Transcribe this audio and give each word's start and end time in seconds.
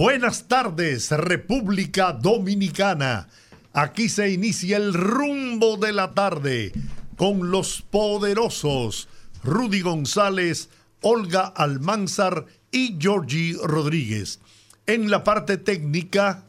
Buenas 0.00 0.48
tardes, 0.48 1.10
República 1.10 2.14
Dominicana. 2.14 3.28
Aquí 3.74 4.08
se 4.08 4.30
inicia 4.30 4.78
el 4.78 4.94
rumbo 4.94 5.76
de 5.76 5.92
la 5.92 6.12
tarde 6.14 6.72
con 7.18 7.50
los 7.50 7.82
poderosos 7.82 9.10
Rudy 9.44 9.82
González, 9.82 10.70
Olga 11.02 11.48
Almanzar 11.48 12.46
y 12.70 12.96
Georgie 12.98 13.58
Rodríguez. 13.62 14.40
En 14.86 15.10
la 15.10 15.22
parte 15.22 15.58
técnica, 15.58 16.46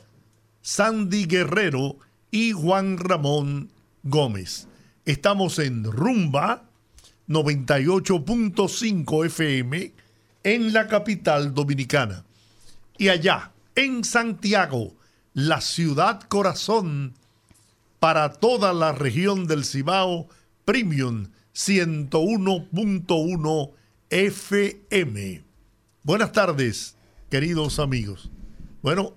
Sandy 0.62 1.26
Guerrero 1.26 1.98
y 2.32 2.54
Juan 2.54 3.00
Ramón 3.00 3.70
Gómez. 4.04 4.70
Estamos 5.04 5.60
en 5.60 5.84
Rumba 5.84 6.70
98.5 7.28 9.26
FM 9.26 9.92
en 10.46 10.72
la 10.72 10.88
capital 10.88 11.54
dominicana 11.54 12.24
y 13.02 13.10
allá, 13.10 13.52
en 13.74 14.04
Santiago, 14.04 14.94
la 15.34 15.60
ciudad 15.60 16.22
corazón 16.22 17.16
para 18.00 18.34
toda 18.34 18.74
la 18.74 18.92
región 18.92 19.48
del 19.48 19.66
Cibao, 19.66 20.28
Premium 20.66 21.30
101.1 21.56 23.72
FM. 24.12 25.44
Buenas 26.04 26.32
tardes, 26.32 26.96
queridos 27.32 27.80
amigos. 27.80 28.30
Bueno, 28.84 29.16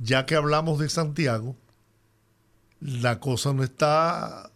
ya 0.00 0.26
que 0.26 0.34
hablamos 0.34 0.80
de 0.80 0.88
Santiago, 0.88 1.54
la 2.80 3.20
cosa 3.20 3.52
no 3.52 3.62
está... 3.62 4.50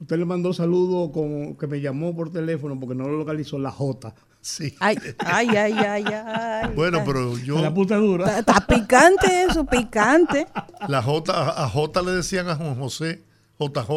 Usted 0.00 0.18
le 0.18 0.26
mandó 0.26 0.52
saludo 0.52 1.10
con 1.12 1.56
que 1.56 1.66
me 1.66 1.80
llamó 1.80 2.14
por 2.14 2.30
teléfono 2.30 2.78
porque 2.78 2.94
no 2.94 3.08
lo 3.08 3.16
localizó 3.16 3.58
la 3.58 3.70
J. 3.70 4.14
Sí. 4.44 4.74
Ay, 4.78 4.98
ay, 5.20 5.48
ay, 5.56 5.72
ay, 5.72 6.04
ay. 6.06 6.70
Bueno, 6.76 7.02
pero 7.06 7.38
yo. 7.38 7.62
La 7.62 7.72
puta 7.72 7.96
dura. 7.96 8.38
Está, 8.40 8.60
picante 8.66 9.44
eso, 9.48 9.64
picante. 9.64 10.46
La 10.86 11.02
J, 11.02 11.32
a 11.64 11.66
J 11.66 12.02
le 12.02 12.10
decían 12.12 12.50
a 12.50 12.54
Juan 12.54 12.74
José, 12.78 13.22
JJ. 13.58 13.88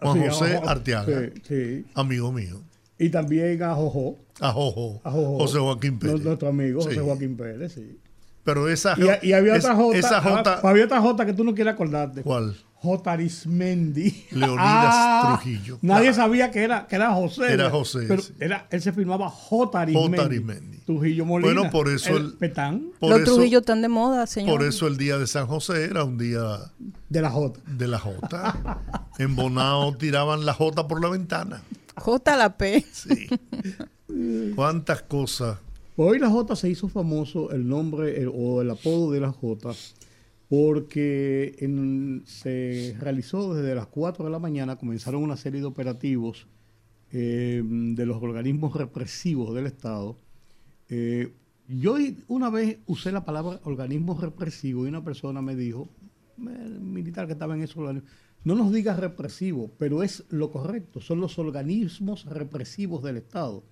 Juan 0.00 0.18
Sí, 0.18 0.28
José 0.28 0.56
a. 0.56 0.70
Arteaga. 0.72 1.06
Sí, 1.06 1.42
sí. 1.46 1.86
Amigo 1.94 2.32
mío. 2.32 2.60
Y 2.98 3.08
también 3.10 3.62
a 3.62 3.72
Jojo. 3.76 4.16
A 4.40 4.50
Jojo. 4.50 5.00
A 5.04 5.10
Jojo. 5.12 5.38
José 5.38 5.58
Joaquín 5.60 5.98
Pérez. 6.00 6.20
Nuestro 6.22 6.48
amigo 6.48 6.80
Sí. 6.82 6.88
José 6.88 7.00
Joaquín 7.00 7.36
Pérez, 7.36 7.72
sí. 7.72 7.98
Pero 8.42 8.68
esa 8.68 8.96
Y, 8.98 9.28
y 9.28 9.32
había 9.32 9.54
es- 9.54 9.64
otra 9.64 9.76
J. 9.76 9.96
Esa 9.98 10.18
ah, 10.18 10.22
J. 10.22 10.68
había 10.68 10.84
otra 10.86 11.00
J 11.00 11.24
que 11.26 11.32
tú 11.34 11.44
no 11.44 11.54
quieres 11.54 11.74
acordarte. 11.74 12.22
¿Cuál? 12.22 12.56
J. 12.82 13.12
Arismendi. 13.12 14.24
Leonidas 14.32 15.28
Trujillo. 15.40 15.78
Nadie 15.82 16.08
Claro. 16.08 16.16
sabía 16.16 16.50
que 16.50 16.64
era, 16.64 16.86
que 16.88 16.96
era 16.96 17.12
José. 17.14 17.52
Era. 17.52 17.70
José, 17.70 18.00
Pero 18.08 18.22
sí. 18.22 18.32
era, 18.40 18.66
él 18.70 18.82
se 18.82 18.92
firmaba 18.92 19.28
J. 19.30 19.80
Arismendi. 19.80 20.16
J. 20.18 20.26
Arismendi. 20.26 20.78
Trujillo 20.78 21.24
Molina. 21.24 21.52
Bueno, 21.54 21.70
por 21.70 21.88
eso 21.88 22.16
El 22.16 22.24
el- 22.26 22.32
Petán 22.34 22.88
Por 22.98 23.10
Los 23.10 23.20
eso, 23.20 23.34
Trujillos 23.34 23.60
están 23.60 23.82
de 23.82 23.88
moda, 23.88 24.26
señor. 24.26 24.58
por 24.58 24.66
eso 24.66 24.88
el 24.88 24.96
día 24.96 25.16
de 25.16 25.26
San 25.28 25.46
José 25.46 25.84
era 25.84 26.02
un 26.04 26.18
día 26.18 26.40
de 27.08 27.22
la 27.22 27.30
J. 27.30 27.60
de 27.66 27.86
la 27.88 27.98
J. 28.00 28.88
En 29.18 29.36
Bonao 29.36 29.96
tiraban 29.96 30.44
la 30.44 30.52
J 30.54 30.88
por 30.88 31.00
la 31.00 31.08
ventana. 31.08 31.62
J 31.96 32.36
la 32.36 32.56
P. 32.56 32.84
Sí. 32.92 33.28
Cuántas 34.54 35.02
cosas. 35.02 35.58
Hoy 35.96 36.18
la 36.18 36.28
J 36.30 36.56
se 36.56 36.68
hizo 36.68 36.88
famoso 36.88 37.50
el 37.52 37.68
nombre 37.68 38.20
el- 38.20 38.30
o 38.34 38.60
el 38.62 38.70
apodo 38.70 39.12
de 39.12 39.20
la 39.20 39.30
J 39.30 39.70
porque 40.52 41.56
se 42.26 42.94
realizó 43.00 43.54
desde 43.54 43.74
las 43.74 43.86
4 43.86 44.26
de 44.26 44.30
la 44.30 44.38
mañana, 44.38 44.76
comenzaron 44.76 45.22
una 45.22 45.38
serie 45.38 45.60
de 45.60 45.66
operativos 45.66 46.46
eh, 47.10 47.62
de 47.64 48.04
los 48.04 48.22
organismos 48.22 48.74
represivos 48.74 49.54
del 49.54 49.64
Estado. 49.64 50.18
Eh, 50.90 51.32
yo 51.68 51.96
una 52.28 52.50
vez 52.50 52.80
usé 52.84 53.12
la 53.12 53.24
palabra 53.24 53.60
organismo 53.64 54.20
represivo 54.20 54.84
y 54.84 54.90
una 54.90 55.02
persona 55.02 55.40
me 55.40 55.56
dijo, 55.56 55.88
el 56.36 56.82
militar 56.82 57.24
que 57.24 57.32
estaba 57.32 57.54
en 57.54 57.62
esos 57.62 57.78
organismos, 57.78 58.12
no 58.44 58.54
nos 58.54 58.74
digas 58.74 59.00
represivo, 59.00 59.70
pero 59.78 60.02
es 60.02 60.22
lo 60.28 60.50
correcto, 60.50 61.00
son 61.00 61.22
los 61.22 61.38
organismos 61.38 62.26
represivos 62.26 63.02
del 63.02 63.16
Estado. 63.16 63.64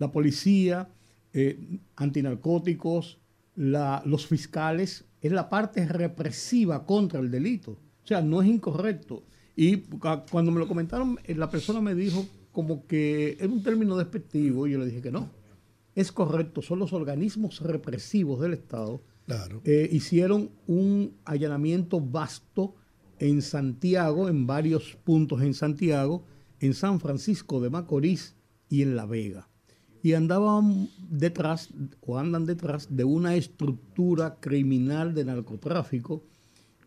La 0.00 0.10
policía, 0.10 0.88
eh, 1.32 1.78
antinarcóticos, 1.94 3.20
los 3.54 4.26
fiscales, 4.26 5.04
es 5.26 5.32
la 5.32 5.48
parte 5.48 5.86
represiva 5.86 6.84
contra 6.86 7.18
el 7.20 7.30
delito. 7.30 7.72
O 7.72 8.06
sea, 8.06 8.20
no 8.22 8.42
es 8.42 8.48
incorrecto. 8.48 9.24
Y 9.56 9.78
cu- 9.78 9.98
cuando 10.30 10.50
me 10.52 10.58
lo 10.60 10.68
comentaron, 10.68 11.18
eh, 11.24 11.34
la 11.34 11.48
persona 11.50 11.80
me 11.80 11.94
dijo 11.94 12.26
como 12.52 12.86
que 12.86 13.36
era 13.40 13.48
un 13.52 13.62
término 13.62 13.96
despectivo 13.96 14.66
y 14.66 14.72
yo 14.72 14.78
le 14.78 14.86
dije 14.86 15.00
que 15.02 15.10
no. 15.10 15.30
Es 15.94 16.12
correcto, 16.12 16.60
son 16.62 16.78
los 16.80 16.92
organismos 16.92 17.60
represivos 17.60 18.40
del 18.40 18.52
Estado. 18.52 19.00
Claro. 19.26 19.60
Eh, 19.64 19.88
hicieron 19.90 20.50
un 20.66 21.14
allanamiento 21.24 22.00
vasto 22.00 22.74
en 23.18 23.42
Santiago, 23.42 24.28
en 24.28 24.46
varios 24.46 24.96
puntos 25.04 25.40
en 25.42 25.54
Santiago, 25.54 26.24
en 26.60 26.74
San 26.74 27.00
Francisco 27.00 27.60
de 27.60 27.70
Macorís 27.70 28.36
y 28.68 28.82
en 28.82 28.96
La 28.96 29.06
Vega. 29.06 29.48
Y 30.04 30.12
andaban 30.12 30.88
detrás, 31.10 31.70
o 32.02 32.18
andan 32.18 32.44
detrás, 32.46 32.88
de 32.90 33.04
una 33.04 33.34
estructura 33.36 34.36
criminal 34.38 35.14
de 35.14 35.24
narcotráfico 35.24 36.22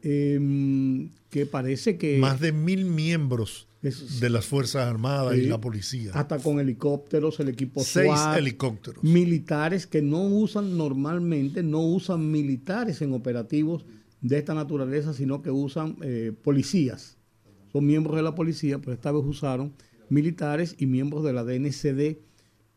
em, 0.03 1.09
que 1.29 1.45
parece 1.45 1.97
que... 1.97 2.17
Más 2.19 2.39
de 2.39 2.51
mil 2.51 2.85
miembros 2.85 3.67
Es- 3.81 4.19
de 4.19 4.29
las 4.29 4.45
Fuerzas 4.45 4.87
Armadas 4.87 5.35
y 5.37 5.41
la 5.47 5.59
policía. 5.59 6.11
hasta 6.13 6.37
con 6.39 6.59
helicópteros, 6.59 7.39
el 7.39 7.49
equipo 7.49 7.83
Seis 7.83 8.07
SWAT, 8.13 8.37
helicópteros. 8.37 9.03
militares 9.03 9.87
que 9.87 10.01
no 10.01 10.21
usan 10.23 10.77
normalmente, 10.77 11.63
no 11.63 11.81
usan 11.81 12.31
militares 12.31 13.01
en 13.01 13.13
operativos 13.13 13.85
de 14.21 14.37
esta 14.37 14.53
naturaleza, 14.53 15.13
sino 15.13 15.41
que 15.41 15.51
usan 15.51 15.97
eh, 16.01 16.31
policías. 16.43 17.17
Son 17.71 17.85
miembros 17.85 18.15
de 18.15 18.21
la 18.23 18.35
policía, 18.35 18.79
pero 18.79 18.93
esta 18.93 19.11
vez 19.11 19.23
usaron 19.25 19.73
militares 20.09 20.75
y 20.77 20.85
miembros 20.85 21.23
de 21.23 21.33
la 21.33 21.43
DNCD. 21.43 22.17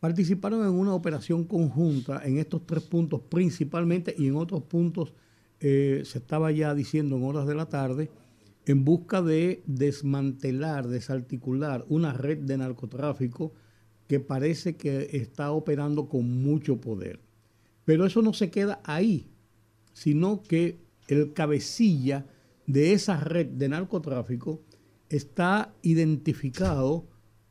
Participaron 0.01 0.63
en 0.63 0.71
una 0.71 0.95
operación 0.95 1.43
conjunta 1.43 2.25
en 2.25 2.39
estos 2.39 2.65
tres 2.65 2.83
puntos 2.83 3.21
principalmente 3.29 4.15
y 4.17 4.25
en 4.25 4.35
otros 4.35 4.63
puntos 4.63 5.13
eh, 5.59 6.01
se 6.05 6.17
estaba 6.17 6.51
ya 6.51 6.73
diciendo 6.73 7.17
en 7.17 7.23
horas 7.23 7.45
de 7.45 7.53
la 7.53 7.69
tarde 7.69 8.09
en 8.65 8.83
busca 8.83 9.21
de 9.21 9.61
desmantelar, 9.67 10.87
desarticular 10.87 11.85
una 11.87 12.13
red 12.13 12.39
de 12.39 12.57
narcotráfico 12.57 13.53
que 14.07 14.19
parece 14.19 14.75
que 14.75 15.07
está 15.11 15.51
operando 15.51 16.09
con 16.09 16.41
mucho 16.41 16.81
poder. 16.81 17.19
Pero 17.85 18.03
eso 18.03 18.23
no 18.23 18.33
se 18.33 18.49
queda 18.49 18.81
ahí, 18.83 19.29
sino 19.93 20.41
que 20.41 20.79
el 21.09 21.33
cabecilla 21.33 22.25
de 22.65 22.93
esa 22.93 23.19
red 23.19 23.45
de 23.49 23.69
narcotráfico 23.69 24.63
está 25.09 25.75
identificado 25.83 27.07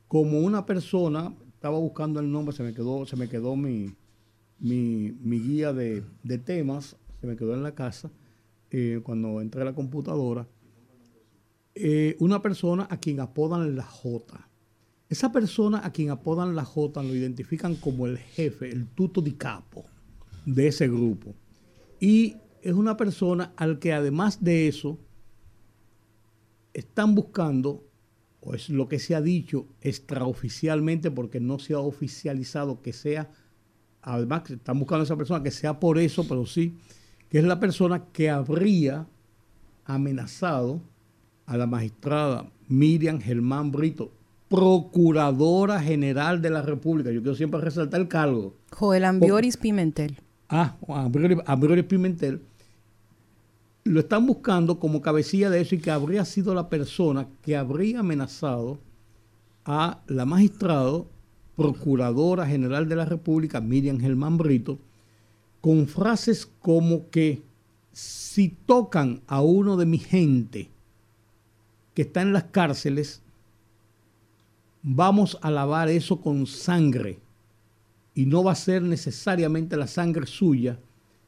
como 0.09 0.41
una 0.41 0.65
persona, 0.65 1.33
estaba 1.61 1.77
buscando 1.77 2.19
el 2.19 2.31
nombre, 2.31 2.55
se 2.55 2.63
me 2.63 2.73
quedó, 2.73 3.05
se 3.05 3.15
me 3.15 3.29
quedó 3.29 3.55
mi, 3.55 3.93
mi, 4.57 5.11
mi 5.21 5.39
guía 5.39 5.73
de, 5.73 6.03
de 6.23 6.39
temas, 6.39 6.95
se 7.19 7.27
me 7.27 7.35
quedó 7.35 7.53
en 7.53 7.61
la 7.61 7.75
casa 7.75 8.09
eh, 8.71 8.99
cuando 9.03 9.39
entré 9.41 9.61
a 9.61 9.65
la 9.65 9.75
computadora, 9.75 10.47
eh, 11.75 12.17
una 12.19 12.41
persona 12.41 12.87
a 12.89 12.97
quien 12.97 13.19
apodan 13.19 13.75
la 13.75 13.83
J. 13.83 14.49
Esa 15.07 15.31
persona 15.31 15.85
a 15.85 15.91
quien 15.91 16.09
apodan 16.09 16.55
la 16.55 16.65
J 16.65 17.03
lo 17.03 17.13
identifican 17.13 17.75
como 17.75 18.07
el 18.07 18.17
jefe, 18.17 18.71
el 18.71 18.87
tuto 18.87 19.21
di 19.21 19.33
capo 19.33 19.85
de 20.47 20.69
ese 20.69 20.87
grupo. 20.87 21.35
Y 21.99 22.37
es 22.63 22.73
una 22.73 22.97
persona 22.97 23.53
al 23.55 23.77
que 23.77 23.93
además 23.93 24.43
de 24.43 24.67
eso 24.67 24.97
están 26.73 27.13
buscando, 27.13 27.83
o 28.41 28.55
es 28.55 28.69
lo 28.69 28.87
que 28.87 28.99
se 28.99 29.15
ha 29.15 29.21
dicho 29.21 29.67
extraoficialmente 29.81 31.11
porque 31.11 31.39
no 31.39 31.59
se 31.59 31.73
ha 31.73 31.79
oficializado 31.79 32.81
que 32.81 32.91
sea, 32.91 33.29
además 34.01 34.41
que 34.43 34.53
están 34.53 34.79
buscando 34.79 35.01
a 35.01 35.05
esa 35.05 35.15
persona 35.15 35.43
que 35.43 35.51
sea 35.51 35.79
por 35.79 35.99
eso, 35.99 36.27
pero 36.27 36.45
sí, 36.45 36.75
que 37.29 37.37
es 37.37 37.45
la 37.45 37.59
persona 37.59 38.05
que 38.11 38.29
habría 38.29 39.07
amenazado 39.85 40.81
a 41.45 41.55
la 41.57 41.67
magistrada 41.67 42.49
Miriam 42.67 43.19
Germán 43.19 43.71
Brito, 43.71 44.11
Procuradora 44.49 45.79
General 45.79 46.41
de 46.41 46.49
la 46.49 46.61
República. 46.61 47.11
Yo 47.11 47.21
quiero 47.21 47.35
siempre 47.35 47.61
resaltar 47.61 48.01
el 48.01 48.07
cargo. 48.07 48.55
Joel 48.71 49.05
Ambioris 49.05 49.55
Pimentel. 49.55 50.17
Ah, 50.49 50.75
Ambriones 50.89 51.37
Ambriones 51.45 51.85
Pimentel, 51.85 52.41
lo 53.83 53.99
están 53.99 54.27
buscando 54.27 54.79
como 54.79 55.01
cabecilla 55.01 55.49
de 55.49 55.61
eso 55.61 55.75
y 55.75 55.79
que 55.79 55.91
habría 55.91 56.25
sido 56.25 56.53
la 56.53 56.69
persona 56.69 57.27
que 57.41 57.55
habría 57.55 57.99
amenazado 57.99 58.79
a 59.65 60.01
la 60.07 60.25
magistrado, 60.25 61.07
procuradora 61.55 62.45
general 62.45 62.87
de 62.87 62.95
la 62.95 63.05
República, 63.05 63.59
Miriam 63.61 63.99
Germán 63.99 64.37
Brito, 64.37 64.79
con 65.61 65.87
frases 65.87 66.47
como 66.61 67.09
que 67.09 67.41
si 67.91 68.49
tocan 68.49 69.21
a 69.27 69.41
uno 69.41 69.77
de 69.77 69.85
mi 69.85 69.97
gente 69.97 70.69
que 71.93 72.03
está 72.03 72.21
en 72.21 72.33
las 72.33 72.45
cárceles, 72.45 73.21
vamos 74.81 75.37
a 75.41 75.51
lavar 75.51 75.89
eso 75.89 76.21
con 76.21 76.47
sangre 76.47 77.19
y 78.15 78.25
no 78.25 78.43
va 78.43 78.53
a 78.53 78.55
ser 78.55 78.81
necesariamente 78.81 79.77
la 79.77 79.87
sangre 79.87 80.25
suya, 80.25 80.79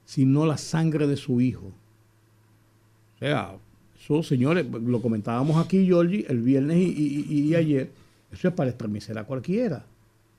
sino 0.06 0.46
la 0.46 0.58
sangre 0.58 1.08
de 1.08 1.18
su 1.18 1.42
hijo. 1.42 1.72
O 3.24 3.26
sea, 3.26 3.56
eso, 3.98 4.22
señores, 4.22 4.66
lo 4.70 5.02
comentábamos 5.02 5.56
aquí, 5.66 5.86
Giorgi, 5.86 6.26
el 6.28 6.42
viernes 6.42 6.76
y, 6.78 7.56
ayer, 7.56 7.90
eso 8.34 8.50
es 8.50 8.54
para 8.54 8.70
estremecer 8.70 9.18
a 9.18 9.24
cualquiera, 9.24 9.86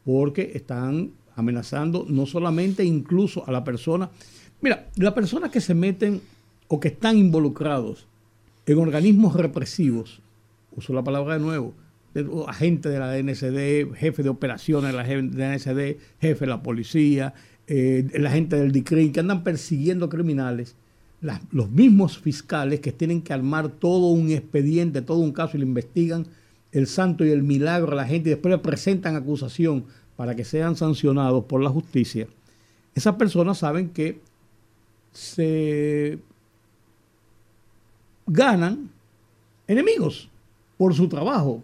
porque 0.05 0.53
están 0.53 1.13
amenazando 1.35 2.05
no 2.07 2.27
solamente 2.27 2.85
incluso 2.85 3.43
a 3.49 3.53
la 3.53 3.65
persona. 3.65 4.11
Mira, 4.61 4.91
las 4.97 5.15
personas 5.15 5.51
que 5.51 5.63
se 5.63 5.75
meten 5.75 6.21
o 6.69 6.79
que 6.79 6.89
están 6.89 7.17
involucrados 7.17 8.07
en 8.67 8.77
organismos 8.77 9.35
represivos, 9.35 10.21
uso 10.77 10.93
la 10.93 11.03
palabra 11.03 11.39
de 11.39 11.41
nuevo, 11.41 11.73
agente 12.47 12.91
de 12.91 12.99
la 12.99 13.11
DNCD, 13.11 13.95
jefe 13.95 14.23
de 14.23 14.29
operaciones 14.29 14.93
de 14.93 14.97
la 14.99 15.05
DNCD, 15.05 15.99
jefe 16.21 16.41
de 16.41 16.47
la 16.47 16.63
policía, 16.63 17.33
eh, 17.67 18.07
la 18.13 18.31
gente 18.31 18.57
del 18.57 18.73
DICRIN, 18.73 19.11
que 19.11 19.21
andan 19.21 19.43
persiguiendo 19.43 20.11
criminales, 20.11 20.77
los 21.53 21.71
mismos 21.71 22.19
fiscales 22.19 22.81
que 22.81 22.93
tienen 22.93 23.23
que 23.23 23.33
armar 23.33 23.69
todo 23.69 24.09
un 24.09 24.31
expediente, 24.31 25.03
todo 25.03 25.19
un 25.19 25.33
caso 25.33 25.57
y 25.57 25.61
le 25.61 25.67
investigan 25.67 26.27
el 26.73 26.87
santo 26.87 27.25
y 27.25 27.31
el 27.31 27.43
milagro 27.43 27.93
a 27.93 27.95
la 27.95 28.07
gente 28.07 28.29
y 28.29 28.33
después 28.33 28.53
le 28.53 28.59
presentan 28.59 29.17
acusación 29.17 29.85
para 30.17 30.35
que 30.35 30.45
sean 30.45 30.77
sancionados 30.77 31.45
por 31.45 31.63
la 31.63 31.71
justicia, 31.71 32.27
esas 32.95 33.17
personas 33.17 33.59
saben 33.59 33.91
que 33.91 34.21
se 35.13 36.19
ganan 38.27 38.91
enemigos 39.67 40.29
por 40.77 40.95
su 40.95 41.09
trabajo. 41.09 41.63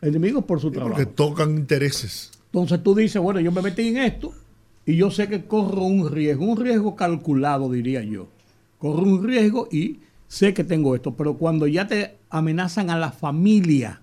enemigos 0.00 0.44
por 0.44 0.60
su 0.60 0.70
trabajo. 0.70 0.94
Porque 0.94 1.10
tocan 1.10 1.56
intereses. 1.56 2.30
Entonces 2.46 2.82
tú 2.82 2.94
dices, 2.94 3.20
bueno, 3.20 3.40
yo 3.40 3.52
me 3.52 3.62
metí 3.62 3.88
en 3.88 3.98
esto 3.98 4.32
y 4.86 4.96
yo 4.96 5.10
sé 5.10 5.28
que 5.28 5.44
corro 5.44 5.82
un 5.82 6.10
riesgo, 6.10 6.44
un 6.44 6.56
riesgo 6.56 6.96
calculado, 6.96 7.70
diría 7.70 8.02
yo. 8.02 8.28
Corro 8.78 9.02
un 9.02 9.24
riesgo 9.24 9.68
y 9.70 10.00
sé 10.26 10.54
que 10.54 10.64
tengo 10.64 10.94
esto. 10.94 11.14
Pero 11.14 11.34
cuando 11.34 11.66
ya 11.66 11.86
te 11.86 12.16
amenazan 12.30 12.90
a 12.90 12.98
la 12.98 13.12
familia, 13.12 14.02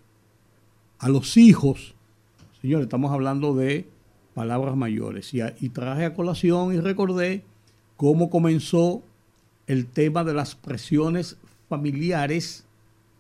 a 1.00 1.10
los 1.10 1.38
hijos, 1.38 1.96
señores, 2.62 2.86
estamos 2.86 3.12
hablando 3.12 3.56
de 3.56 3.88
palabras 4.34 4.76
mayores. 4.76 5.34
Y, 5.34 5.42
y 5.60 5.70
traje 5.70 6.06
a 6.06 6.14
colación 6.14 6.74
y 6.74 6.80
recordé 6.80 7.44
cómo 7.98 8.30
comenzó 8.30 9.02
el 9.68 9.88
tema 9.88 10.24
de 10.24 10.34
las 10.34 10.56
presiones 10.56 11.38
familiares 11.70 12.66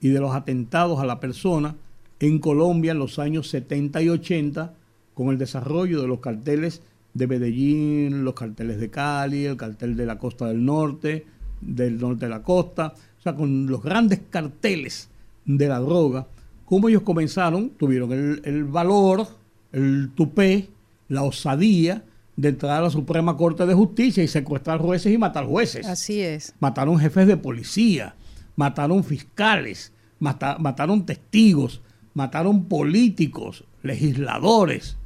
y 0.01 0.09
de 0.09 0.19
los 0.19 0.35
atentados 0.35 0.99
a 0.99 1.05
la 1.05 1.19
persona 1.19 1.75
en 2.19 2.39
Colombia 2.39 2.91
en 2.91 2.99
los 2.99 3.19
años 3.19 3.49
70 3.49 4.01
y 4.01 4.09
80 4.09 4.73
con 5.13 5.29
el 5.29 5.37
desarrollo 5.37 6.01
de 6.01 6.07
los 6.07 6.19
carteles 6.19 6.81
de 7.13 7.27
Medellín, 7.27 8.25
los 8.25 8.33
carteles 8.33 8.79
de 8.79 8.89
Cali, 8.89 9.45
el 9.45 9.57
cartel 9.57 9.95
de 9.95 10.05
la 10.05 10.19
costa 10.19 10.47
del 10.47 10.63
norte, 10.63 11.25
del 11.61 11.99
norte 11.99 12.25
de 12.25 12.29
la 12.29 12.43
costa, 12.43 12.93
o 13.19 13.21
sea, 13.21 13.35
con 13.35 13.67
los 13.67 13.81
grandes 13.81 14.21
carteles 14.29 15.09
de 15.45 15.67
la 15.67 15.79
droga, 15.79 16.27
como 16.65 16.89
ellos 16.89 17.03
comenzaron, 17.03 17.69
tuvieron 17.71 18.11
el, 18.11 18.41
el 18.43 18.63
valor, 18.63 19.27
el 19.71 20.11
tupé, 20.15 20.69
la 21.07 21.23
osadía 21.23 22.03
de 22.35 22.49
entrar 22.49 22.79
a 22.79 22.81
la 22.81 22.89
Suprema 22.89 23.37
Corte 23.37 23.65
de 23.65 23.73
Justicia 23.73 24.23
y 24.23 24.27
secuestrar 24.27 24.79
jueces 24.79 25.13
y 25.13 25.17
matar 25.17 25.45
jueces. 25.45 25.85
Así 25.85 26.21
es. 26.21 26.53
Mataron 26.59 26.99
jefes 26.99 27.27
de 27.27 27.37
policía, 27.37 28.15
mataron 28.55 29.03
fiscales, 29.03 29.93
mataron 30.19 31.05
testigos, 31.05 31.81
mataron 32.13 32.65
políticos, 32.65 33.63
legisladores. 33.83 34.97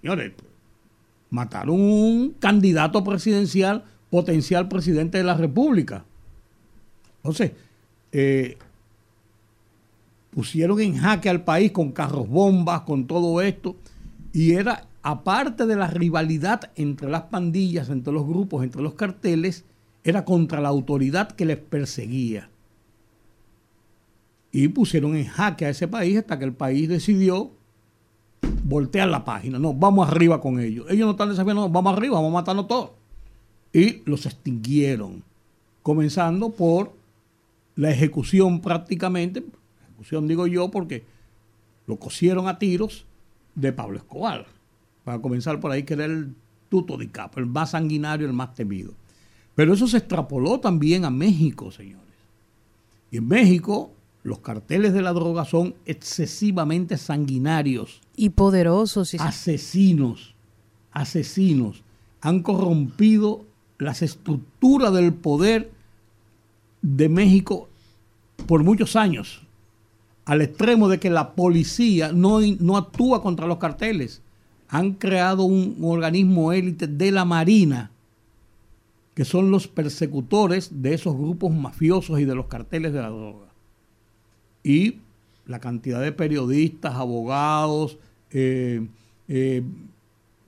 Señores, 0.00 0.32
mataron 1.30 1.80
un 1.80 2.30
candidato 2.38 3.02
presidencial, 3.04 3.84
potencial 4.16 4.66
presidente 4.66 5.18
de 5.18 5.24
la 5.24 5.34
República. 5.34 6.02
Entonces, 7.18 7.52
eh, 8.12 8.56
pusieron 10.30 10.80
en 10.80 10.96
jaque 10.96 11.28
al 11.28 11.44
país 11.44 11.70
con 11.70 11.92
carros 11.92 12.26
bombas, 12.26 12.80
con 12.80 13.06
todo 13.06 13.42
esto, 13.42 13.76
y 14.32 14.52
era, 14.52 14.86
aparte 15.02 15.66
de 15.66 15.76
la 15.76 15.88
rivalidad 15.88 16.70
entre 16.76 17.10
las 17.10 17.24
pandillas, 17.24 17.90
entre 17.90 18.10
los 18.10 18.26
grupos, 18.26 18.64
entre 18.64 18.80
los 18.80 18.94
carteles, 18.94 19.66
era 20.02 20.24
contra 20.24 20.62
la 20.62 20.70
autoridad 20.70 21.32
que 21.32 21.44
les 21.44 21.58
perseguía. 21.58 22.48
Y 24.50 24.68
pusieron 24.68 25.14
en 25.14 25.26
jaque 25.26 25.66
a 25.66 25.68
ese 25.68 25.88
país 25.88 26.16
hasta 26.16 26.38
que 26.38 26.46
el 26.46 26.54
país 26.54 26.88
decidió 26.88 27.50
voltear 28.64 29.08
la 29.08 29.26
página. 29.26 29.58
No, 29.58 29.74
vamos 29.74 30.08
arriba 30.08 30.40
con 30.40 30.58
ellos. 30.58 30.86
Ellos 30.88 31.04
no 31.04 31.10
están 31.10 31.28
desafiando, 31.28 31.68
vamos 31.68 31.94
arriba, 31.94 32.14
vamos 32.14 32.30
a 32.30 32.40
matarnos 32.40 32.66
todos. 32.66 32.95
Y 33.76 34.02
los 34.06 34.24
extinguieron. 34.24 35.22
Comenzando 35.82 36.48
por 36.48 36.94
la 37.74 37.90
ejecución 37.90 38.62
prácticamente, 38.62 39.44
ejecución 39.84 40.26
digo 40.26 40.46
yo 40.46 40.70
porque 40.70 41.04
lo 41.86 41.98
cosieron 41.98 42.48
a 42.48 42.58
tiros 42.58 43.04
de 43.54 43.74
Pablo 43.74 43.98
Escobar. 43.98 44.46
Para 45.04 45.20
comenzar 45.20 45.60
por 45.60 45.72
ahí, 45.72 45.82
que 45.82 45.92
era 45.92 46.06
el 46.06 46.34
tuto 46.70 46.96
de 46.96 47.10
capo, 47.10 47.38
el 47.38 47.44
más 47.44 47.72
sanguinario, 47.72 48.26
el 48.26 48.32
más 48.32 48.54
temido. 48.54 48.94
Pero 49.54 49.74
eso 49.74 49.86
se 49.86 49.98
extrapoló 49.98 50.58
también 50.58 51.04
a 51.04 51.10
México, 51.10 51.70
señores. 51.70 52.14
Y 53.10 53.18
en 53.18 53.28
México 53.28 53.92
los 54.22 54.38
carteles 54.38 54.94
de 54.94 55.02
la 55.02 55.12
droga 55.12 55.44
son 55.44 55.74
excesivamente 55.84 56.96
sanguinarios. 56.96 58.00
Y 58.16 58.30
poderosos. 58.30 59.14
Asesinos, 59.20 60.34
asesinos. 60.92 61.82
Han 62.22 62.42
corrompido 62.42 63.45
las 63.78 64.02
estructuras 64.02 64.92
del 64.92 65.12
poder 65.12 65.70
de 66.82 67.08
México 67.08 67.68
por 68.46 68.62
muchos 68.62 68.96
años, 68.96 69.42
al 70.24 70.42
extremo 70.42 70.88
de 70.88 70.98
que 70.98 71.10
la 71.10 71.34
policía 71.34 72.12
no, 72.12 72.40
no 72.40 72.76
actúa 72.76 73.22
contra 73.22 73.46
los 73.46 73.58
carteles. 73.58 74.22
Han 74.68 74.94
creado 74.94 75.44
un 75.44 75.76
organismo 75.82 76.52
élite 76.52 76.86
de 76.86 77.12
la 77.12 77.24
Marina 77.24 77.90
que 79.16 79.24
son 79.24 79.50
los 79.50 79.66
persecutores 79.66 80.82
de 80.82 80.92
esos 80.92 81.16
grupos 81.16 81.50
mafiosos 81.50 82.20
y 82.20 82.26
de 82.26 82.34
los 82.34 82.48
carteles 82.48 82.92
de 82.92 83.00
la 83.00 83.08
droga. 83.08 83.46
Y 84.62 84.98
la 85.46 85.58
cantidad 85.58 86.02
de 86.02 86.12
periodistas, 86.12 86.96
abogados, 86.96 87.96
eh, 88.30 88.86
eh, 89.28 89.62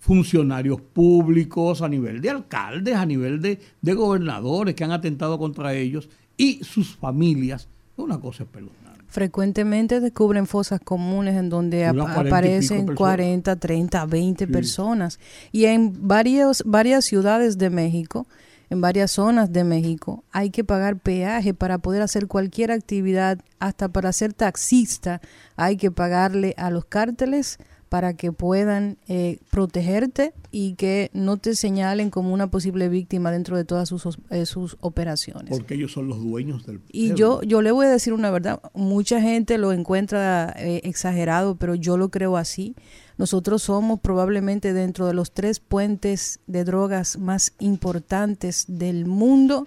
funcionarios 0.08 0.80
públicos, 0.80 1.82
a 1.82 1.88
nivel 1.88 2.22
de 2.22 2.30
alcaldes, 2.30 2.96
a 2.96 3.04
nivel 3.04 3.42
de, 3.42 3.58
gobernadores 3.94 4.74
que 4.74 4.82
han 4.82 4.90
atentado 4.90 5.38
contra 5.38 5.74
ellos 5.74 6.08
y 6.34 6.64
sus 6.64 6.96
familias, 6.96 7.68
una 7.98 8.18
cosa 8.18 8.44
espeluznante. 8.44 9.04
Frecuentemente 9.08 10.00
descubren 10.00 10.46
fosas 10.46 10.80
comunes 10.80 11.36
en 11.36 11.50
donde 11.50 11.84
aparecen 11.84 12.94
40, 12.94 13.56
30, 13.56 14.06
20 14.06 14.46
personas. 14.46 15.20
Y 15.52 15.66
en 15.66 15.92
varios, 16.08 16.62
varias 16.64 17.04
ciudades 17.04 17.58
de 17.58 17.68
México 17.68 18.26
en 18.70 18.80
varias 18.82 19.12
zonas 19.12 19.50
de 19.50 19.64
México, 19.64 20.24
hay 20.30 20.50
que 20.50 20.62
pagar 20.62 20.98
peaje 20.98 21.54
para 21.54 21.78
poder 21.78 22.02
hacer 22.02 22.26
cualquier 22.26 22.70
actividad, 22.70 23.38
hasta 23.58 23.88
para 23.88 24.12
ser 24.12 24.34
taxista 24.34 25.22
hay 25.56 25.78
que 25.78 25.90
pagarle 25.90 26.54
a 26.58 26.68
los 26.70 26.84
cárteles 26.84 27.58
para 27.88 28.14
que 28.14 28.32
puedan 28.32 28.98
eh, 29.08 29.38
protegerte 29.50 30.32
y 30.50 30.74
que 30.74 31.10
no 31.12 31.36
te 31.36 31.54
señalen 31.54 32.10
como 32.10 32.32
una 32.32 32.50
posible 32.50 32.88
víctima 32.88 33.30
dentro 33.30 33.56
de 33.56 33.64
todas 33.64 33.88
sus, 33.88 34.18
eh, 34.30 34.46
sus 34.46 34.76
operaciones. 34.80 35.50
Porque 35.50 35.74
ellos 35.74 35.92
son 35.92 36.08
los 36.08 36.22
dueños 36.22 36.66
del... 36.66 36.80
Y 36.90 37.14
yo, 37.14 37.42
yo 37.42 37.62
le 37.62 37.70
voy 37.70 37.86
a 37.86 37.90
decir 37.90 38.12
una 38.12 38.30
verdad, 38.30 38.60
mucha 38.74 39.20
gente 39.20 39.58
lo 39.58 39.72
encuentra 39.72 40.54
eh, 40.58 40.82
exagerado, 40.84 41.56
pero 41.56 41.74
yo 41.74 41.96
lo 41.96 42.10
creo 42.10 42.36
así. 42.36 42.74
Nosotros 43.16 43.64
somos 43.64 44.00
probablemente 44.00 44.72
dentro 44.72 45.06
de 45.06 45.14
los 45.14 45.32
tres 45.32 45.58
puentes 45.60 46.40
de 46.46 46.64
drogas 46.64 47.18
más 47.18 47.52
importantes 47.58 48.64
del 48.68 49.06
mundo 49.06 49.66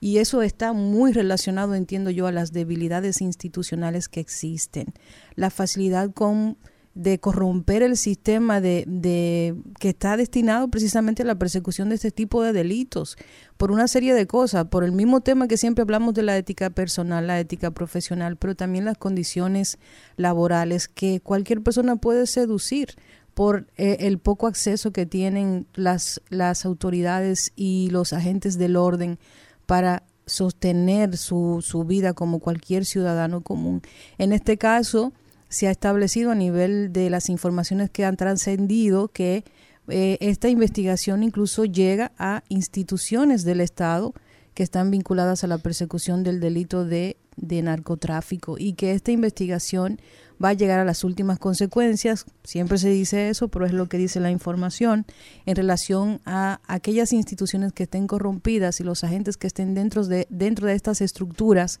y 0.00 0.16
eso 0.16 0.40
está 0.40 0.72
muy 0.72 1.12
relacionado, 1.12 1.74
entiendo 1.74 2.10
yo, 2.10 2.26
a 2.26 2.32
las 2.32 2.52
debilidades 2.52 3.20
institucionales 3.20 4.08
que 4.08 4.20
existen. 4.20 4.94
La 5.34 5.50
facilidad 5.50 6.10
con 6.10 6.56
de 6.94 7.20
corromper 7.20 7.82
el 7.82 7.96
sistema 7.96 8.60
de, 8.60 8.84
de, 8.86 9.54
que 9.78 9.90
está 9.90 10.16
destinado 10.16 10.68
precisamente 10.68 11.22
a 11.22 11.26
la 11.26 11.36
persecución 11.36 11.88
de 11.88 11.94
este 11.94 12.10
tipo 12.10 12.42
de 12.42 12.52
delitos 12.52 13.16
por 13.56 13.70
una 13.70 13.86
serie 13.86 14.12
de 14.12 14.26
cosas, 14.26 14.66
por 14.66 14.82
el 14.82 14.92
mismo 14.92 15.20
tema 15.20 15.46
que 15.46 15.56
siempre 15.56 15.82
hablamos 15.82 16.14
de 16.14 16.22
la 16.22 16.36
ética 16.36 16.70
personal, 16.70 17.26
la 17.26 17.38
ética 17.38 17.70
profesional, 17.70 18.36
pero 18.36 18.56
también 18.56 18.84
las 18.84 18.98
condiciones 18.98 19.78
laborales 20.16 20.88
que 20.88 21.20
cualquier 21.20 21.62
persona 21.62 21.96
puede 21.96 22.26
seducir 22.26 22.96
por 23.34 23.68
eh, 23.76 23.98
el 24.00 24.18
poco 24.18 24.48
acceso 24.48 24.90
que 24.92 25.06
tienen 25.06 25.66
las, 25.74 26.20
las 26.28 26.64
autoridades 26.64 27.52
y 27.54 27.88
los 27.90 28.12
agentes 28.12 28.58
del 28.58 28.76
orden 28.76 29.18
para 29.66 30.02
sostener 30.26 31.16
su, 31.16 31.62
su 31.62 31.84
vida 31.84 32.12
como 32.14 32.40
cualquier 32.40 32.84
ciudadano 32.84 33.40
común. 33.42 33.82
En 34.18 34.32
este 34.32 34.58
caso, 34.58 35.12
se 35.50 35.66
ha 35.68 35.70
establecido 35.70 36.30
a 36.30 36.34
nivel 36.34 36.92
de 36.92 37.10
las 37.10 37.28
informaciones 37.28 37.90
que 37.90 38.04
han 38.06 38.16
trascendido 38.16 39.08
que 39.08 39.44
eh, 39.88 40.16
esta 40.20 40.48
investigación 40.48 41.22
incluso 41.22 41.64
llega 41.64 42.12
a 42.16 42.42
instituciones 42.48 43.44
del 43.44 43.60
Estado 43.60 44.14
que 44.54 44.62
están 44.62 44.90
vinculadas 44.90 45.44
a 45.44 45.48
la 45.48 45.58
persecución 45.58 46.22
del 46.22 46.40
delito 46.40 46.84
de, 46.84 47.16
de 47.36 47.62
narcotráfico 47.62 48.56
y 48.58 48.74
que 48.74 48.92
esta 48.92 49.10
investigación 49.10 50.00
va 50.42 50.50
a 50.50 50.54
llegar 50.54 50.78
a 50.78 50.84
las 50.84 51.04
últimas 51.04 51.38
consecuencias, 51.38 52.24
siempre 52.44 52.78
se 52.78 52.88
dice 52.88 53.28
eso, 53.28 53.48
pero 53.48 53.66
es 53.66 53.72
lo 53.72 53.88
que 53.88 53.98
dice 53.98 54.20
la 54.20 54.30
información, 54.30 55.04
en 55.44 55.56
relación 55.56 56.20
a 56.24 56.60
aquellas 56.66 57.12
instituciones 57.12 57.72
que 57.72 57.82
estén 57.82 58.06
corrompidas 58.06 58.80
y 58.80 58.84
los 58.84 59.04
agentes 59.04 59.36
que 59.36 59.46
estén 59.46 59.74
dentro 59.74 60.06
de, 60.06 60.26
dentro 60.30 60.66
de 60.66 60.74
estas 60.74 61.00
estructuras 61.00 61.80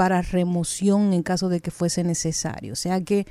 para 0.00 0.22
remoción 0.22 1.12
en 1.12 1.22
caso 1.22 1.50
de 1.50 1.60
que 1.60 1.70
fuese 1.70 2.04
necesario. 2.04 2.72
O 2.72 2.76
sea 2.76 3.02
que 3.04 3.26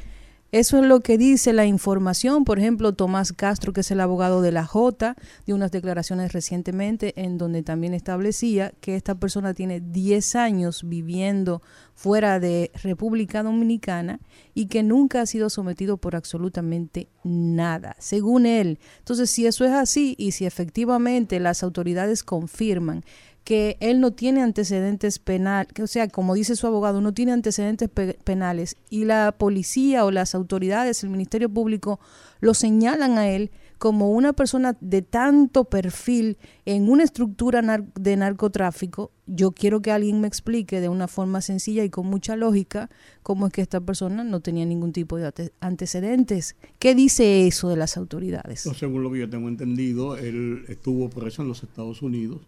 eso 0.52 0.78
es 0.78 0.86
lo 0.86 1.00
que 1.00 1.18
dice 1.18 1.52
la 1.52 1.66
información. 1.66 2.44
Por 2.44 2.60
ejemplo, 2.60 2.94
Tomás 2.94 3.34
Castro, 3.34 3.74
que 3.74 3.82
es 3.82 3.90
el 3.90 4.00
abogado 4.00 4.44
de 4.44 4.52
la 4.52 4.66
J, 4.66 5.16
dio 5.48 5.56
unas 5.56 5.72
declaraciones 5.72 6.32
recientemente 6.32 7.14
en 7.20 7.40
donde 7.40 7.64
también 7.64 7.96
establecía 7.96 8.72
que 8.82 8.96
esta 8.96 9.16
persona 9.16 9.56
tiene 9.56 9.80
10 9.80 10.36
años 10.36 10.88
viviendo 10.88 11.64
fuera 11.96 12.40
de 12.40 12.70
República 12.84 13.42
Dominicana 13.42 14.20
y 14.54 14.68
que 14.68 14.84
nunca 14.84 15.22
ha 15.22 15.26
sido 15.26 15.50
sometido 15.50 15.98
por 15.98 16.16
absolutamente 16.16 17.10
nada, 17.24 17.96
según 17.98 18.46
él. 18.46 18.78
Entonces, 19.00 19.32
si 19.32 19.48
eso 19.48 19.66
es 19.66 19.72
así 19.72 20.14
y 20.20 20.34
si 20.34 20.46
efectivamente 20.46 21.40
las 21.40 21.64
autoridades 21.64 22.24
confirman 22.24 23.04
que 23.44 23.78
él 23.80 24.00
no 24.00 24.12
tiene 24.12 24.42
antecedentes 24.42 25.20
penales, 25.20 25.72
o 25.82 25.88
sea, 25.88 26.08
como 26.08 26.36
dice 26.36 26.56
su 26.56 26.68
abogado, 26.68 27.02
no 27.02 27.14
tiene 27.14 27.32
antecedentes 27.32 27.90
penales 28.24 28.78
y 28.90 29.06
la 29.06 29.36
policía 29.38 30.06
o 30.06 30.12
las 30.12 30.36
autoridades, 30.36 31.04
el 31.04 31.10
Ministerio 31.10 31.50
Público, 31.50 32.00
lo 32.42 32.54
señalan 32.54 33.18
a 33.18 33.28
él 33.30 33.52
como 33.80 34.12
una 34.12 34.34
persona 34.34 34.78
de 34.82 35.02
tanto 35.02 35.64
perfil 35.64 36.38
en 36.66 36.90
una 36.90 37.06
estructura 37.06 37.62
de 37.96 38.18
narcotráfico, 38.18 39.12
yo 39.26 39.52
quiero 39.52 39.82
que 39.82 39.92
alguien 39.92 40.20
me 40.20 40.28
explique 40.28 40.82
de 40.82 40.90
una 40.90 41.08
forma 41.08 41.40
sencilla 41.42 41.84
y 41.86 41.90
con 41.90 42.06
mucha 42.06 42.36
lógica 42.36 42.90
cómo 43.24 43.48
es 43.48 43.54
que 43.54 43.62
esta 43.62 43.80
persona 43.80 44.24
no 44.26 44.42
tenía 44.42 44.66
ningún 44.66 44.92
tipo 44.92 45.18
de 45.18 45.52
antecedentes. 45.62 46.58
¿Qué 46.78 46.94
dice 46.94 47.48
eso 47.48 47.70
de 47.70 47.78
las 47.78 47.96
autoridades? 47.96 48.68
según 48.78 49.02
lo 49.02 49.12
que 49.12 49.20
yo 49.20 49.30
tengo 49.30 49.48
entendido, 49.48 50.18
él 50.18 50.66
estuvo 50.68 51.10
preso 51.10 51.42
en 51.42 51.48
los 51.48 51.64
Estados 51.64 52.02
Unidos 52.02 52.42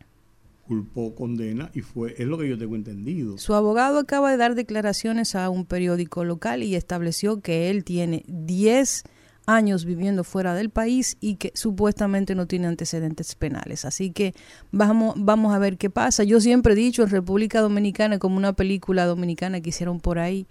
culpó, 0.72 1.14
condena 1.16 1.70
y 1.74 1.82
fue, 1.82 2.16
es 2.18 2.26
lo 2.26 2.38
que 2.38 2.48
yo 2.48 2.58
tengo 2.58 2.78
entendido. 2.78 3.38
Su 3.38 3.56
abogado 3.56 4.00
acaba 4.00 4.32
de 4.32 4.38
dar 4.38 4.56
declaraciones 4.56 5.36
a 5.36 5.50
un 5.50 5.66
periódico 5.66 6.24
local 6.24 6.64
y 6.64 6.76
estableció 6.76 7.42
que 7.42 7.70
él 7.70 7.84
tiene 7.84 8.24
10 8.30 9.04
años 9.48 9.84
viviendo 9.84 10.24
fuera 10.24 10.54
del 10.54 10.70
país 10.70 11.18
y 11.20 11.36
que 11.36 11.52
supuestamente 11.56 12.36
no 12.36 12.48
tiene 12.48 12.68
antecedentes 12.68 13.36
penales. 13.36 13.84
Así 13.84 14.12
que 14.12 14.34
vamos, 14.72 15.16
vamos 15.18 15.54
a 15.54 15.60
ver 15.60 15.78
qué 15.78 15.90
pasa. 15.90 16.24
Yo 16.24 16.40
siempre 16.40 16.72
he 16.72 16.78
dicho 16.78 17.04
en 17.04 17.10
República 17.10 17.60
Dominicana, 17.60 18.18
como 18.18 18.38
una 18.38 18.54
película 18.54 19.06
dominicana 19.06 19.60
que 19.60 19.72
hicieron 19.72 20.00
por 20.00 20.20
ahí, 20.20 20.48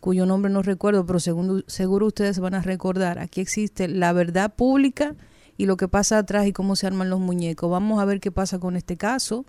cuyo 0.00 0.26
nombre 0.26 0.52
no 0.52 0.60
recuerdo, 0.60 1.06
pero 1.06 1.18
seguro, 1.18 1.62
seguro 1.66 2.08
ustedes 2.08 2.40
van 2.40 2.52
a 2.52 2.60
recordar, 2.60 3.18
aquí 3.18 3.40
existe 3.40 3.88
la 3.88 4.12
verdad 4.12 4.54
pública 4.54 5.16
y 5.56 5.66
lo 5.66 5.76
que 5.76 5.88
pasa 5.88 6.18
atrás 6.18 6.46
y 6.46 6.52
cómo 6.52 6.76
se 6.76 6.86
arman 6.86 7.10
los 7.10 7.20
muñecos. 7.20 7.70
Vamos 7.70 8.00
a 8.00 8.04
ver 8.04 8.20
qué 8.20 8.30
pasa 8.30 8.58
con 8.58 8.76
este 8.76 8.96
caso, 8.96 9.46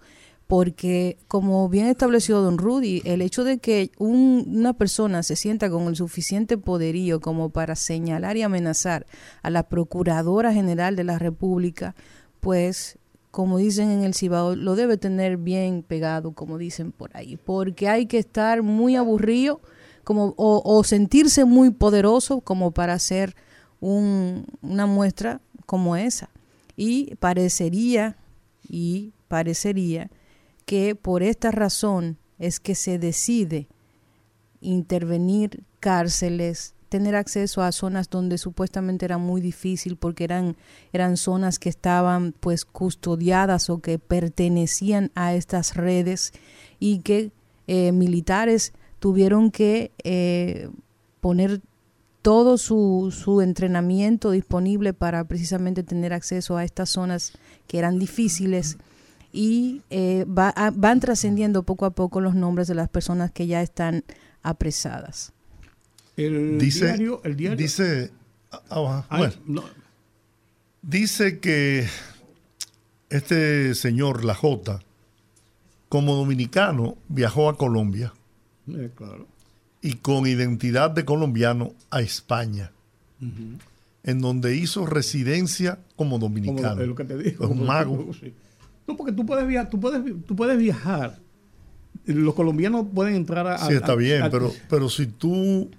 porque 0.47 1.17
como 1.27 1.67
bien 1.67 1.87
estableció 1.87 2.39
don 2.41 2.57
Rudy, 2.57 3.01
el 3.05 3.21
hecho 3.21 3.43
de 3.43 3.59
que 3.59 3.91
una 3.97 4.73
persona 4.73 5.21
se 5.23 5.35
sienta 5.35 5.69
con 5.69 5.87
el 5.87 5.95
suficiente 5.95 6.57
poderío 6.57 7.19
como 7.19 7.49
para 7.49 7.75
señalar 7.75 8.37
y 8.37 8.43
amenazar 8.43 9.05
a 9.43 9.49
la 9.49 9.63
Procuradora 9.63 10.53
General 10.53 10.95
de 10.95 11.03
la 11.03 11.19
República, 11.19 11.95
pues 12.39 12.97
como 13.37 13.57
dicen 13.57 13.91
en 13.91 14.03
el 14.03 14.15
Cibao, 14.15 14.55
lo 14.55 14.75
debe 14.75 14.97
tener 14.97 15.37
bien 15.37 15.83
pegado, 15.83 16.31
como 16.31 16.57
dicen 16.57 16.91
por 16.91 17.15
ahí, 17.15 17.37
porque 17.37 17.87
hay 17.87 18.07
que 18.07 18.17
estar 18.17 18.63
muy 18.63 18.95
aburrido 18.95 19.61
como, 20.03 20.33
o, 20.37 20.83
sentirse 20.83 21.43
muy 21.43 21.69
poderoso 21.69 22.39
como 22.39 22.71
para 22.71 22.93
hacer 22.93 23.35
una 23.81 24.85
muestra 24.87 25.41
como 25.67 25.95
esa. 25.95 26.31
Y 26.75 27.13
parecería, 27.15 28.17
y 28.67 29.13
parecería 29.27 30.09
que 30.65 30.95
por 30.95 31.21
esta 31.21 31.51
razón 31.51 32.17
es 32.39 32.59
que 32.59 32.73
se 32.73 32.97
decide 32.97 33.67
intervenir 34.59 35.63
cárceles, 35.79 36.73
tener 36.89 37.15
acceso 37.15 37.61
a 37.61 37.71
zonas 37.71 38.09
donde 38.09 38.37
supuestamente 38.37 39.05
era 39.05 39.17
muy 39.17 39.41
difícil 39.41 39.97
porque 39.97 40.23
eran, 40.23 40.55
eran 40.93 41.17
zonas 41.17 41.59
que 41.59 41.69
estaban 41.69 42.33
pues 42.39 42.65
custodiadas 42.65 43.69
o 43.69 43.79
que 43.79 43.99
pertenecían 43.99 45.11
a 45.15 45.33
estas 45.33 45.75
redes 45.75 46.33
y 46.79 46.99
que 46.99 47.31
eh, 47.67 47.91
militares 47.91 48.73
tuvieron 48.99 49.51
que 49.51 49.91
eh, 50.03 50.69
poner 51.21 51.61
todo 52.27 52.57
su, 52.57 53.15
su 53.17 53.39
entrenamiento 53.39 54.31
disponible 54.31 54.93
para 54.93 55.23
precisamente 55.29 55.81
tener 55.81 56.11
acceso 56.11 56.57
a 56.57 56.65
estas 56.65 56.89
zonas 56.89 57.31
que 57.67 57.77
eran 57.77 57.99
difíciles 57.99 58.75
y 59.31 59.81
eh, 59.89 60.25
van 60.27 60.99
trascendiendo 60.99 61.63
poco 61.63 61.85
a 61.85 61.91
poco 61.91 62.19
los 62.19 62.35
nombres 62.35 62.67
de 62.67 62.75
las 62.75 62.89
personas 62.89 63.31
que 63.31 63.47
ya 63.47 63.61
están 63.61 64.03
apresadas. 64.43 65.31
El 66.17 66.57
dice, 66.57 66.87
diario, 66.87 67.21
el 67.23 67.37
diario. 67.37 67.57
Dice, 67.57 68.11
ah, 68.51 69.05
ah, 69.09 69.31
dice 70.81 71.39
que 71.39 71.87
este 73.09 73.73
señor 73.73 74.25
La 74.25 74.35
J, 74.35 74.81
como 75.87 76.15
dominicano, 76.15 76.97
viajó 77.07 77.47
a 77.47 77.55
Colombia. 77.55 78.13
Eh, 78.67 78.91
claro 78.93 79.36
y 79.81 79.93
con 79.95 80.27
identidad 80.27 80.91
de 80.91 81.05
colombiano 81.05 81.73
a 81.89 82.01
España, 82.01 82.71
en 84.03 84.21
donde 84.21 84.55
hizo 84.55 84.85
residencia 84.85 85.79
como 85.95 86.19
dominicano. 86.19 86.81
es 86.81 86.87
lo 86.87 86.95
que 86.95 87.03
te 87.03 87.17
digo. 87.17 87.53
mago. 87.53 88.11
No, 88.87 88.95
porque 88.95 89.11
tú 89.11 89.25
puedes 89.25 89.45
viajar, 89.45 89.69
tú 89.69 89.81
puedes, 89.81 90.01
tú 90.25 90.33
puedes 90.33 90.57
viajar. 90.57 91.19
Los 92.05 92.33
colombianos 92.33 92.85
pueden 92.95 93.15
entrar 93.15 93.45
a. 93.45 93.57
Sí, 93.57 93.73
está 93.73 93.95
bien, 93.95 94.29
pero, 94.31 94.53
pero 94.69 94.87
si 94.87 95.07
tú 95.07 95.69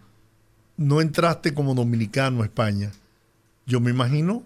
no 0.76 1.00
entraste 1.00 1.54
como 1.54 1.74
dominicano 1.74 2.42
a 2.42 2.44
España, 2.44 2.92
yo 3.64 3.80
me 3.80 3.90
imagino 3.90 4.42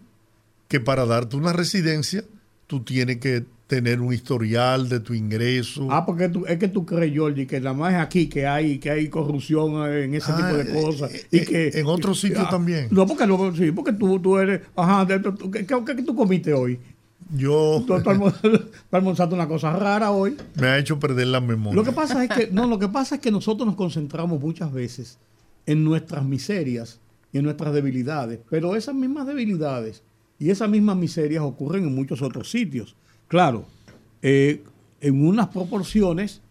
que 0.68 0.78
para 0.78 1.06
darte 1.06 1.35
una 1.35 1.52
residencia, 1.52 2.23
tú 2.68 2.85
tienes 2.85 3.18
que 3.18 3.44
tener 3.73 4.02
un 4.02 4.12
historial 4.12 4.87
de 4.87 5.00
tu 5.00 5.14
ingreso. 5.14 5.88
Ah, 5.91 6.05
porque 6.05 6.31
es 6.47 6.59
que 6.59 6.69
tú 6.69 6.85
crees, 6.85 7.17
Jordi, 7.17 7.47
que 7.47 7.59
nada 7.59 7.75
más 7.75 7.95
es 7.95 8.00
aquí 8.00 8.29
que 8.29 8.47
hay 8.47 8.76
que 8.76 8.91
hay 8.91 9.09
corrupción 9.09 9.91
en 9.91 10.14
ese 10.14 10.31
tipo 10.31 10.52
de 10.52 10.71
ah, 10.71 10.75
cosas. 10.75 11.14
Eh, 11.14 11.26
y 11.31 11.38
eh, 11.38 11.45
que, 11.47 11.81
en 11.81 11.87
otros 11.87 12.21
sitios 12.21 12.45
ah, 12.47 12.50
también. 12.50 12.88
No, 12.91 13.07
porque, 13.07 13.25
sí, 13.57 13.73
porque 13.73 13.95
tú, 13.95 14.21
tú 14.21 14.37
eres. 14.37 14.61
Ajá, 14.76 15.07
¿qué, 15.07 15.64
qué, 15.64 16.02
tú 16.02 16.14
comiste 16.14 16.52
hoy? 16.52 16.79
Yo. 17.35 17.83
Tú, 17.87 17.95
almorzando 18.91 19.35
una 19.35 19.49
cosa 19.49 19.75
rara 19.75 20.11
hoy. 20.11 20.37
Me 20.61 20.67
ha 20.67 20.76
hecho 20.76 21.00
perder 21.00 21.29
la 21.29 21.41
memoria. 21.41 21.75
Lo 21.75 21.83
que 21.83 21.93
pasa 21.93 22.23
es 22.23 22.29
que, 22.29 22.49
no, 22.52 22.67
lo 22.67 22.79
que 22.79 22.88
pasa 22.88 23.14
es 23.14 23.23
que 23.23 23.31
nosotros 23.31 23.67
nos 23.67 23.76
concentramos 23.76 24.38
muchas 24.38 24.71
veces 24.71 25.19
en 25.64 25.83
nuestras 25.83 26.26
miserias 26.26 27.00
y 27.33 27.38
en 27.38 27.45
nuestras 27.45 27.73
debilidades. 27.73 28.38
Pero 28.50 28.76
esas 28.76 28.95
mismas 28.95 29.26
debilidades 29.26 30.02
y 30.38 30.50
esas 30.50 30.69
mismas 30.69 30.99
miserias 30.99 31.43
ocurren 31.43 31.85
en 31.85 31.95
muchos 31.95 32.21
otros 32.21 32.50
sitios. 32.50 32.97
Claro, 33.33 33.65
eh, 34.21 34.62
en 35.01 35.27
unas 35.27 35.49
proporciones 35.49 36.43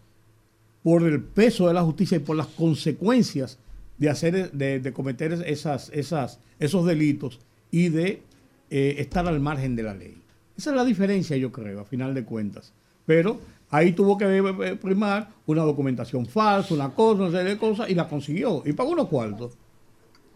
por 0.82 1.04
el 1.04 1.22
peso 1.22 1.68
de 1.68 1.74
la 1.74 1.82
justicia 1.84 2.16
y 2.16 2.18
por 2.18 2.34
las 2.34 2.48
consecuencias 2.48 3.56
de 3.98 4.10
hacer 4.10 4.50
de, 4.50 4.92
cometer 4.92 5.32
esas, 5.46 5.90
esas, 5.90 6.40
esos 6.58 6.84
delitos 6.84 7.38
y 7.70 7.88
de 7.88 8.22
eh, 8.68 8.96
estar 8.98 9.28
al 9.28 9.38
margen 9.38 9.76
de 9.76 9.84
la 9.84 9.94
ley. 9.94 10.20
Esa 10.56 10.70
es 10.70 10.76
la 10.76 10.84
diferencia, 10.84 11.36
yo 11.36 11.52
creo, 11.52 11.78
a 11.78 11.84
final 11.84 12.14
de 12.14 12.24
cuentas. 12.24 12.72
Pero 13.06 13.38
ahí 13.70 13.92
tuvo 13.92 14.18
que 14.18 14.24
eh, 14.24 14.74
primar 14.74 15.30
una 15.46 15.62
documentación 15.62 16.26
falsa, 16.26 16.74
una 16.74 16.88
cosa, 16.88 17.22
una 17.22 17.30
serie 17.30 17.52
de 17.52 17.58
cosas, 17.58 17.90
y 17.90 17.94
la 17.94 18.08
consiguió. 18.08 18.64
Y 18.66 18.72
pagó 18.72 18.90
unos 18.90 19.06
cuartos. 19.06 19.52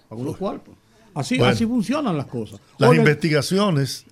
Pagó 0.09 0.23
unos 0.23 0.37
cuartos. 0.37 0.77
Así, 1.13 1.41
así 1.41 1.67
funcionan 1.67 2.17
las 2.17 2.27
cosas. 2.27 2.61
Las 2.79 2.95
investigaciones, 2.95 4.06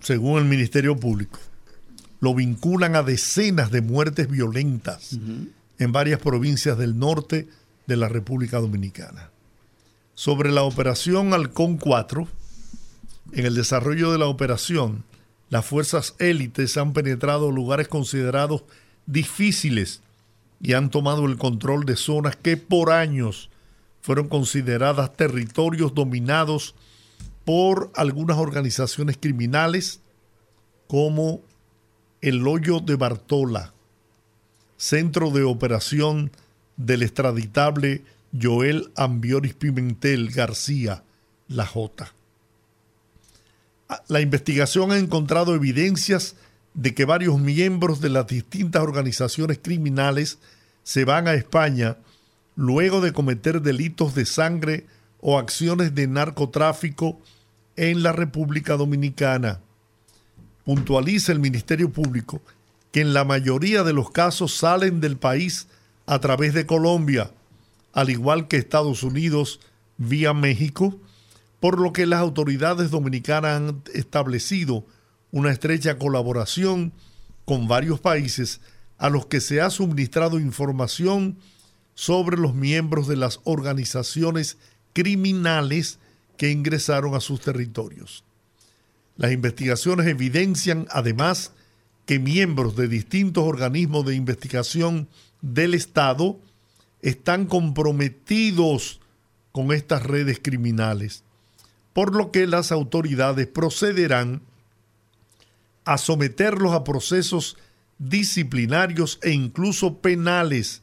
según 0.00 0.38
el 0.38 0.44
Ministerio 0.44 0.96
Público, 0.96 1.38
lo 2.20 2.34
vinculan 2.34 2.94
a 2.94 3.02
decenas 3.02 3.70
de 3.70 3.80
muertes 3.80 4.28
violentas 4.28 5.18
en 5.78 5.92
varias 5.92 6.20
provincias 6.20 6.78
del 6.78 6.98
norte 6.98 7.48
de 7.86 7.96
la 7.96 8.08
República 8.08 8.60
Dominicana. 8.60 9.30
Sobre 10.14 10.52
la 10.52 10.62
operación 10.62 11.34
Halcón 11.34 11.78
4, 11.78 12.28
en 13.32 13.46
el 13.46 13.54
desarrollo 13.54 14.12
de 14.12 14.18
la 14.18 14.26
operación, 14.26 15.04
las 15.50 15.66
fuerzas 15.66 16.14
élites 16.18 16.76
han 16.76 16.92
penetrado 16.92 17.50
lugares 17.50 17.88
considerados 17.88 18.64
difíciles 19.06 20.00
y 20.60 20.74
han 20.74 20.90
tomado 20.90 21.26
el 21.26 21.38
control 21.38 21.84
de 21.84 21.96
zonas 21.96 22.36
que 22.36 22.56
por 22.56 22.92
años 22.92 23.50
fueron 24.00 24.28
consideradas 24.28 25.14
territorios 25.16 25.94
dominados 25.94 26.74
por 27.44 27.90
algunas 27.94 28.38
organizaciones 28.38 29.16
criminales 29.20 30.00
como 30.86 31.40
el 32.20 32.46
Hoyo 32.46 32.80
de 32.80 32.96
Bartola, 32.96 33.72
centro 34.76 35.30
de 35.30 35.42
operación 35.42 36.30
del 36.76 37.02
extraditable 37.02 38.04
Joel 38.40 38.90
Ambioris 38.96 39.54
Pimentel 39.54 40.30
García, 40.30 41.02
la 41.48 41.66
J. 41.66 42.12
Ah, 43.88 44.02
la 44.08 44.20
investigación 44.20 44.92
ha 44.92 44.98
encontrado 44.98 45.54
evidencias 45.54 46.36
de 46.74 46.94
que 46.94 47.04
varios 47.04 47.38
miembros 47.38 48.00
de 48.00 48.08
las 48.08 48.26
distintas 48.26 48.82
organizaciones 48.82 49.58
criminales 49.60 50.38
se 50.82 51.04
van 51.04 51.28
a 51.28 51.34
España 51.34 51.98
luego 52.56 53.00
de 53.00 53.12
cometer 53.12 53.60
delitos 53.60 54.14
de 54.14 54.26
sangre 54.26 54.86
o 55.22 55.38
acciones 55.38 55.94
de 55.94 56.06
narcotráfico 56.08 57.18
en 57.76 58.02
la 58.02 58.12
República 58.12 58.76
Dominicana. 58.76 59.60
Puntualiza 60.64 61.32
el 61.32 61.38
Ministerio 61.38 61.90
Público 61.90 62.42
que 62.90 63.00
en 63.00 63.14
la 63.14 63.24
mayoría 63.24 63.84
de 63.84 63.94
los 63.94 64.10
casos 64.10 64.54
salen 64.54 65.00
del 65.00 65.16
país 65.16 65.68
a 66.04 66.18
través 66.18 66.52
de 66.52 66.66
Colombia, 66.66 67.30
al 67.94 68.10
igual 68.10 68.48
que 68.48 68.58
Estados 68.58 69.02
Unidos 69.02 69.60
vía 69.96 70.34
México, 70.34 70.98
por 71.60 71.80
lo 71.80 71.92
que 71.92 72.04
las 72.04 72.20
autoridades 72.20 72.90
dominicanas 72.90 73.56
han 73.56 73.82
establecido 73.94 74.84
una 75.30 75.52
estrecha 75.52 75.96
colaboración 75.98 76.92
con 77.44 77.68
varios 77.68 78.00
países 78.00 78.60
a 78.98 79.08
los 79.08 79.26
que 79.26 79.40
se 79.40 79.60
ha 79.60 79.70
suministrado 79.70 80.38
información 80.38 81.38
sobre 81.94 82.36
los 82.36 82.54
miembros 82.54 83.06
de 83.08 83.16
las 83.16 83.40
organizaciones 83.44 84.58
criminales 84.92 85.98
que 86.36 86.50
ingresaron 86.50 87.14
a 87.14 87.20
sus 87.20 87.40
territorios. 87.40 88.24
Las 89.16 89.32
investigaciones 89.32 90.06
evidencian 90.06 90.86
además 90.90 91.52
que 92.06 92.18
miembros 92.18 92.76
de 92.76 92.88
distintos 92.88 93.44
organismos 93.44 94.04
de 94.06 94.14
investigación 94.14 95.08
del 95.40 95.74
Estado 95.74 96.38
están 97.00 97.46
comprometidos 97.46 99.00
con 99.52 99.72
estas 99.72 100.02
redes 100.02 100.40
criminales, 100.42 101.24
por 101.92 102.14
lo 102.16 102.30
que 102.30 102.46
las 102.46 102.72
autoridades 102.72 103.46
procederán 103.46 104.40
a 105.84 105.98
someterlos 105.98 106.72
a 106.72 106.84
procesos 106.84 107.56
disciplinarios 107.98 109.18
e 109.22 109.30
incluso 109.30 109.98
penales 109.98 110.82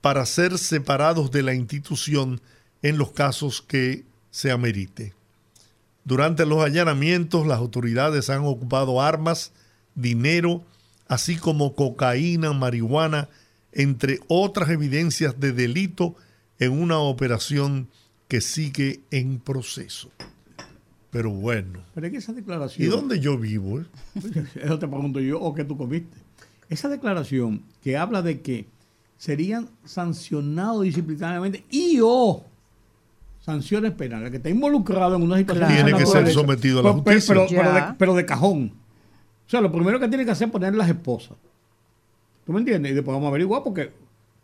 para 0.00 0.24
ser 0.26 0.58
separados 0.58 1.30
de 1.30 1.42
la 1.42 1.54
institución 1.54 2.40
en 2.82 2.98
los 2.98 3.12
casos 3.12 3.62
que 3.62 4.04
se 4.30 4.50
amerite. 4.50 5.14
Durante 6.04 6.46
los 6.46 6.64
allanamientos, 6.64 7.46
las 7.46 7.58
autoridades 7.58 8.30
han 8.30 8.44
ocupado 8.44 9.02
armas, 9.02 9.52
dinero, 9.94 10.62
así 11.06 11.36
como 11.36 11.74
cocaína, 11.74 12.52
marihuana, 12.52 13.28
entre 13.72 14.20
otras 14.28 14.70
evidencias 14.70 15.38
de 15.38 15.52
delito 15.52 16.16
en 16.58 16.72
una 16.72 16.98
operación 16.98 17.88
que 18.26 18.40
sigue 18.40 19.00
en 19.10 19.38
proceso. 19.38 20.10
Pero 21.10 21.30
bueno. 21.30 21.80
Pero 21.94 22.06
esa 22.06 22.32
declaración. 22.32 22.86
¿Y 22.86 22.90
dónde 22.90 23.20
yo 23.20 23.38
vivo? 23.38 23.80
Eh? 23.80 23.84
Eso 24.62 24.78
te 24.78 24.86
pregunto 24.86 25.20
yo, 25.20 25.40
¿o 25.40 25.54
qué 25.54 25.64
tú 25.64 25.76
comiste? 25.76 26.16
Esa 26.68 26.88
declaración 26.88 27.62
que 27.82 27.96
habla 27.96 28.20
de 28.20 28.40
que 28.40 28.66
serían 29.16 29.68
sancionados 29.84 30.84
disciplinariamente 30.84 31.64
y 31.70 31.98
o 32.02 32.44
sanciones 33.48 33.92
penales, 33.92 34.30
que 34.30 34.36
está 34.36 34.50
involucrado 34.50 35.16
en 35.16 35.22
una 35.22 35.38
situación. 35.38 35.68
Tiene 35.68 35.94
que 35.94 36.04
ser 36.04 36.30
sometido 36.30 36.80
a 36.80 36.82
la 36.82 36.92
justicia. 36.92 37.96
Pero, 37.96 38.14
de, 38.14 38.26
cajón. 38.26 38.74
O 39.46 39.50
sea, 39.50 39.62
lo 39.62 39.72
primero 39.72 39.98
que 39.98 40.06
tiene 40.06 40.26
que 40.26 40.32
hacer 40.32 40.48
es 40.48 40.52
poner 40.52 40.74
las 40.74 40.86
esposas. 40.86 41.38
¿Tú 42.44 42.52
me 42.52 42.58
entiendes? 42.58 42.92
Y 42.92 42.94
después 42.94 43.14
vamos 43.14 43.24
a 43.24 43.30
averiguar 43.30 43.62
porque, 43.62 43.90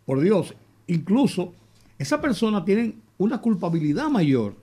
por 0.06 0.22
Dios, 0.22 0.54
incluso 0.86 1.52
esa 1.98 2.18
persona 2.18 2.64
tiene 2.64 2.94
una 3.18 3.42
culpabilidad 3.42 4.08
mayor 4.08 4.56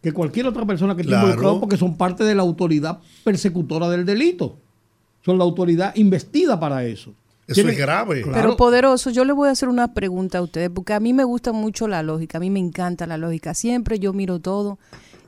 que 0.00 0.12
cualquier 0.12 0.46
otra 0.46 0.64
persona 0.64 0.94
que 0.94 1.02
esté 1.02 1.14
involucrado 1.16 1.58
porque 1.58 1.76
son 1.76 1.96
parte 1.96 2.22
de 2.22 2.36
la 2.36 2.42
autoridad 2.42 3.00
persecutora 3.24 3.88
del 3.88 4.06
delito. 4.06 4.58
Son 5.22 5.38
la 5.38 5.42
autoridad 5.42 5.96
investida 5.96 6.60
para 6.60 6.84
eso. 6.84 7.14
Eso 7.48 7.66
es 7.66 7.78
grave. 7.78 8.24
Pero 8.30 8.56
poderoso, 8.56 9.08
yo 9.10 9.24
le 9.24 9.32
voy 9.32 9.48
a 9.48 9.52
hacer 9.52 9.70
una 9.70 9.94
pregunta 9.94 10.38
a 10.38 10.42
ustedes, 10.42 10.68
porque 10.68 10.92
a 10.92 11.00
mí 11.00 11.14
me 11.14 11.24
gusta 11.24 11.52
mucho 11.52 11.88
la 11.88 12.02
lógica, 12.02 12.36
a 12.36 12.40
mí 12.40 12.50
me 12.50 12.60
encanta 12.60 13.06
la 13.06 13.16
lógica. 13.16 13.54
Siempre 13.54 13.98
yo 13.98 14.12
miro 14.12 14.38
todo 14.38 14.78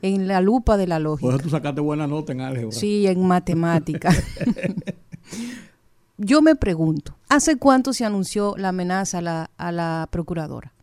en 0.03 0.27
la 0.27 0.39
lupa 0.39 0.77
de 0.77 0.85
la 0.85 0.99
lógica. 0.99 1.27
Por 1.27 1.35
eso 1.35 1.43
tú 1.43 1.49
sacaste 1.49 1.81
buena 1.81 2.05
nota 2.05 2.31
en 2.31 2.41
álgebra. 2.41 2.71
Sí, 2.71 3.07
en 3.07 3.25
matemática. 3.25 4.13
yo 6.17 6.43
me 6.43 6.55
pregunto, 6.55 7.17
¿hace 7.27 7.57
cuánto 7.57 7.91
se 7.91 8.05
anunció 8.05 8.55
la 8.55 8.69
amenaza 8.69 9.17
a 9.17 9.21
la, 9.21 9.51
a 9.57 9.71
la 9.71 10.07
procuradora? 10.11 10.73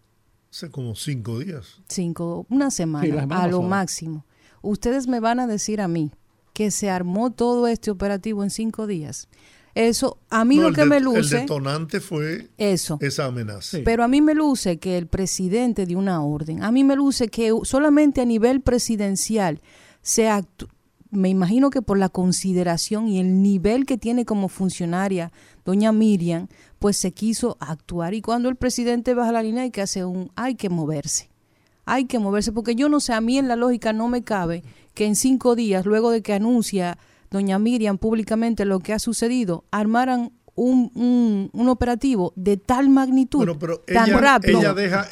Hace 0.50 0.70
como 0.72 0.96
cinco 0.96 1.38
días. 1.38 1.80
Cinco, 1.88 2.46
una 2.50 2.72
semana, 2.72 3.26
a 3.30 3.46
lo 3.46 3.62
máximo. 3.62 4.24
Ustedes 4.60 5.06
me 5.06 5.20
van 5.20 5.38
a 5.38 5.46
decir 5.46 5.80
a 5.80 5.86
mí 5.86 6.10
que 6.52 6.72
se 6.72 6.90
armó 6.90 7.30
todo 7.30 7.68
este 7.68 7.92
operativo 7.92 8.42
en 8.42 8.50
cinco 8.50 8.88
días. 8.88 9.28
Eso, 9.78 10.18
a 10.28 10.44
mí 10.44 10.56
lo 10.56 10.72
que 10.72 10.84
me 10.84 10.98
luce... 10.98 11.36
El 11.36 11.42
detonante 11.42 12.00
fue 12.00 12.48
eso. 12.58 12.98
esa 13.00 13.26
amenaza. 13.26 13.78
Pero 13.84 14.02
a 14.02 14.08
mí 14.08 14.20
me 14.20 14.34
luce 14.34 14.78
que 14.78 14.98
el 14.98 15.06
presidente 15.06 15.86
dio 15.86 16.00
una 16.00 16.20
orden. 16.20 16.64
A 16.64 16.72
mí 16.72 16.82
me 16.82 16.96
luce 16.96 17.28
que 17.28 17.52
solamente 17.62 18.20
a 18.20 18.24
nivel 18.24 18.60
presidencial 18.60 19.60
se 20.02 20.28
me 21.12 21.28
imagino 21.28 21.70
que 21.70 21.80
por 21.80 21.96
la 21.96 22.08
consideración 22.08 23.06
y 23.06 23.20
el 23.20 23.40
nivel 23.40 23.86
que 23.86 23.98
tiene 23.98 24.24
como 24.24 24.48
funcionaria 24.48 25.30
doña 25.64 25.92
Miriam, 25.92 26.48
pues 26.80 26.96
se 26.96 27.12
quiso 27.12 27.56
actuar. 27.60 28.14
Y 28.14 28.20
cuando 28.20 28.48
el 28.48 28.56
presidente 28.56 29.14
baja 29.14 29.30
la 29.30 29.44
línea 29.44 29.62
hay 29.62 29.70
que 29.70 29.82
hacer 29.82 30.06
un, 30.06 30.32
hay 30.34 30.56
que 30.56 30.70
moverse. 30.70 31.30
Hay 31.84 32.06
que 32.06 32.18
moverse, 32.18 32.50
porque 32.50 32.74
yo 32.74 32.88
no 32.88 32.98
sé, 32.98 33.12
a 33.12 33.20
mí 33.20 33.38
en 33.38 33.46
la 33.46 33.54
lógica 33.54 33.92
no 33.92 34.08
me 34.08 34.24
cabe 34.24 34.64
que 34.94 35.06
en 35.06 35.14
cinco 35.14 35.54
días, 35.54 35.86
luego 35.86 36.10
de 36.10 36.20
que 36.20 36.32
anuncia 36.32 36.98
doña 37.30 37.58
Miriam 37.58 37.98
públicamente 37.98 38.64
lo 38.64 38.80
que 38.80 38.92
ha 38.92 38.98
sucedido, 38.98 39.64
armaran 39.70 40.32
un, 40.54 41.50
un, 41.52 41.68
operativo 41.68 42.32
de 42.34 42.56
tal 42.56 42.90
magnitud, 42.90 43.46
tan 43.86 44.10
rápido, 44.10 44.60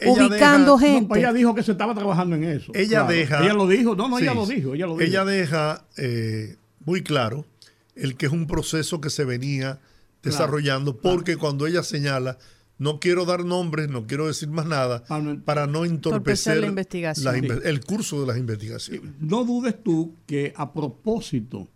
ubicando 0.06 0.76
gente. 0.76 1.08
Pues 1.08 1.20
ella 1.20 1.32
dijo 1.32 1.54
que 1.54 1.62
se 1.62 1.72
estaba 1.72 1.94
trabajando 1.94 2.34
en 2.34 2.44
eso. 2.44 2.72
Ella 2.74 3.04
deja. 3.04 3.42
Ella 3.42 3.54
lo 3.54 3.68
dijo, 3.68 3.94
no, 3.94 4.08
no, 4.08 4.18
ella 4.18 4.34
lo 4.34 4.44
dijo. 4.44 4.74
Ella, 4.74 4.86
lo 4.86 4.96
dijo. 4.96 5.08
ella 5.08 5.24
deja 5.24 5.84
eh, 5.96 6.56
muy 6.84 7.02
claro 7.02 7.46
el 7.94 8.16
que 8.16 8.26
es 8.26 8.32
un 8.32 8.46
proceso 8.46 9.00
que 9.00 9.10
se 9.10 9.24
venía 9.24 9.80
desarrollando, 10.22 10.96
porque 10.96 11.36
cuando 11.36 11.66
ella 11.66 11.84
señala, 11.84 12.38
no 12.78 13.00
quiero 13.00 13.24
dar 13.24 13.44
nombres, 13.44 13.88
no 13.88 14.06
quiero 14.06 14.26
decir 14.26 14.48
más 14.48 14.66
nada, 14.66 15.04
para 15.44 15.66
no 15.66 15.84
entorpecer 15.84 16.58
la 16.58 16.66
investigación. 16.66 17.60
el 17.64 17.84
curso 17.84 18.20
de 18.20 18.26
las 18.26 18.36
investigaciones. 18.36 19.12
No 19.20 19.44
dudes 19.44 19.82
tú 19.82 20.14
que 20.26 20.52
a 20.56 20.72
propósito, 20.72 21.68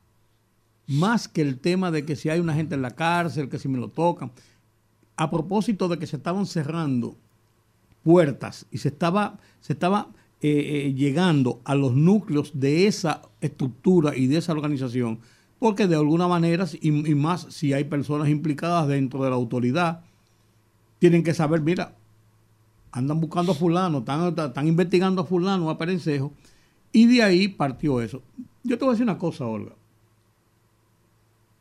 más 0.90 1.28
que 1.28 1.40
el 1.40 1.58
tema 1.58 1.92
de 1.92 2.04
que 2.04 2.16
si 2.16 2.30
hay 2.30 2.40
una 2.40 2.54
gente 2.54 2.74
en 2.74 2.82
la 2.82 2.90
cárcel, 2.90 3.48
que 3.48 3.60
si 3.60 3.68
me 3.68 3.78
lo 3.78 3.88
tocan, 3.88 4.32
a 5.16 5.30
propósito 5.30 5.88
de 5.88 5.98
que 5.98 6.06
se 6.06 6.16
estaban 6.16 6.46
cerrando 6.46 7.16
puertas 8.02 8.66
y 8.72 8.78
se 8.78 8.88
estaba, 8.88 9.38
se 9.60 9.74
estaba 9.74 10.08
eh, 10.40 10.86
eh, 10.86 10.94
llegando 10.94 11.60
a 11.64 11.76
los 11.76 11.94
núcleos 11.94 12.58
de 12.58 12.88
esa 12.88 13.22
estructura 13.40 14.16
y 14.16 14.26
de 14.26 14.38
esa 14.38 14.52
organización, 14.52 15.20
porque 15.60 15.86
de 15.86 15.94
alguna 15.94 16.26
manera, 16.26 16.66
y, 16.80 16.90
más 16.90 17.46
si 17.50 17.72
hay 17.72 17.84
personas 17.84 18.28
implicadas 18.28 18.88
dentro 18.88 19.22
de 19.22 19.30
la 19.30 19.36
autoridad, 19.36 20.00
tienen 20.98 21.22
que 21.22 21.34
saber, 21.34 21.60
mira, 21.60 21.94
andan 22.90 23.20
buscando 23.20 23.52
a 23.52 23.54
fulano, 23.54 23.98
están, 23.98 24.34
están 24.36 24.66
investigando 24.66 25.22
a 25.22 25.24
fulano, 25.24 25.70
a 25.70 25.78
Perencejo, 25.78 26.32
y 26.90 27.06
de 27.06 27.22
ahí 27.22 27.46
partió 27.46 28.00
eso. 28.00 28.22
Yo 28.64 28.76
te 28.76 28.84
voy 28.84 28.92
a 28.92 28.94
decir 28.94 29.04
una 29.04 29.18
cosa, 29.18 29.46
Olga. 29.46 29.74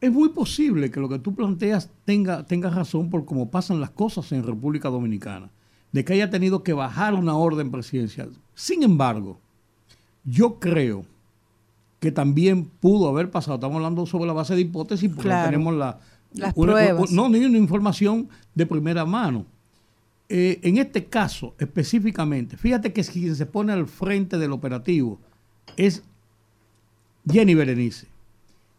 Es 0.01 0.11
muy 0.11 0.29
posible 0.29 0.91
que 0.91 0.99
lo 0.99 1.09
que 1.09 1.19
tú 1.19 1.35
planteas 1.35 1.89
tenga, 2.05 2.45
tenga 2.45 2.69
razón 2.69 3.09
por 3.09 3.25
cómo 3.25 3.49
pasan 3.51 3.81
las 3.81 3.89
cosas 3.89 4.31
en 4.31 4.43
República 4.45 4.89
Dominicana, 4.89 5.49
de 5.91 6.05
que 6.05 6.13
haya 6.13 6.29
tenido 6.29 6.63
que 6.63 6.73
bajar 6.73 7.13
una 7.13 7.35
orden 7.35 7.69
presidencial. 7.71 8.31
Sin 8.55 8.83
embargo, 8.83 9.39
Yo 10.25 10.59
creo 10.59 11.05
que 11.99 12.11
también 12.11 12.65
pudo 12.65 13.09
haber 13.09 13.31
pasado, 13.31 13.55
estamos 13.55 13.77
hablando 13.77 14.05
sobre 14.05 14.27
la 14.27 14.33
base 14.33 14.55
de 14.55 14.61
hipótesis 14.61 15.09
porque 15.13 15.29
tenemos 15.29 15.73
la, 15.73 15.99
las 16.33 16.53
pruebas. 16.53 17.11
no, 17.11 17.29
ni 17.29 17.43
una 17.43 17.57
información 17.57 18.29
de 18.53 18.65
primera 18.65 19.05
mano. 19.05 19.45
Eh, 20.29 20.59
en 20.61 20.77
este 20.77 21.05
caso 21.05 21.55
específicamente, 21.57 22.55
fíjate 22.55 22.93
que 22.93 23.03
quien 23.03 23.35
se 23.35 23.45
pone 23.47 23.73
al 23.73 23.87
frente 23.87 24.37
del 24.37 24.51
operativo 24.51 25.19
es 25.75 26.03
Jenny 27.29 27.55
Berenice, 27.55 28.07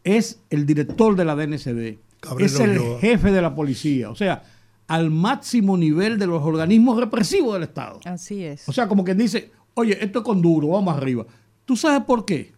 es 0.04 0.40
el 0.50 0.66
director 0.66 1.16
de 1.16 1.24
la 1.24 1.34
DNCD, 1.34 1.98
es 2.38 2.60
el 2.60 2.78
jefe 3.00 3.30
de 3.30 3.42
la 3.42 3.54
policía, 3.54 4.10
o 4.10 4.14
sea, 4.14 4.42
al 4.86 5.10
máximo 5.10 5.76
nivel 5.76 6.18
de 6.18 6.26
los 6.26 6.42
organismos 6.42 6.98
represivos 6.98 7.54
del 7.54 7.64
Estado. 7.64 8.00
Así 8.04 8.44
es. 8.44 8.68
O 8.68 8.72
sea, 8.72 8.88
como 8.88 9.04
quien 9.04 9.18
dice, 9.18 9.50
oye, 9.74 10.02
esto 10.02 10.20
es 10.20 10.24
con 10.24 10.42
duro, 10.42 10.68
vamos 10.68 10.96
arriba. 10.96 11.26
¿Tú 11.64 11.76
sabes 11.76 12.04
por 12.04 12.24
qué? 12.24 12.52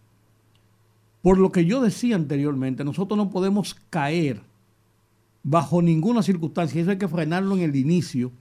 Por 1.21 1.39
lo 1.39 1.53
que 1.53 1.65
yo 1.65 1.81
decía 1.81 2.17
anteriormente, 2.17 2.85
nosotros 2.85 3.17
no 3.17 3.31
podemos 3.31 3.77
caer 3.91 4.41
bajo 5.43 5.83
ninguna 5.83 6.23
circunstancia, 6.23 6.81
eso 6.81 6.91
hay 6.91 6.99
que 6.99 7.09
frenarlo 7.09 7.57
en 7.57 7.63
el 7.63 7.77
inicio, 7.77 8.33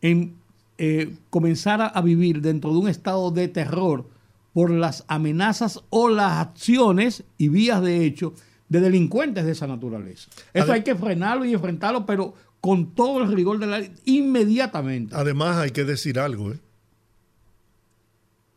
en 0.00 0.34
eh, 0.78 1.14
comenzar 1.30 1.92
a, 1.94 2.00
vivir 2.00 2.40
dentro 2.40 2.72
de 2.72 2.78
un 2.78 2.88
estado 2.88 3.30
de 3.30 3.48
terror 3.48 4.08
por 4.52 4.70
las 4.70 5.04
amenazas 5.08 5.80
o 5.90 6.08
las 6.08 6.38
acciones 6.38 7.24
y 7.38 7.48
vías 7.48 7.82
de 7.82 8.04
hecho 8.04 8.34
de 8.68 8.80
delincuentes 8.80 9.44
de 9.44 9.52
esa 9.52 9.66
naturaleza. 9.66 10.30
Eso 10.54 10.72
hay 10.72 10.82
que 10.82 10.94
frenarlo 10.94 11.44
y 11.44 11.52
enfrentarlo, 11.52 12.06
pero 12.06 12.34
con 12.60 12.94
todo 12.94 13.22
el 13.22 13.32
rigor 13.32 13.58
de 13.58 13.66
la 13.66 13.78
ley, 13.80 13.92
inmediatamente. 14.04 15.14
Además, 15.14 15.56
hay 15.58 15.72
que 15.72 15.84
decir 15.84 16.18
algo. 16.18 16.52
¿eh? 16.52 16.58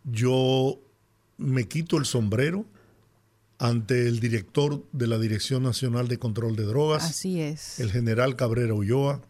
Yo 0.04 0.80
me 1.38 1.68
quito 1.68 1.98
el 1.98 2.06
sombrero 2.06 2.66
ante 3.58 4.08
el 4.08 4.20
director 4.20 4.86
de 4.92 5.08
la 5.08 5.18
Dirección 5.18 5.64
Nacional 5.64 6.08
de 6.08 6.20
Control 6.20 6.56
de 6.56 6.64
Drogas. 6.64 7.04
Así 7.04 7.42
es. 7.42 7.80
El 7.80 7.92
general 7.92 8.36
Cabrera 8.36 8.74
Ulloa, 8.74 9.22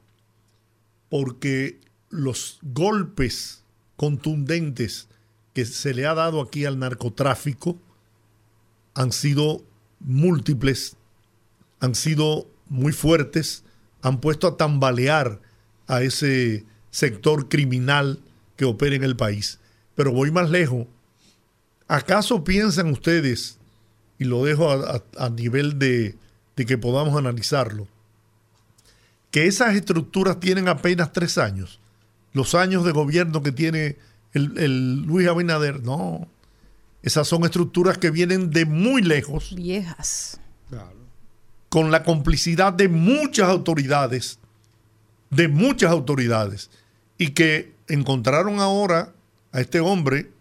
porque 1.10 1.80
los 2.10 2.60
golpes 2.62 3.64
contundentes 3.96 5.08
que 5.56 5.66
se 5.66 5.94
le 5.94 6.06
ha 6.06 6.14
dado 6.14 6.42
aquí 6.42 6.66
al 6.66 6.78
narcotráfico 6.78 7.80
han 8.94 9.12
sido 9.12 9.64
múltiples, 10.00 10.98
han 11.80 11.96
sido 11.96 12.48
muy 12.68 12.92
fuertes, 12.92 13.64
han 14.02 14.20
puesto 14.20 14.48
a 14.48 14.58
tambalear 14.58 15.42
a 15.88 16.04
ese 16.04 16.66
sector 16.92 17.48
criminal 17.48 18.20
que 18.58 18.66
opera 18.66 18.98
en 18.98 19.04
el 19.04 19.16
país. 19.16 19.60
Pero 19.96 20.12
voy 20.12 20.30
más 20.30 20.50
lejos. 20.50 20.88
¿Acaso 21.88 22.44
piensan 22.44 22.92
ustedes 22.92 23.58
y 24.20 24.26
lo 24.26 24.44
dejo 24.44 24.70
a, 24.72 25.30
nivel 25.30 25.80
de, 25.80 26.18
que 26.56 26.78
podamos 26.78 27.18
analizarlo, 27.18 27.88
que 29.32 29.48
esas 29.48 29.76
estructuras 29.76 30.40
tienen 30.40 30.68
apenas 30.68 31.12
tres 31.12 31.38
años. 31.38 31.80
Los 32.34 32.56
años 32.56 32.84
de 32.84 32.92
gobierno 32.92 33.42
que 33.44 33.52
tiene 33.52 33.98
el, 34.36 35.04
Luis 35.04 35.28
Abinader, 35.28 35.82
no. 35.82 36.28
Esas 37.02 37.28
son 37.28 37.46
estructuras 37.46 37.98
que 37.98 38.12
vienen 38.12 38.52
de 38.52 38.66
muy 38.66 39.02
lejos. 39.02 39.56
Viejas. 39.56 40.40
Con 41.70 41.92
la 41.92 42.04
complicidad 42.04 42.74
de 42.74 42.88
muchas 42.88 43.50
autoridades, 43.50 44.40
de 45.30 45.48
muchas 45.48 45.92
autoridades, 45.92 46.70
y 47.18 47.32
que 47.32 47.74
encontraron 47.88 48.60
ahora 48.60 49.14
a 49.52 49.62
este 49.62 49.80
hombre 49.80 50.32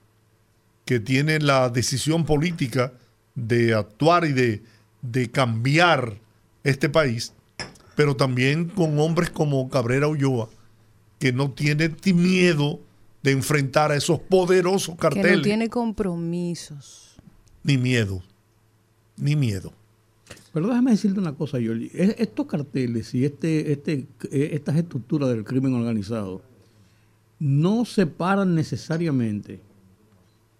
que 0.84 1.00
tiene 1.00 1.38
la 1.40 1.70
decisión 1.70 2.24
política 2.24 2.92
de 3.34 3.74
actuar 3.74 4.24
y 4.24 4.32
de, 4.32 4.62
de 5.02 5.30
cambiar 5.30 6.18
este 6.62 6.88
país, 6.88 7.32
pero 7.96 8.16
también 8.16 8.68
con 8.68 8.98
hombres 8.98 9.30
como 9.30 9.68
Cabrera 9.68 10.08
Ulloa, 10.08 10.48
que 11.18 11.32
no 11.32 11.50
tiene 11.50 11.94
miedo 12.14 12.80
de 13.24 13.30
enfrentar 13.30 13.90
a 13.90 13.96
esos 13.96 14.20
poderosos 14.20 14.96
carteles. 14.96 15.30
Que 15.30 15.36
no 15.38 15.42
tiene 15.42 15.70
compromisos. 15.70 17.16
Ni 17.62 17.78
miedo, 17.78 18.22
ni 19.16 19.34
miedo. 19.34 19.72
Pero 20.52 20.68
déjame 20.68 20.90
decirte 20.90 21.20
una 21.20 21.34
cosa, 21.34 21.58
Yoli. 21.58 21.90
Estos 21.94 22.46
carteles 22.46 23.14
y 23.14 23.24
este, 23.24 23.72
este, 23.72 24.06
eh, 24.30 24.50
estas 24.52 24.76
estructuras 24.76 25.30
del 25.30 25.42
crimen 25.42 25.72
organizado 25.72 26.42
no 27.38 27.86
se 27.86 28.06
paran 28.06 28.54
necesariamente 28.54 29.60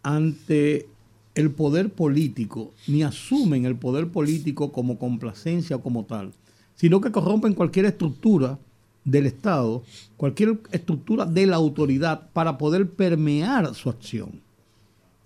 ante 0.03 0.89
el 1.35 1.51
poder 1.51 1.93
político, 1.93 2.73
ni 2.87 3.03
asumen 3.03 3.67
el 3.67 3.77
poder 3.77 4.09
político 4.09 4.73
como 4.73 4.99
complacencia 4.99 5.77
o 5.77 5.83
como 5.83 6.07
tal, 6.07 6.33
sino 6.77 7.03
que 7.03 7.13
corrompen 7.13 7.53
cualquier 7.53 7.85
estructura 7.85 8.59
del 9.05 9.27
Estado, 9.27 9.83
cualquier 10.17 10.59
estructura 10.73 11.27
de 11.27 11.47
la 11.47 11.57
autoridad 11.57 12.31
para 12.33 12.59
poder 12.59 12.89
permear 12.89 13.75
su 13.75 13.91
acción. 13.91 14.41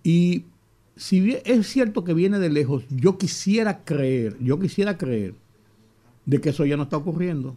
Y 0.03 0.45
si 0.97 1.21
bien 1.21 1.41
es 1.45 1.67
cierto 1.69 2.05
que 2.05 2.15
viene 2.15 2.39
de 2.39 2.51
lejos, 2.51 2.85
yo 2.91 3.19
quisiera 3.19 3.85
creer, 3.85 4.37
yo 4.41 4.59
quisiera 4.59 4.99
creer 4.99 5.35
de 6.27 6.41
que 6.41 6.51
eso 6.51 6.67
ya 6.67 6.77
no 6.77 6.83
está 6.85 6.97
ocurriendo. 6.97 7.55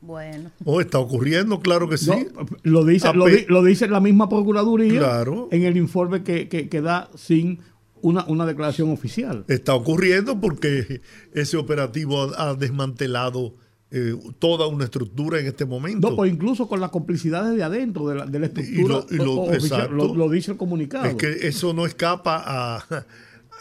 Bueno. 0.00 0.50
¿O 0.64 0.80
está 0.80 0.98
ocurriendo? 0.98 1.60
Claro 1.60 1.88
que 1.88 1.98
sí. 1.98 2.10
lo, 2.62 2.84
dice, 2.84 3.08
lo, 3.12 3.62
dice 3.62 3.88
la 3.88 4.00
misma 4.00 4.28
Procuraduría 4.28 5.24
en 5.50 5.62
el 5.64 5.76
informe 5.76 6.22
que, 6.22 6.80
da 6.80 7.10
sin 7.14 7.60
una, 8.02 8.24
una, 8.26 8.46
declaración 8.46 8.90
oficial. 8.90 9.44
Está 9.48 9.74
ocurriendo 9.74 10.40
porque 10.40 11.00
ese 11.32 11.56
operativo 11.56 12.30
ha, 12.36 12.54
desmantelado 12.54 13.54
eh, 13.90 14.14
toda 14.38 14.66
una 14.66 14.84
estructura 14.84 15.38
en 15.38 15.46
este 15.46 15.64
momento. 15.64 16.10
No, 16.10 16.16
pues 16.16 16.32
incluso 16.32 16.68
con 16.68 16.80
las 16.80 16.90
complicidades 16.90 17.56
de 17.56 17.62
adentro 17.62 18.08
de 18.08 18.16
la, 18.16 18.26
de 18.26 18.38
la 18.38 18.46
estructura 18.46 19.04
lo, 19.90 20.28
dice 20.28 20.52
el 20.52 20.56
comunicado. 20.56 21.06
Es 21.06 21.14
que 21.14 21.46
eso 21.46 21.72
no 21.72 21.86
escapa 21.86 22.42
a, 22.44 23.06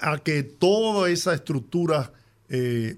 a 0.02 0.18
que 0.20 0.44
toda 0.44 1.10
esa 1.10 1.34
estructura 1.34 2.12
eh, 2.50 2.98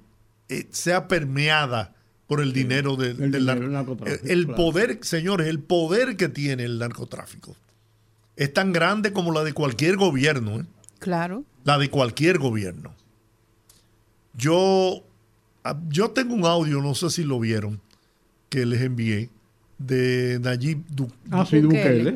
eh, 0.49 0.67
sea 0.71 1.07
permeada 1.07 1.93
por 2.27 2.41
el 2.41 2.51
dinero 2.51 2.95
del, 2.95 3.45
narcotráfico. 3.45 4.27
El, 4.27 4.47
poder, 4.47 4.99
señores, 5.01 5.47
el 5.47 5.59
poder 5.59 6.17
que 6.17 6.27
tiene 6.27 6.65
el 6.65 6.77
narcotráfico 6.77 7.55
es 8.35 8.53
tan 8.53 8.73
grande 8.73 9.13
como 9.13 9.31
la 9.31 9.43
de 9.43 9.53
cualquier 9.53 9.95
gobierno. 9.95 10.59
¿eh? 10.59 10.65
Claro. 10.99 11.43
La 11.63 11.77
de 11.77 11.89
cualquier 11.89 12.37
gobierno. 12.37 12.93
Yo, 14.33 15.03
yo 15.89 16.11
tengo 16.11 16.33
un 16.33 16.45
audio, 16.45 16.81
no 16.81 16.95
sé 16.95 17.09
si 17.09 17.23
lo 17.23 17.39
vieron, 17.39 17.79
que 18.49 18.65
les 18.65 18.81
envié 18.81 19.29
de 19.77 20.39
Nayib 20.41 20.83
ah, 21.31 21.45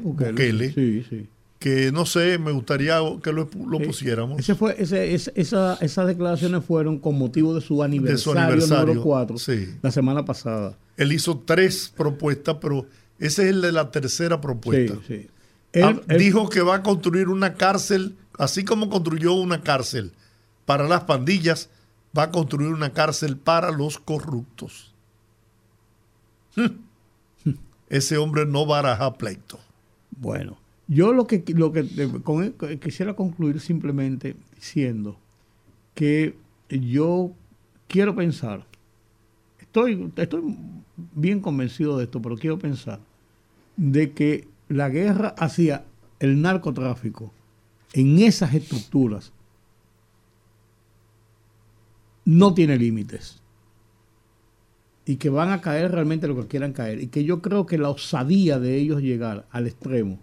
Bukele. 0.03 0.73
Sí, 0.73 1.05
sí 1.09 1.27
que 1.61 1.91
no 1.91 2.07
sé, 2.07 2.39
me 2.39 2.51
gustaría 2.51 2.97
que 3.21 3.31
lo, 3.31 3.47
pusiéramos. 3.47 4.39
Ese 4.39 4.55
fue, 4.55 4.75
ese, 4.79 5.13
esa, 5.13 5.77
esas 5.79 6.07
declaraciones 6.07 6.65
fueron 6.65 6.97
con 6.97 7.19
motivo 7.19 7.53
de 7.53 7.61
su 7.61 7.83
aniversario, 7.83 8.55
número 8.55 9.03
4, 9.03 9.35
la 9.83 9.91
semana 9.91 10.25
pasada. 10.25 10.75
Él 10.97 11.11
hizo 11.11 11.37
tres 11.45 11.93
propuestas, 11.95 12.57
pero 12.59 12.87
ese 13.19 13.43
es 13.43 13.49
el 13.49 13.61
de 13.61 13.71
la 13.73 13.91
tercera 13.91 14.41
propuesta. 14.41 14.95
Sí, 15.07 15.27
ah, 15.83 15.95
dijo 16.17 16.49
que 16.49 16.61
va 16.61 16.77
a 16.77 16.81
construir 16.81 17.27
una 17.27 17.53
cárcel, 17.53 18.15
así 18.39 18.65
como 18.65 18.89
construyó 18.89 19.33
una 19.33 19.61
cárcel 19.61 20.13
para 20.65 20.87
las 20.87 21.03
pandillas, 21.03 21.69
va 22.17 22.23
a 22.23 22.31
construir 22.31 22.73
una 22.73 22.93
cárcel 22.93 23.37
para 23.37 23.71
los 23.71 23.99
corruptos. 23.99 24.93
Ese 27.89 28.17
hombre 28.17 28.45
no 28.45 28.65
baraja 28.65 29.13
pleito. 29.13 29.59
Bueno. 30.11 30.57
Yo 30.87 31.13
lo 31.13 31.25
que, 31.25 31.43
lo 31.55 31.71
que 31.71 31.87
e, 32.69 32.79
quisiera 32.79 33.15
concluir 33.15 33.61
simplemente 33.61 34.35
diciendo 34.55 35.17
que 35.95 36.35
yo 36.69 37.31
quiero 37.87 38.13
pensar, 38.13 38.65
estoy, 39.59 40.11
estoy 40.17 40.57
bien 41.13 41.39
convencido 41.39 41.97
de 41.97 42.05
esto, 42.05 42.21
pero 42.21 42.35
quiero 42.35 42.59
pensar 42.59 42.99
de 43.77 44.11
que 44.11 44.49
la 44.67 44.89
guerra 44.89 45.29
hacia 45.37 45.85
el 46.19 46.41
narcotráfico 46.41 47.31
en 47.93 48.19
esas 48.19 48.53
estructuras 48.53 49.31
no 52.25 52.53
tiene 52.53 52.77
límites 52.77 53.41
y 55.05 55.15
que 55.15 55.29
van 55.29 55.51
a 55.51 55.61
caer 55.61 55.91
realmente 55.91 56.27
lo 56.27 56.35
que 56.35 56.47
quieran 56.47 56.73
caer 56.73 57.01
y 57.01 57.07
que 57.07 57.23
yo 57.23 57.41
creo 57.41 57.65
que 57.65 57.77
la 57.77 57.89
osadía 57.89 58.59
de 58.59 58.77
ellos 58.77 59.01
llegar 59.01 59.45
al 59.51 59.67
extremo 59.67 60.19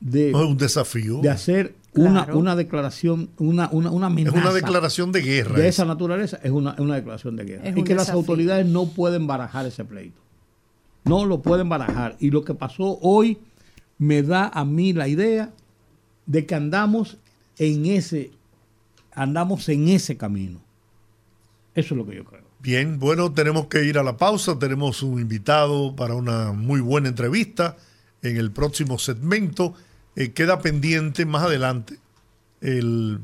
de, 0.00 0.34
un 0.34 0.56
desafío. 0.56 1.20
de 1.20 1.30
hacer 1.30 1.74
una, 1.94 2.24
una 2.34 2.56
declaración, 2.56 3.30
una, 3.38 3.68
una, 3.70 3.90
una 3.90 4.06
amenaza. 4.06 4.36
Es 4.36 4.44
una 4.44 4.52
declaración 4.52 5.12
de 5.12 5.20
guerra. 5.20 5.58
De 5.58 5.68
esa 5.68 5.84
naturaleza 5.84 6.38
es 6.42 6.50
una, 6.50 6.74
declaración 6.74 7.36
de 7.36 7.44
guerra. 7.44 7.68
y 7.78 7.84
que 7.84 7.94
las 7.94 8.10
autoridades 8.10 8.66
no 8.66 8.86
pueden 8.86 9.26
barajar 9.26 9.66
ese 9.66 9.84
pleito. 9.84 10.20
No 11.04 11.24
lo 11.24 11.42
pueden 11.42 11.68
barajar. 11.68 12.16
Y 12.18 12.30
lo 12.30 12.44
que 12.44 12.54
pasó 12.54 12.98
hoy 13.02 13.38
me 13.98 14.22
da 14.22 14.48
a 14.48 14.64
mí 14.64 14.92
la 14.92 15.08
idea 15.08 15.52
de 16.26 16.46
que 16.46 16.54
andamos 16.54 17.18
en 17.58 17.86
ese, 17.86 18.30
andamos 19.12 19.68
en 19.68 19.88
ese 19.88 20.16
camino. 20.16 20.60
Eso 21.74 21.94
es 21.94 21.98
lo 21.98 22.06
que 22.06 22.16
yo 22.16 22.24
creo. 22.24 22.42
Bien, 22.60 22.98
bueno, 22.98 23.32
tenemos 23.32 23.66
que 23.66 23.84
ir 23.84 23.98
a 23.98 24.02
la 24.02 24.16
pausa. 24.16 24.58
Tenemos 24.58 25.02
un 25.02 25.20
invitado 25.20 25.96
para 25.96 26.14
una 26.14 26.52
muy 26.52 26.80
buena 26.80 27.08
entrevista 27.08 27.76
en 28.22 28.36
el 28.36 28.52
próximo 28.52 28.98
segmento. 28.98 29.74
Eh, 30.14 30.32
queda 30.32 30.60
pendiente 30.60 31.24
más 31.24 31.44
adelante 31.44 31.98
el, 32.60 33.20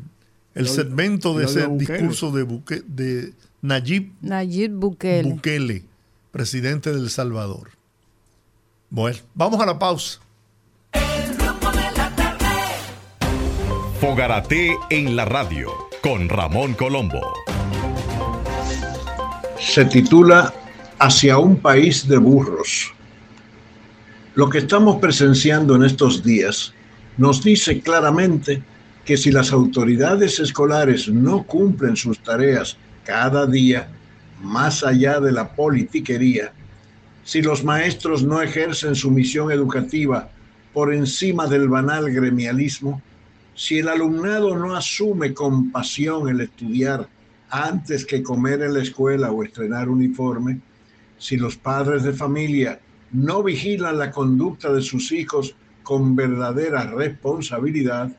segmento 0.65 1.39
de 1.39 1.45
ese 1.45 1.69
discurso 1.69 2.33
de, 2.33 2.45
de 2.87 3.33
Nayib, 3.63 4.13
Nayib 4.21 4.73
Bukele. 4.73 5.29
Bukele, 5.29 5.85
presidente 6.33 6.93
del 6.93 7.11
Salvador. 7.11 7.71
Bueno, 8.91 9.19
vamos 9.35 9.61
a 9.61 9.67
la 9.67 9.79
pausa. 9.79 10.21
Fogarate 14.01 14.77
en 14.91 15.17
la 15.17 15.25
radio 15.25 15.71
con 16.03 16.29
Ramón 16.29 16.75
Colombo. 16.75 17.21
Se 19.61 19.85
titula 19.85 20.55
Hacia 21.01 21.39
un 21.39 21.57
país 21.57 22.09
de 22.09 22.17
burros. 22.17 22.93
Lo 24.35 24.49
que 24.49 24.59
estamos 24.59 25.01
presenciando 25.01 25.75
en 25.77 25.85
estos 25.85 26.23
días 26.23 26.73
nos 27.17 27.43
dice 27.43 27.81
claramente 27.81 28.63
que 29.05 29.17
si 29.17 29.31
las 29.31 29.53
autoridades 29.53 30.39
escolares 30.39 31.09
no 31.09 31.43
cumplen 31.45 31.97
sus 31.97 32.19
tareas 32.21 32.77
cada 33.05 33.47
día, 33.47 33.89
más 34.41 34.85
allá 34.85 35.19
de 35.21 35.33
la 35.33 35.49
politiquería, 35.55 36.53
si 37.25 37.43
los 37.43 37.65
maestros 37.65 38.23
no 38.23 38.41
ejercen 38.41 38.95
su 38.95 39.11
misión 39.11 39.51
educativa 39.51 40.31
por 40.73 40.95
encima 40.95 41.47
del 41.47 41.69
banal 41.69 42.11
gremialismo, 42.13 43.03
si 43.55 43.79
el 43.79 43.89
alumnado 43.89 44.57
no 44.57 44.77
asume 44.77 45.35
con 45.35 45.73
pasión 45.73 46.29
el 46.29 46.43
estudiar 46.43 47.09
antes 47.51 48.05
que 48.05 48.23
comer 48.23 48.63
en 48.63 48.75
la 48.75 48.83
escuela 48.83 49.31
o 49.31 49.43
estrenar 49.43 49.89
uniforme, 49.89 50.61
si 51.19 51.37
los 51.37 51.57
padres 51.57 52.03
de 52.03 52.13
familia 52.13 52.81
no 53.13 53.43
vigilan 53.43 53.99
la 53.99 54.11
conducta 54.11 54.73
de 54.73 54.83
sus 54.83 55.13
hijos 55.13 55.57
con 55.83 56.15
verdadera 56.15 56.85
responsabilidad, 56.85 58.15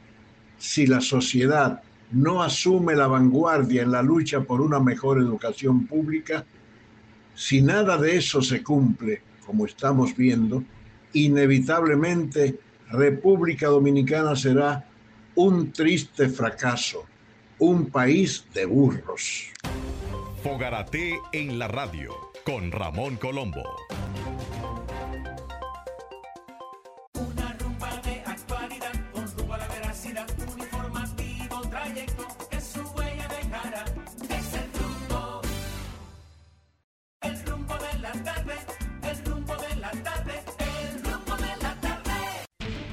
si 0.58 0.88
la 0.88 1.00
sociedad 1.00 1.82
no 2.12 2.42
asume 2.42 2.96
la 2.96 3.08
vanguardia 3.08 3.84
en 3.84 3.92
la 3.92 4.02
lucha 4.02 4.42
por 4.42 4.62
una 4.62 4.80
mejor 4.80 5.20
educación 5.20 5.86
pública, 5.86 6.46
si 7.36 7.62
nada 7.62 7.98
de 7.98 8.18
eso 8.18 8.42
se 8.42 8.63
cumple, 8.63 9.22
como 9.46 9.65
estamos 9.65 10.15
viendo, 10.15 10.63
inevitablemente 11.13 12.60
República 12.89 13.68
Dominicana 13.68 14.36
será 14.36 14.86
un 15.36 15.72
triste 15.72 16.28
fracaso, 16.28 17.06
un 17.60 17.89
país 17.89 18.45
de 18.54 18.65
burros. 18.65 19.52
Fogarate 20.41 21.19
en 21.34 21.60
la 21.60 21.67
radio 21.67 22.15
con 22.45 22.72
Ramón 22.72 23.17
Colombo. 23.17 23.63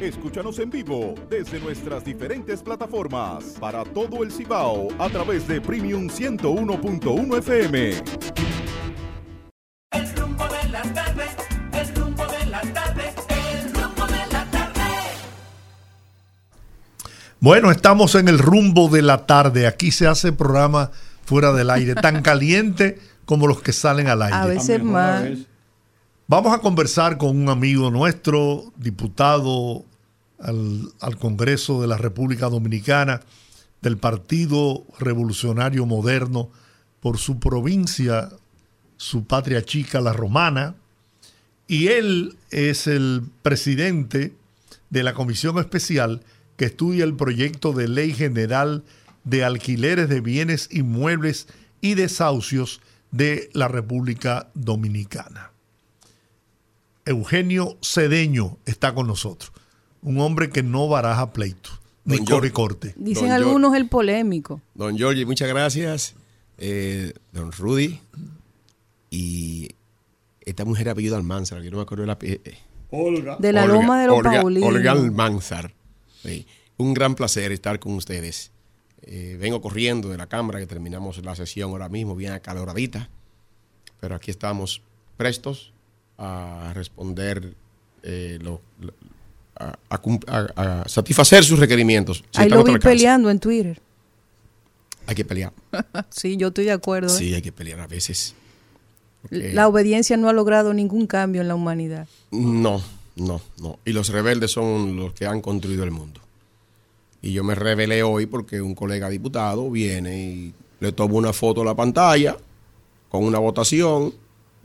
Escúchanos 0.06 0.60
en 0.60 0.70
vivo 0.70 1.16
desde 1.28 1.58
nuestras 1.58 2.04
diferentes 2.04 2.62
plataformas 2.62 3.56
para 3.58 3.82
todo 3.82 4.22
el 4.22 4.30
Cibao 4.30 4.86
a 5.00 5.08
través 5.08 5.48
de 5.48 5.60
Premium 5.60 6.06
101.1 6.06 7.38
FM. 7.38 7.90
El 9.90 10.16
rumbo 10.16 10.44
de 10.44 10.68
la 10.68 10.82
tarde, 10.82 11.24
el 11.72 11.94
rumbo 11.96 12.24
de 12.24 12.46
la 12.46 12.60
tarde, 12.60 13.14
el 13.52 13.74
rumbo 13.74 14.06
de 14.06 14.32
la 14.32 14.50
tarde. 14.52 14.80
Bueno, 17.40 17.72
estamos 17.72 18.14
en 18.14 18.28
el 18.28 18.38
rumbo 18.38 18.88
de 18.88 19.02
la 19.02 19.26
tarde. 19.26 19.66
Aquí 19.66 19.90
se 19.90 20.06
hace 20.06 20.30
programa 20.32 20.92
fuera 21.24 21.52
del 21.52 21.68
aire, 21.68 21.96
tan 21.96 22.22
caliente 22.22 23.00
como 23.24 23.48
los 23.48 23.60
que 23.60 23.72
salen 23.72 24.06
al 24.06 24.22
aire. 24.22 24.36
A 24.36 24.46
veces 24.46 24.80
más. 24.84 25.30
Vamos 26.28 26.54
a 26.54 26.58
conversar 26.58 27.18
con 27.18 27.36
un 27.36 27.48
amigo 27.48 27.90
nuestro, 27.90 28.72
diputado 28.76 29.84
al, 30.38 31.16
Congreso 31.18 31.80
de 31.80 31.88
la 31.88 31.96
República 31.96 32.48
Dominicana 32.48 33.22
del 33.82 33.96
Partido 33.96 34.84
Revolucionario 34.98 35.86
Moderno 35.86 36.50
por 37.00 37.18
su 37.18 37.38
provincia, 37.38 38.30
su 38.96 39.24
patria 39.24 39.64
chica, 39.64 40.00
la 40.00 40.12
romana, 40.12 40.74
y 41.68 41.88
él 41.88 42.36
es 42.50 42.86
el 42.86 43.22
presidente 43.42 44.34
de 44.90 45.02
la 45.02 45.14
comisión 45.14 45.58
especial 45.58 46.22
que 46.56 46.66
estudia 46.66 47.04
el 47.04 47.14
proyecto 47.14 47.72
de 47.72 47.88
ley 47.88 48.12
general 48.12 48.84
de 49.24 49.44
alquileres 49.44 50.08
de 50.08 50.20
bienes 50.20 50.68
inmuebles 50.70 51.48
y 51.80 51.94
desahucios 51.94 52.80
de 53.10 53.50
la 53.52 53.68
República 53.68 54.48
Dominicana. 54.54 55.50
Eugenio 57.04 57.76
Cedeño 57.82 58.58
está 58.64 58.94
con 58.94 59.06
nosotros 59.06 59.52
un 60.06 60.20
hombre 60.20 60.50
que 60.50 60.62
no 60.62 60.86
baraja 60.88 61.32
pleito, 61.32 61.70
ni 62.04 62.24
corre 62.24 62.52
corte. 62.52 62.94
Dicen 62.96 63.32
algunos 63.32 63.74
el 63.74 63.88
polémico. 63.88 64.60
Don 64.74 64.96
Giorgi, 64.96 65.24
muchas 65.24 65.48
gracias. 65.48 66.14
Eh, 66.58 67.12
don 67.32 67.50
Rudy. 67.50 67.98
Y 69.10 69.68
esta 70.42 70.64
mujer 70.64 70.88
apellido 70.90 71.16
Almanzar, 71.16 71.60
que 71.60 71.72
no 71.72 71.78
me 71.78 71.82
acuerdo 71.82 72.02
de 72.02 72.06
la 72.06 72.18
eh, 72.22 72.56
Olga. 72.90 73.36
De 73.40 73.52
la 73.52 73.66
Loma 73.66 74.00
de 74.00 74.06
los 74.06 74.18
Olga, 74.18 74.42
Olga 74.42 74.92
Almanzar. 74.92 75.74
Un 76.76 76.94
gran 76.94 77.16
placer 77.16 77.50
estar 77.50 77.80
con 77.80 77.94
ustedes. 77.94 78.52
Eh, 79.02 79.36
vengo 79.40 79.60
corriendo 79.60 80.08
de 80.08 80.18
la 80.18 80.28
Cámara, 80.28 80.60
que 80.60 80.66
terminamos 80.66 81.18
la 81.24 81.34
sesión 81.34 81.70
ahora 81.70 81.88
mismo, 81.88 82.14
bien 82.14 82.30
acaloradita. 82.30 83.08
Pero 83.98 84.14
aquí 84.14 84.30
estamos 84.30 84.82
prestos 85.16 85.72
a 86.16 86.70
responder 86.74 87.54
los 88.04 88.60
a, 89.58 90.84
satisfacer 90.86 91.44
sus 91.44 91.58
requerimientos. 91.58 92.22
Ahí 92.34 92.48
lo 92.48 92.62
vi 92.64 92.78
peleando 92.78 93.30
en 93.30 93.38
Twitter. 93.38 93.80
Hay 95.06 95.14
que 95.14 95.24
pelear. 95.24 95.52
sí, 96.10 96.36
yo 96.36 96.48
estoy 96.48 96.64
de 96.64 96.72
acuerdo. 96.72 97.08
Sí, 97.08 97.32
¿eh? 97.32 97.36
hay 97.36 97.42
que 97.42 97.52
pelear 97.52 97.80
a 97.80 97.86
veces. 97.86 98.34
La 99.30 99.66
obediencia 99.66 100.16
no 100.16 100.28
ha 100.28 100.32
logrado 100.32 100.72
ningún 100.72 101.06
cambio 101.06 101.40
en 101.40 101.48
la 101.48 101.54
humanidad. 101.54 102.06
No, 102.30 102.82
no, 103.16 103.40
no. 103.60 103.78
Y 103.84 103.92
los 103.92 104.08
rebeldes 104.08 104.52
son 104.52 104.96
los 104.96 105.12
que 105.14 105.26
han 105.26 105.40
construido 105.40 105.84
el 105.84 105.90
mundo. 105.90 106.20
Y 107.22 107.32
yo 107.32 107.42
me 107.42 107.54
rebelé 107.54 108.02
hoy 108.02 108.26
porque 108.26 108.60
un 108.60 108.74
colega 108.74 109.08
diputado 109.08 109.70
viene 109.70 110.22
y 110.22 110.54
le 110.78 110.92
toma 110.92 111.14
una 111.14 111.32
foto 111.32 111.62
a 111.62 111.64
la 111.64 111.74
pantalla 111.74 112.36
con 113.08 113.24
una 113.24 113.38
votación 113.38 114.14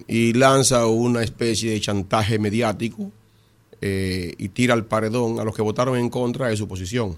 y 0.07 0.33
lanza 0.33 0.85
una 0.85 1.23
especie 1.23 1.71
de 1.71 1.81
chantaje 1.81 2.37
mediático 2.37 3.11
eh, 3.81 4.35
y 4.37 4.49
tira 4.49 4.75
al 4.75 4.85
paredón 4.85 5.39
a 5.39 5.43
los 5.43 5.55
que 5.55 5.63
votaron 5.63 5.97
en 5.97 6.09
contra 6.09 6.47
de 6.47 6.57
su 6.57 6.67
posición. 6.67 7.17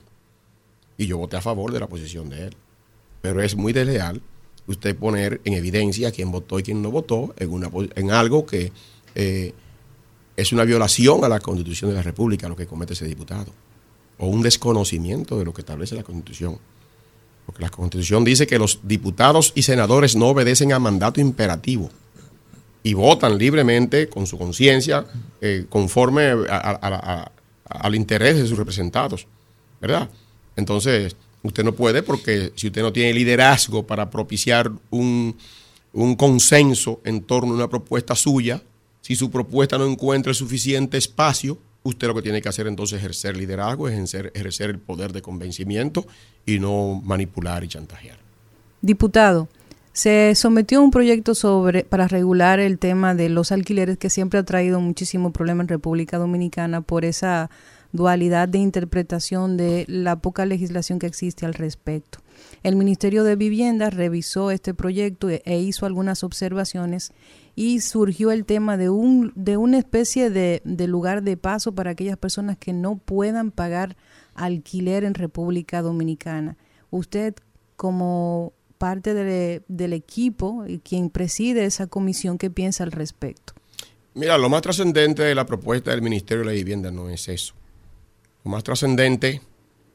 Y 0.98 1.08
yo 1.08 1.18
voté 1.18 1.36
a 1.36 1.42
favor 1.42 1.74
de 1.74 1.80
la 1.80 1.88
posición 1.88 2.30
de 2.30 2.48
él. 2.48 2.56
Pero 3.22 3.42
es 3.42 3.56
muy 3.56 3.74
desleal 3.74 4.22
usted 4.68 4.96
poner 4.96 5.42
en 5.44 5.54
evidencia 5.54 6.12
quién 6.12 6.32
votó 6.32 6.58
y 6.60 6.64
quién 6.64 6.82
no 6.82 6.90
votó 6.90 7.34
en, 7.38 7.52
una, 7.52 7.70
en 7.96 8.12
algo 8.12 8.46
que 8.46 8.72
eh, 9.16 9.54
es 10.38 10.54
una 10.54 10.64
violación 10.64 11.26
a 11.26 11.30
la 11.30 11.42
Constitución 11.42 11.92
de 11.92 11.98
la 11.98 12.04
República 12.04 12.48
lo 12.48 12.56
que 12.56 12.66
comete 12.66 12.94
ese 12.94 13.06
diputado. 13.06 13.52
O 14.18 14.28
un 14.28 14.42
desconocimiento 14.42 15.38
de 15.38 15.46
lo 15.46 15.54
que 15.54 15.62
establece 15.62 15.96
la 15.96 16.04
Constitución. 16.04 16.58
Porque 17.46 17.62
la 17.62 17.70
Constitución 17.70 18.24
dice 18.24 18.48
que 18.48 18.58
los 18.58 18.80
diputados 18.84 19.52
y 19.54 19.64
senadores 19.64 20.16
no 20.16 20.30
obedecen 20.30 20.72
a 20.72 20.80
mandato 20.80 21.20
imperativo 21.20 21.90
y 22.84 22.94
votan 22.94 23.38
libremente 23.38 24.10
con 24.10 24.28
su 24.28 24.38
conciencia, 24.38 25.06
eh, 25.40 25.66
conforme 25.70 26.32
al 27.70 27.96
interés 27.96 28.38
de 28.38 28.46
sus 28.46 28.58
representados, 28.58 29.26
¿verdad? 29.80 30.10
Entonces, 30.58 31.16
usted 31.44 31.64
no 31.64 31.74
puede 31.74 32.04
porque 32.04 32.52
si 32.56 32.68
usted 32.68 32.82
no 32.82 32.92
tiene 32.92 33.14
liderazgo 33.14 33.88
para 33.88 34.10
propiciar 34.10 34.72
un, 34.90 35.36
consenso 36.18 37.00
en 37.06 37.22
torno 37.22 37.54
a 37.54 37.56
una 37.56 37.70
propuesta 37.70 38.16
suya, 38.16 38.62
si 39.02 39.16
su 39.16 39.32
propuesta 39.32 39.78
no 39.78 39.86
encuentra 39.86 40.34
suficiente 40.34 40.98
espacio, 40.98 41.58
usted 41.84 42.08
lo 42.08 42.16
que 42.16 42.22
tiene 42.22 42.42
que 42.42 42.50
hacer 42.50 42.68
entonces 42.68 42.98
es 42.98 43.04
ejercer 43.04 43.38
liderazgo, 43.38 43.88
es 43.88 43.94
ejercer, 43.94 44.32
ejercer 44.34 44.70
el 44.70 44.80
poder 44.80 45.14
de 45.14 45.22
convencimiento 45.22 46.06
y 46.46 46.60
no 46.60 47.02
manipular 47.04 47.64
y 47.64 47.68
chantajear. 47.68 48.18
Diputado, 48.82 49.48
se 49.94 50.34
sometió 50.36 50.82
un 50.82 50.90
proyecto 50.90 51.36
sobre 51.36 51.84
para 51.84 52.08
regular 52.08 52.60
el 52.60 52.80
tema 52.80 53.14
de 53.14 53.30
los 53.30 53.52
alquileres 53.52 54.00
que 54.00 54.10
siempre 54.10 54.40
ha 54.40 54.44
traído 54.44 54.82
muchísimo 54.82 55.32
problema 55.32 55.62
en 55.62 55.68
República 55.68 56.18
Dominicana 56.18 56.82
por 56.82 57.06
esa 57.06 57.52
dualidad 57.92 58.50
de 58.50 58.58
interpretación 58.58 59.56
de 59.56 59.86
la 59.88 60.16
poca 60.16 60.48
legislación 60.48 60.98
que 60.98 61.06
existe 61.06 61.46
al 61.46 61.54
respecto. 61.54 62.20
El 62.64 62.76
Ministerio 62.76 63.24
de 63.24 63.36
Vivienda 63.36 63.92
revisó 63.92 64.50
este 64.50 64.74
proyecto 64.74 65.30
e, 65.30 65.44
e 65.46 65.60
hizo 65.60 65.86
algunas 65.86 66.24
observaciones 66.24 67.14
y 67.56 67.82
surgió 67.82 68.32
el 68.32 68.46
tema 68.46 68.78
de, 68.78 68.90
un, 68.90 69.32
de 69.36 69.58
una 69.58 69.78
especie 69.78 70.32
de, 70.32 70.64
de 70.66 70.88
lugar 70.88 71.22
de 71.22 71.38
paso 71.38 71.76
para 71.76 71.92
aquellas 71.92 72.18
personas 72.18 72.58
que 72.58 72.74
no 72.74 72.98
puedan 72.98 73.52
pagar 73.52 73.96
alquiler 74.34 75.04
en 75.04 75.14
República 75.14 75.84
Dominicana. 75.84 76.58
Usted 76.90 77.36
como 77.76 78.54
parte 78.78 79.14
del 79.14 79.94
equipo 79.94 80.66
y 80.68 80.80
quien 80.80 81.10
preside 81.10 81.66
esa 81.66 81.88
comisión, 81.88 82.38
¿qué 82.38 82.50
piensa 82.50 82.84
al 82.84 82.92
respecto? 82.92 83.54
Mira, 84.14 84.38
lo 84.38 84.50
más 84.50 84.62
trascendente 84.62 85.24
de 85.24 85.34
la 85.34 85.46
propuesta 85.46 85.92
del 85.92 86.02
Ministerio 86.02 86.44
de 86.44 86.52
la 86.52 86.56
Vivienda 86.56 86.92
no 86.92 87.10
es 87.10 87.28
eso. 87.28 87.54
Lo 88.44 88.52
más 88.52 88.64
trascendente 88.64 89.42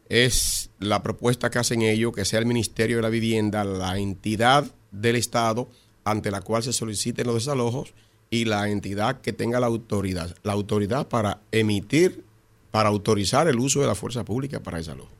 es 0.08 0.70
la 0.80 1.02
propuesta 1.02 1.50
que 1.50 1.58
hacen 1.58 1.82
ellos, 1.82 2.12
que 2.12 2.24
sea 2.24 2.38
el 2.38 2.46
Ministerio 2.46 2.96
de 2.96 3.02
la 3.02 3.10
Vivienda 3.10 3.62
la 3.64 3.98
entidad 3.98 4.64
del 4.90 5.16
Estado 5.16 5.68
ante 6.04 6.30
la 6.30 6.40
cual 6.40 6.62
se 6.62 6.72
soliciten 6.72 7.26
los 7.26 7.34
desalojos 7.36 7.92
y 8.30 8.44
la 8.46 8.68
entidad 8.68 9.20
que 9.20 9.32
tenga 9.32 9.60
la 9.60 9.66
autoridad, 9.66 10.34
la 10.42 10.52
autoridad 10.52 11.08
para 11.08 11.40
emitir, 11.52 12.24
para 12.70 12.88
autorizar 12.88 13.48
el 13.48 13.58
uso 13.58 13.80
de 13.80 13.86
la 13.86 13.94
fuerza 13.94 14.24
pública 14.24 14.60
para 14.60 14.78
desalojo. 14.78 15.17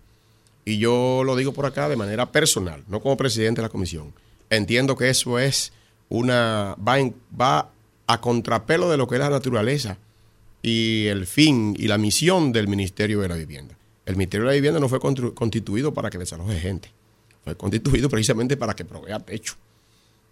Y 0.68 0.76
yo 0.76 1.22
lo 1.24 1.34
digo 1.34 1.54
por 1.54 1.64
acá 1.64 1.88
de 1.88 1.96
manera 1.96 2.30
personal, 2.30 2.84
no 2.88 3.00
como 3.00 3.16
presidente 3.16 3.62
de 3.62 3.68
la 3.68 3.70
comisión. 3.70 4.12
Entiendo 4.50 4.96
que 4.98 5.08
eso 5.08 5.38
es 5.38 5.72
una 6.10 6.76
va, 6.76 6.98
va 7.40 7.70
a 8.06 8.20
contrapelo 8.20 8.90
de 8.90 8.98
lo 8.98 9.08
que 9.08 9.14
es 9.14 9.20
la 9.20 9.30
naturaleza 9.30 9.96
y 10.60 11.06
el 11.06 11.26
fin 11.26 11.74
y 11.78 11.88
la 11.88 11.96
misión 11.96 12.52
del 12.52 12.68
Ministerio 12.68 13.20
de 13.20 13.28
la 13.28 13.36
Vivienda. 13.36 13.78
El 14.04 14.16
Ministerio 14.16 14.44
de 14.44 14.52
la 14.52 14.56
Vivienda 14.56 14.78
no 14.78 14.90
fue 14.90 15.00
constituido 15.00 15.94
para 15.94 16.10
que 16.10 16.18
desaloje 16.18 16.60
gente, 16.60 16.92
fue 17.44 17.56
constituido 17.56 18.10
precisamente 18.10 18.58
para 18.58 18.76
que 18.76 18.84
provea 18.84 19.20
techo 19.20 19.54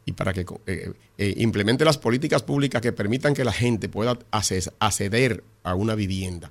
y 0.05 0.13
para 0.13 0.35
que 0.35 0.45
eh, 0.67 0.93
eh, 1.17 1.35
implemente 1.39 1.83
las 1.83 1.97
políticas 1.97 2.43
públicas 2.43 2.83
que 2.83 2.93
permitan 2.93 3.33
que 3.33 3.43
la 3.43 3.53
gente 3.53 3.89
pueda 3.89 4.19
acceder 4.31 5.45
a 5.63 5.75
una 5.75 5.95
vivienda 5.95 6.51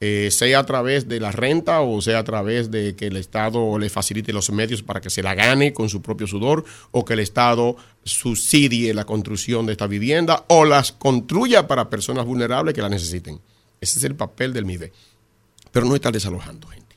eh, 0.00 0.28
sea 0.30 0.60
a 0.60 0.66
través 0.66 1.08
de 1.08 1.18
la 1.18 1.32
renta 1.32 1.80
o 1.80 2.00
sea 2.00 2.20
a 2.20 2.24
través 2.24 2.70
de 2.70 2.94
que 2.94 3.08
el 3.08 3.16
Estado 3.16 3.80
le 3.80 3.90
facilite 3.90 4.32
los 4.32 4.48
medios 4.52 4.80
para 4.80 5.00
que 5.00 5.10
se 5.10 5.24
la 5.24 5.34
gane 5.34 5.72
con 5.72 5.88
su 5.88 6.02
propio 6.02 6.28
sudor 6.28 6.64
o 6.92 7.04
que 7.04 7.14
el 7.14 7.18
Estado 7.18 7.76
subsidie 8.04 8.94
la 8.94 9.04
construcción 9.04 9.66
de 9.66 9.72
esta 9.72 9.88
vivienda 9.88 10.44
o 10.46 10.64
las 10.64 10.92
construya 10.92 11.66
para 11.66 11.90
personas 11.90 12.26
vulnerables 12.26 12.74
que 12.74 12.80
la 12.82 12.88
necesiten. 12.88 13.40
Ese 13.80 13.98
es 13.98 14.04
el 14.04 14.14
papel 14.14 14.52
del 14.52 14.66
MIDE. 14.66 14.92
Pero 15.72 15.84
no 15.84 15.96
estar 15.96 16.12
desalojando 16.12 16.68
gente. 16.68 16.96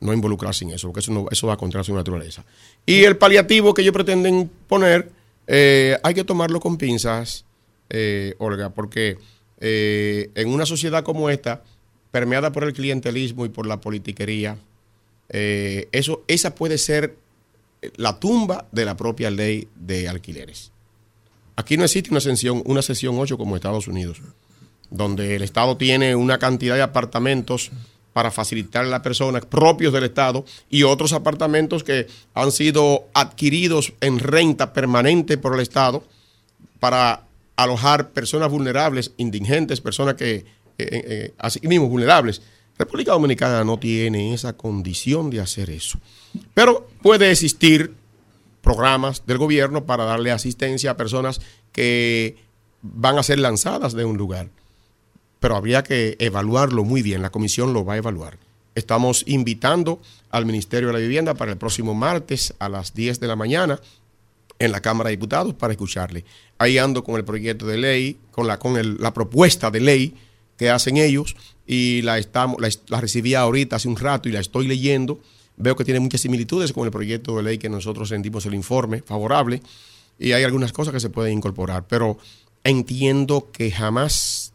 No 0.00 0.12
involucrarse 0.12 0.64
en 0.64 0.72
eso, 0.72 0.88
porque 0.88 0.98
eso, 0.98 1.12
no, 1.12 1.26
eso 1.30 1.46
va 1.46 1.56
contra 1.56 1.84
su 1.84 1.94
naturaleza. 1.94 2.44
Y 2.84 3.04
el 3.04 3.16
paliativo 3.16 3.72
que 3.72 3.82
ellos 3.82 3.94
pretenden 3.94 4.50
poner, 4.66 5.12
eh, 5.46 5.96
hay 6.02 6.14
que 6.14 6.24
tomarlo 6.24 6.58
con 6.58 6.76
pinzas, 6.76 7.44
eh, 7.88 8.34
Olga, 8.38 8.70
porque 8.70 9.18
en 9.64 10.48
una 10.48 10.66
sociedad 10.66 11.04
como 11.04 11.30
esta, 11.30 11.62
permeada 12.12 12.52
por 12.52 12.62
el 12.62 12.72
clientelismo 12.72 13.44
y 13.44 13.48
por 13.48 13.66
la 13.66 13.80
politiquería, 13.80 14.58
eh, 15.30 15.88
eso, 15.90 16.22
esa 16.28 16.54
puede 16.54 16.78
ser 16.78 17.16
la 17.96 18.20
tumba 18.20 18.66
de 18.70 18.84
la 18.84 18.96
propia 18.96 19.30
ley 19.30 19.66
de 19.74 20.08
alquileres. 20.08 20.70
Aquí 21.56 21.76
no 21.76 21.84
existe 21.84 22.10
una 22.10 22.20
sesión, 22.20 22.62
una 22.64 22.82
sesión 22.82 23.16
8 23.18 23.36
como 23.36 23.56
Estados 23.56 23.88
Unidos, 23.88 24.20
donde 24.90 25.36
el 25.36 25.42
Estado 25.42 25.76
tiene 25.76 26.14
una 26.14 26.38
cantidad 26.38 26.76
de 26.76 26.82
apartamentos 26.82 27.72
para 28.12 28.30
facilitar 28.30 28.84
a 28.84 28.88
las 28.88 29.00
personas 29.00 29.46
propios 29.46 29.92
del 29.92 30.04
Estado 30.04 30.44
y 30.68 30.82
otros 30.82 31.12
apartamentos 31.12 31.82
que 31.82 32.06
han 32.34 32.52
sido 32.52 33.06
adquiridos 33.14 33.94
en 34.00 34.18
renta 34.18 34.72
permanente 34.72 35.38
por 35.38 35.54
el 35.54 35.60
Estado 35.60 36.04
para 36.78 37.24
alojar 37.56 38.10
personas 38.10 38.50
vulnerables, 38.50 39.12
indigentes, 39.16 39.80
personas 39.80 40.14
que 40.14 40.44
eh, 40.78 40.88
eh, 40.90 41.04
eh, 41.06 41.34
así 41.38 41.60
mismo 41.66 41.88
vulnerables. 41.88 42.42
República 42.78 43.12
Dominicana 43.12 43.64
no 43.64 43.78
tiene 43.78 44.34
esa 44.34 44.54
condición 44.54 45.30
de 45.30 45.40
hacer 45.40 45.70
eso. 45.70 45.98
Pero 46.54 46.88
puede 47.02 47.30
existir 47.30 47.94
programas 48.62 49.26
del 49.26 49.38
gobierno 49.38 49.84
para 49.84 50.04
darle 50.04 50.30
asistencia 50.30 50.92
a 50.92 50.96
personas 50.96 51.40
que 51.72 52.36
van 52.80 53.18
a 53.18 53.22
ser 53.22 53.38
lanzadas 53.38 53.92
de 53.92 54.04
un 54.04 54.16
lugar. 54.16 54.48
Pero 55.40 55.56
habría 55.56 55.82
que 55.82 56.16
evaluarlo 56.18 56.84
muy 56.84 57.02
bien. 57.02 57.22
La 57.22 57.30
comisión 57.30 57.72
lo 57.72 57.84
va 57.84 57.94
a 57.94 57.98
evaluar. 57.98 58.38
Estamos 58.74 59.24
invitando 59.26 60.00
al 60.30 60.46
Ministerio 60.46 60.88
de 60.88 60.94
la 60.94 61.00
Vivienda 61.00 61.34
para 61.34 61.52
el 61.52 61.58
próximo 61.58 61.94
martes 61.94 62.54
a 62.58 62.68
las 62.68 62.94
10 62.94 63.20
de 63.20 63.26
la 63.26 63.36
mañana 63.36 63.80
en 64.58 64.72
la 64.72 64.80
Cámara 64.80 65.10
de 65.10 65.16
Diputados 65.16 65.54
para 65.54 65.72
escucharle. 65.72 66.24
Ahí 66.56 66.78
ando 66.78 67.04
con 67.04 67.16
el 67.16 67.24
proyecto 67.24 67.66
de 67.66 67.76
ley, 67.76 68.18
con 68.30 68.46
la, 68.46 68.58
con 68.58 68.98
la 68.98 69.12
propuesta 69.12 69.70
de 69.70 69.80
ley 69.80 70.14
que 70.62 70.70
hacen 70.70 70.96
ellos 70.96 71.34
y 71.66 72.02
la, 72.02 72.18
estamos, 72.18 72.56
la, 72.60 73.00
recibí 73.00 73.34
ahorita 73.34 73.74
hace 73.74 73.88
un 73.88 73.96
rato 73.96 74.28
y 74.28 74.32
la 74.32 74.38
estoy 74.38 74.68
leyendo. 74.68 75.20
Veo 75.56 75.74
que 75.74 75.84
tiene 75.84 75.98
muchas 75.98 76.20
similitudes 76.20 76.72
con 76.72 76.84
el 76.84 76.92
proyecto 76.92 77.36
de 77.36 77.42
ley 77.42 77.58
que 77.58 77.68
nosotros 77.68 78.10
sentimos 78.10 78.46
el 78.46 78.54
informe 78.54 79.02
favorable 79.02 79.60
y 80.20 80.30
hay 80.30 80.44
algunas 80.44 80.72
cosas 80.72 80.94
que 80.94 81.00
se 81.00 81.10
pueden 81.10 81.36
incorporar, 81.36 81.88
pero 81.88 82.16
entiendo 82.62 83.50
que 83.50 83.72
jamás, 83.72 84.52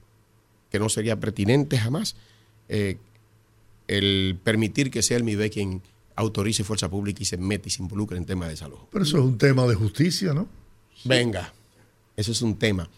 que 0.71 0.79
no 0.79 0.87
sería 0.87 1.19
pertinente 1.19 1.77
jamás, 1.77 2.15
eh, 2.69 2.95
el 3.89 4.39
permitir 4.41 4.89
que 4.89 5.01
sea 5.01 5.17
el 5.17 5.25
MIBE 5.25 5.49
quien 5.49 5.81
autorice 6.15 6.63
fuerza 6.63 6.89
pública 6.89 7.21
y 7.21 7.25
se 7.25 7.35
mete 7.35 7.67
y 7.67 7.71
se 7.71 7.81
involucre 7.81 8.17
en 8.17 8.23
temas 8.23 8.47
de 8.47 8.55
salud. 8.55 8.77
Pero 8.93 9.03
eso 9.03 9.17
es 9.17 9.23
un 9.25 9.37
tema 9.37 9.67
de 9.67 9.75
justicia, 9.75 10.33
¿no? 10.33 10.47
Venga, 11.03 11.53
eso 12.15 12.31
es 12.31 12.41
un 12.41 12.57
tema 12.57 12.89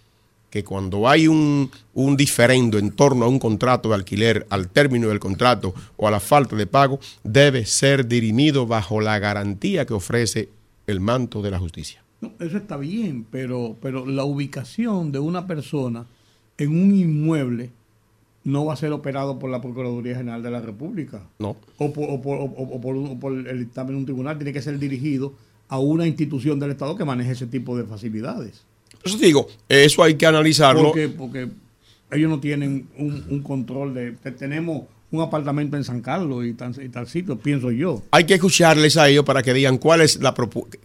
que 0.50 0.64
cuando 0.64 1.08
hay 1.08 1.28
un, 1.28 1.70
diferendo 2.16 2.78
en 2.78 2.92
torno 2.92 3.26
a 3.26 3.28
un 3.28 3.40
contrato 3.40 3.90
de 3.90 3.96
alquiler, 3.96 4.48
al 4.50 4.70
término 4.70 5.10
del 5.10 5.20
contrato 5.20 5.74
o 5.98 6.08
a 6.08 6.12
la 6.12 6.20
falta 6.20 6.56
de 6.56 6.68
pago, 6.68 7.00
debe 7.24 7.66
ser 7.66 8.08
dirimido 8.08 8.66
bajo 8.66 9.00
la 9.02 9.20
garantía 9.20 9.86
que 9.86 9.94
ofrece 9.94 10.50
el 10.88 11.00
manto 11.00 11.42
de 11.42 11.52
la 11.52 11.60
justicia. 11.60 12.04
No, 12.22 12.32
eso 12.40 12.58
está 12.58 12.78
bien, 12.78 13.26
pero, 13.30 13.78
pero 13.82 14.06
la 14.06 14.24
ubicación 14.26 15.12
de 15.12 15.20
una 15.20 15.48
persona 15.48 16.06
en 16.58 16.70
un 16.72 16.94
inmueble 16.94 17.72
no 18.44 18.66
va 18.66 18.74
a 18.74 18.78
ser 18.78 18.92
operado 18.92 19.38
por 19.38 19.50
la 19.50 19.62
Procuraduría 19.62 20.16
General 20.16 20.42
de 20.42 20.52
la 20.52 20.62
República. 20.62 21.22
No. 21.38 21.56
O 21.78 21.94
por, 21.94 22.10
o 22.10 22.22
por, 22.22 22.40
o 22.40 23.20
por 23.20 23.34
el 23.34 23.60
dictamen 23.60 23.94
de 23.94 24.00
un 24.00 24.06
tribunal, 24.06 24.38
tiene 24.38 24.52
que 24.52 24.62
ser 24.62 24.80
dirigido 24.80 25.34
a 25.68 25.78
una 25.80 26.08
institución 26.08 26.60
del 26.60 26.72
Estado 26.72 26.96
que 26.96 27.06
maneje 27.06 27.32
ese 27.32 27.46
tipo 27.46 27.78
de 27.78 27.84
facilidades. 27.84 28.66
Eso 29.04 29.18
digo, 29.18 29.48
eso 29.68 30.04
hay 30.04 30.16
que 30.16 30.26
analizarlo. 30.26 30.86
Porque, 30.86 31.10
porque 31.10 31.50
ellos 32.12 32.30
no 32.30 32.40
tienen 32.40 32.88
un, 32.98 33.42
control 33.44 33.94
de, 33.94 34.12
Tenemos 34.32 34.84
un 35.12 35.22
apartamento 35.22 35.78
en 35.78 35.84
San 35.84 36.02
Carlos 36.02 36.46
y 36.46 36.54
tal, 36.54 36.76
y 36.84 36.90
tal, 36.90 37.08
sitio, 37.08 37.38
pienso 37.38 37.72
yo. 37.72 38.04
Hay 38.12 38.26
que 38.26 38.36
escucharles 38.36 38.98
a 38.98 39.10
ellos 39.10 39.26
para 39.26 39.42
que 39.42 39.54
digan 39.54 39.78
cuál 39.78 40.02
es 40.02 40.20
la 40.22 40.34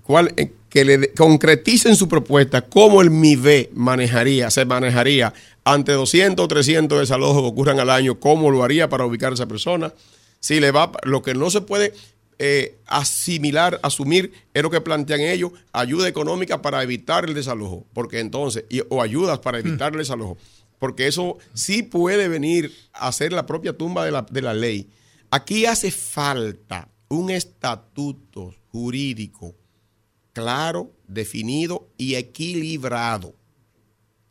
cuál 0.03 0.33
eh, 0.37 0.53
que 0.69 0.85
le 0.85 1.13
concreticen 1.13 1.95
su 1.97 2.09
propuesta, 2.09 2.63
cómo 2.63 3.03
el 3.03 3.11
MIVE 3.11 3.71
manejaría, 3.75 4.51
se 4.51 4.65
manejaría 4.65 5.33
ante 5.65 5.93
200 5.93 6.45
o 6.45 6.49
300 6.49 7.01
desalojos 7.01 7.43
que 7.43 7.49
ocurran 7.49 7.81
al 7.81 7.91
año, 7.91 8.19
cómo 8.19 8.51
lo 8.51 8.63
haría 8.63 8.89
para 8.89 9.05
ubicar 9.05 9.33
a 9.33 9.35
esa 9.35 9.47
persona. 9.47 9.93
Si 10.41 10.61
le 10.61 10.71
va, 10.71 10.93
lo 11.05 11.23
que 11.23 11.35
no 11.35 11.49
se 11.51 11.63
puede 11.63 11.95
eh, 12.39 12.79
asimilar, 12.87 13.81
asumir, 13.83 14.33
es 14.53 14.63
lo 14.63 14.71
que 14.71 14.81
plantean 14.81 15.21
ellos, 15.21 15.53
ayuda 15.73 16.09
económica 16.09 16.63
para 16.63 16.83
evitar 16.83 17.25
el 17.25 17.35
desalojo, 17.35 17.87
porque 17.93 18.21
entonces, 18.21 18.65
o 18.89 19.03
ayudas 19.03 19.39
para 19.39 19.59
evitar 19.59 19.93
el 19.93 19.99
desalojo, 19.99 20.37
porque 20.79 21.07
eso 21.07 21.39
sí 21.53 21.83
puede 21.83 22.29
venir 22.29 22.75
a 22.93 23.13
ser 23.13 23.33
la 23.33 23.47
propia 23.47 23.77
tumba 23.77 24.05
de 24.05 24.11
la, 24.11 24.23
de 24.23 24.43
la 24.43 24.55
ley. 24.55 24.91
Aquí 25.31 25.67
hace 25.67 25.91
falta 25.91 26.89
un 27.09 27.31
estatuto 27.31 28.55
jurídico 28.71 29.55
claro, 30.35 30.93
definido 31.07 31.89
y 31.97 32.17
equilibrado 32.17 33.35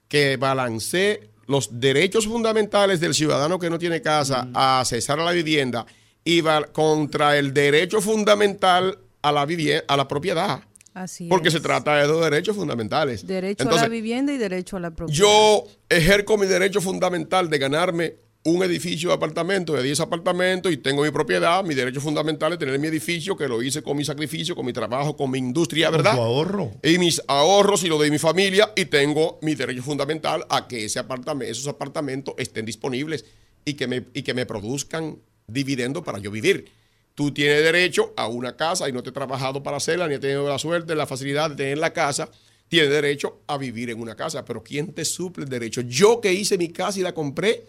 que 0.07 0.37
balancee 0.37 1.31
los 1.47 1.79
derechos 1.79 2.27
fundamentales 2.27 2.99
del 2.99 3.15
ciudadano 3.15 3.57
que 3.57 3.69
no 3.69 3.79
tiene 3.79 4.01
casa 4.01 4.47
a 4.53 4.81
accesar 4.81 5.19
a 5.19 5.25
la 5.25 5.31
vivienda 5.31 5.87
iba 6.25 6.63
contra 6.67 7.37
el 7.37 7.53
derecho 7.53 8.01
fundamental 8.01 8.99
a 9.21 9.31
la, 9.31 9.47
a 9.87 9.97
la 9.97 10.07
propiedad. 10.07 10.63
Así 10.93 11.27
porque 11.27 11.49
se 11.49 11.59
trata 11.59 11.97
de 11.97 12.07
dos 12.07 12.23
derechos 12.23 12.55
fundamentales. 12.55 13.25
Derecho 13.25 13.67
a 13.67 13.75
la 13.75 13.87
vivienda 13.87 14.31
y 14.31 14.37
derecho 14.37 14.77
a 14.77 14.79
la 14.79 14.91
propiedad. 14.91 15.17
Yo 15.17 15.65
ejerco 15.89 16.37
mi 16.37 16.45
derecho 16.45 16.81
fundamental 16.81 17.49
de 17.49 17.57
ganarme 17.57 18.15
un 18.45 18.61
edificio 18.61 19.09
de 19.09 19.15
apartamentos, 19.15 19.75
de 19.75 19.83
10 19.83 20.01
apartamentos, 20.01 20.71
y 20.71 20.77
tengo 20.77 21.03
mi 21.03 21.11
propiedad. 21.11 21.63
Mi 21.63 21.73
derecho 21.73 22.01
fundamental 22.01 22.53
es 22.53 22.59
tener 22.59 22.77
mi 22.77 22.87
edificio, 22.87 23.37
que 23.37 23.47
lo 23.47 23.61
hice 23.63 23.81
con 23.81 23.95
mi 23.95 24.03
sacrificio, 24.03 24.55
con 24.55 24.65
mi 24.65 24.73
trabajo, 24.73 25.15
con 25.15 25.31
mi 25.31 25.39
industria, 25.39 25.89
¿verdad? 25.89 26.11
Con 26.11 26.25
ahorro. 26.25 26.71
Y 26.83 26.97
mis 26.97 27.21
ahorros 27.27 27.83
y 27.83 27.87
lo 27.87 27.97
de 27.97 28.11
mi 28.11 28.19
familia, 28.19 28.71
y 28.75 28.85
tengo 28.85 29.39
mi 29.41 29.55
derecho 29.55 29.81
fundamental 29.81 30.45
a 30.49 30.67
que 30.67 30.85
ese 30.85 30.99
apartamento, 30.99 31.51
esos 31.51 31.67
apartamentos 31.67 32.35
estén 32.37 32.65
disponibles 32.65 33.25
y 33.65 33.75
que 33.75 33.87
me, 33.87 34.03
y 34.13 34.23
que 34.23 34.33
me 34.33 34.45
produzcan 34.45 35.17
dividendos 35.47 36.03
para 36.03 36.19
yo 36.19 36.31
vivir. 36.31 36.71
Tú 37.15 37.31
tienes 37.31 37.63
derecho 37.63 38.13
a 38.17 38.27
una 38.27 38.55
casa 38.55 38.89
y 38.89 38.91
no 38.91 39.03
te 39.03 39.09
he 39.09 39.13
trabajado 39.13 39.61
para 39.61 39.77
hacerla, 39.77 40.07
ni 40.07 40.15
he 40.15 40.19
tenido 40.19 40.47
la 40.49 40.57
suerte, 40.57 40.95
la 40.95 41.05
facilidad 41.05 41.51
de 41.51 41.55
tener 41.55 41.77
la 41.77 41.93
casa. 41.93 42.29
Tienes 42.67 42.89
derecho 42.89 43.41
a 43.45 43.57
vivir 43.57 43.91
en 43.91 44.01
una 44.01 44.15
casa, 44.15 44.43
pero 44.43 44.63
¿quién 44.63 44.93
te 44.93 45.05
suple 45.05 45.43
el 45.43 45.49
derecho? 45.49 45.81
¿Yo 45.81 46.19
que 46.19 46.33
hice 46.33 46.57
mi 46.57 46.69
casa 46.69 46.99
y 46.99 47.03
la 47.03 47.13
compré 47.13 47.67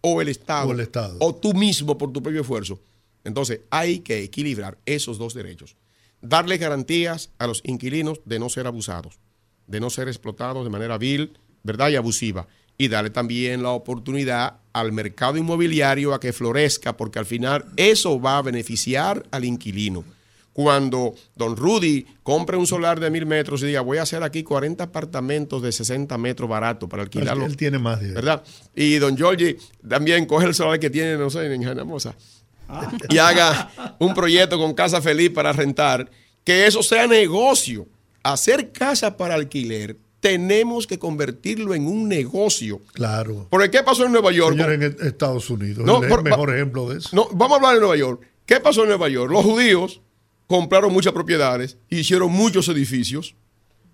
o 0.00 0.22
el 0.22 0.28
Estado? 0.28 0.68
O 0.68 0.72
el 0.72 0.80
Estado. 0.80 1.16
O 1.20 1.34
tú 1.34 1.52
mismo 1.52 1.98
por 1.98 2.12
tu 2.12 2.22
propio 2.22 2.40
esfuerzo. 2.40 2.80
Entonces 3.22 3.60
hay 3.70 3.98
que 3.98 4.22
equilibrar 4.22 4.78
esos 4.86 5.18
dos 5.18 5.34
derechos. 5.34 5.76
Darle 6.22 6.56
garantías 6.56 7.30
a 7.38 7.46
los 7.46 7.60
inquilinos 7.64 8.20
de 8.24 8.38
no 8.38 8.48
ser 8.48 8.66
abusados, 8.66 9.18
de 9.66 9.80
no 9.80 9.90
ser 9.90 10.08
explotados 10.08 10.64
de 10.64 10.70
manera 10.70 10.96
vil, 10.96 11.38
¿verdad? 11.62 11.90
Y 11.90 11.96
abusiva 11.96 12.48
y 12.78 12.88
darle 12.88 13.10
también 13.10 13.62
la 13.62 13.70
oportunidad 13.70 14.58
al 14.72 14.92
mercado 14.92 15.36
inmobiliario 15.38 16.12
a 16.12 16.20
que 16.20 16.32
florezca, 16.32 16.96
porque 16.96 17.18
al 17.18 17.26
final 17.26 17.64
eso 17.76 18.20
va 18.20 18.38
a 18.38 18.42
beneficiar 18.42 19.24
al 19.30 19.44
inquilino. 19.44 20.04
Cuando 20.52 21.14
don 21.34 21.54
Rudy 21.54 22.06
compre 22.22 22.56
un 22.56 22.66
solar 22.66 22.98
de 22.98 23.10
mil 23.10 23.26
metros 23.26 23.62
y 23.62 23.66
diga, 23.66 23.82
voy 23.82 23.98
a 23.98 24.02
hacer 24.02 24.22
aquí 24.22 24.42
40 24.42 24.84
apartamentos 24.84 25.62
de 25.62 25.70
60 25.70 26.16
metros 26.16 26.48
barato 26.48 26.88
para 26.88 27.02
alquilarlo. 27.02 27.44
Él, 27.44 27.56
tiene 27.56 27.78
más 27.78 28.00
de 28.00 28.12
¿Verdad? 28.12 28.42
Y 28.74 28.96
don 28.96 29.16
Georgie 29.16 29.58
también 29.86 30.24
coge 30.24 30.46
el 30.46 30.54
solar 30.54 30.80
que 30.80 30.88
tiene, 30.88 31.18
no 31.18 31.28
sé, 31.28 31.52
en 31.52 31.62
Janamosa 31.62 32.14
y 33.08 33.18
haga 33.18 33.70
un 33.98 34.14
proyecto 34.14 34.58
con 34.58 34.74
Casa 34.74 35.00
Feliz 35.00 35.30
para 35.30 35.52
rentar, 35.52 36.10
que 36.44 36.66
eso 36.66 36.82
sea 36.82 37.06
negocio. 37.06 37.86
Hacer 38.22 38.72
casa 38.72 39.16
para 39.16 39.34
alquiler 39.34 39.96
tenemos 40.26 40.88
que 40.88 40.98
convertirlo 40.98 41.72
en 41.72 41.86
un 41.86 42.08
negocio. 42.08 42.80
Claro. 42.92 43.46
Porque 43.48 43.70
¿qué 43.70 43.84
pasó 43.84 44.04
en 44.06 44.10
Nueva 44.10 44.32
York? 44.32 44.56
Señor, 44.56 44.72
en 44.72 44.82
Estados 44.82 45.48
Unidos. 45.50 45.86
No, 45.86 46.02
el 46.02 46.22
mejor 46.24 46.52
ejemplo 46.52 46.88
de 46.88 46.98
eso. 46.98 47.10
No, 47.12 47.28
vamos 47.30 47.52
a 47.52 47.56
hablar 47.56 47.74
de 47.74 47.80
Nueva 47.80 47.96
York. 47.96 48.22
¿Qué 48.44 48.58
pasó 48.58 48.82
en 48.82 48.88
Nueva 48.88 49.08
York? 49.08 49.30
Los 49.30 49.44
judíos 49.44 50.00
compraron 50.48 50.92
muchas 50.92 51.12
propiedades, 51.12 51.78
hicieron 51.90 52.32
muchos 52.32 52.68
edificios. 52.68 53.36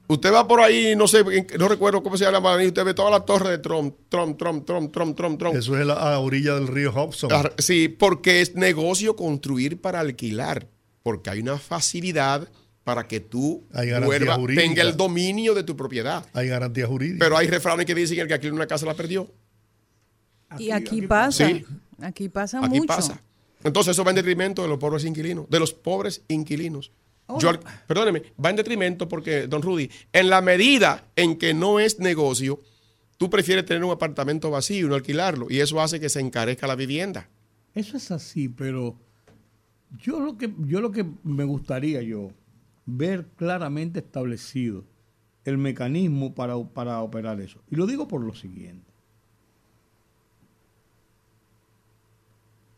Usted 0.08 0.32
va 0.32 0.48
por 0.48 0.60
ahí, 0.60 0.96
no 0.96 1.06
sé, 1.06 1.22
no 1.58 1.68
recuerdo 1.68 2.02
cómo 2.02 2.16
se 2.16 2.24
llama, 2.24 2.56
usted 2.56 2.82
ve 2.82 2.94
toda 2.94 3.10
la 3.10 3.20
torre 3.20 3.50
de 3.50 3.58
Trump, 3.58 3.94
Trump, 4.08 4.38
Trump, 4.38 4.64
Trump, 4.64 4.90
Trump, 4.90 5.14
Trump, 5.14 5.38
Trump. 5.38 5.54
Eso 5.54 5.76
es 5.76 5.82
a 5.82 5.84
la 5.84 6.18
orilla 6.18 6.54
del 6.54 6.66
río 6.66 6.92
Hudson. 6.92 7.30
Sí, 7.58 7.88
porque 7.88 8.40
es 8.40 8.54
negocio 8.54 9.16
construir 9.16 9.82
para 9.82 10.00
alquilar, 10.00 10.66
porque 11.02 11.28
hay 11.28 11.40
una 11.40 11.58
facilidad 11.58 12.48
para 12.84 13.06
que 13.06 13.20
tú 13.20 13.64
vuelva, 14.04 14.38
tenga 14.46 14.82
el 14.82 14.96
dominio 14.96 15.54
de 15.54 15.62
tu 15.62 15.76
propiedad. 15.76 16.26
Hay 16.32 16.48
garantía 16.48 16.86
jurídica. 16.86 17.24
Pero 17.24 17.36
hay 17.36 17.46
refranes 17.46 17.86
que 17.86 17.94
dicen 17.94 18.16
que 18.16 18.22
el 18.22 18.28
que 18.28 18.34
alquila 18.34 18.54
una 18.54 18.66
casa 18.66 18.86
la 18.86 18.94
perdió. 18.94 19.30
y 20.58 20.70
aquí, 20.70 21.02
pasa. 21.02 21.48
Aquí 22.00 22.28
pasa 22.28 22.58
aquí 22.58 22.80
mucho. 22.80 22.86
pasa. 22.86 23.22
Entonces 23.64 23.92
eso 23.92 24.04
va 24.04 24.10
en 24.10 24.16
detrimento 24.16 24.62
de 24.62 24.68
los 24.68 24.78
pobres 24.78 25.04
inquilinos, 25.04 25.48
de 25.48 25.60
los 25.60 25.72
pobres 25.72 26.22
inquilinos. 26.28 26.90
perdóneme, 27.86 28.22
va 28.44 28.50
en 28.50 28.56
detrimento 28.56 29.08
porque, 29.08 29.46
don 29.46 29.62
Rudy, 29.62 29.88
en 30.12 30.28
la 30.28 30.40
medida 30.40 31.04
en 31.14 31.38
que 31.38 31.54
no 31.54 31.78
es 31.78 32.00
negocio, 32.00 32.60
tú 33.16 33.30
prefieres 33.30 33.64
tener 33.64 33.84
un 33.84 33.92
apartamento 33.92 34.50
vacío 34.50 34.86
y 34.86 34.88
no 34.88 34.96
alquilarlo. 34.96 35.46
Y 35.48 35.60
eso 35.60 35.80
hace 35.80 36.00
que 36.00 36.08
se 36.08 36.18
encarezca 36.18 36.66
la 36.66 36.74
vivienda. 36.74 37.28
Eso 37.74 37.96
es 37.96 38.10
así, 38.10 38.48
pero 38.48 38.96
yo 40.00 40.20
lo 40.20 40.36
que, 40.36 40.52
yo 40.66 40.80
lo 40.80 40.90
que 40.90 41.06
me 41.22 41.44
gustaría 41.44 42.02
yo, 42.02 42.32
ver 42.86 43.26
claramente 43.36 44.00
establecido 44.00 44.84
el 45.44 45.58
mecanismo 45.58 46.34
para, 46.34 46.56
para 46.64 47.00
operar 47.00 47.40
eso. 47.40 47.60
Y 47.70 47.76
lo 47.76 47.86
digo 47.86 48.08
por 48.08 48.22
lo 48.22 48.34
siguiente. 48.34 48.90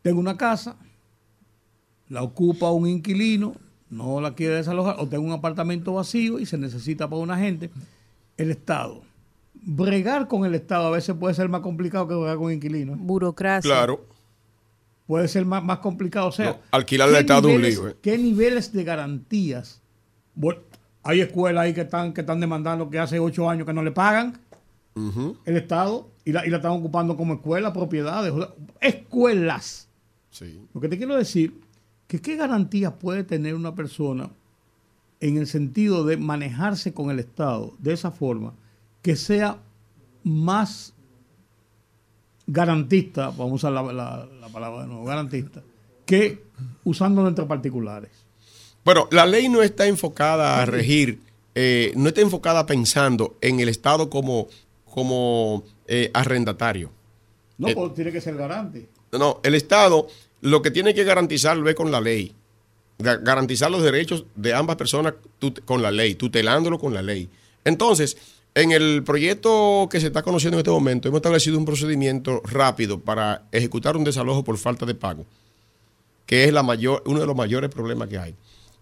Tengo 0.01 0.19
una 0.19 0.37
casa, 0.37 0.77
la 2.09 2.21
ocupa 2.21 2.71
un 2.71 2.87
inquilino, 2.87 3.55
no 3.89 4.21
la 4.21 4.35
quiere 4.35 4.55
desalojar, 4.55 4.97
o 4.99 5.07
tengo 5.07 5.25
un 5.25 5.31
apartamento 5.31 5.93
vacío 5.93 6.39
y 6.39 6.45
se 6.45 6.57
necesita 6.57 7.09
para 7.09 7.21
una 7.21 7.37
gente. 7.37 7.71
El 8.37 8.51
Estado. 8.51 9.01
Bregar 9.53 10.27
con 10.27 10.45
el 10.45 10.53
Estado 10.53 10.87
a 10.87 10.91
veces 10.91 11.15
puede 11.15 11.33
ser 11.33 11.49
más 11.49 11.61
complicado 11.61 12.07
que 12.07 12.13
bregar 12.13 12.37
con 12.37 12.51
inquilinos. 12.51 12.99
Burocracia. 12.99 13.71
Claro. 13.71 14.05
Puede 15.07 15.27
ser 15.27 15.45
más, 15.45 15.63
más 15.63 15.79
complicado. 15.79 16.27
O 16.27 16.31
sea, 16.31 16.59
alquilar 16.71 17.09
el 17.09 17.15
Estado 17.15 17.47
un 17.47 17.61
lío. 17.61 17.87
Eh. 17.89 17.95
¿Qué 18.01 18.17
niveles 18.17 18.73
de 18.73 18.83
garantías 18.83 19.81
hay 21.03 21.21
escuelas 21.21 21.63
ahí 21.63 21.73
que 21.73 21.81
están, 21.81 22.13
que 22.13 22.21
están 22.21 22.39
demandando 22.39 22.89
que 22.89 22.99
hace 22.99 23.19
ocho 23.19 23.49
años 23.49 23.65
que 23.67 23.73
no 23.73 23.83
le 23.83 23.91
pagan 23.91 24.39
el 25.45 25.57
Estado 25.57 26.09
y 26.23 26.31
la, 26.31 26.45
y 26.45 26.49
la 26.49 26.57
están 26.57 26.71
ocupando 26.71 27.17
como 27.17 27.33
escuela, 27.33 27.73
propiedades, 27.73 28.33
escuelas. 28.79 29.89
Lo 30.73 30.79
que 30.81 30.87
te 30.87 30.97
quiero 30.97 31.15
decir 31.15 31.61
que 32.07 32.21
qué 32.21 32.35
garantías 32.35 32.93
puede 32.93 33.23
tener 33.23 33.55
una 33.55 33.75
persona 33.75 34.29
en 35.19 35.37
el 35.37 35.47
sentido 35.47 36.05
de 36.05 36.17
manejarse 36.17 36.93
con 36.93 37.09
el 37.09 37.19
Estado 37.19 37.73
de 37.79 37.93
esa 37.93 38.11
forma 38.11 38.53
que 39.01 39.15
sea 39.15 39.59
más 40.23 40.93
garantista, 42.47 43.27
vamos 43.29 43.63
a 43.63 43.69
usar 43.69 43.71
la, 43.73 43.83
la 43.83 44.49
palabra 44.49 44.83
de 44.83 44.87
nuevo, 44.87 45.03
garantista, 45.05 45.61
que 46.05 46.43
usándolo 46.83 47.27
entre 47.27 47.45
particulares. 47.45 48.24
Bueno, 48.85 49.07
la 49.09 49.25
ley 49.25 49.49
no 49.49 49.63
está 49.63 49.87
enfocada 49.87 50.61
a 50.61 50.65
regir, 50.67 51.19
eh, 51.55 51.91
no 51.95 52.09
está 52.09 52.21
enfocada 52.21 52.67
pensando 52.67 53.35
en 53.41 53.59
el 53.59 53.67
Estado 53.67 54.11
como, 54.11 54.47
como 54.85 55.63
eh, 55.87 56.11
arrendatario. 56.13 56.91
No, 57.57 57.67
eh, 57.67 57.73
pues 57.73 57.95
tiene 57.95 58.11
que 58.11 58.21
ser 58.21 58.35
garante. 58.35 58.87
No, 59.11 59.39
el 59.41 59.55
Estado 59.55 60.07
lo 60.41 60.61
que 60.61 60.69
tiene 60.69 60.93
que 60.93 61.03
garantizarlo 61.03 61.67
es 61.67 61.75
con 61.75 61.91
la 61.91 61.99
ley. 61.99 62.35
Garantizar 62.99 63.71
los 63.71 63.81
derechos 63.81 64.25
de 64.35 64.53
ambas 64.53 64.75
personas 64.75 65.15
con 65.65 65.81
la 65.81 65.89
ley, 65.89 66.13
tutelándolo 66.13 66.77
con 66.77 66.93
la 66.93 67.01
ley. 67.01 67.27
Entonces, 67.63 68.15
en 68.53 68.71
el 68.71 69.03
proyecto 69.03 69.89
que 69.89 69.99
se 69.99 70.07
está 70.07 70.21
conociendo 70.21 70.57
en 70.57 70.59
este 70.59 70.69
momento, 70.69 71.07
hemos 71.07 71.17
establecido 71.17 71.57
un 71.57 71.65
procedimiento 71.65 72.39
rápido 72.45 72.99
para 72.99 73.47
ejecutar 73.51 73.97
un 73.97 74.03
desalojo 74.03 74.43
por 74.43 74.57
falta 74.59 74.85
de 74.85 74.93
pago, 74.93 75.25
que 76.27 76.43
es 76.43 76.53
la 76.53 76.61
mayor, 76.61 77.01
uno 77.07 77.19
de 77.19 77.25
los 77.25 77.35
mayores 77.35 77.71
problemas 77.71 78.07
que 78.07 78.19
hay 78.19 78.35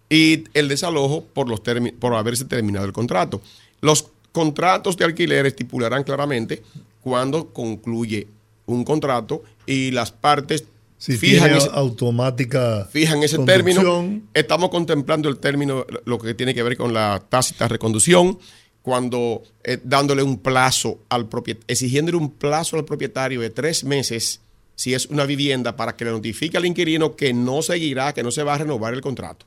y 0.08 0.44
el 0.54 0.68
desalojo 0.68 1.24
por, 1.24 1.48
los 1.48 1.60
por 1.98 2.14
haberse 2.14 2.44
terminado 2.44 2.86
el 2.86 2.92
contrato. 2.92 3.40
Los 3.80 4.06
contratos 4.32 4.96
de 4.96 5.04
alquiler 5.04 5.46
estipularán 5.46 6.04
claramente 6.04 6.62
cuándo 7.00 7.52
concluye 7.52 8.26
un 8.66 8.84
contrato 8.84 9.42
y 9.66 9.90
las 9.90 10.10
partes 10.10 10.64
fijan 10.98 11.54
ese, 11.54 11.68
automática 11.72 12.88
fijan 12.90 13.22
ese 13.22 13.38
término. 13.40 14.22
Estamos 14.32 14.70
contemplando 14.70 15.28
el 15.28 15.38
término, 15.38 15.86
lo 16.04 16.18
que 16.18 16.34
tiene 16.34 16.54
que 16.54 16.62
ver 16.62 16.76
con 16.76 16.94
la 16.94 17.22
tácita 17.28 17.68
reconducción, 17.68 18.38
cuando 18.82 19.42
eh, 19.62 19.78
dándole 19.82 20.22
un 20.22 20.38
plazo 20.38 21.00
al 21.08 21.28
propietario, 21.28 21.64
exigiéndole 21.68 22.16
un 22.16 22.30
plazo 22.30 22.76
al 22.76 22.84
propietario 22.84 23.40
de 23.40 23.50
tres 23.50 23.84
meses 23.84 24.40
si 24.76 24.94
es 24.94 25.06
una 25.06 25.24
vivienda 25.24 25.76
para 25.76 25.94
que 25.94 26.04
le 26.04 26.10
notifique 26.10 26.56
al 26.56 26.66
inquilino 26.66 27.14
que 27.14 27.32
no 27.32 27.62
seguirá, 27.62 28.12
que 28.12 28.22
no 28.22 28.30
se 28.30 28.42
va 28.42 28.54
a 28.54 28.58
renovar 28.58 28.94
el 28.94 29.00
contrato 29.00 29.46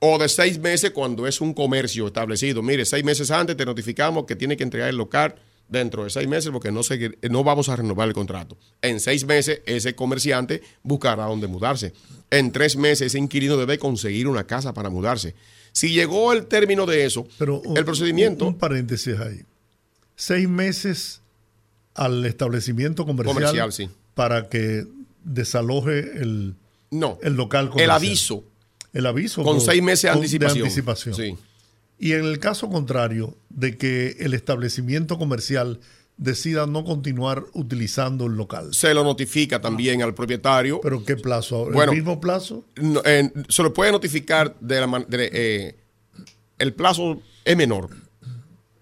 o 0.00 0.18
de 0.18 0.28
seis 0.28 0.58
meses 0.58 0.90
cuando 0.90 1.26
es 1.26 1.40
un 1.40 1.54
comercio 1.54 2.06
establecido. 2.06 2.62
Mire, 2.62 2.84
seis 2.84 3.04
meses 3.04 3.30
antes 3.30 3.56
te 3.56 3.64
notificamos 3.64 4.24
que 4.26 4.36
tiene 4.36 4.56
que 4.56 4.64
entregar 4.64 4.88
el 4.88 4.96
local 4.96 5.36
dentro 5.68 6.04
de 6.04 6.10
seis 6.10 6.28
meses 6.28 6.50
porque 6.50 6.70
no, 6.70 6.82
no 7.30 7.44
vamos 7.44 7.68
a 7.68 7.76
renovar 7.76 8.08
el 8.08 8.14
contrato. 8.14 8.56
En 8.82 9.00
seis 9.00 9.24
meses 9.24 9.62
ese 9.66 9.94
comerciante 9.94 10.62
buscará 10.82 11.24
dónde 11.24 11.46
mudarse. 11.46 11.92
En 12.30 12.52
tres 12.52 12.76
meses 12.76 13.08
ese 13.08 13.18
inquilino 13.18 13.56
debe 13.56 13.78
conseguir 13.78 14.28
una 14.28 14.44
casa 14.44 14.74
para 14.74 14.90
mudarse. 14.90 15.34
Si 15.72 15.92
llegó 15.92 16.32
el 16.32 16.46
término 16.46 16.86
de 16.86 17.04
eso, 17.04 17.26
Pero 17.38 17.62
el 17.74 17.84
procedimiento... 17.84 18.46
Un, 18.46 18.58
paréntesis 18.58 19.18
ahí. 19.18 19.40
Seis 20.14 20.48
meses 20.48 21.20
al 21.94 22.24
establecimiento 22.26 23.04
comercial, 23.04 23.72
sí. 23.72 23.88
para 24.14 24.48
que 24.48 24.86
desaloje 25.24 25.98
el, 25.98 26.54
no, 26.90 27.18
el 27.22 27.34
local 27.34 27.70
comercial. 27.70 27.90
El 27.90 27.90
aviso 27.90 28.44
el 28.94 29.06
aviso. 29.06 29.42
Con 29.42 29.60
seis 29.60 29.82
meses 29.82 30.10
de 30.10 30.46
anticipación. 30.46 31.14
Sí. 31.14 31.36
Y 31.98 32.12
en 32.12 32.24
el 32.24 32.38
caso 32.38 32.68
contrario 32.70 33.36
de 33.50 33.76
que 33.76 34.16
el 34.20 34.34
establecimiento 34.34 35.18
comercial 35.18 35.80
decida 36.16 36.66
no 36.66 36.84
continuar 36.84 37.44
utilizando 37.54 38.26
el 38.26 38.34
local. 38.34 38.72
Se 38.72 38.94
lo 38.94 39.02
notifica 39.02 39.60
también 39.60 40.00
al 40.02 40.14
propietario. 40.14 40.80
¿Pero 40.80 41.04
qué 41.04 41.16
plazo? 41.16 41.70
¿El 41.82 41.90
mismo 41.90 42.20
plazo? 42.20 42.64
se 43.48 43.62
lo 43.62 43.74
puede 43.74 43.92
notificar 43.92 44.56
de 44.60 44.80
la 44.80 45.06
eh, 45.10 45.76
el 46.58 46.72
plazo 46.72 47.20
es 47.44 47.56
menor. 47.56 47.90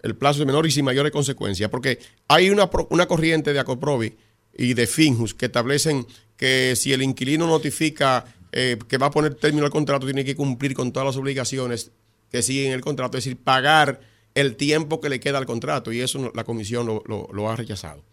El 0.01 0.15
plazo 0.15 0.41
es 0.41 0.45
menor 0.45 0.67
y 0.67 0.71
sin 0.71 0.85
mayores 0.85 1.11
consecuencias. 1.11 1.69
Porque 1.69 1.99
hay 2.27 2.49
una, 2.49 2.69
una 2.89 3.07
corriente 3.07 3.53
de 3.53 3.59
Acoprovi 3.59 4.15
y 4.55 4.73
de 4.75 4.85
Finjus 4.85 5.33
que 5.33 5.47
establecen 5.47 6.05
que 6.37 6.75
si 6.75 6.93
el 6.93 7.01
inquilino 7.01 7.47
notifica 7.47 8.25
eh, 8.55 8.77
que 8.87 8.97
va 8.97 9.07
a 9.07 9.11
poner 9.11 9.33
término 9.33 9.65
al 9.65 9.71
contrato 9.71 10.05
tiene 10.05 10.23
que 10.23 10.35
cumplir 10.35 10.75
con 10.75 10.91
todas 10.91 11.07
las 11.07 11.17
obligaciones 11.17 11.91
que 12.31 12.43
siguen 12.43 12.71
el 12.71 12.81
contrato, 12.81 13.17
es 13.17 13.23
decir, 13.25 13.37
pagar 13.37 13.99
el 14.35 14.55
tiempo 14.55 15.01
que 15.01 15.09
le 15.09 15.19
queda 15.19 15.39
al 15.39 15.45
contrato 15.45 15.91
y 15.91 16.01
eso 16.01 16.31
la 16.35 16.43
comisión 16.43 16.85
lo, 16.85 17.49
ha 17.49 17.55
rechazado. 17.55 18.03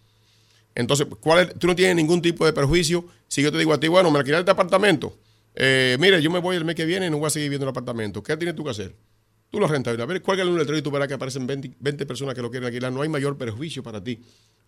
Entonces, 0.74 1.07
¿cuál 1.20 1.53
tú 1.59 1.66
no 1.66 1.76
tienes 1.76 1.97
ningún 1.97 2.22
tipo 2.22 2.47
de 2.47 2.53
perjuicio 2.53 3.05
si 3.28 3.43
yo 3.43 3.53
te 3.53 3.59
digo 3.59 3.72
a 3.72 3.78
ti, 3.78 3.88
bueno, 3.88 4.11
me 4.11 4.18
alquilaste 4.18 4.41
este 4.41 4.51
apartamento. 4.51 5.16
Eh, 5.55 5.97
mire, 6.01 6.20
yo 6.22 6.30
me 6.30 6.38
voy 6.38 6.57
el 6.57 6.64
mes 6.64 6.74
que 6.74 6.84
viene 6.84 7.07
y 7.07 7.11
no 7.11 7.18
voy 7.18 7.26
a 7.26 7.30
seguir 7.30 7.49
viendo 7.51 7.66
el 7.66 7.70
apartamento. 7.70 8.22
¿Qué 8.22 8.36
tienes 8.36 8.57
tú 8.57 8.64
que 8.64 8.70
hacer? 8.70 8.95
Tú 9.51 9.59
lo 9.59 9.66
rentas. 9.66 9.98
A 9.98 10.07
ver, 10.07 10.22
cuélgale 10.22 10.51
un 10.51 10.59
letrero 10.59 10.78
y 10.78 10.82
tú 10.82 10.90
verás 10.92 11.09
que 11.09 11.14
aparecen 11.14 11.46
20, 11.46 12.07
personas 12.07 12.34
que 12.34 12.42
lo 12.42 12.51
quieren 12.51 12.68
alquilar. 12.68 12.92
No 12.92 13.03
hay 13.03 13.09
mayor 13.09 13.36
perjuicio 13.36 13.82
para 13.82 14.03
ti. 14.03 14.20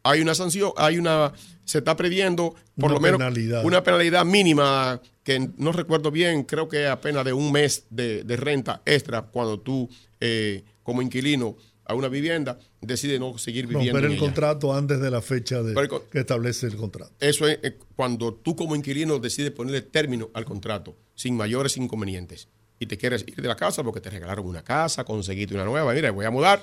Hay 0.02 0.20
una 0.20 0.34
sanción, 0.34 0.72
hay 0.76 0.98
una. 0.98 1.32
Se 1.64 1.78
está 1.78 1.96
previendo 1.96 2.56
por 2.76 2.90
lo 2.90 2.98
menos 2.98 3.20
una 3.62 3.84
penalidad 3.84 4.24
mínima 4.24 5.00
que 5.22 5.50
no 5.56 5.70
recuerdo 5.70 6.10
bien, 6.10 6.42
creo 6.42 6.68
que 6.68 6.88
apenas 6.88 7.24
de 7.24 7.32
un 7.32 7.52
mes 7.52 7.86
de, 7.90 8.24
renta 8.36 8.82
extra 8.84 9.22
cuando 9.22 9.60
tú, 9.60 9.88
eh, 10.18 10.64
como 10.82 11.00
inquilino, 11.00 11.56
a 11.84 11.94
una 11.94 12.08
vivienda, 12.08 12.58
decide 12.80 13.20
no 13.20 13.38
seguir 13.38 13.68
viviendo. 13.68 13.92
Romper 13.92 14.10
el 14.10 14.18
contrato 14.18 14.74
antes 14.74 15.00
de 15.00 15.10
la 15.12 15.22
fecha 15.22 15.62
de, 15.62 15.74
que 16.10 16.18
establece 16.18 16.66
el 16.66 16.76
contrato. 16.76 17.12
Eso 17.20 17.46
es 17.46 17.60
eh, 17.62 17.78
cuando 17.94 18.34
tú 18.34 18.56
como 18.56 18.74
inquilino 18.74 19.20
decides 19.20 19.52
ponerle 19.52 19.82
término 19.82 20.30
al 20.34 20.44
contrato 20.44 20.96
sin 21.14 21.36
mayores 21.36 21.76
inconvenientes 21.76 22.48
y 22.82 22.86
te 22.86 22.98
quieres 22.98 23.24
ir 23.26 23.36
de 23.36 23.48
la 23.48 23.54
casa 23.54 23.84
porque 23.84 24.00
te 24.00 24.10
regalaron 24.10 24.44
una 24.44 24.62
casa, 24.62 25.04
conseguiste 25.04 25.54
una 25.54 25.64
nueva, 25.64 25.94
mira, 25.94 26.10
voy 26.10 26.26
a 26.26 26.30
mudar. 26.30 26.60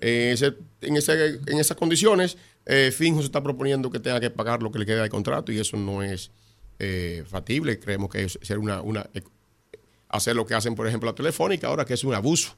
Eh, 0.00 0.36
en, 0.82 0.96
en 0.96 1.58
esas 1.58 1.76
condiciones, 1.78 2.36
eh, 2.66 2.92
Finjo 2.94 3.20
se 3.20 3.26
está 3.26 3.42
proponiendo 3.42 3.90
que 3.90 3.98
tenga 3.98 4.20
que 4.20 4.28
pagar 4.28 4.62
lo 4.62 4.70
que 4.70 4.78
le 4.78 4.86
queda 4.86 5.02
de 5.02 5.08
contrato 5.08 5.52
y 5.52 5.58
eso 5.58 5.78
no 5.78 6.02
es 6.02 6.30
eh, 6.78 7.24
factible. 7.26 7.78
Creemos 7.78 8.10
que 8.10 8.24
es 8.24 8.38
ser 8.42 8.58
una, 8.58 8.82
una, 8.82 9.08
hacer 10.10 10.36
lo 10.36 10.44
que 10.44 10.54
hacen, 10.54 10.74
por 10.74 10.86
ejemplo, 10.86 11.08
la 11.08 11.14
telefónica 11.14 11.68
ahora, 11.68 11.86
que 11.86 11.94
es 11.94 12.04
un 12.04 12.12
abuso. 12.12 12.54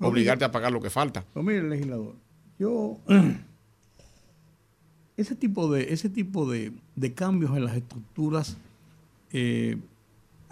obligarte 0.00 0.44
a 0.44 0.50
pagar 0.50 0.72
lo 0.72 0.80
que 0.80 0.90
falta. 0.90 1.24
No, 1.36 1.44
mire, 1.44 1.62
legislador, 1.62 2.16
yo 2.58 2.98
ese 5.16 5.36
tipo 5.36 5.72
de, 5.72 5.92
ese 5.92 6.08
tipo 6.08 6.50
de, 6.50 6.72
cambios 7.14 7.56
en 7.56 7.64
las 7.64 7.76
estructuras 7.76 8.56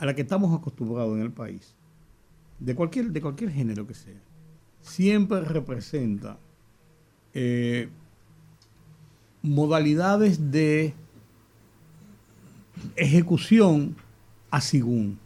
a 0.01 0.07
las 0.07 0.15
que 0.15 0.23
estamos 0.23 0.59
acostumbrados 0.59 1.17
en 1.17 1.23
el 1.23 1.31
país, 1.31 1.75
de 2.61 2.75
cualquier, 2.75 3.11
de 3.11 3.21
cualquier 3.21 3.51
género 3.51 3.87
que 3.87 3.95
sea, 3.95 4.21
siempre 4.81 5.41
representa 5.41 6.39
eh, 7.35 7.89
modalidades 9.43 10.51
de 10.51 10.95
ejecución 12.97 13.97
a 14.51 14.61
según. 14.61 15.19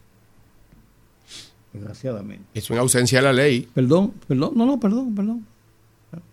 Desgraciadamente. 1.73 2.45
Es 2.55 2.71
una 2.71 2.81
ausencia 2.81 3.19
de 3.19 3.25
la 3.25 3.33
ley. 3.33 3.69
Perdón, 3.75 4.13
perdón, 4.29 4.53
no, 4.55 4.65
no, 4.65 4.79
perdón, 4.79 5.15
perdón. 5.15 5.47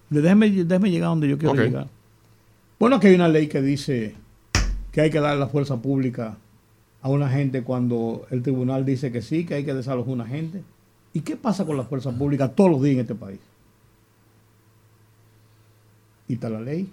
Déjeme, 0.09 0.51
déjeme 0.51 0.91
llegar 0.91 1.09
donde 1.09 1.27
yo 1.27 1.37
quiero 1.37 1.55
llegar. 1.55 1.87
Bueno, 2.79 2.99
que 2.99 3.07
hay 3.07 3.15
una 3.15 3.27
ley 3.27 3.47
que 3.47 3.61
dice 3.61 4.15
que 4.91 5.01
hay 5.01 5.09
que 5.09 5.19
dar 5.19 5.37
la 5.37 5.47
fuerza 5.47 5.81
pública 5.81 6.37
a 7.01 7.09
una 7.09 7.29
gente 7.29 7.63
cuando 7.63 8.27
el 8.29 8.43
tribunal 8.43 8.85
dice 8.85 9.11
que 9.11 9.21
sí, 9.21 9.45
que 9.45 9.55
hay 9.55 9.65
que 9.65 9.73
desalojar 9.73 10.11
a 10.11 10.13
una 10.13 10.25
gente. 10.27 10.63
¿Y 11.13 11.21
qué 11.21 11.35
pasa 11.35 11.65
con 11.65 11.77
la 11.77 11.83
fuerza 11.83 12.11
pública 12.11 12.47
todos 12.49 12.71
los 12.71 12.81
días 12.81 12.95
en 12.95 13.01
este 13.01 13.15
país? 13.15 13.39
Y 16.27 16.35
está 16.35 16.49
la 16.49 16.61
ley. 16.61 16.89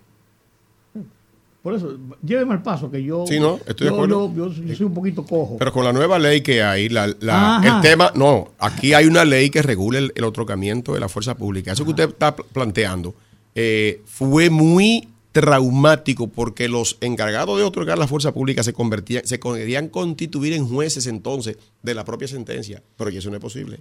Por 1.62 1.74
eso, 1.74 1.98
lléveme 2.22 2.54
al 2.54 2.62
paso 2.62 2.90
que 2.90 3.02
yo. 3.02 3.24
Sí, 3.26 3.38
no, 3.38 3.58
estoy 3.66 3.88
de 3.88 3.92
acuerdo. 3.92 4.32
Yo, 4.34 4.50
soy 4.74 4.86
un 4.86 4.94
poquito 4.94 5.24
cojo. 5.24 5.56
Pero 5.58 5.72
con 5.72 5.84
la 5.84 5.92
nueva 5.92 6.18
ley 6.18 6.40
que 6.40 6.62
hay, 6.62 6.88
la, 6.88 7.04
el 7.04 7.80
tema. 7.82 8.12
No, 8.14 8.52
aquí 8.58 8.94
hay 8.94 9.06
una 9.06 9.24
ley 9.24 9.50
que 9.50 9.60
regula 9.60 9.98
el, 9.98 10.24
otorgamiento 10.24 10.94
de 10.94 11.00
la 11.00 11.08
fuerza 11.08 11.36
pública. 11.36 11.72
Eso 11.72 11.84
que 11.84 11.90
usted 11.90 12.08
está 12.08 12.34
planteando 12.34 13.14
eh, 13.54 14.02
fue 14.06 14.50
muy 14.50 15.08
traumático 15.32 16.28
porque 16.28 16.68
los 16.68 16.96
encargados 17.00 17.58
de 17.58 17.64
otorgar 17.64 17.98
la 17.98 18.06
fuerza 18.06 18.32
pública 18.32 18.62
se 18.62 18.72
convertían, 18.72 19.26
se 19.26 19.38
querían 19.38 19.88
constituir 19.88 20.52
en 20.54 20.66
jueces 20.66 21.06
entonces 21.06 21.58
de 21.82 21.94
la 21.94 22.04
propia 22.04 22.28
sentencia. 22.28 22.82
Pero 22.96 23.10
eso 23.10 23.30
no 23.30 23.36
es 23.36 23.42
posible. 23.42 23.80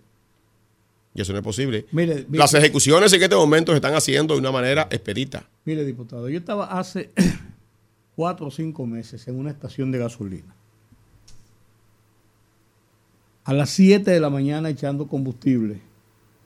Y 1.17 1.21
eso 1.21 1.33
no 1.33 1.39
es 1.39 1.43
posible. 1.43 1.87
Las 2.31 2.53
ejecuciones 2.53 3.11
en 3.11 3.23
este 3.23 3.35
momento 3.35 3.71
se 3.71 3.77
están 3.77 3.95
haciendo 3.95 4.35
de 4.35 4.39
una 4.39 4.51
manera 4.51 4.87
expedita. 4.91 5.49
Mire, 5.65 5.83
diputado, 5.83 6.29
yo 6.29 6.37
estaba 6.37 6.65
hace 6.79 7.09
cuatro 8.15 8.45
o 8.45 8.51
cinco 8.51 8.85
meses 8.85 9.27
en 9.27 9.39
una 9.39 9.49
estación 9.49 9.91
de 9.91 9.97
gasolina. 9.97 10.55
A 13.45 13.53
las 13.53 13.71
7 13.71 14.11
de 14.11 14.19
la 14.19 14.29
mañana 14.29 14.69
echando 14.69 15.07
combustible, 15.07 15.79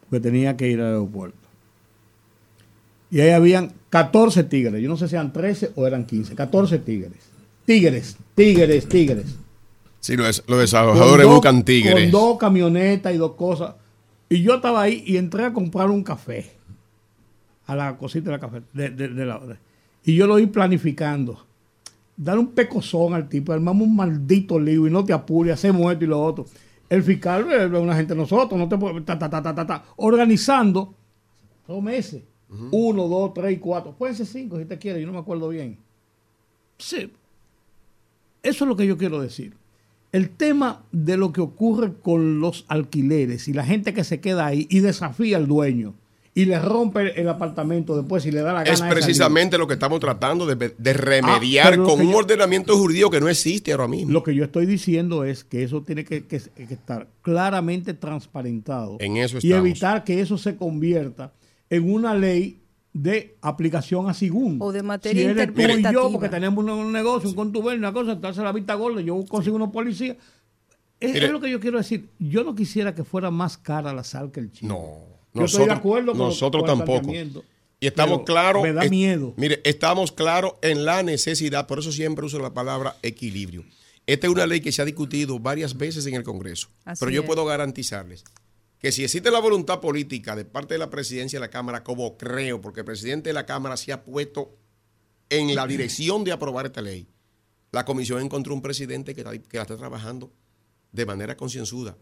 porque 0.09 0.21
tenía 0.21 0.55
que 0.55 0.69
ir 0.69 0.79
al 0.79 0.87
aeropuerto. 0.87 1.37
Y 3.09 3.19
ahí 3.19 3.31
habían 3.31 3.73
14 3.89 4.45
tigres. 4.45 4.81
Yo 4.81 4.87
no 4.87 4.95
sé 4.95 5.09
si 5.09 5.15
eran 5.15 5.33
13 5.33 5.73
o 5.75 5.85
eran 5.85 6.05
15. 6.05 6.33
14 6.33 6.79
tigres. 6.79 7.19
Tigres, 7.65 8.15
tigres, 8.35 8.87
tigres. 8.87 9.25
Sí, 9.99 10.15
los, 10.15 10.43
los 10.47 10.59
desalojadores 10.59 11.27
buscan 11.27 11.65
tigres. 11.65 11.93
Con 11.93 12.11
dos 12.11 12.37
camionetas 12.37 13.13
y 13.13 13.17
dos 13.17 13.33
cosas. 13.33 13.80
Y 14.31 14.43
yo 14.43 14.55
estaba 14.55 14.83
ahí 14.83 15.03
y 15.05 15.17
entré 15.17 15.43
a 15.43 15.51
comprar 15.51 15.89
un 15.89 16.05
café. 16.05 16.49
A 17.65 17.75
la 17.75 17.97
cosita 17.97 18.27
de 18.27 18.31
la 18.31 18.39
café. 18.39 18.61
De, 18.71 19.25
la, 19.25 19.41
y 20.05 20.15
yo 20.15 20.25
lo 20.25 20.39
iba 20.39 20.49
planificando. 20.49 21.45
Dar 22.15 22.39
un 22.39 22.53
pecozón 22.53 23.13
al 23.13 23.27
tipo, 23.27 23.51
armamos 23.51 23.85
un 23.85 23.93
maldito 23.93 24.57
lío 24.57 24.87
y 24.87 24.89
no 24.89 25.03
te 25.03 25.11
apures, 25.11 25.55
hacemos 25.55 25.91
esto 25.91 26.05
y 26.05 26.07
lo 26.07 26.23
otro. 26.23 26.45
El 26.87 27.03
fiscal 27.03 27.51
es 27.51 27.69
una 27.69 27.93
gente 27.93 28.13
de 28.13 28.21
nosotros, 28.21 28.57
no 28.57 28.69
te 28.69 28.77
puede, 28.77 29.01
ta, 29.01 29.19
ta, 29.19 29.29
ta, 29.29 29.43
ta, 29.43 29.67
ta, 29.67 29.83
organizando 29.97 30.95
dos 31.67 31.83
meses. 31.83 32.23
Uno, 32.71 33.09
dos, 33.09 33.33
tres, 33.33 33.59
cuatro. 33.59 33.93
Pueden 33.97 34.15
ser 34.15 34.27
cinco 34.27 34.57
si 34.57 34.63
te 34.63 34.77
quiere, 34.77 35.01
yo 35.01 35.07
no 35.07 35.13
me 35.13 35.19
acuerdo 35.19 35.49
bien. 35.49 35.77
Sí. 36.77 37.11
Eso 38.41 38.63
es 38.63 38.67
lo 38.69 38.77
que 38.77 38.87
yo 38.87 38.97
quiero 38.97 39.19
decir. 39.19 39.57
El 40.11 40.29
tema 40.29 40.83
de 40.91 41.15
lo 41.17 41.31
que 41.31 41.41
ocurre 41.41 41.93
con 42.01 42.39
los 42.39 42.65
alquileres 42.67 43.47
y 43.47 43.53
la 43.53 43.63
gente 43.63 43.93
que 43.93 44.03
se 44.03 44.19
queda 44.19 44.45
ahí 44.45 44.67
y 44.69 44.79
desafía 44.79 45.37
al 45.37 45.47
dueño 45.47 45.95
y 46.33 46.45
le 46.45 46.59
rompe 46.59 47.19
el 47.19 47.27
apartamento 47.27 47.95
después 47.97 48.25
y 48.25 48.31
le 48.31 48.41
da 48.41 48.53
la 48.53 48.63
gana. 48.63 48.73
Es 48.73 48.81
precisamente 48.81 49.57
lo 49.57 49.67
que 49.67 49.73
estamos 49.73 49.99
tratando 49.99 50.45
de, 50.45 50.93
remediar 50.93 51.73
ah, 51.73 51.77
con 51.77 51.99
un 51.99 52.13
ordenamiento 52.13 52.77
jurídico 52.77 53.09
que 53.09 53.19
no 53.19 53.27
existe 53.27 53.71
ahora 53.71 53.87
mismo. 53.87 54.11
Lo 54.11 54.23
que 54.23 54.33
yo 54.33 54.43
estoy 54.45 54.65
diciendo 54.65 55.25
es 55.25 55.43
que 55.43 55.63
eso 55.63 55.81
tiene 55.81 56.05
que, 56.05 56.23
estar 56.57 57.07
claramente 57.21 57.93
transparentado 57.93 58.97
en 58.99 59.17
eso 59.17 59.39
y 59.41 59.51
evitar 59.51 60.03
que 60.03 60.21
eso 60.21 60.37
se 60.37 60.55
convierta 60.55 61.33
en 61.69 61.91
una 61.91 62.13
ley 62.13 62.60
de 62.93 63.37
aplicación 63.41 64.09
a 64.09 64.13
según. 64.13 64.57
O 64.61 64.71
de 64.71 64.83
materia 64.83 65.23
si 65.23 65.29
interpretativa. 65.29 65.91
y 65.91 65.93
yo, 65.93 66.11
porque 66.11 66.29
tenemos 66.29 66.63
un, 66.63 66.91
negocio, 66.91 67.29
un 67.29 67.35
contubernio, 67.35 67.79
una 67.79 67.93
cosa, 67.93 68.13
entonces 68.13 68.43
la 68.43 68.51
vista 68.51 68.75
gorda, 68.75 69.01
yo 69.01 69.23
consigo 69.25 69.55
unos 69.55 69.71
policías. 69.71 70.17
Es, 70.99 71.31
lo 71.31 71.39
que 71.39 71.49
yo 71.49 71.59
quiero 71.59 71.79
decir. 71.79 72.09
Yo 72.19 72.43
no 72.43 72.53
quisiera 72.53 72.93
que 72.93 73.03
fuera 73.03 73.31
más 73.31 73.57
cara 73.57 73.91
la 73.91 74.03
sal 74.03 74.31
que 74.31 74.39
el 74.39 74.51
chino. 74.51 74.73
No. 74.73 75.11
Yo 75.33 75.41
nosotros, 75.41 75.51
estoy 75.51 75.65
de 75.65 75.71
acuerdo 75.71 76.11
con 76.11 76.19
Nosotros 76.19 76.65
tampoco. 76.65 77.11
Y 77.79 77.87
estamos 77.87 78.21
claros. 78.23 78.61
Me 78.61 78.73
da 78.73 78.83
miedo. 78.83 79.33
mire, 79.37 79.61
estamos 79.63 80.11
claros 80.11 80.53
en 80.61 80.85
la 80.85 81.01
necesidad, 81.01 81.65
por 81.65 81.79
eso 81.79 81.91
siempre 81.91 82.25
uso 82.25 82.37
la 82.39 82.53
palabra 82.53 82.95
equilibrio. 83.01 83.63
Esta 84.05 84.27
es 84.27 84.33
una 84.33 84.45
ley 84.45 84.61
que 84.61 84.71
se 84.71 84.81
ha 84.81 84.85
discutido 84.85 85.39
varias 85.39 85.77
veces 85.77 86.05
en 86.05 86.13
el 86.13 86.23
Congreso. 86.23 86.67
pero 86.99 87.09
yo 87.09 87.25
puedo 87.25 87.45
garantizarles 87.45 88.23
que 88.81 88.91
si 88.91 89.03
existe 89.03 89.29
la 89.29 89.39
voluntad 89.39 89.79
política 89.79 90.35
de 90.35 90.43
parte 90.43 90.73
de 90.73 90.79
la 90.79 90.89
presidencia 90.89 91.37
de 91.39 91.45
la 91.45 91.51
Cámara, 91.51 91.83
como 91.83 92.17
creo, 92.17 92.61
porque 92.61 92.79
el 92.79 92.85
presidente 92.85 93.29
de 93.29 93.33
la 93.33 93.45
Cámara 93.45 93.77
se 93.77 93.93
ha 93.93 94.03
puesto 94.03 94.55
en 95.29 95.53
la 95.53 95.67
dirección 95.67 96.23
de 96.23 96.31
aprobar 96.31 96.65
esta 96.65 96.81
ley, 96.81 97.07
la 97.71 97.85
comisión 97.85 98.21
encontró 98.21 98.55
un 98.55 98.61
presidente 98.61 99.13
que, 99.13 99.23
la 99.23 99.33
está 99.33 99.77
trabajando 99.77 100.31
de 100.91 101.05
manera 101.05 101.37
concienzuda. 101.37 101.95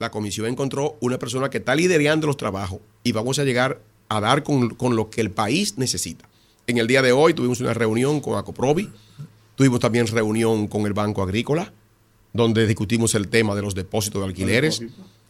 La 0.00 0.10
comisión 0.10 0.48
encontró 0.48 0.98
una 1.00 1.18
persona 1.18 1.48
que 1.48 1.58
está 1.58 1.76
liderando 1.76 2.26
los 2.26 2.36
trabajos 2.36 2.80
y 3.04 3.12
vamos 3.12 3.38
a 3.38 3.44
llegar 3.44 3.80
a 4.08 4.20
dar 4.20 4.42
con, 4.42 4.74
con 4.74 4.96
lo 4.96 5.10
que 5.10 5.20
el 5.20 5.30
país 5.30 5.78
necesita. 5.78 6.28
En 6.66 6.78
el 6.78 6.88
día 6.88 7.02
de 7.02 7.12
hoy 7.12 7.34
tuvimos 7.34 7.60
una 7.60 7.72
reunión 7.72 8.20
con 8.20 8.36
Acoprovi, 8.36 8.90
tuvimos 9.54 9.78
también 9.78 10.08
reunión 10.08 10.66
con 10.66 10.86
el 10.86 10.92
Banco 10.92 11.22
Agrícola, 11.22 11.72
donde 12.32 12.66
discutimos 12.66 13.14
el 13.14 13.28
tema 13.28 13.54
de 13.54 13.62
los 13.62 13.76
depósitos 13.76 14.20
de 14.20 14.26
alquileres 14.26 14.82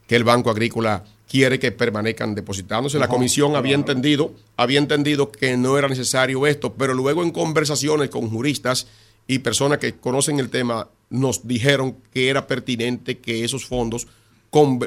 que 0.07 0.17
el 0.17 0.25
Banco 0.25 0.51
Agrícola 0.51 1.05
quiere 1.29 1.59
que 1.59 1.73
permanezcan 1.73 2.35
depositándose. 2.35 2.99
La 2.99 3.09
comisión 3.09 3.57
había 3.57 3.75
entendido, 3.75 4.33
había 4.57 4.79
entendido 4.79 5.33
que 5.33 5.57
no 5.57 5.79
era 5.79 5.89
necesario 5.89 6.47
esto, 6.47 6.75
pero 6.75 6.95
luego 6.95 7.23
en 7.23 7.31
conversaciones 7.31 8.11
con 8.11 8.29
juristas 8.31 8.87
y 9.27 9.39
personas 9.39 9.79
que 9.79 9.95
conocen 9.95 10.39
el 10.39 10.51
tema 10.51 10.89
nos 11.11 11.47
dijeron 11.47 11.97
que 12.13 12.29
era 12.29 12.47
pertinente 12.47 13.19
que 13.19 13.45
esos 13.45 13.67
fondos 13.67 14.07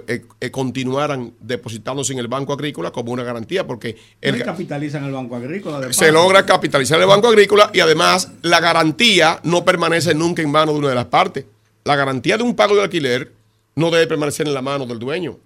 eh, 0.07 0.23
eh, 0.39 0.51
continuaran 0.51 1.33
depositándose 1.41 2.13
en 2.13 2.19
el 2.19 2.29
Banco 2.29 2.53
Agrícola 2.53 2.91
como 2.91 3.11
una 3.11 3.23
garantía, 3.23 3.67
porque 3.67 3.97
el, 4.21 4.41
capitalizan 4.41 5.03
el 5.03 5.11
Banco 5.11 5.35
Agrícola. 5.35 5.91
Se 5.91 6.11
logra 6.11 6.45
capitalizar 6.45 6.99
el 7.01 7.07
Banco 7.07 7.27
Agrícola 7.27 7.69
y 7.73 7.81
además 7.81 8.31
la 8.43 8.61
garantía 8.61 9.41
no 9.43 9.65
permanece 9.65 10.13
nunca 10.13 10.41
en 10.41 10.51
manos 10.51 10.75
de 10.75 10.79
una 10.79 10.89
de 10.89 10.95
las 10.95 11.05
partes. 11.07 11.45
La 11.83 11.97
garantía 11.97 12.37
de 12.37 12.43
un 12.43 12.55
pago 12.55 12.75
de 12.75 12.83
alquiler 12.83 13.33
no 13.77 13.91
debe 13.91 14.07
permanecer 14.07 14.45
en 14.45 14.53
la 14.53 14.61
mano 14.61 14.85
del 14.85 14.99
dueño, 14.99 15.37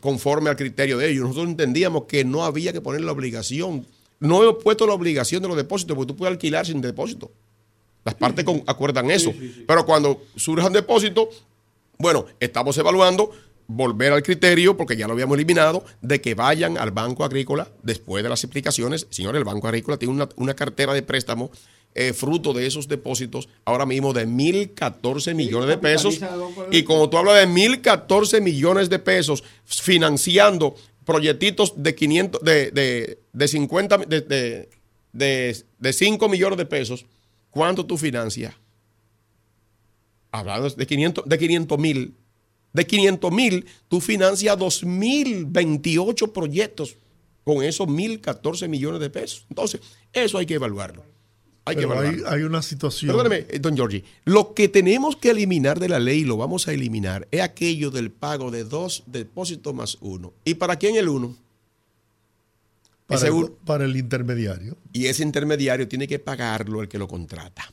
conforme 0.00 0.50
al 0.50 0.56
criterio 0.56 0.98
de 0.98 1.10
ellos. 1.10 1.22
Nosotros 1.22 1.48
entendíamos 1.48 2.04
que 2.04 2.24
no 2.24 2.44
había 2.44 2.74
que 2.74 2.82
poner 2.82 3.00
la 3.00 3.12
obligación 3.12 3.86
no 4.20 4.48
he 4.48 4.54
puesto 4.54 4.86
la 4.86 4.94
obligación 4.94 5.42
de 5.42 5.48
los 5.48 5.56
depósitos, 5.56 5.96
porque 5.96 6.12
tú 6.12 6.16
puedes 6.16 6.32
alquilar 6.32 6.66
sin 6.66 6.80
depósito. 6.80 7.30
Las 8.04 8.14
partes 8.14 8.44
acuerdan 8.66 9.10
eso. 9.10 9.32
Pero 9.66 9.86
cuando 9.86 10.22
surjan 10.36 10.72
depósitos, 10.72 11.44
bueno, 11.98 12.26
estamos 12.40 12.76
evaluando 12.78 13.30
volver 13.66 14.12
al 14.12 14.22
criterio, 14.22 14.76
porque 14.76 14.96
ya 14.96 15.06
lo 15.06 15.12
habíamos 15.12 15.36
eliminado, 15.36 15.84
de 16.00 16.20
que 16.20 16.34
vayan 16.34 16.78
al 16.78 16.90
Banco 16.90 17.24
Agrícola 17.24 17.68
después 17.82 18.22
de 18.22 18.30
las 18.30 18.42
explicaciones. 18.42 19.06
Señor, 19.10 19.36
el 19.36 19.44
Banco 19.44 19.68
Agrícola 19.68 19.98
tiene 19.98 20.26
una, 20.36 20.54
cartera 20.54 20.94
de 20.94 21.02
préstamo 21.02 21.50
eh, 21.94 22.12
fruto 22.12 22.52
de 22.52 22.66
esos 22.66 22.88
depósitos 22.88 23.48
ahora 23.64 23.86
mismo 23.86 24.12
de 24.12 24.26
1.014 24.26 25.34
millones 25.34 25.68
de 25.68 25.78
pesos. 25.78 26.20
Y 26.70 26.82
como 26.82 27.10
tú 27.10 27.18
hablas 27.18 27.36
de 27.36 27.48
1.014 27.48 28.40
millones 28.40 28.88
de 28.88 28.98
pesos 28.98 29.42
financiando 29.64 30.74
proyectitos 31.04 31.74
de 31.76 31.94
500, 31.94 32.42
de, 32.42 32.70
de, 32.70 33.18
de 33.32 33.48
50, 33.48 33.98
de, 33.98 34.68
de, 35.12 35.64
de 35.78 35.92
5 35.92 36.28
millones 36.28 36.58
de 36.58 36.66
pesos, 36.66 37.06
¿cuánto 37.50 37.84
tú 37.86 37.96
financias? 37.96 38.54
Hablando 40.30 40.68
de 40.68 40.86
500 40.86 41.24
de 41.26 41.38
500 41.38 41.78
mil 41.78 42.14
de 42.72 42.86
500 42.86 43.32
mil, 43.32 43.66
tú 43.88 44.00
financias 44.00 44.56
2.028 44.56 46.32
proyectos 46.32 46.96
con 47.44 47.62
esos 47.62 47.88
1.014 47.88 48.68
millones 48.68 49.00
de 49.00 49.10
pesos. 49.10 49.46
Entonces, 49.48 49.80
eso 50.12 50.38
hay 50.38 50.46
que 50.46 50.54
evaluarlo. 50.54 51.02
Hay 51.68 51.76
que 51.76 51.82
evaluarlo. 51.82 52.28
Hay, 52.28 52.42
una 52.42 52.62
situación. 52.62 53.10
Perdóneme, 53.10 53.46
eh, 53.48 53.58
don 53.58 53.76
Giorgi. 53.76 54.04
Lo 54.24 54.54
que 54.54 54.68
tenemos 54.68 55.16
que 55.16 55.30
eliminar 55.30 55.78
de 55.78 55.88
la 55.88 55.98
ley, 55.98 56.24
lo 56.24 56.36
vamos 56.36 56.68
a 56.68 56.72
eliminar, 56.72 57.28
es 57.30 57.40
aquello 57.40 57.90
del 57.90 58.10
pago 58.10 58.50
de 58.50 58.64
dos 58.64 59.02
depósitos 59.06 59.74
más 59.74 59.98
uno. 60.00 60.32
¿Y 60.44 60.54
para 60.54 60.76
quién 60.76 60.96
el 60.96 61.08
uno? 61.08 61.36
Para, 63.06 63.28
el, 63.28 63.50
para 63.64 63.84
el 63.84 63.96
intermediario. 63.96 64.76
Y 64.92 65.06
ese 65.06 65.22
intermediario 65.22 65.88
tiene 65.88 66.06
que 66.06 66.18
pagarlo 66.18 66.82
el 66.82 66.88
que 66.88 66.98
lo 66.98 67.08
contrata. 67.08 67.72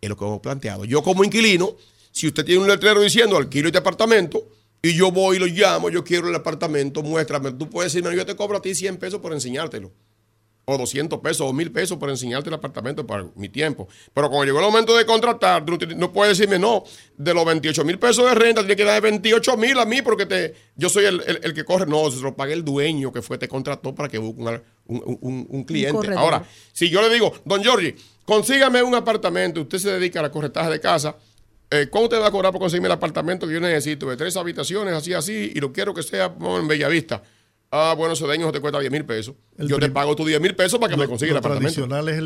Es 0.00 0.08
lo 0.08 0.16
que 0.16 0.24
hemos 0.24 0.40
planteado. 0.40 0.84
Yo 0.84 1.02
como 1.02 1.22
inquilino 1.22 1.76
si 2.12 2.26
usted 2.28 2.44
tiene 2.44 2.60
un 2.60 2.68
letrero 2.68 3.00
diciendo 3.00 3.36
alquilo 3.36 3.68
este 3.68 3.78
apartamento 3.78 4.46
y 4.82 4.94
yo 4.94 5.10
voy 5.10 5.36
y 5.36 5.40
lo 5.40 5.46
llamo, 5.46 5.88
yo 5.88 6.04
quiero 6.04 6.28
el 6.28 6.34
apartamento, 6.34 7.02
muéstrame. 7.02 7.52
Tú 7.52 7.70
puedes 7.70 7.92
decirme, 7.92 8.14
yo 8.14 8.26
te 8.26 8.36
cobro 8.36 8.58
a 8.58 8.62
ti 8.62 8.74
100 8.74 8.98
pesos 8.98 9.20
por 9.20 9.32
enseñártelo. 9.32 9.90
O 10.64 10.78
200 10.78 11.18
pesos 11.18 11.40
o 11.48 11.52
1000 11.52 11.72
pesos 11.72 11.98
por 11.98 12.08
enseñarte 12.08 12.48
el 12.48 12.54
apartamento 12.54 13.04
para 13.06 13.26
mi 13.34 13.48
tiempo. 13.48 13.88
Pero 14.14 14.28
cuando 14.30 14.44
llegó 14.44 14.60
el 14.60 14.66
momento 14.66 14.96
de 14.96 15.04
contratar, 15.04 15.64
no 15.96 16.12
puedes 16.12 16.38
decirme, 16.38 16.58
no, 16.58 16.84
de 17.16 17.34
los 17.34 17.44
28 17.44 17.84
mil 17.84 17.98
pesos 17.98 18.24
de 18.26 18.34
renta, 18.34 18.60
tiene 18.60 18.76
que 18.76 18.84
dar 18.84 19.02
28 19.02 19.56
mil 19.56 19.78
a 19.78 19.84
mí 19.84 20.02
porque 20.02 20.26
te, 20.26 20.54
yo 20.76 20.88
soy 20.88 21.06
el, 21.06 21.54
que 21.54 21.64
corre. 21.64 21.86
No, 21.86 22.08
se 22.10 22.20
lo 22.20 22.36
paga 22.36 22.52
el 22.52 22.64
dueño 22.64 23.12
que 23.12 23.22
fue, 23.22 23.38
te 23.38 23.48
contrató 23.48 23.94
para 23.94 24.08
que 24.08 24.18
busque 24.18 24.62
un, 24.86 25.64
cliente. 25.64 26.14
Ahora, 26.14 26.44
si 26.72 26.90
yo 26.90 27.02
le 27.02 27.12
digo, 27.12 27.32
don 27.44 27.62
Giorgi, 27.62 27.96
consígame 28.24 28.82
un 28.82 28.94
apartamento, 28.94 29.62
usted 29.62 29.78
se 29.78 29.90
dedica 29.90 30.20
a 30.20 30.22
la 30.22 30.30
corretaje 30.30 30.70
de 30.70 30.80
casa 30.80 31.16
eh, 31.74 31.88
¿Cuánto 31.88 32.10
te 32.10 32.18
va 32.18 32.26
a 32.26 32.30
cobrar 32.30 32.52
por 32.52 32.60
conseguirme 32.60 32.88
el 32.88 32.92
apartamento 32.92 33.46
que 33.46 33.54
yo 33.54 33.60
necesito? 33.60 34.10
De 34.10 34.18
tres 34.18 34.36
habitaciones, 34.36 34.92
así, 34.92 35.14
así, 35.14 35.52
y 35.54 35.58
lo 35.58 35.72
quiero 35.72 35.94
que 35.94 36.02
sea 36.02 36.30
en 36.38 36.68
Bellavista. 36.68 37.22
Ah, 37.74 37.94
bueno, 37.96 38.12
ese 38.12 38.26
daño 38.26 38.52
te 38.52 38.60
cuesta 38.60 38.78
10 38.78 38.92
mil 38.92 39.06
pesos. 39.06 39.34
yo 39.56 39.78
te 39.78 39.88
pago 39.88 40.14
tus 40.14 40.26
10 40.26 40.42
mil 40.42 40.54
pesos 40.54 40.78
para 40.78 40.92
que 40.92 41.00
me 41.00 41.08
consiga 41.08 41.32
el 41.32 41.38
apartamento. 41.38 41.72
tradicional 41.72 42.06
es 42.10 42.22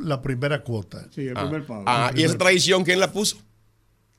la, 0.00 0.20
primera 0.20 0.64
cuota. 0.64 1.06
Sí, 1.14 1.28
el 1.28 1.34
primer 1.34 1.64
pago. 1.64 1.84
Ah, 1.86 2.10
y 2.16 2.24
esa 2.24 2.36
tradición, 2.36 2.82
¿quién 2.82 2.98
la 2.98 3.12
puso? 3.12 3.36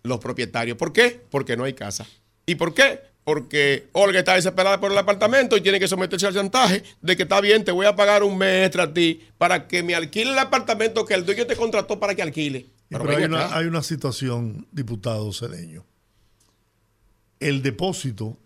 Los 0.04 0.20
propietarios. 0.20 0.78
¿Por 0.78 0.94
qué? 0.94 1.22
Porque 1.30 1.58
no 1.58 1.66
hay 1.66 1.74
casa. 1.74 2.08
¿Y 2.46 2.56
por 2.56 2.74
qué? 2.74 3.02
Porque 3.26 3.90
Olga 3.92 4.20
está 4.20 4.36
desesperada 4.36 4.80
por 4.80 4.94
el 4.94 4.98
apartamento 4.98 5.58
y 5.58 5.62
tiene 5.62 5.82
que 5.82 5.88
someterse 5.90 6.28
al 6.28 6.34
chantaje 6.34 6.84
de 7.02 7.18
que 7.18 7.24
está 7.24 7.42
bien, 7.42 7.66
te 7.66 7.74
voy 7.74 7.86
a 7.86 7.98
pagar 7.98 8.24
un 8.24 8.38
mes 8.38 8.74
a 8.78 8.94
ti 8.94 9.22
para 9.38 9.68
que 9.68 9.84
me 9.84 9.96
alquile 9.96 10.32
el 10.32 10.40
apartamento 10.40 11.06
que 11.06 11.14
el 11.14 11.26
dueño 11.26 11.46
te 11.46 11.58
contrató 11.58 12.00
para 12.00 12.16
que 12.16 12.22
alquile. 12.22 12.68
Pero, 12.88 13.10
hay, 13.10 13.26
una, 13.26 13.54
hay, 13.54 13.66
una, 13.66 13.84
situación, 13.84 14.66
diputado 14.72 15.34
Cedeño. 15.34 15.86
El 17.42 17.62
depósito 17.62 18.38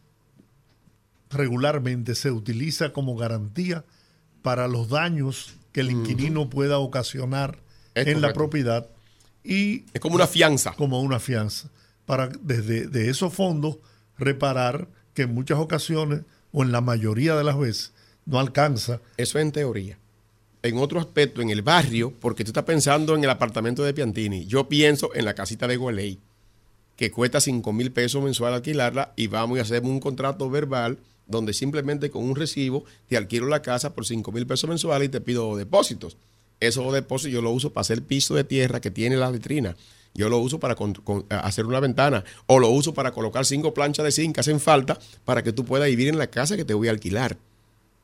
regularmente 1.29 2.15
se 2.15 2.31
utiliza 2.31 2.93
como 2.93 3.15
garantía 3.15 3.83
para 4.41 4.67
los 4.67 4.89
daños 4.89 5.53
que 5.71 5.81
el 5.81 5.91
inquilino 5.91 6.49
pueda 6.49 6.79
ocasionar 6.79 7.59
en 7.95 8.21
la 8.21 8.33
propiedad 8.33 8.87
y 9.43 9.85
es 9.93 10.01
como 10.01 10.15
una 10.15 10.27
fianza. 10.27 10.73
como 10.73 11.01
una 11.01 11.19
fianza 11.19 11.69
para 12.05 12.27
desde 12.41 12.87
de 12.87 13.09
esos 13.09 13.33
fondos 13.33 13.77
reparar 14.17 14.87
que 15.13 15.23
en 15.23 15.33
muchas 15.33 15.59
ocasiones 15.59 16.21
o 16.51 16.63
en 16.63 16.71
la 16.71 16.81
mayoría 16.81 17.35
de 17.35 17.43
las 17.43 17.57
veces 17.57 17.93
no 18.25 18.39
alcanza. 18.39 18.99
Eso 19.17 19.39
en 19.39 19.51
teoría. 19.51 19.97
En 20.63 20.77
otro 20.77 20.99
aspecto, 20.99 21.41
en 21.41 21.49
el 21.49 21.61
barrio, 21.61 22.13
porque 22.19 22.43
tú 22.43 22.49
estás 22.49 22.65
pensando 22.65 23.15
en 23.15 23.23
el 23.23 23.29
apartamento 23.29 23.83
de 23.83 23.93
Piantini. 23.93 24.45
Yo 24.45 24.67
pienso 24.67 25.13
en 25.15 25.25
la 25.25 25.33
casita 25.33 25.67
de 25.67 25.77
Gualey, 25.77 26.19
que 26.95 27.11
cuesta 27.11 27.39
5 27.39 27.71
mil 27.73 27.91
pesos 27.91 28.23
mensual 28.23 28.53
alquilarla 28.53 29.13
y 29.15 29.27
vamos 29.27 29.59
a 29.59 29.61
hacer 29.61 29.83
un 29.83 29.99
contrato 29.99 30.49
verbal 30.49 30.97
donde 31.27 31.53
simplemente 31.53 32.09
con 32.09 32.23
un 32.23 32.35
recibo 32.35 32.85
te 33.07 33.17
alquilo 33.17 33.47
la 33.47 33.61
casa 33.61 33.93
por 33.93 34.05
5 34.05 34.31
mil 34.31 34.47
pesos 34.47 34.69
mensuales 34.69 35.07
y 35.07 35.11
te 35.11 35.21
pido 35.21 35.55
depósitos. 35.55 36.17
Esos 36.59 36.91
depósitos 36.93 37.33
yo 37.33 37.41
lo 37.41 37.51
uso 37.51 37.71
para 37.71 37.81
hacer 37.81 38.01
piso 38.01 38.33
de 38.35 38.43
tierra 38.43 38.81
que 38.81 38.91
tiene 38.91 39.17
la 39.17 39.29
letrina. 39.29 39.75
Yo 40.13 40.29
lo 40.29 40.39
uso 40.39 40.59
para 40.59 40.75
hacer 41.29 41.65
una 41.65 41.79
ventana 41.79 42.23
o 42.47 42.57
lo 42.57 42.69
uso 42.69 42.93
para 42.93 43.11
colocar 43.11 43.45
cinco 43.45 43.73
planchas 43.73 44.03
de 44.03 44.11
zinc 44.11 44.33
que 44.33 44.39
hacen 44.39 44.59
falta 44.59 44.97
para 45.25 45.43
que 45.43 45.53
tú 45.53 45.63
puedas 45.63 45.87
vivir 45.87 46.07
en 46.07 46.17
la 46.17 46.27
casa 46.27 46.57
que 46.57 46.65
te 46.65 46.73
voy 46.73 46.87
a 46.87 46.91
alquilar. 46.91 47.37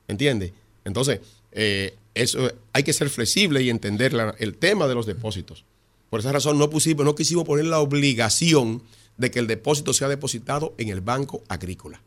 ¿Entiendes? 0.08 0.52
Entonces, 0.86 1.22
eh, 1.52 1.96
eso, 2.14 2.52
hay 2.74 2.84
que 2.84 2.94
ser 2.94 3.10
flexible 3.10 3.64
y 3.64 3.70
entender 3.70 4.14
el 4.38 4.56
tema 4.56 4.88
de 4.88 4.94
los 4.94 5.08
depósitos. 5.08 5.66
Por 6.12 6.20
esa 6.20 6.32
razón 6.32 6.60
no, 6.60 6.70
pusimos, 6.70 7.04
no 7.04 7.16
quisimos 7.16 7.46
poner 7.46 7.66
la 7.66 7.80
obligación 7.80 8.84
de 9.18 9.32
que 9.32 9.40
el 9.40 9.48
depósito 9.48 9.94
sea 9.94 10.08
depositado 10.08 10.76
en 10.78 10.90
el 10.90 11.02
banco 11.02 11.42
agrícola. 11.48 12.02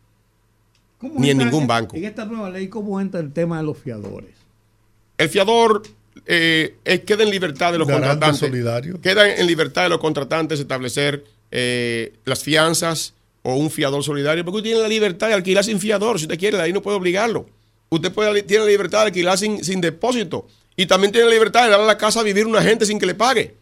Ni 1.01 1.31
en 1.31 1.39
ningún 1.39 1.67
banco. 1.67 1.97
En 1.97 2.05
esta 2.05 2.25
nueva 2.25 2.51
ley, 2.51 2.69
¿cómo 2.69 3.01
entra 3.01 3.21
el 3.21 3.33
tema 3.33 3.59
de 3.59 3.65
los 3.65 3.79
fiadores? 3.79 4.35
El 5.19 5.29
fiador 5.29 5.83
eh, 6.27 6.77
queda 7.07 7.23
en 7.23 7.31
libertad 7.31 7.73
de 7.73 7.79
los 7.79 7.89
contratantes. 7.89 8.39
Solidario. 8.41 9.01
Queda 9.01 9.35
en 9.35 9.47
libertad 9.47 9.85
de 9.85 9.89
los 9.91 9.99
contratantes 9.99 10.59
establecer 10.61 11.25
eh, 11.51 12.15
las 12.25 12.43
fianzas 12.43 13.15
o 13.43 13.55
un 13.55 13.71
fiador 13.71 14.03
solidario, 14.03 14.45
porque 14.45 14.57
usted 14.57 14.71
tiene 14.71 14.83
la 14.83 14.89
libertad 14.89 15.29
de 15.29 15.35
alquilar 15.35 15.65
sin 15.65 15.79
fiador. 15.79 16.19
Si 16.19 16.25
usted 16.25 16.39
quiere, 16.39 16.61
ahí 16.61 16.73
no 16.73 16.83
puede 16.83 16.97
obligarlo. 16.97 17.47
Usted 17.91 18.13
puede, 18.13 18.43
tiene 18.43 18.65
la 18.65 18.71
libertad 18.71 19.01
de 19.01 19.07
alquilar 19.07 19.39
sin, 19.39 19.63
sin 19.63 19.81
depósito. 19.81 20.49
Y 20.77 20.87
también 20.87 21.13
tiene 21.13 21.29
la 21.29 21.33
libertad 21.33 21.65
de 21.65 21.71
darle 21.71 21.85
a 21.85 21.89
la 21.89 21.99
casa 21.99 22.21
a 22.21 22.23
vivir 22.23 22.45
a 22.45 22.49
una 22.49 22.63
gente 22.63 22.85
sin 22.85 22.99
que 22.99 23.07
le 23.07 23.15
pague. 23.15 23.55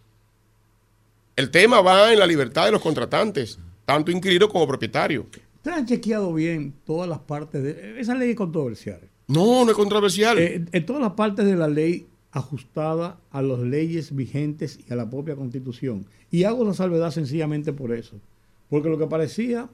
El 1.37 1.51
tema 1.51 1.81
va 1.81 2.13
en 2.13 2.19
la 2.19 2.27
libertad 2.27 2.65
de 2.65 2.73
los 2.73 2.81
contratantes, 2.81 3.59
tanto 3.85 4.11
inquilino 4.11 4.49
como 4.49 4.67
propietario. 4.67 5.27
¿Ustedes 5.65 5.79
han 5.79 5.87
chequeado 5.87 6.35
bien 6.35 6.75
todas 6.85 7.09
las 7.09 7.21
partes 7.21 7.63
de... 7.63 7.99
Esa 7.99 8.15
ley 8.15 8.33
es 8.33 8.37
controversial. 8.37 9.01
No, 9.29 9.65
no 9.65 9.71
es 9.71 9.75
controversial. 9.75 10.39
Eh, 10.39 10.63
en 10.71 10.85
todas 10.85 11.01
las 11.01 11.13
partes 11.13 11.47
de 11.47 11.57
la 11.57 11.69
ley 11.69 12.07
ajustada 12.33 13.19
a 13.31 13.41
las 13.41 13.61
leyes 13.61 14.15
vigentes 14.15 14.79
y 14.87 14.93
a 14.93 14.97
la 14.97 15.09
propia 15.09 15.37
constitución. 15.37 16.05
Y 16.31 16.45
hago 16.45 16.67
la 16.67 16.75
salvedad 16.75 17.13
sencillamente 17.13 17.73
por 17.73 17.95
eso. 17.95 18.21
Porque 18.69 18.91
lo 18.91 18.99
que 18.99 19.07
parecía 19.07 19.71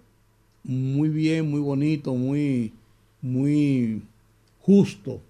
muy 0.63 1.09
bien, 1.09 1.51
muy 1.51 1.61
bonito, 1.61 2.15
muy, 2.15 2.73
muy 3.21 4.01
justo 4.61 5.21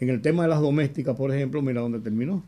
en 0.00 0.08
el 0.08 0.22
tema 0.22 0.44
de 0.44 0.48
las 0.48 0.62
domésticas, 0.62 1.14
por 1.14 1.30
ejemplo, 1.30 1.60
mira 1.60 1.82
dónde 1.82 1.98
terminó. 1.98 2.42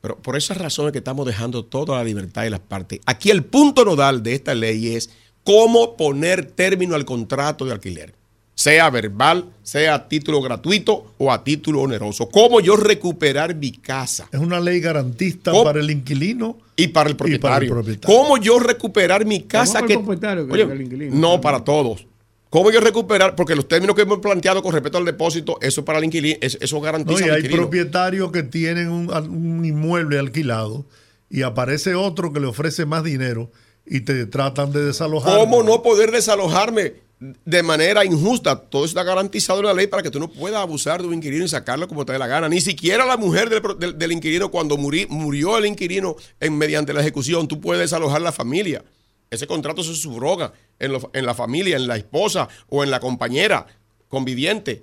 Pero 0.00 0.16
por 0.16 0.34
esas 0.34 0.56
razones 0.56 0.92
que 0.92 0.98
estamos 0.98 1.26
dejando 1.26 1.66
toda 1.66 1.98
la 1.98 2.04
libertad 2.04 2.44
de 2.44 2.50
las 2.50 2.60
partes. 2.60 3.00
Aquí 3.04 3.30
el 3.30 3.44
punto 3.44 3.84
nodal 3.84 4.22
de 4.22 4.34
esta 4.34 4.54
ley 4.54 4.94
es 4.94 5.10
cómo 5.48 5.96
poner 5.96 6.44
término 6.44 6.94
al 6.94 7.06
contrato 7.06 7.64
de 7.64 7.72
alquiler. 7.72 8.12
Sea 8.54 8.90
verbal, 8.90 9.46
sea 9.62 9.94
a 9.94 10.06
título 10.06 10.42
gratuito 10.42 11.14
o 11.16 11.32
a 11.32 11.42
título 11.42 11.80
oneroso. 11.80 12.28
¿Cómo 12.28 12.60
yo 12.60 12.76
recuperar 12.76 13.54
mi 13.54 13.72
casa? 13.72 14.28
Es 14.30 14.40
una 14.40 14.60
ley 14.60 14.78
garantista 14.78 15.50
para 15.64 15.80
el 15.80 15.90
inquilino 15.90 16.58
y 16.76 16.88
para 16.88 17.08
el 17.08 17.16
propietario. 17.16 17.82
¿Cómo 18.04 18.36
yo 18.36 18.58
recuperar 18.58 19.24
mi 19.24 19.44
casa? 19.44 19.86
que, 19.86 19.94
el 19.94 20.82
inquilino, 20.82 21.16
no, 21.16 21.40
para 21.40 21.64
todos. 21.64 22.06
¿Cómo 22.50 22.70
yo 22.70 22.80
recuperar? 22.80 23.34
Porque 23.34 23.56
los 23.56 23.66
términos 23.66 23.96
que 23.96 24.02
hemos 24.02 24.18
planteado 24.18 24.62
con 24.62 24.74
respecto 24.74 24.98
al 24.98 25.06
depósito, 25.06 25.56
eso 25.62 25.82
para 25.82 25.98
el 25.98 26.04
inquilino, 26.04 26.36
eso 26.42 26.80
garantiza. 26.82 27.26
No, 27.26 27.26
y 27.26 27.30
hay 27.30 27.48
propietarios 27.48 28.30
que 28.32 28.42
tienen 28.42 28.90
un, 28.90 29.64
inmueble 29.64 30.18
alquilado 30.18 30.84
y 31.30 31.40
aparece 31.40 31.94
otro 31.94 32.34
que 32.34 32.40
le 32.40 32.48
ofrece 32.48 32.84
más 32.84 33.02
dinero 33.02 33.50
y 33.90 34.00
te 34.00 34.26
tratan 34.26 34.72
de 34.72 34.84
desalojar. 34.84 35.38
¿Cómo 35.38 35.62
no 35.62 35.82
poder 35.82 36.10
desalojarme 36.10 36.94
de 37.18 37.62
manera 37.62 38.04
injusta? 38.04 38.60
Todo 38.60 38.84
está 38.84 39.02
garantizado 39.02 39.60
en 39.60 39.66
la 39.66 39.74
ley 39.74 39.86
para 39.86 40.02
que 40.02 40.10
tú 40.10 40.20
no 40.20 40.28
puedas 40.28 40.60
abusar 40.60 41.00
de 41.00 41.08
un 41.08 41.14
inquilino 41.14 41.44
y 41.44 41.48
sacarlo 41.48 41.88
como 41.88 42.04
te 42.04 42.12
dé 42.12 42.18
la 42.18 42.26
gana. 42.26 42.48
Ni 42.48 42.60
siquiera 42.60 43.06
la 43.06 43.16
mujer 43.16 43.48
del, 43.48 44.12
inquilino, 44.12 44.50
cuando 44.50 44.76
murió 44.76 45.58
el 45.58 45.66
inquilino 45.66 46.16
en, 46.40 46.56
mediante 46.56 46.92
la 46.92 47.00
ejecución, 47.00 47.48
tú 47.48 47.60
puedes 47.60 47.80
desalojar 47.80 48.20
la 48.20 48.32
familia. 48.32 48.84
Ese 49.30 49.46
contrato 49.46 49.82
se 49.82 49.94
subroga 49.94 50.52
en, 50.78 50.92
en 51.12 51.26
la 51.26 51.34
familia, 51.34 51.76
en 51.76 51.86
la 51.86 51.96
esposa 51.96 52.48
o 52.68 52.84
en 52.84 52.90
la 52.90 53.00
compañera 53.00 53.66
conviviente. 54.08 54.82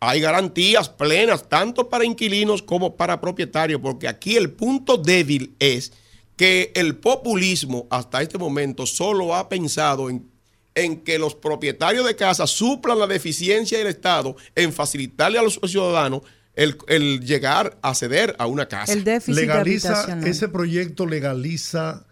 hay 0.00 0.20
garantías 0.20 0.90
plenas 0.90 1.48
tanto 1.48 1.88
para 1.88 2.04
inquilinos 2.04 2.62
como 2.62 2.96
para 2.96 3.20
propietarios, 3.20 3.80
porque 3.80 4.06
aquí 4.06 4.36
el 4.36 4.50
punto 4.50 4.98
débil 4.98 5.54
es 5.58 5.92
que 6.36 6.72
el 6.74 6.96
populismo 6.96 7.86
hasta 7.90 8.22
este 8.22 8.38
momento 8.38 8.86
solo 8.86 9.34
ha 9.34 9.48
pensado 9.48 10.10
en, 10.10 10.30
en 10.74 11.00
que 11.00 11.18
los 11.18 11.34
propietarios 11.34 12.06
de 12.06 12.14
casa 12.14 12.46
suplan 12.46 12.98
la 12.98 13.06
deficiencia 13.06 13.78
del 13.78 13.86
Estado 13.88 14.36
en 14.54 14.72
facilitarle 14.72 15.38
a 15.38 15.42
los 15.42 15.58
ciudadanos 15.66 16.22
el, 16.54 17.20
llegar 17.20 17.78
a 17.82 17.94
ceder 17.94 18.34
a 18.38 18.46
una 18.46 18.66
casa. 18.66 18.92
El 18.92 19.04
déficit 19.04 19.34
legaliza, 19.40 20.18
ese 20.26 20.48
proyecto 20.48 21.06
legaliza 21.06 22.06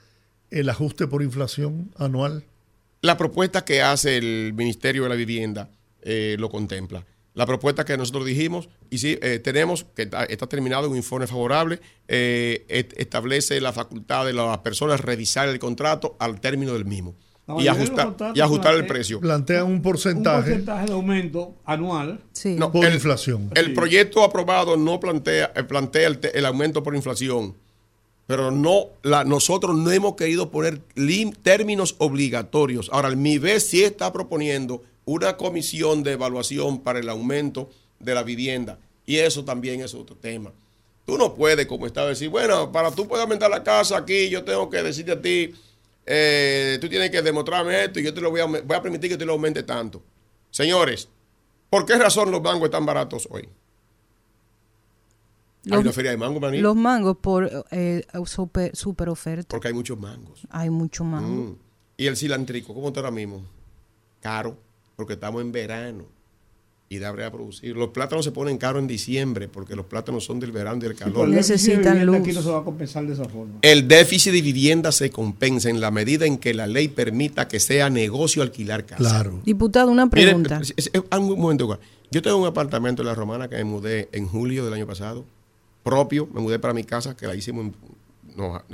el 0.50 0.68
ajuste 0.68 1.06
por 1.06 1.22
inflación 1.22 1.90
anual. 1.96 2.44
La 3.00 3.16
propuesta 3.16 3.64
que 3.64 3.82
hace 3.82 4.16
el 4.16 4.52
Ministerio 4.54 5.04
de 5.04 5.08
la 5.08 5.14
Vivienda 5.14 5.70
eh, 6.02 6.36
lo 6.38 6.48
contempla. 6.50 7.04
La 7.34 7.46
propuesta 7.46 7.84
que 7.84 7.96
nosotros 7.96 8.24
dijimos, 8.24 8.68
y 8.90 8.98
sí, 8.98 9.18
eh, 9.20 9.40
tenemos, 9.40 9.84
que 9.96 10.02
está, 10.02 10.46
terminado 10.46 10.88
un 10.88 10.96
informe 10.96 11.26
favorable, 11.26 11.80
eh, 12.06 12.64
establece 12.68 13.60
la 13.60 13.72
facultad 13.72 14.24
de 14.24 14.32
las 14.32 14.58
personas 14.58 15.00
revisar 15.00 15.48
el 15.48 15.58
contrato 15.58 16.14
al 16.20 16.40
término 16.40 16.74
del 16.74 16.84
mismo. 16.84 17.16
y 17.58 17.66
ajustar, 17.66 18.14
y 18.34 18.40
ajustar 18.40 18.74
el 18.76 18.86
precio. 18.86 19.18
Plantean 19.18 19.66
un 19.66 19.82
porcentaje. 19.82 20.38
Un 20.38 20.44
porcentaje 20.44 20.86
de 20.86 20.92
aumento 20.92 21.56
anual 21.64 22.20
por 22.72 22.84
inflación. 22.84 23.50
El 23.56 23.74
proyecto 23.74 24.22
aprobado 24.22 24.76
no 24.76 25.00
plantea, 25.00 25.52
eh, 25.56 25.64
plantea 25.64 26.08
el, 26.32 26.46
aumento 26.46 26.84
por 26.84 26.94
inflación, 26.94 27.56
pero 28.28 28.52
no 28.52 28.90
la, 29.02 29.24
nosotros 29.24 29.76
no 29.76 29.90
hemos 29.90 30.14
querido 30.14 30.52
poner 30.52 30.80
términos 31.42 31.96
obligatorios. 31.98 32.88
Ahora, 32.92 33.08
el 33.08 33.16
MIBE 33.16 33.58
sí 33.58 33.82
está 33.82 34.12
proponiendo 34.12 34.82
una 35.04 35.36
comisión 35.36 36.02
de 36.02 36.12
evaluación 36.12 36.80
para 36.80 36.98
el 36.98 37.08
aumento 37.08 37.70
de 37.98 38.14
la 38.14 38.22
vivienda. 38.22 38.78
Y 39.06 39.16
eso 39.16 39.44
también 39.44 39.80
es 39.80 39.94
otro 39.94 40.16
tema. 40.16 40.52
Tú 41.04 41.18
no 41.18 41.34
puedes, 41.34 41.66
como 41.66 41.86
estaba, 41.86 42.08
decir, 42.08 42.30
bueno, 42.30 42.72
para 42.72 42.90
tú 42.90 43.06
poder 43.06 43.22
aumentar 43.22 43.50
la 43.50 43.62
casa 43.62 43.98
aquí, 43.98 44.30
yo 44.30 44.42
tengo 44.44 44.70
que 44.70 44.82
decirte 44.82 45.12
a 45.12 45.20
ti, 45.20 45.54
eh, 46.06 46.78
tú 46.80 46.88
tienes 46.88 47.10
que 47.10 47.20
demostrarme 47.20 47.84
esto 47.84 48.00
y 48.00 48.04
yo 48.04 48.14
te 48.14 48.20
lo 48.20 48.30
voy 48.30 48.40
a, 48.40 48.46
voy 48.46 48.76
a 48.76 48.82
permitir 48.82 49.10
que 49.10 49.18
te 49.18 49.26
lo 49.26 49.32
aumente 49.32 49.62
tanto. 49.62 50.02
Señores, 50.50 51.08
¿por 51.68 51.84
qué 51.84 51.96
razón 51.96 52.30
los 52.30 52.40
mangos 52.40 52.66
están 52.66 52.86
baratos 52.86 53.28
hoy? 53.30 53.48
Los, 55.64 55.76
hay 55.76 55.82
una 55.82 55.92
feria 55.92 56.10
de 56.10 56.16
mango, 56.16 56.40
maní. 56.40 56.58
Los 56.58 56.76
mangos 56.76 57.16
por 57.18 57.66
eh, 57.70 58.04
super, 58.26 58.74
super, 58.76 59.08
oferta. 59.08 59.48
Porque 59.48 59.68
hay 59.68 59.74
muchos 59.74 59.98
mangos. 59.98 60.46
Hay 60.50 60.70
mucho 60.70 61.04
mango. 61.04 61.52
Mm. 61.52 61.58
Y 61.96 62.06
el 62.06 62.16
cilantrico, 62.16 62.74
¿cómo 62.74 62.88
está 62.88 63.00
ahora 63.00 63.10
mismo? 63.10 63.42
Caro 64.20 64.56
porque 64.96 65.14
estamos 65.14 65.42
en 65.42 65.52
verano 65.52 66.04
y 66.88 66.98
da 66.98 67.10
a 67.10 67.30
producir. 67.32 67.76
Los 67.76 67.88
plátanos 67.88 68.24
se 68.24 68.30
ponen 68.30 68.58
caros 68.58 68.80
en 68.80 68.86
diciembre 68.86 69.48
porque 69.48 69.74
los 69.74 69.86
plátanos 69.86 70.24
son 70.24 70.38
del 70.38 70.52
verano 70.52 70.76
y 70.76 70.80
del 70.80 70.94
calor. 70.94 71.28
Necesitan 71.28 72.04
luz. 72.04 72.16
Aquí 72.16 72.32
no 72.32 72.42
se 72.42 72.50
va 72.50 72.58
a 72.58 72.64
compensar 72.64 73.06
de 73.06 73.14
esa 73.14 73.24
forma. 73.24 73.54
El 73.62 73.88
déficit 73.88 74.32
de 74.32 74.42
vivienda 74.42 74.92
se 74.92 75.10
compensa 75.10 75.70
en 75.70 75.80
la 75.80 75.90
medida 75.90 76.26
en 76.26 76.38
que 76.38 76.54
la 76.54 76.66
ley 76.66 76.88
permita 76.88 77.48
que 77.48 77.58
sea 77.58 77.90
negocio 77.90 78.42
alquilar 78.42 78.84
casa. 78.84 78.98
Claro. 78.98 79.40
Diputado, 79.44 79.90
una 79.90 80.08
pregunta. 80.08 80.60
un 81.18 81.38
momento, 81.38 81.78
yo 82.10 82.22
tengo 82.22 82.36
un 82.36 82.46
apartamento 82.46 83.02
en 83.02 83.06
La 83.06 83.14
Romana 83.14 83.48
que 83.48 83.56
me 83.56 83.64
mudé 83.64 84.08
en 84.12 84.26
julio 84.26 84.64
del 84.64 84.74
año 84.74 84.86
pasado, 84.86 85.24
propio, 85.82 86.28
me 86.32 86.40
mudé 86.40 86.58
para 86.58 86.74
mi 86.74 86.84
casa, 86.84 87.16
que 87.16 87.26
la 87.26 87.34
hicimos, 87.34 87.72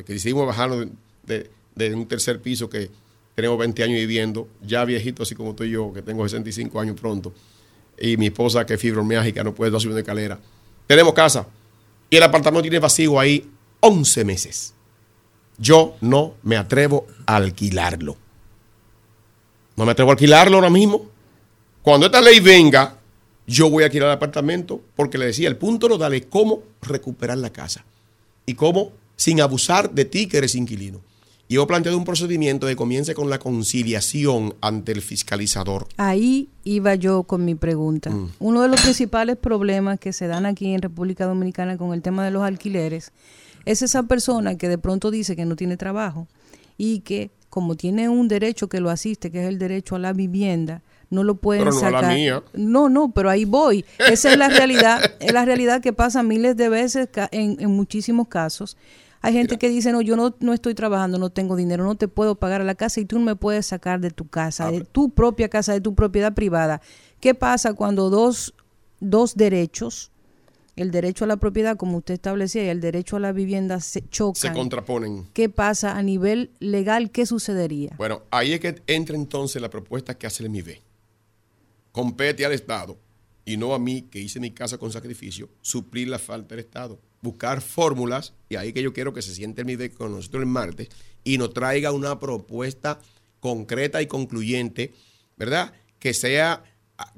que 0.04 0.14
hicimos 0.14 0.46
bajarlo 0.46 0.84
de, 1.26 1.50
de 1.74 1.94
un 1.94 2.06
tercer 2.06 2.40
piso 2.40 2.68
que 2.68 2.90
tenemos 3.34 3.58
20 3.58 3.82
años 3.82 3.96
viviendo, 3.96 4.48
ya 4.62 4.84
viejito 4.84 5.22
así 5.22 5.34
como 5.34 5.50
estoy 5.50 5.70
yo, 5.70 5.92
que 5.92 6.02
tengo 6.02 6.28
65 6.28 6.80
años 6.80 7.00
pronto, 7.00 7.32
y 7.98 8.16
mi 8.16 8.26
esposa 8.26 8.64
que 8.64 8.74
es 8.74 8.80
fibromialgia, 8.80 9.44
no 9.44 9.54
puede 9.54 9.70
subir 9.72 9.92
una 9.92 10.00
escalera. 10.00 10.38
Tenemos 10.86 11.14
casa 11.14 11.46
y 12.08 12.16
el 12.16 12.22
apartamento 12.22 12.62
tiene 12.62 12.78
vacío 12.78 13.20
ahí 13.20 13.48
11 13.80 14.24
meses. 14.24 14.74
Yo 15.58 15.96
no 16.00 16.34
me 16.42 16.56
atrevo 16.56 17.06
a 17.26 17.36
alquilarlo. 17.36 18.16
No 19.76 19.84
me 19.84 19.92
atrevo 19.92 20.10
a 20.10 20.14
alquilarlo 20.14 20.56
ahora 20.56 20.70
mismo. 20.70 21.06
Cuando 21.82 22.06
esta 22.06 22.20
ley 22.20 22.40
venga, 22.40 22.96
yo 23.46 23.70
voy 23.70 23.82
a 23.82 23.86
alquilar 23.86 24.08
el 24.08 24.14
apartamento 24.14 24.80
porque 24.96 25.18
le 25.18 25.26
decía, 25.26 25.48
el 25.48 25.56
punto 25.56 25.88
no 25.88 25.98
dale 25.98 26.24
cómo 26.24 26.62
recuperar 26.82 27.38
la 27.38 27.50
casa 27.50 27.84
y 28.46 28.54
cómo 28.54 28.92
sin 29.16 29.40
abusar 29.40 29.90
de 29.90 30.06
ti 30.06 30.26
que 30.26 30.38
eres 30.38 30.54
inquilino. 30.54 31.00
Y 31.50 31.58
he 31.58 31.66
planteado 31.66 31.98
un 31.98 32.04
procedimiento 32.04 32.68
que 32.68 32.76
comience 32.76 33.12
con 33.12 33.28
la 33.28 33.40
conciliación 33.40 34.54
ante 34.60 34.92
el 34.92 35.02
fiscalizador. 35.02 35.88
Ahí 35.96 36.48
iba 36.62 36.94
yo 36.94 37.24
con 37.24 37.44
mi 37.44 37.56
pregunta. 37.56 38.08
Mm. 38.10 38.30
Uno 38.38 38.62
de 38.62 38.68
los 38.68 38.80
principales 38.80 39.36
problemas 39.36 39.98
que 39.98 40.12
se 40.12 40.28
dan 40.28 40.46
aquí 40.46 40.72
en 40.72 40.80
República 40.80 41.26
Dominicana 41.26 41.76
con 41.76 41.92
el 41.92 42.02
tema 42.02 42.24
de 42.24 42.30
los 42.30 42.44
alquileres 42.44 43.10
es 43.64 43.82
esa 43.82 44.04
persona 44.04 44.56
que 44.56 44.68
de 44.68 44.78
pronto 44.78 45.10
dice 45.10 45.34
que 45.34 45.44
no 45.44 45.56
tiene 45.56 45.76
trabajo 45.76 46.28
y 46.78 47.00
que 47.00 47.32
como 47.48 47.74
tiene 47.74 48.08
un 48.08 48.28
derecho 48.28 48.68
que 48.68 48.78
lo 48.78 48.88
asiste, 48.88 49.32
que 49.32 49.42
es 49.42 49.48
el 49.48 49.58
derecho 49.58 49.96
a 49.96 49.98
la 49.98 50.12
vivienda, 50.12 50.82
no 51.10 51.24
lo 51.24 51.34
pueden 51.34 51.64
pero 51.64 51.74
no 51.74 51.80
sacar. 51.80 52.04
la 52.04 52.14
mía. 52.14 52.42
No, 52.54 52.88
no, 52.88 53.10
pero 53.10 53.28
ahí 53.28 53.44
voy. 53.44 53.84
Esa 53.98 54.30
es 54.30 54.38
la 54.38 54.50
realidad, 54.50 55.00
es 55.18 55.32
la 55.32 55.44
realidad 55.44 55.82
que 55.82 55.92
pasa 55.92 56.22
miles 56.22 56.56
de 56.56 56.68
veces 56.68 57.08
en, 57.32 57.56
en 57.58 57.70
muchísimos 57.72 58.28
casos 58.28 58.76
hay 59.22 59.34
gente 59.34 59.58
que 59.58 59.68
dice, 59.68 59.92
no, 59.92 60.00
yo 60.00 60.16
no, 60.16 60.34
no 60.40 60.54
estoy 60.54 60.74
trabajando, 60.74 61.18
no 61.18 61.30
tengo 61.30 61.54
dinero, 61.54 61.84
no 61.84 61.94
te 61.94 62.08
puedo 62.08 62.36
pagar 62.36 62.62
a 62.62 62.64
la 62.64 62.74
casa 62.74 63.00
y 63.00 63.04
tú 63.04 63.18
no 63.18 63.24
me 63.24 63.36
puedes 63.36 63.66
sacar 63.66 64.00
de 64.00 64.10
tu 64.10 64.28
casa, 64.28 64.68
ah, 64.68 64.70
de 64.70 64.80
tu 64.80 65.10
propia 65.10 65.48
casa, 65.48 65.74
de 65.74 65.80
tu 65.82 65.94
propiedad 65.94 66.34
privada. 66.34 66.80
¿Qué 67.20 67.34
pasa 67.34 67.74
cuando 67.74 68.08
dos, 68.08 68.54
dos 69.00 69.34
derechos, 69.34 70.10
el 70.74 70.90
derecho 70.90 71.24
a 71.24 71.28
la 71.28 71.36
propiedad, 71.36 71.76
como 71.76 71.98
usted 71.98 72.14
establecía, 72.14 72.64
y 72.64 72.68
el 72.68 72.80
derecho 72.80 73.16
a 73.16 73.20
la 73.20 73.32
vivienda 73.32 73.80
se 73.80 74.08
chocan? 74.08 74.40
Se 74.40 74.52
contraponen. 74.52 75.26
¿Qué 75.34 75.50
pasa 75.50 75.98
a 75.98 76.02
nivel 76.02 76.52
legal? 76.58 77.10
¿Qué 77.10 77.26
sucedería? 77.26 77.94
Bueno, 77.98 78.22
ahí 78.30 78.54
es 78.54 78.60
que 78.60 78.80
entra 78.86 79.16
entonces 79.16 79.60
la 79.60 79.68
propuesta 79.68 80.16
que 80.16 80.26
hace 80.26 80.44
el 80.44 80.48
MIBE. 80.48 80.80
Compete 81.92 82.46
al 82.46 82.52
Estado 82.52 82.96
y 83.44 83.58
no 83.58 83.74
a 83.74 83.78
mí, 83.78 84.02
que 84.10 84.18
hice 84.18 84.40
mi 84.40 84.52
casa 84.52 84.78
con 84.78 84.90
sacrificio, 84.90 85.50
suplir 85.60 86.08
la 86.08 86.18
falta 86.18 86.54
del 86.54 86.64
Estado 86.64 86.98
buscar 87.22 87.60
fórmulas, 87.60 88.32
y 88.48 88.56
ahí 88.56 88.72
que 88.72 88.82
yo 88.82 88.92
quiero 88.92 89.12
que 89.12 89.22
se 89.22 89.34
siente 89.34 89.62
el 89.62 89.66
MIDE 89.66 89.92
con 89.92 90.12
nosotros 90.12 90.42
el 90.42 90.46
martes, 90.46 90.88
y 91.24 91.38
nos 91.38 91.52
traiga 91.52 91.92
una 91.92 92.18
propuesta 92.18 92.98
concreta 93.40 94.00
y 94.02 94.06
concluyente, 94.06 94.94
¿verdad? 95.36 95.72
Que 95.98 96.14
sea 96.14 96.64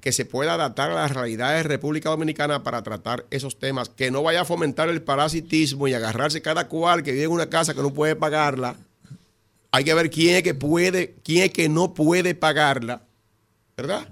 que 0.01 0.13
se 0.13 0.25
pueda 0.25 0.55
adaptar 0.55 0.91
a 0.91 0.95
las 0.95 1.13
realidades 1.13 1.65
de 1.65 1.69
República 1.69 2.11
Dominicana 2.11 2.63
para 2.63 2.83
tratar 2.83 3.27
esos 3.31 3.59
temas, 3.59 3.89
que 3.89 4.11
no 4.11 4.23
vaya 4.23 4.43
a 4.43 4.45
fomentar 4.45 4.89
el 4.89 5.03
parasitismo 5.03 5.89
y 5.89 5.95
agarrarse 5.95 6.43
cada 6.43 6.69
cual 6.69 7.03
que 7.03 7.13
vive 7.13 7.25
en 7.25 7.31
una 7.31 7.51
casa 7.51 7.75
que 7.75 7.83
no 7.83 7.93
puede 7.93 8.15
pagarla. 8.15 8.77
Hay 9.73 9.85
que 9.85 9.95
ver 9.95 10.11
quién 10.11 10.37
es 10.37 10.43
que 10.43 10.55
puede, 10.55 11.17
quién 11.25 11.45
es 11.45 11.53
que 11.53 11.69
no 11.69 11.95
puede 11.95 12.35
pagarla, 12.35 13.03
¿verdad? 13.77 14.09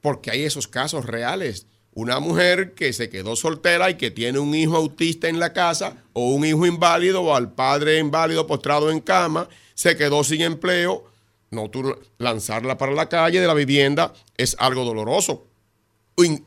Porque 0.00 0.30
hay 0.30 0.42
esos 0.42 0.66
casos 0.66 1.04
reales 1.04 1.66
una 1.94 2.20
mujer 2.20 2.72
que 2.72 2.92
se 2.92 3.10
quedó 3.10 3.36
soltera 3.36 3.90
y 3.90 3.94
que 3.96 4.10
tiene 4.10 4.38
un 4.38 4.54
hijo 4.54 4.76
autista 4.76 5.28
en 5.28 5.38
la 5.38 5.52
casa 5.52 5.96
o 6.12 6.30
un 6.30 6.44
hijo 6.44 6.66
inválido 6.66 7.22
o 7.22 7.34
al 7.34 7.52
padre 7.52 7.98
inválido 7.98 8.46
postrado 8.46 8.90
en 8.90 9.00
cama, 9.00 9.48
se 9.74 9.96
quedó 9.96 10.24
sin 10.24 10.40
empleo, 10.40 11.04
no 11.50 11.70
lanzarla 12.18 12.78
para 12.78 12.92
la 12.92 13.08
calle 13.08 13.40
de 13.40 13.46
la 13.46 13.54
vivienda 13.54 14.14
es 14.38 14.56
algo 14.58 14.84
doloroso, 14.84 15.46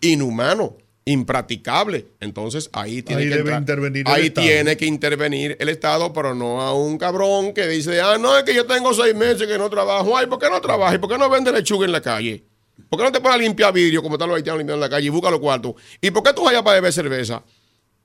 inhumano, 0.01 0.77
impracticable. 1.05 2.07
Entonces 2.19 2.69
ahí 2.73 3.03
tiene 3.03 3.29
que 3.29 3.51
intervenir 3.51 4.07
ahí 4.07 4.31
tiene 4.31 4.77
que 4.77 4.85
intervenir 4.87 5.57
el 5.59 5.69
Estado, 5.69 6.11
pero 6.11 6.33
no 6.33 6.61
a 6.61 6.73
un 6.73 6.97
cabrón 6.97 7.53
que 7.53 7.67
dice, 7.67 8.01
"Ah, 8.01 8.17
no, 8.17 8.35
es 8.35 8.43
que 8.43 8.55
yo 8.55 8.65
tengo 8.65 8.95
seis 8.95 9.13
meses 9.13 9.47
que 9.47 9.59
no 9.59 9.69
trabajo. 9.69 10.17
Ay, 10.17 10.25
¿por 10.25 10.39
qué 10.39 10.49
no 10.49 10.59
trabajas? 10.59 10.97
¿Por 10.97 11.09
qué 11.09 11.19
no 11.19 11.29
vende 11.29 11.51
lechuga 11.51 11.85
en 11.85 11.91
la 11.91 12.01
calle?" 12.01 12.43
¿Por 12.89 12.99
qué 12.99 13.05
no 13.05 13.11
te 13.11 13.21
pones 13.21 13.39
limpiar 13.39 13.73
vidrio 13.73 14.01
como 14.03 14.15
están 14.15 14.29
los 14.29 14.37
haitianos 14.37 14.59
limpiando 14.59 14.85
en 14.85 14.89
la 14.89 14.95
calle 14.95 15.07
y 15.07 15.09
busca 15.09 15.31
los 15.31 15.39
cuartos? 15.39 15.75
¿Y 16.01 16.11
por 16.11 16.23
qué 16.23 16.33
tú 16.33 16.43
vayas 16.43 16.61
para 16.61 16.75
beber 16.75 16.93
cerveza 16.93 17.43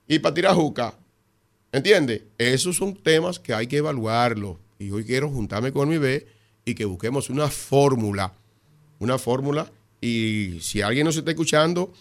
y 0.07 0.19
para 0.19 0.35
tirar 0.35 0.55
juca? 0.55 0.95
¿Entiendes? 1.73 2.23
Esos 2.39 2.77
son 2.77 2.95
temas 2.95 3.39
que 3.39 3.55
hay 3.55 3.67
que 3.67 3.79
evaluarlos. 3.79 4.57
Y 4.79 4.91
hoy 4.91 5.05
quiero 5.05 5.29
juntarme 5.29 5.73
con 5.73 5.89
mi 5.89 5.99
B 5.99 6.27
y 6.65 6.75
que 6.75 6.85
busquemos 6.85 7.31
una 7.31 7.49
fórmula. 7.49 8.33
Una 8.99 9.19
fórmula. 9.19 9.71
Y 10.01 10.59
si 10.61 10.83
alguien 10.83 11.05
nos 11.05 11.17
está 11.17 11.31
escuchando 11.31 11.93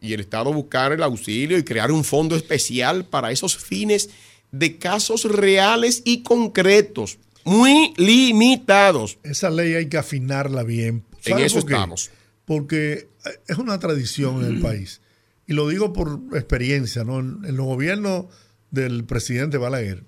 y 0.00 0.12
el 0.12 0.20
Estado 0.20 0.52
buscar 0.52 0.92
el 0.92 1.02
auxilio 1.02 1.58
y 1.58 1.64
crear 1.64 1.90
un 1.90 2.04
fondo 2.04 2.36
especial 2.36 3.04
para 3.04 3.32
esos 3.32 3.56
fines 3.56 4.10
de 4.52 4.78
casos 4.78 5.24
reales 5.24 6.02
y 6.04 6.22
concretos, 6.22 7.18
muy 7.44 7.92
limitados. 7.96 9.18
Esa 9.22 9.50
ley 9.50 9.74
hay 9.74 9.88
que 9.88 9.98
afinarla 9.98 10.62
bien 10.62 11.07
en 11.24 11.38
eso 11.38 11.58
estamos. 11.58 12.10
Porque 12.44 13.08
es 13.46 13.58
una 13.58 13.78
tradición 13.78 14.44
en 14.44 14.56
el 14.56 14.60
país. 14.60 15.00
Y 15.46 15.52
lo 15.52 15.68
digo 15.68 15.92
por 15.92 16.20
experiencia, 16.34 17.04
¿no? 17.04 17.20
En, 17.20 17.56
los 17.56 17.66
gobiernos 17.66 18.26
del 18.70 19.04
presidente 19.04 19.58
Balaguer 19.58 20.04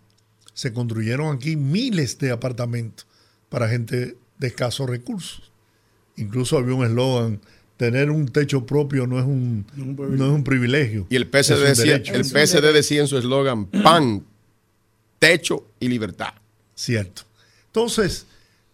se 0.55 0.73
construyeron 0.73 1.35
aquí 1.35 1.57
miles 1.57 2.19
de 2.19 2.31
apartamentos 2.31 3.07
para 3.49 3.69
gente 3.69 4.17
de 4.39 4.47
escasos 4.47 4.89
recursos. 4.89 5.51
Incluso 6.17 6.59
había 6.59 6.75
un 6.75 6.85
eslogan 6.85 7.41
tener 7.81 8.11
un 8.11 8.29
techo 8.29 8.67
propio 8.67 9.07
no 9.07 9.19
es 9.19 9.25
un, 9.25 9.65
no 9.75 10.27
es 10.27 10.33
un 10.33 10.45
privilegio. 10.45 11.07
Y 11.09 11.17
el 11.17 11.27
PSD, 11.27 11.65
decía, 11.65 11.97
el 11.97 12.25
PSD 12.27 12.75
decía 12.75 13.01
en 13.01 13.07
su 13.07 13.17
eslogan, 13.17 13.65
pan, 13.65 14.23
techo 15.19 15.67
y 15.81 15.89
libertad. 15.89 16.35
Cierto. 16.75 17.23
Entonces, 17.69 18.27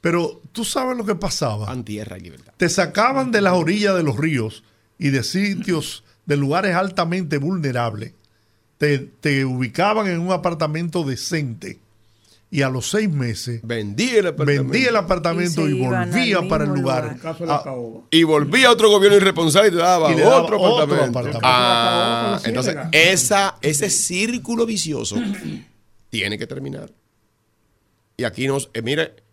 pero 0.07 0.41
tú 0.53 0.65
sabes 0.65 0.97
lo 0.97 1.05
que 1.05 1.17
pasaba. 1.17 1.67
Pan, 1.67 1.85
tierra 1.85 2.17
y 2.17 2.21
libertad. 2.21 2.53
Te 2.57 2.69
sacaban 2.69 3.33
de 3.33 3.41
las 3.41 3.55
orillas 3.55 3.97
de 3.97 4.05
los 4.05 4.17
ríos 4.17 4.63
y 5.01 5.09
de 5.09 5.25
sitios, 5.25 6.05
de 6.27 6.37
lugares 6.37 6.77
altamente 6.77 7.39
vulnerables. 7.39 8.13
Te, 8.79 8.99
te 8.99 9.45
ubicaban 9.45 10.07
en 10.07 10.21
un 10.21 10.31
apartamento 10.31 11.03
decente 11.03 11.81
y 12.53 12.63
a 12.63 12.69
los 12.69 12.89
seis 12.89 13.11
meses 13.11 13.63
vendía 13.65 14.21
el 14.21 14.29
apartamento, 14.29 14.89
el 14.89 14.95
apartamento 14.95 15.69
y, 15.69 15.73
volvía 15.73 16.41
para 16.49 16.63
el 16.63 16.71
lugar. 16.71 17.17
Ah, 17.49 17.65
y 18.13 18.23
volvía 18.23 18.69
a 18.69 18.71
otro 18.71 18.89
gobierno 18.89 19.17
irresponsable 19.17 19.71
y 19.71 19.73
te 19.73 19.79
daba, 19.79 20.11
otro, 20.39 20.65
apartamento. 20.65 21.41
Ah, 21.43 22.39
entonces, 22.45 22.77
esa, 22.93 23.57
ese 23.61 23.91
círculo 23.91 24.67
vicioso 24.67 25.17
tiene 26.11 26.39
que 26.39 26.47
terminar. 26.47 26.93
Y 28.17 28.23
aquí 28.23 28.47
nos, 28.47 28.71
eh, 28.73 28.83
mire, 28.83 29.26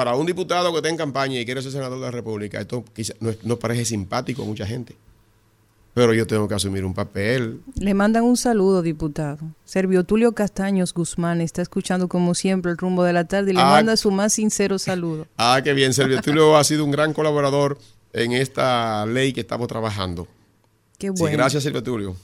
para 0.00 0.16
un 0.16 0.24
diputado 0.24 0.72
que 0.72 0.78
está 0.78 0.88
en 0.88 0.96
campaña 0.96 1.38
y 1.38 1.44
quiere 1.44 1.60
ser 1.60 1.72
senador 1.72 1.98
de 1.98 2.06
la 2.06 2.10
República, 2.10 2.58
esto 2.58 2.82
quizá 2.94 3.12
no, 3.20 3.32
no 3.42 3.58
parece 3.58 3.84
simpático 3.84 4.44
a 4.44 4.46
mucha 4.46 4.66
gente 4.66 4.96
pero 5.92 6.14
yo 6.14 6.26
tengo 6.26 6.48
que 6.48 6.54
asumir 6.54 6.84
un 6.84 6.94
papel. 6.94 7.60
Le 7.74 7.92
mandan 7.92 8.24
un 8.24 8.38
saludo, 8.38 8.80
diputado. 8.80 9.38
Servio 9.66 10.04
Tulio 10.04 10.32
Castaños 10.32 10.94
Guzmán 10.94 11.42
está 11.42 11.60
escuchando 11.60 12.08
como 12.08 12.34
siempre 12.34 12.70
el 12.70 12.78
rumbo 12.78 13.02
de 13.02 13.12
la 13.12 13.24
tarde 13.24 13.50
y 13.50 13.54
le 13.54 13.60
ah, 13.60 13.70
manda 13.70 13.96
su 13.98 14.10
más 14.10 14.32
sincero 14.32 14.78
saludo. 14.78 15.26
Ah, 15.36 15.60
qué 15.62 15.74
bien. 15.74 15.92
Servio 15.92 16.22
Tulio 16.22 16.56
ha 16.56 16.64
sido 16.64 16.84
un 16.86 16.90
gran 16.90 17.12
colaborador 17.12 17.76
en 18.12 18.32
esta 18.32 19.04
ley 19.04 19.32
que 19.34 19.40
estamos 19.40 19.68
trabajando. 19.68 20.28
Qué 20.96 21.10
bueno. 21.10 21.26
Sí, 21.26 21.32
gracias, 21.32 21.62
Servio 21.64 21.82
Tulio. 21.82 22.16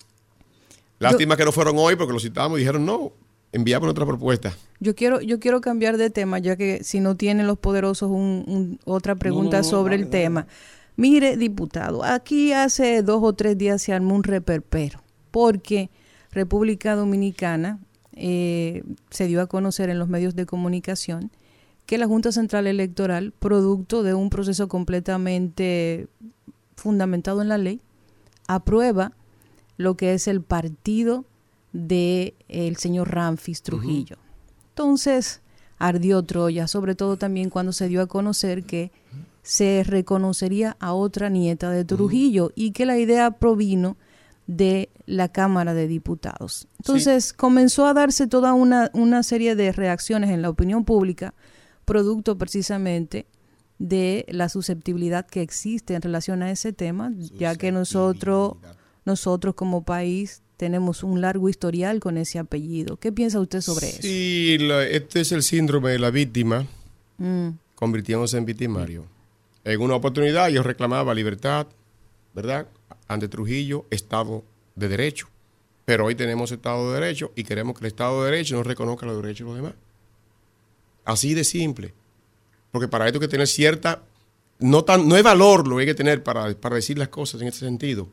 Lástima 0.98 1.36
que 1.36 1.44
no 1.44 1.52
fueron 1.52 1.76
hoy 1.76 1.96
porque 1.96 2.12
lo 2.12 2.20
citamos 2.20 2.58
y 2.58 2.60
dijeron 2.60 2.86
no, 2.86 3.12
enviamos 3.52 3.88
otra 3.88 4.06
propuesta. 4.06 4.54
Yo 4.80 4.94
quiero, 4.94 5.20
yo 5.20 5.40
quiero 5.40 5.60
cambiar 5.60 5.96
de 5.96 6.10
tema, 6.10 6.38
ya 6.38 6.56
que 6.56 6.84
si 6.84 7.00
no 7.00 7.16
tienen 7.16 7.46
los 7.46 7.58
poderosos 7.58 8.10
un, 8.10 8.78
otra 8.84 9.14
pregunta 9.14 9.62
sobre 9.62 9.96
el 9.96 10.10
tema. 10.10 10.46
Mire, 10.96 11.36
diputado, 11.36 12.04
aquí 12.04 12.52
hace 12.52 13.02
dos 13.02 13.20
o 13.22 13.34
tres 13.34 13.58
días 13.58 13.82
se 13.82 13.92
armó 13.92 14.14
un 14.14 14.22
reperpero, 14.22 15.02
porque 15.30 15.90
República 16.30 16.94
Dominicana 16.94 17.80
eh, 18.12 18.82
se 19.10 19.26
dio 19.26 19.42
a 19.42 19.46
conocer 19.46 19.90
en 19.90 19.98
los 19.98 20.08
medios 20.08 20.34
de 20.34 20.46
comunicación 20.46 21.30
que 21.84 21.98
la 21.98 22.06
Junta 22.06 22.32
Central 22.32 22.66
Electoral, 22.66 23.32
producto 23.38 24.02
de 24.02 24.14
un 24.14 24.28
proceso 24.28 24.68
completamente 24.68 26.08
fundamentado 26.76 27.42
en 27.42 27.48
la 27.48 27.58
ley, 27.58 27.80
aprueba 28.48 29.12
lo 29.76 29.96
que 29.96 30.14
es 30.14 30.28
el 30.28 30.42
partido 30.42 31.24
del 31.76 32.34
el 32.48 32.76
señor 32.76 33.10
Ramfis 33.10 33.62
Trujillo. 33.62 34.16
Entonces, 34.70 35.42
ardió 35.78 36.22
Troya, 36.22 36.66
sobre 36.66 36.94
todo 36.94 37.16
también 37.16 37.50
cuando 37.50 37.72
se 37.72 37.88
dio 37.88 38.02
a 38.02 38.06
conocer 38.06 38.64
que 38.64 38.90
se 39.42 39.84
reconocería 39.86 40.76
a 40.80 40.92
otra 40.94 41.28
nieta 41.28 41.70
de 41.70 41.84
Trujillo 41.84 42.50
y 42.54 42.72
que 42.72 42.86
la 42.86 42.98
idea 42.98 43.30
provino 43.32 43.96
de 44.46 44.90
la 45.06 45.28
Cámara 45.28 45.74
de 45.74 45.86
Diputados. 45.86 46.68
Entonces 46.78 47.32
comenzó 47.32 47.86
a 47.86 47.94
darse 47.94 48.26
toda 48.26 48.54
una, 48.54 48.90
una 48.92 49.22
serie 49.22 49.54
de 49.54 49.72
reacciones 49.72 50.30
en 50.30 50.42
la 50.42 50.50
opinión 50.50 50.84
pública, 50.84 51.34
producto 51.84 52.38
precisamente 52.38 53.26
de 53.78 54.24
la 54.28 54.48
susceptibilidad 54.48 55.26
que 55.26 55.42
existe 55.42 55.94
en 55.94 56.02
relación 56.02 56.42
a 56.42 56.50
ese 56.50 56.72
tema, 56.72 57.12
ya 57.16 57.54
que 57.56 57.70
nosotros, 57.70 58.56
nosotros 59.04 59.54
como 59.54 59.84
país 59.84 60.42
tenemos 60.56 61.02
un 61.02 61.20
largo 61.20 61.48
historial 61.48 62.00
con 62.00 62.16
ese 62.18 62.38
apellido. 62.38 62.96
¿Qué 62.96 63.12
piensa 63.12 63.40
usted 63.40 63.60
sobre 63.60 63.88
eso? 63.88 64.02
Sí, 64.02 64.56
este 64.90 65.20
es 65.20 65.32
el 65.32 65.42
síndrome 65.42 65.90
de 65.90 65.98
la 65.98 66.10
víctima, 66.10 66.66
mm. 67.18 67.48
convirtiéndose 67.74 68.38
en 68.38 68.46
victimario. 68.46 69.04
En 69.64 69.80
una 69.80 69.96
oportunidad 69.96 70.48
yo 70.48 70.62
reclamaba 70.62 71.14
libertad, 71.14 71.66
¿verdad? 72.34 72.68
Ante 73.08 73.28
Trujillo, 73.28 73.84
Estado 73.90 74.44
de 74.74 74.88
Derecho. 74.88 75.28
Pero 75.84 76.06
hoy 76.06 76.14
tenemos 76.14 76.50
Estado 76.52 76.92
de 76.92 77.00
Derecho 77.00 77.32
y 77.36 77.44
queremos 77.44 77.78
que 77.78 77.84
el 77.84 77.88
Estado 77.88 78.24
de 78.24 78.30
Derecho 78.30 78.56
no 78.56 78.62
reconozca 78.62 79.06
los 79.06 79.22
derechos 79.22 79.46
de 79.46 79.52
los 79.52 79.56
demás. 79.56 79.74
Así 81.04 81.34
de 81.34 81.44
simple. 81.44 81.94
Porque 82.72 82.88
para 82.88 83.06
esto 83.06 83.18
hay 83.18 83.20
que 83.20 83.28
tener 83.28 83.46
cierta... 83.46 84.02
No, 84.58 84.84
tan, 84.84 85.06
no 85.06 85.14
hay 85.16 85.22
valor 85.22 85.68
lo 85.68 85.76
que 85.76 85.82
hay 85.82 85.86
que 85.86 85.94
tener 85.94 86.22
para, 86.22 86.54
para 86.54 86.76
decir 86.76 86.98
las 86.98 87.08
cosas 87.08 87.40
en 87.42 87.48
ese 87.48 87.60
sentido. 87.60 88.08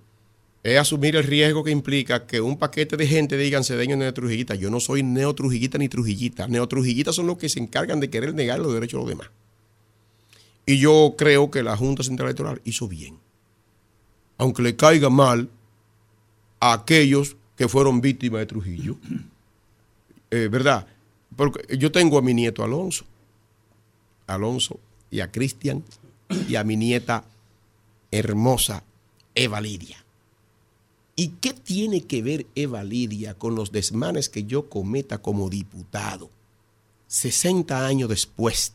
Es 0.63 0.79
asumir 0.79 1.17
el 1.17 1.25
riesgo 1.25 1.63
que 1.63 1.71
implica 1.71 2.25
que 2.25 2.39
un 2.39 2.57
paquete 2.57 2.95
de 2.95 3.05
gente 3.05 3.37
digan 3.37 3.65
sedeño 3.65 3.97
neotrujillita. 3.97 4.55
Yo 4.55 4.69
no 4.69 4.79
soy 4.79 5.03
neotrujillita 5.03 5.77
ni 5.77 5.89
trujillita. 5.89 6.47
Neotrujillitas 6.47 7.15
son 7.15 7.27
los 7.27 7.37
que 7.37 7.49
se 7.49 7.59
encargan 7.59 7.99
de 7.99 8.09
querer 8.09 8.33
negar 8.33 8.59
los 8.59 8.73
derechos 8.73 8.99
de 8.99 9.01
los 9.01 9.09
demás. 9.09 9.29
Y 10.65 10.77
yo 10.79 11.15
creo 11.17 11.51
que 11.51 11.63
la 11.63 11.75
Junta 11.75 12.03
Central 12.03 12.29
Electoral 12.29 12.61
hizo 12.63 12.87
bien. 12.87 13.19
Aunque 14.37 14.61
le 14.61 14.77
caiga 14.77 15.09
mal 15.09 15.49
a 16.61 16.71
aquellos 16.71 17.35
que 17.57 17.67
fueron 17.67 17.99
víctimas 17.99 18.39
de 18.39 18.45
Trujillo. 18.45 18.97
Eh, 20.35 20.47
¿Verdad? 20.47 20.87
Porque 21.35 21.77
yo 21.77 21.91
tengo 21.91 22.17
a 22.17 22.21
mi 22.23 22.33
nieto 22.33 22.63
Alonso. 22.63 23.05
Alonso 24.25 24.79
y 25.11 25.19
a 25.19 25.31
Cristian 25.31 25.83
y 26.49 26.55
a 26.55 26.63
mi 26.63 26.75
nieta 26.75 27.23
hermosa 28.09 28.83
Eva 29.35 29.61
Lidia. 29.61 30.02
¿Y 31.15 31.29
qué 31.41 31.53
tiene 31.53 32.01
que 32.01 32.21
ver 32.21 32.47
Eva 32.55 32.83
Lidia 32.83 33.35
con 33.35 33.55
los 33.55 33.71
desmanes 33.71 34.29
que 34.29 34.45
yo 34.45 34.69
cometa 34.69 35.19
como 35.19 35.49
diputado 35.49 36.29
60 37.13 37.85
años 37.85 38.09
después 38.09 38.73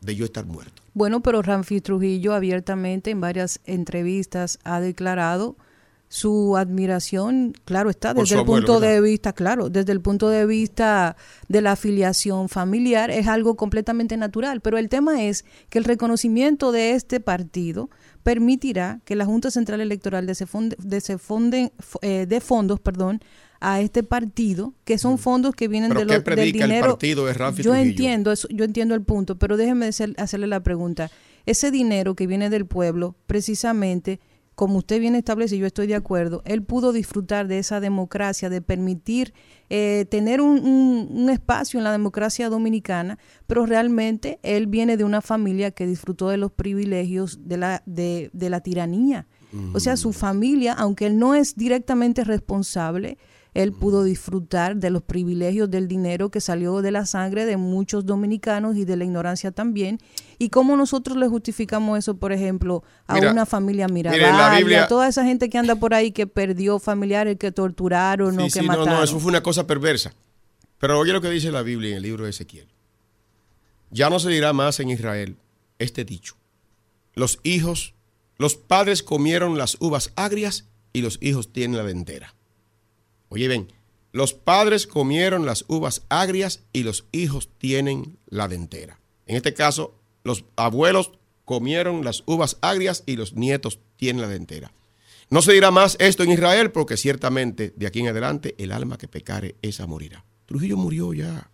de 0.00 0.14
yo 0.14 0.24
estar 0.24 0.46
muerto. 0.46 0.82
Bueno, 0.94 1.20
pero 1.20 1.42
Ramfi 1.42 1.80
Trujillo 1.80 2.34
abiertamente 2.34 3.10
en 3.10 3.20
varias 3.20 3.60
entrevistas 3.64 4.58
ha 4.64 4.80
declarado 4.80 5.56
su 6.08 6.56
admiración, 6.56 7.52
claro 7.64 7.88
está, 7.88 8.14
desde 8.14 8.36
el 8.36 8.44
punto 8.44 8.80
de 8.80 9.00
vista, 9.00 9.32
claro, 9.32 9.70
desde 9.70 9.92
el 9.92 10.00
punto 10.00 10.28
de 10.28 10.44
vista 10.44 11.16
de 11.48 11.60
la 11.62 11.72
afiliación 11.72 12.48
familiar 12.48 13.12
es 13.12 13.28
algo 13.28 13.54
completamente 13.54 14.16
natural, 14.16 14.60
pero 14.60 14.76
el 14.76 14.88
tema 14.88 15.22
es 15.22 15.44
que 15.68 15.78
el 15.78 15.84
reconocimiento 15.84 16.72
de 16.72 16.94
este 16.94 17.20
partido 17.20 17.90
permitirá 18.22 19.00
que 19.04 19.16
la 19.16 19.24
Junta 19.24 19.50
Central 19.50 19.80
Electoral 19.80 20.26
de, 20.26 20.34
de, 20.78 21.72
eh, 22.02 22.26
de 22.26 22.40
fondos, 22.40 22.80
perdón, 22.80 23.20
a 23.60 23.80
este 23.80 24.02
partido, 24.02 24.72
que 24.84 24.98
son 24.98 25.14
mm. 25.14 25.18
fondos 25.18 25.54
que 25.54 25.68
vienen 25.68 25.90
de 25.90 26.04
los, 26.04 26.24
del 26.24 26.52
dinero. 26.52 26.86
El 26.86 26.92
partido 26.92 27.26
de 27.26 27.62
yo 27.62 27.74
entiendo 27.74 28.32
eso, 28.32 28.48
yo 28.50 28.64
entiendo 28.64 28.94
el 28.94 29.02
punto, 29.02 29.38
pero 29.38 29.56
déjeme 29.56 29.88
hacerle 29.88 30.46
la 30.46 30.60
pregunta. 30.60 31.10
Ese 31.46 31.70
dinero 31.70 32.14
que 32.14 32.26
viene 32.26 32.50
del 32.50 32.66
pueblo, 32.66 33.14
precisamente, 33.26 34.20
como 34.60 34.76
usted 34.76 35.00
bien 35.00 35.14
establece, 35.14 35.56
yo 35.56 35.64
estoy 35.64 35.86
de 35.86 35.94
acuerdo, 35.94 36.42
él 36.44 36.62
pudo 36.62 36.92
disfrutar 36.92 37.48
de 37.48 37.58
esa 37.58 37.80
democracia, 37.80 38.50
de 38.50 38.60
permitir 38.60 39.32
eh, 39.70 40.04
tener 40.10 40.42
un, 40.42 40.58
un, 41.10 41.30
espacio 41.30 41.80
en 41.80 41.84
la 41.84 41.92
democracia 41.92 42.50
dominicana, 42.50 43.18
pero 43.46 43.64
realmente 43.64 44.38
él 44.42 44.66
viene 44.66 44.98
de 44.98 45.04
una 45.04 45.22
familia 45.22 45.70
que 45.70 45.86
disfrutó 45.86 46.28
de 46.28 46.36
los 46.36 46.52
privilegios 46.52 47.48
de 47.48 47.56
la, 47.56 47.82
de, 47.86 48.28
de 48.34 48.50
la 48.50 48.60
tiranía. 48.60 49.26
O 49.72 49.80
sea, 49.80 49.96
su 49.96 50.10
mm. 50.10 50.12
familia, 50.12 50.72
aunque 50.74 51.06
él 51.06 51.18
no 51.18 51.34
es 51.34 51.56
directamente 51.56 52.22
responsable, 52.22 53.16
él 53.54 53.72
pudo 53.72 54.04
disfrutar 54.04 54.76
de 54.76 54.90
los 54.90 55.02
privilegios 55.02 55.70
del 55.70 55.88
dinero 55.88 56.30
que 56.30 56.40
salió 56.40 56.82
de 56.82 56.90
la 56.92 57.06
sangre 57.06 57.46
de 57.46 57.56
muchos 57.56 58.06
dominicanos 58.06 58.76
y 58.76 58.84
de 58.84 58.96
la 58.96 59.04
ignorancia 59.04 59.50
también. 59.50 59.98
¿Y 60.38 60.50
cómo 60.50 60.76
nosotros 60.76 61.16
le 61.16 61.26
justificamos 61.28 61.98
eso, 61.98 62.16
por 62.16 62.32
ejemplo, 62.32 62.82
a 63.06 63.18
una 63.18 63.46
familia 63.46 63.88
Mirabal, 63.88 64.74
a 64.74 64.86
toda 64.88 65.08
esa 65.08 65.24
gente 65.24 65.50
que 65.50 65.58
anda 65.58 65.74
por 65.74 65.94
ahí 65.94 66.12
que 66.12 66.26
perdió 66.26 66.78
familiares, 66.78 67.36
que 67.38 67.52
torturaron 67.52 68.38
o 68.38 68.48
que 68.48 68.62
mataron? 68.62 68.86
No, 68.86 68.96
no, 68.96 69.04
eso 69.04 69.18
fue 69.18 69.30
una 69.30 69.42
cosa 69.42 69.66
perversa. 69.66 70.12
Pero 70.78 70.98
oye 70.98 71.12
lo 71.12 71.20
que 71.20 71.30
dice 71.30 71.50
la 71.50 71.62
Biblia 71.62 71.90
en 71.90 71.96
el 71.96 72.02
libro 72.02 72.24
de 72.24 72.30
Ezequiel. 72.30 72.68
Ya 73.90 74.08
no 74.08 74.18
se 74.20 74.30
dirá 74.30 74.52
más 74.52 74.80
en 74.80 74.90
Israel 74.90 75.36
este 75.78 76.04
dicho. 76.04 76.36
Los 77.14 77.40
hijos, 77.42 77.94
los 78.38 78.54
padres 78.54 79.02
comieron 79.02 79.58
las 79.58 79.76
uvas 79.80 80.12
agrias 80.14 80.66
y 80.92 81.02
los 81.02 81.18
hijos 81.20 81.52
tienen 81.52 81.76
la 81.76 81.84
dentera. 81.84 82.34
Oye, 83.30 83.48
ven, 83.48 83.68
los 84.12 84.34
padres 84.34 84.86
comieron 84.86 85.46
las 85.46 85.64
uvas 85.68 86.02
agrias 86.08 86.60
y 86.72 86.82
los 86.82 87.06
hijos 87.12 87.48
tienen 87.58 88.18
la 88.28 88.48
dentera. 88.48 89.00
En 89.26 89.36
este 89.36 89.54
caso, 89.54 89.94
los 90.24 90.44
abuelos 90.56 91.12
comieron 91.44 92.04
las 92.04 92.22
uvas 92.26 92.58
agrias 92.60 93.04
y 93.06 93.16
los 93.16 93.34
nietos 93.34 93.78
tienen 93.96 94.22
la 94.22 94.28
dentera. 94.28 94.72
No 95.30 95.42
se 95.42 95.52
dirá 95.52 95.70
más 95.70 95.96
esto 96.00 96.24
en 96.24 96.32
Israel 96.32 96.72
porque 96.72 96.96
ciertamente 96.96 97.72
de 97.76 97.86
aquí 97.86 98.00
en 98.00 98.08
adelante 98.08 98.56
el 98.58 98.72
alma 98.72 98.98
que 98.98 99.06
pecare 99.06 99.54
esa 99.62 99.86
morirá. 99.86 100.24
Trujillo 100.46 100.76
murió 100.76 101.14
ya. 101.14 101.48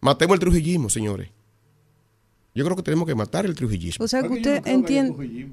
Matemos 0.00 0.34
el 0.34 0.40
trujillismo, 0.40 0.90
señores. 0.90 1.30
Yo 2.54 2.62
creo 2.62 2.76
que 2.76 2.82
tenemos 2.82 3.08
que 3.08 3.14
matar 3.14 3.46
el 3.46 3.54
trujillismo. 3.54 4.04
O 4.04 4.08
sea, 4.08 4.22
que 4.22 4.28
usted 4.28 4.66
entiende... 4.66 5.48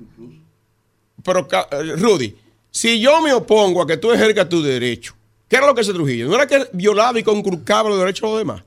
pero 1.23 1.47
eh, 1.71 1.95
Rudy, 1.95 2.35
si 2.69 2.99
yo 2.99 3.21
me 3.21 3.33
opongo 3.33 3.81
a 3.81 3.87
que 3.87 3.95
tú 3.95 4.11
ejerzas 4.11 4.49
tu 4.49 4.61
derecho, 4.61 5.15
¿qué 5.51 5.57
era 5.57 5.67
lo 5.67 5.75
que 5.75 5.83
se 5.83 5.91
Trujillo? 5.91 6.29
¿No 6.29 6.35
era 6.35 6.47
que 6.47 6.65
violaba 6.71 7.19
y 7.19 7.23
conculcaba 7.23 7.89
los 7.89 7.99
derechos 7.99 8.21
de 8.21 8.27
los 8.29 8.39
demás? 8.39 8.63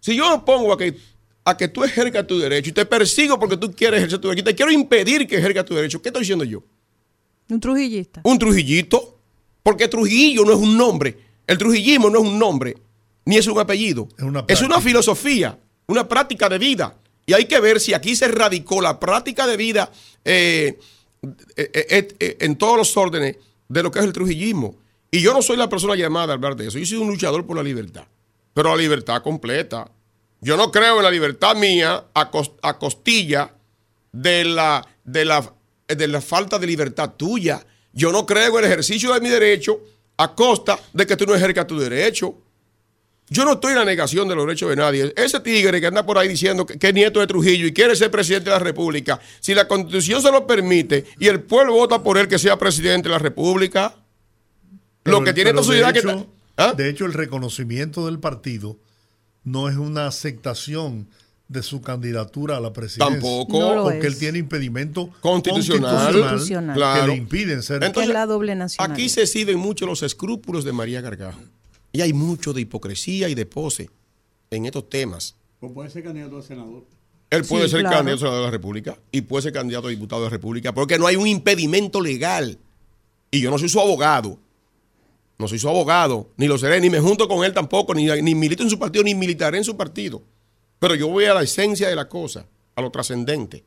Si 0.00 0.16
yo 0.16 0.28
me 0.28 0.34
opongo 0.34 0.72
a 0.72 0.76
que, 0.76 0.96
a 1.44 1.56
que 1.56 1.68
tú 1.68 1.84
ejerzas 1.84 2.26
tu 2.26 2.40
derecho 2.40 2.70
y 2.70 2.72
te 2.72 2.84
persigo 2.84 3.38
porque 3.38 3.56
tú 3.56 3.70
quieres 3.70 3.98
ejercer 3.98 4.18
tu 4.18 4.26
derecho 4.26 4.42
y 4.42 4.50
te 4.50 4.56
quiero 4.56 4.72
impedir 4.72 5.28
que 5.28 5.36
ejerzas 5.36 5.64
tu 5.64 5.76
derecho, 5.76 6.02
¿qué 6.02 6.08
estoy 6.08 6.22
diciendo 6.22 6.42
yo? 6.42 6.60
Un 7.48 7.60
trujillista. 7.60 8.20
Un 8.24 8.36
trujillito. 8.36 9.20
Porque 9.62 9.86
Trujillo 9.86 10.44
no 10.44 10.52
es 10.54 10.58
un 10.58 10.76
nombre. 10.76 11.16
El 11.46 11.56
trujillismo 11.56 12.10
no 12.10 12.18
es 12.18 12.24
un 12.24 12.36
nombre, 12.36 12.76
ni 13.24 13.36
es 13.36 13.46
un 13.46 13.60
apellido. 13.60 14.08
Es 14.48 14.60
una, 14.60 14.80
filosofía, 14.80 15.56
una 15.86 16.08
práctica 16.08 16.48
de 16.48 16.58
vida. 16.58 16.96
Y 17.26 17.32
hay 17.32 17.44
que 17.44 17.60
ver 17.60 17.78
si 17.78 17.94
aquí 17.94 18.16
se 18.16 18.26
radicó 18.26 18.80
la 18.80 18.98
práctica 18.98 19.46
de 19.46 19.56
vida 19.56 19.92
eh, 20.24 20.80
eh, 21.56 22.08
eh, 22.18 22.36
en 22.40 22.56
todos 22.56 22.76
los 22.76 22.96
órdenes 22.96 23.36
de 23.68 23.82
lo 23.84 23.92
que 23.92 24.00
es 24.00 24.04
el 24.04 24.12
trujillismo. 24.12 24.74
Y 25.14 25.20
yo 25.20 25.34
no 25.34 25.42
soy 25.42 25.58
la 25.58 25.68
persona 25.68 25.94
llamada 25.94 26.32
a 26.32 26.36
hablar 26.36 26.56
de 26.56 26.68
eso. 26.68 26.78
Yo 26.78 26.86
soy 26.86 26.96
un 26.96 27.08
luchador 27.08 27.46
por 27.46 27.54
la 27.54 27.62
libertad. 27.62 28.06
Pero 28.54 28.70
la 28.70 28.80
libertad 28.80 29.22
completa. 29.22 29.90
Yo 30.40 30.56
no 30.56 30.72
creo 30.72 30.96
en 30.96 31.02
la 31.02 31.10
libertad 31.10 31.54
mía 31.54 32.06
a, 32.14 32.78
costilla 32.78 33.54
de 34.10 34.44
la, 34.44 34.88
de, 35.04 35.26
la, 35.26 35.54
de 35.86 36.08
la 36.08 36.22
falta 36.22 36.58
de 36.58 36.66
libertad 36.66 37.10
tuya. 37.14 37.64
Yo 37.92 38.10
no 38.10 38.24
creo 38.24 38.58
en 38.58 38.64
el 38.64 38.70
ejercicio 38.70 39.12
de 39.12 39.20
mi 39.20 39.28
derecho 39.28 39.80
a 40.16 40.34
costa 40.34 40.78
de 40.94 41.06
que 41.06 41.14
tú 41.14 41.26
no 41.26 41.34
ejerzas 41.34 41.66
tu 41.66 41.78
derecho. 41.78 42.34
Yo 43.28 43.44
no 43.44 43.52
estoy 43.52 43.72
en 43.72 43.80
la 43.80 43.84
negación 43.84 44.26
de 44.28 44.34
los 44.34 44.46
derechos 44.46 44.70
de 44.70 44.76
nadie. 44.76 45.12
Ese 45.14 45.40
tigre 45.40 45.78
que 45.78 45.88
anda 45.88 46.06
por 46.06 46.16
ahí 46.16 46.28
diciendo 46.28 46.64
que, 46.64 46.78
es 46.80 46.94
nieto 46.94 47.20
de 47.20 47.26
Trujillo 47.26 47.66
y 47.66 47.72
quiere 47.72 47.94
ser 47.96 48.10
presidente 48.10 48.48
de 48.48 48.56
la 48.56 48.62
República, 48.64 49.20
si 49.40 49.54
la 49.54 49.68
constitución 49.68 50.22
se 50.22 50.32
lo 50.32 50.46
permite 50.46 51.04
y 51.18 51.28
el 51.28 51.42
pueblo 51.42 51.74
vota 51.74 52.02
por 52.02 52.16
él 52.16 52.28
que 52.28 52.38
sea 52.38 52.58
presidente 52.58 53.08
de 53.08 53.12
la 53.12 53.18
República, 53.18 54.01
lo 55.04 55.24
que 55.24 55.32
tiene 55.32 55.50
esta 55.50 55.62
sociedad 55.62 55.92
que... 55.92 56.26
¿Ah? 56.56 56.74
De 56.76 56.88
hecho, 56.88 57.06
el 57.06 57.14
reconocimiento 57.14 58.06
del 58.06 58.18
partido 58.18 58.76
no 59.44 59.68
es 59.68 59.76
una 59.76 60.06
aceptación 60.06 61.08
de 61.48 61.62
su 61.62 61.82
candidatura 61.82 62.56
a 62.56 62.60
la 62.60 62.72
presidencia. 62.72 63.14
Tampoco. 63.14 63.84
porque 63.84 64.06
él 64.06 64.16
tiene 64.16 64.38
impedimento 64.38 65.10
constitucional, 65.20 66.14
que 66.14 67.06
le 67.06 67.14
impiden 67.14 67.62
ser. 67.62 67.84
Entonces, 67.84 68.12
la 68.12 68.26
doble 68.26 68.56
Aquí 68.78 69.08
se 69.08 69.22
exhiben 69.22 69.58
mucho 69.58 69.86
los 69.86 70.02
escrúpulos 70.02 70.64
de 70.64 70.72
María 70.72 71.00
Gargajo. 71.00 71.40
Y 71.92 72.00
hay 72.00 72.14
mucho 72.14 72.54
de 72.54 72.62
hipocresía 72.62 73.28
y 73.28 73.34
de 73.34 73.44
pose 73.44 73.90
en 74.50 74.64
estos 74.64 74.88
temas. 74.88 75.36
Pues 75.60 75.72
puede 75.72 75.90
ser 75.90 76.02
candidato 76.02 76.38
a 76.38 76.42
senador. 76.42 76.84
Él 77.28 77.44
puede 77.44 77.68
ser 77.68 77.82
candidato 77.82 78.14
a 78.14 78.18
senador 78.18 78.38
de 78.38 78.44
la 78.46 78.50
República 78.50 78.98
y 79.10 79.22
puede 79.22 79.42
ser 79.42 79.52
candidato 79.52 79.88
a 79.88 79.90
diputado 79.90 80.22
de 80.22 80.26
la 80.26 80.30
República 80.30 80.72
porque 80.74 80.98
no 80.98 81.06
hay 81.06 81.16
un 81.16 81.26
impedimento 81.26 82.00
legal. 82.00 82.58
Y 83.30 83.40
yo 83.40 83.50
no 83.50 83.58
soy 83.58 83.68
su 83.68 83.80
abogado. 83.80 84.38
No 85.42 85.48
soy 85.48 85.58
su 85.58 85.68
abogado, 85.68 86.30
ni 86.36 86.46
lo 86.46 86.56
seré, 86.56 86.80
ni 86.80 86.88
me 86.88 87.00
junto 87.00 87.26
con 87.26 87.44
él 87.44 87.52
tampoco, 87.52 87.94
ni, 87.94 88.06
ni 88.22 88.32
milito 88.36 88.62
en 88.62 88.70
su 88.70 88.78
partido, 88.78 89.02
ni 89.02 89.16
militaré 89.16 89.58
en 89.58 89.64
su 89.64 89.76
partido. 89.76 90.22
Pero 90.78 90.94
yo 90.94 91.08
voy 91.08 91.24
a 91.24 91.34
la 91.34 91.42
esencia 91.42 91.88
de 91.88 91.96
la 91.96 92.08
cosa, 92.08 92.46
a 92.76 92.80
lo 92.80 92.92
trascendente. 92.92 93.64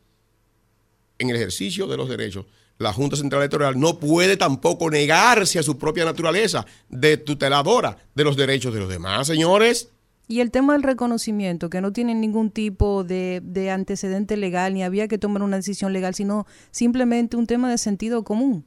En 1.20 1.30
el 1.30 1.36
ejercicio 1.36 1.86
de 1.86 1.98
los 1.98 2.08
derechos, 2.08 2.46
la 2.78 2.94
Junta 2.94 3.18
Central 3.18 3.42
Electoral 3.42 3.78
no 3.78 4.00
puede 4.00 4.38
tampoco 4.38 4.90
negarse 4.90 5.60
a 5.60 5.64
su 5.64 5.78
propia 5.78 6.06
naturaleza 6.06 6.66
de 6.88 7.18
tuteladora 7.18 7.98
de 8.16 8.24
los 8.24 8.38
derechos 8.38 8.74
de 8.74 8.80
los 8.80 8.88
demás, 8.88 9.28
señores. 9.28 9.90
Y 10.30 10.40
el 10.40 10.52
tema 10.52 10.72
del 10.72 10.84
reconocimiento, 10.84 11.70
que 11.70 11.82
no 11.82 11.92
tiene 11.92 12.16
ningún 12.16 12.52
tipo 12.52 13.04
de, 13.04 13.42
de, 13.44 13.70
antecedente 13.70 14.38
legal, 14.38 14.74
ni 14.74 14.82
había 14.82 15.10
que 15.10 15.18
tomar 15.18 15.44
una 15.44 15.58
decisión 15.58 15.92
legal, 15.92 16.16
sino 16.16 16.48
simplemente 16.72 17.36
un 17.36 17.48
tema 17.48 17.70
de 17.70 17.78
sentido 17.78 18.24
común. 18.24 18.66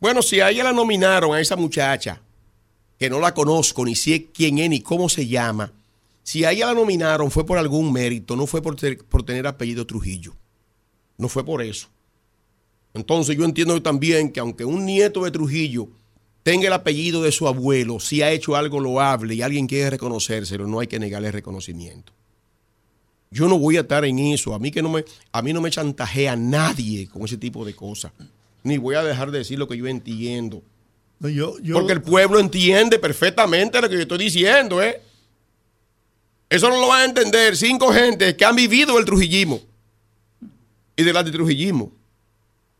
Bueno, 0.00 0.20
si 0.20 0.40
a 0.40 0.50
ella 0.50 0.64
la 0.64 0.72
nominaron, 0.72 1.32
a 1.32 1.40
esa 1.40 1.54
muchacha, 1.54 2.20
que 3.00 3.08
no 3.08 3.18
la 3.18 3.32
conozco, 3.32 3.82
ni 3.86 3.96
sé 3.96 4.26
quién 4.26 4.58
es, 4.58 4.68
ni 4.68 4.82
cómo 4.82 5.08
se 5.08 5.26
llama, 5.26 5.72
si 6.22 6.44
a 6.44 6.52
ella 6.52 6.66
la 6.66 6.74
nominaron 6.74 7.30
fue 7.30 7.46
por 7.46 7.56
algún 7.56 7.90
mérito, 7.90 8.36
no 8.36 8.46
fue 8.46 8.60
por, 8.60 8.76
por 9.06 9.22
tener 9.22 9.46
apellido 9.46 9.86
Trujillo. 9.86 10.34
No 11.16 11.30
fue 11.30 11.42
por 11.42 11.62
eso. 11.62 11.88
Entonces 12.92 13.38
yo 13.38 13.44
entiendo 13.46 13.80
también 13.82 14.30
que 14.30 14.40
aunque 14.40 14.66
un 14.66 14.84
nieto 14.84 15.24
de 15.24 15.30
Trujillo 15.30 15.88
tenga 16.42 16.66
el 16.66 16.74
apellido 16.74 17.22
de 17.22 17.32
su 17.32 17.48
abuelo, 17.48 18.00
si 18.00 18.20
ha 18.20 18.32
hecho 18.32 18.54
algo 18.54 18.78
loable 18.80 19.34
y 19.34 19.40
alguien 19.40 19.66
quiere 19.66 19.90
reconocérselo, 19.90 20.66
no 20.66 20.80
hay 20.80 20.86
que 20.86 20.98
negarle 20.98 21.32
reconocimiento. 21.32 22.12
Yo 23.30 23.48
no 23.48 23.58
voy 23.58 23.78
a 23.78 23.80
estar 23.80 24.04
en 24.04 24.18
eso. 24.18 24.52
A 24.52 24.58
mí 24.58 24.70
que 24.70 24.82
no 24.82 24.90
me, 24.90 25.06
a 25.32 25.40
mí 25.40 25.54
no 25.54 25.62
me 25.62 25.70
chantajea 25.70 26.36
nadie 26.36 27.08
con 27.08 27.22
ese 27.22 27.38
tipo 27.38 27.64
de 27.64 27.74
cosas. 27.74 28.12
Ni 28.62 28.76
voy 28.76 28.96
a 28.96 29.02
dejar 29.02 29.30
de 29.30 29.38
decir 29.38 29.58
lo 29.58 29.68
que 29.68 29.78
yo 29.78 29.86
entiendo. 29.86 30.62
Porque 31.20 31.92
el 31.92 32.02
pueblo 32.02 32.38
entiende 32.38 32.98
perfectamente 32.98 33.80
lo 33.80 33.88
que 33.88 33.96
yo 33.96 34.02
estoy 34.02 34.18
diciendo, 34.18 34.82
¿eh? 34.82 35.00
Eso 36.48 36.68
no 36.68 36.80
lo 36.80 36.88
van 36.88 37.02
a 37.02 37.04
entender 37.04 37.56
cinco 37.56 37.92
gentes 37.92 38.34
que 38.34 38.44
han 38.44 38.56
vivido 38.56 38.98
el 38.98 39.04
trujillismo 39.04 39.60
y 40.96 41.02
del 41.02 41.16
antitrujillismo, 41.16 41.92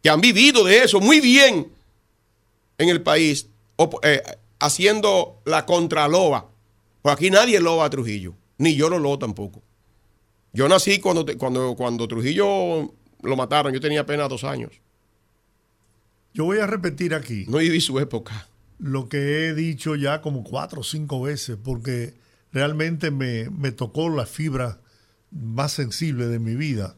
que 0.03 0.11
han 0.11 0.21
vivido 0.21 0.65
de 0.65 0.83
eso 0.83 1.01
muy 1.01 1.21
bien 1.21 1.71
en 2.79 2.89
el 2.89 3.03
país, 3.03 3.47
eh, 4.03 4.23
haciendo 4.59 5.41
la 5.45 5.67
contraloba. 5.67 6.49
Pues 7.03 7.15
aquí 7.15 7.31
nadie 7.31 7.61
loba 7.61 7.85
a 7.85 7.91
Trujillo, 7.91 8.35
ni 8.59 8.75
yo 8.75 8.91
lo 8.91 8.99
lobo 8.99 9.19
tampoco. 9.19 9.63
Yo 10.53 10.69
nací 10.69 10.99
cuando, 10.99 11.25
cuando, 11.39 11.75
cuando 11.77 12.09
Trujillo 12.09 12.93
lo 13.23 13.37
mataron, 13.37 13.73
yo 13.73 13.81
tenía 13.81 14.01
apenas 14.01 14.29
dos 14.29 14.45
años. 14.45 14.73
Yo 16.33 16.45
voy 16.45 16.59
a 16.59 16.67
repetir 16.67 17.15
aquí. 17.15 17.45
No 17.49 17.59
viví 17.59 17.81
su 17.81 17.99
época. 17.99 18.47
Lo 18.79 19.09
que 19.09 19.49
he 19.49 19.55
dicho 19.55 19.97
ya 19.97 20.23
como 20.23 20.45
cuatro 20.45 20.81
o 20.81 20.85
cinco 20.85 21.21
veces, 21.23 21.59
porque 21.63 22.15
realmente 22.53 23.11
me, 23.11 23.73
tocó 23.73 24.09
la 24.09 24.27
fibra 24.27 24.81
más 25.31 25.73
sensible 25.73 26.27
de 26.27 26.39
mi 26.39 26.55
vida 26.55 26.97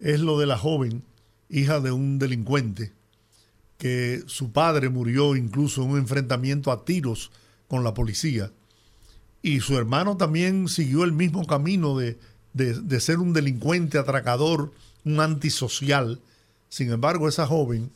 es 0.00 0.20
lo 0.20 0.38
de 0.38 0.46
la 0.46 0.58
joven, 0.58 1.02
hija 1.48 1.80
de 1.80 1.92
un 1.92 2.18
delincuente, 2.18 2.92
que 3.78 4.22
su 4.26 4.52
padre 4.52 4.88
murió 4.88 5.36
incluso 5.36 5.82
en 5.82 5.90
un 5.90 5.98
enfrentamiento 5.98 6.72
a 6.72 6.84
tiros 6.84 7.30
con 7.68 7.84
la 7.84 7.94
policía. 7.94 8.50
Y 9.42 9.60
su 9.60 9.76
hermano 9.76 10.16
también 10.16 10.68
siguió 10.68 11.04
el 11.04 11.12
mismo 11.12 11.46
camino 11.46 11.96
de, 11.98 12.18
ser 13.00 13.18
un 13.18 13.32
delincuente, 13.32 13.98
atracador, 13.98 14.72
un 15.04 15.20
antisocial. 15.20 16.20
Sin 16.68 16.92
embargo, 16.92 17.28
esa 17.28 17.46
joven... 17.46 17.90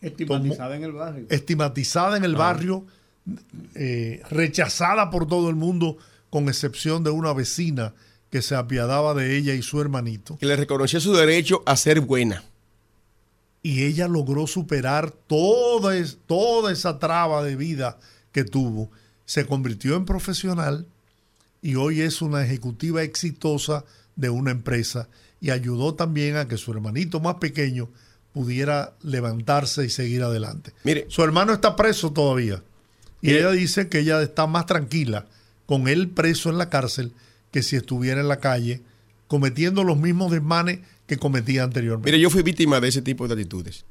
Estigmatizada 0.00 0.76
en 0.76 0.84
el 0.84 0.92
barrio. 0.92 1.26
Estigmatizada 1.28 2.16
en 2.16 2.24
el 2.24 2.34
ah. 2.36 2.38
barrio, 2.38 2.86
eh, 3.74 4.22
rechazada 4.30 5.10
por 5.10 5.26
todo 5.26 5.50
el 5.50 5.56
mundo 5.56 5.98
con 6.30 6.48
excepción 6.48 7.02
de 7.04 7.10
una 7.10 7.32
vecina 7.32 7.94
que 8.30 8.42
se 8.42 8.54
apiadaba 8.54 9.14
de 9.14 9.36
ella 9.36 9.54
y 9.54 9.62
su 9.62 9.80
hermanito. 9.80 10.38
Que 10.38 10.46
le 10.46 10.56
reconocía 10.56 11.00
su 11.00 11.14
derecho 11.14 11.62
a 11.66 11.76
ser 11.76 12.00
buena. 12.00 12.44
Y 13.62 13.84
ella 13.84 14.06
logró 14.06 14.46
superar 14.46 15.10
toda, 15.10 15.94
toda 16.26 16.72
esa 16.72 16.98
traba 16.98 17.42
de 17.42 17.56
vida 17.56 17.98
que 18.32 18.44
tuvo. 18.44 18.90
Se 19.24 19.46
convirtió 19.46 19.96
en 19.96 20.04
profesional 20.04 20.86
y 21.60 21.74
hoy 21.74 22.02
es 22.02 22.22
una 22.22 22.44
ejecutiva 22.44 23.02
exitosa 23.02 23.84
de 24.16 24.30
una 24.30 24.50
empresa 24.50 25.08
y 25.40 25.50
ayudó 25.50 25.94
también 25.94 26.36
a 26.36 26.48
que 26.48 26.56
su 26.56 26.72
hermanito 26.72 27.20
más 27.20 27.36
pequeño 27.36 27.88
pudiera 28.38 28.92
levantarse 29.02 29.84
y 29.84 29.90
seguir 29.90 30.22
adelante. 30.22 30.70
Mire, 30.84 31.06
su 31.08 31.24
hermano 31.24 31.52
está 31.52 31.74
preso 31.74 32.12
todavía 32.12 32.62
y 33.20 33.32
ella 33.32 33.50
dice 33.50 33.88
que 33.88 33.98
ella 33.98 34.22
está 34.22 34.46
más 34.46 34.64
tranquila 34.64 35.26
con 35.66 35.88
él 35.88 36.10
preso 36.10 36.48
en 36.48 36.56
la 36.56 36.70
cárcel 36.70 37.10
que 37.50 37.64
si 37.64 37.74
estuviera 37.74 38.20
en 38.20 38.28
la 38.28 38.38
calle 38.38 38.80
cometiendo 39.26 39.82
los 39.82 39.98
mismos 39.98 40.30
desmanes 40.30 40.78
que 41.08 41.16
cometía 41.16 41.64
anteriormente. 41.64 42.12
Mire, 42.12 42.22
yo 42.22 42.30
fui 42.30 42.44
víctima 42.44 42.78
de 42.78 42.86
ese 42.86 43.02
tipo 43.02 43.26
de 43.26 43.34
actitudes. 43.34 43.84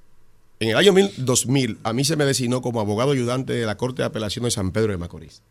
En 0.61 0.69
el 0.69 0.77
año 0.77 0.93
2000 1.17 1.79
a 1.83 1.91
mí 1.91 2.05
se 2.05 2.15
me 2.15 2.23
designó 2.23 2.61
como 2.61 2.79
abogado 2.79 3.11
ayudante 3.11 3.51
de 3.51 3.65
la 3.65 3.75
Corte 3.75 4.01
de 4.01 4.05
Apelación 4.05 4.45
de 4.45 4.51
San 4.51 4.71
Pedro 4.71 4.93
de 4.93 4.97
Macorís. 4.97 5.41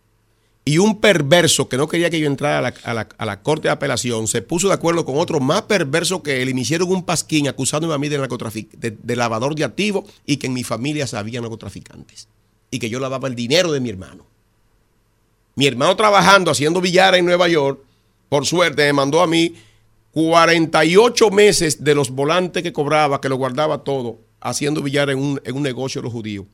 Y 0.69 0.79
un 0.79 1.01
perverso 1.01 1.69
que 1.69 1.77
no 1.77 1.87
quería 1.87 2.11
que 2.11 2.19
yo 2.19 2.27
entrara 2.27 2.75
a 2.83 3.25
la, 3.25 3.43
Corte 3.45 3.69
de 3.69 3.73
Apelación 3.73 4.27
se 4.27 4.43
puso 4.43 4.67
de 4.67 4.75
acuerdo 4.75 5.05
con 5.05 5.17
otro 5.17 5.39
más 5.39 5.63
perverso 5.63 6.25
que 6.25 6.43
él 6.43 6.49
y 6.49 6.55
me 6.55 6.63
hicieron 6.63 6.91
un 6.91 7.05
pasquín 7.05 7.47
acusándome 7.47 7.95
a 7.95 7.99
mí 7.99 8.09
de, 8.09 8.19
de, 8.19 8.91
de 9.01 9.17
lavador 9.17 9.55
de 9.55 9.63
activos 9.63 10.13
y 10.27 10.39
que 10.39 10.49
en 10.49 10.55
mi 10.55 10.65
familia 10.65 11.07
había 11.13 11.41
narcotraficantes. 11.41 12.27
Y 12.69 12.81
que 12.81 12.91
yo 12.91 12.99
lavaba 12.99 13.29
el 13.29 13.37
dinero 13.37 13.71
de 13.71 13.79
mi 13.79 13.91
hermano. 13.91 14.27
Mi 15.55 15.69
hermano 15.69 15.95
trabajando, 15.95 16.51
haciendo 16.51 16.81
billar 16.81 17.15
en 17.15 17.27
Nueva 17.27 17.47
York, 17.47 17.79
por 18.29 18.45
suerte 18.45 18.87
me 18.87 18.93
mandó 18.93 19.23
a 19.23 19.29
mí 19.29 19.55
48 20.11 21.31
meses 21.31 21.85
de 21.85 21.95
los 21.95 22.11
volantes 22.11 22.65
que 22.65 22.73
cobraba, 22.73 23.21
que 23.21 23.29
lo 23.29 23.37
guardaba 23.37 23.85
todo, 23.85 24.19
haciendo 24.41 24.83
billar 24.83 25.11
en 25.11 25.19
un, 25.21 25.41
en 25.45 25.55
un 25.55 25.63
negocio 25.63 26.01
de 26.01 26.07
los 26.07 26.13
judíos. 26.13 26.45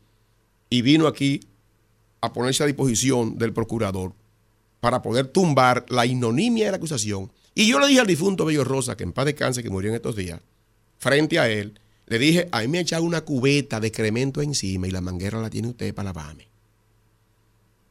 Y 0.68 0.82
vino 0.82 1.06
aquí 1.06 1.40
a 2.22 2.32
ponerse 2.32 2.62
a 2.62 2.66
disposición 2.66 3.36
del 3.36 3.52
procurador 3.52 4.14
para 4.80 5.02
poder 5.02 5.26
tumbar 5.26 5.84
la 5.90 6.06
inonimia 6.06 6.64
de 6.64 6.70
la 6.70 6.76
acusación. 6.78 7.30
Y 7.54 7.68
yo 7.68 7.78
le 7.78 7.88
dije 7.88 8.00
al 8.00 8.06
difunto 8.06 8.46
Bello 8.46 8.64
Rosa, 8.64 8.96
que 8.96 9.04
en 9.04 9.12
paz 9.12 9.26
descanse, 9.26 9.62
que 9.62 9.68
murió 9.68 9.90
en 9.90 9.96
estos 9.96 10.16
días, 10.16 10.40
frente 10.98 11.38
a 11.38 11.50
él, 11.50 11.78
Le 12.06 12.18
dije, 12.18 12.48
a 12.50 12.60
mí 12.60 12.68
me 12.68 12.78
ha 12.78 12.82
echado 12.82 13.04
una 13.04 13.22
cubeta 13.22 13.80
de 13.80 13.86
excremento 13.86 14.42
encima 14.42 14.86
y 14.86 14.90
la 14.90 15.00
manguera 15.00 15.40
la 15.40 15.48
tiene 15.48 15.68
usted 15.68 15.94
para 15.94 16.06
lavarme. 16.06 16.48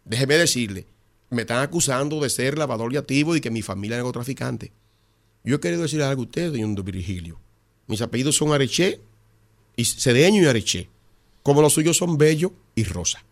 Déjeme 0.06 0.38
decirle, 0.38 0.86
me 1.30 1.42
están 1.42 1.64
acusando 1.64 2.20
de 2.20 2.30
ser 2.30 2.58
lavador 2.58 2.94
y 2.94 2.98
activo 2.98 3.36
y 3.36 3.42
que 3.42 3.50
mi 3.50 3.62
familia 3.62 3.96
es 3.96 4.04
narcotraficante. 4.04 4.74
Yo 5.44 5.56
he 5.56 5.60
querido 5.60 5.84
decirle 5.84 6.06
algo 6.06 6.24
a 6.24 6.26
usted, 6.26 6.52
señor 6.52 6.84
Virgilio. 6.84 7.40
Mis 7.88 8.02
apellidos 8.02 8.36
son 8.36 8.52
Areche, 8.54 9.00
y 9.76 9.86
Cedeño 9.86 10.44
y 10.44 10.46
Areche. 10.46 10.90
Como 11.42 11.62
los 11.62 11.74
suyos 11.74 11.98
son 11.98 12.18
Bello 12.18 12.54
y 12.76 12.84
Rosa. 12.84 13.24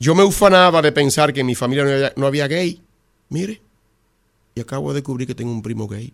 Yo 0.00 0.14
me 0.14 0.22
ufanaba 0.22 0.80
de 0.80 0.92
pensar 0.92 1.32
que 1.32 1.40
en 1.40 1.46
mi 1.46 1.54
familia 1.54 2.12
no 2.16 2.26
había, 2.26 2.46
gay. 2.46 2.80
Mire, 3.30 3.60
y 4.54 4.60
acabo 4.60 4.90
de 4.90 5.00
descubrir 5.00 5.26
que 5.26 5.34
tengo 5.34 5.50
un 5.50 5.62
primo 5.62 5.88
gay. 5.88 6.12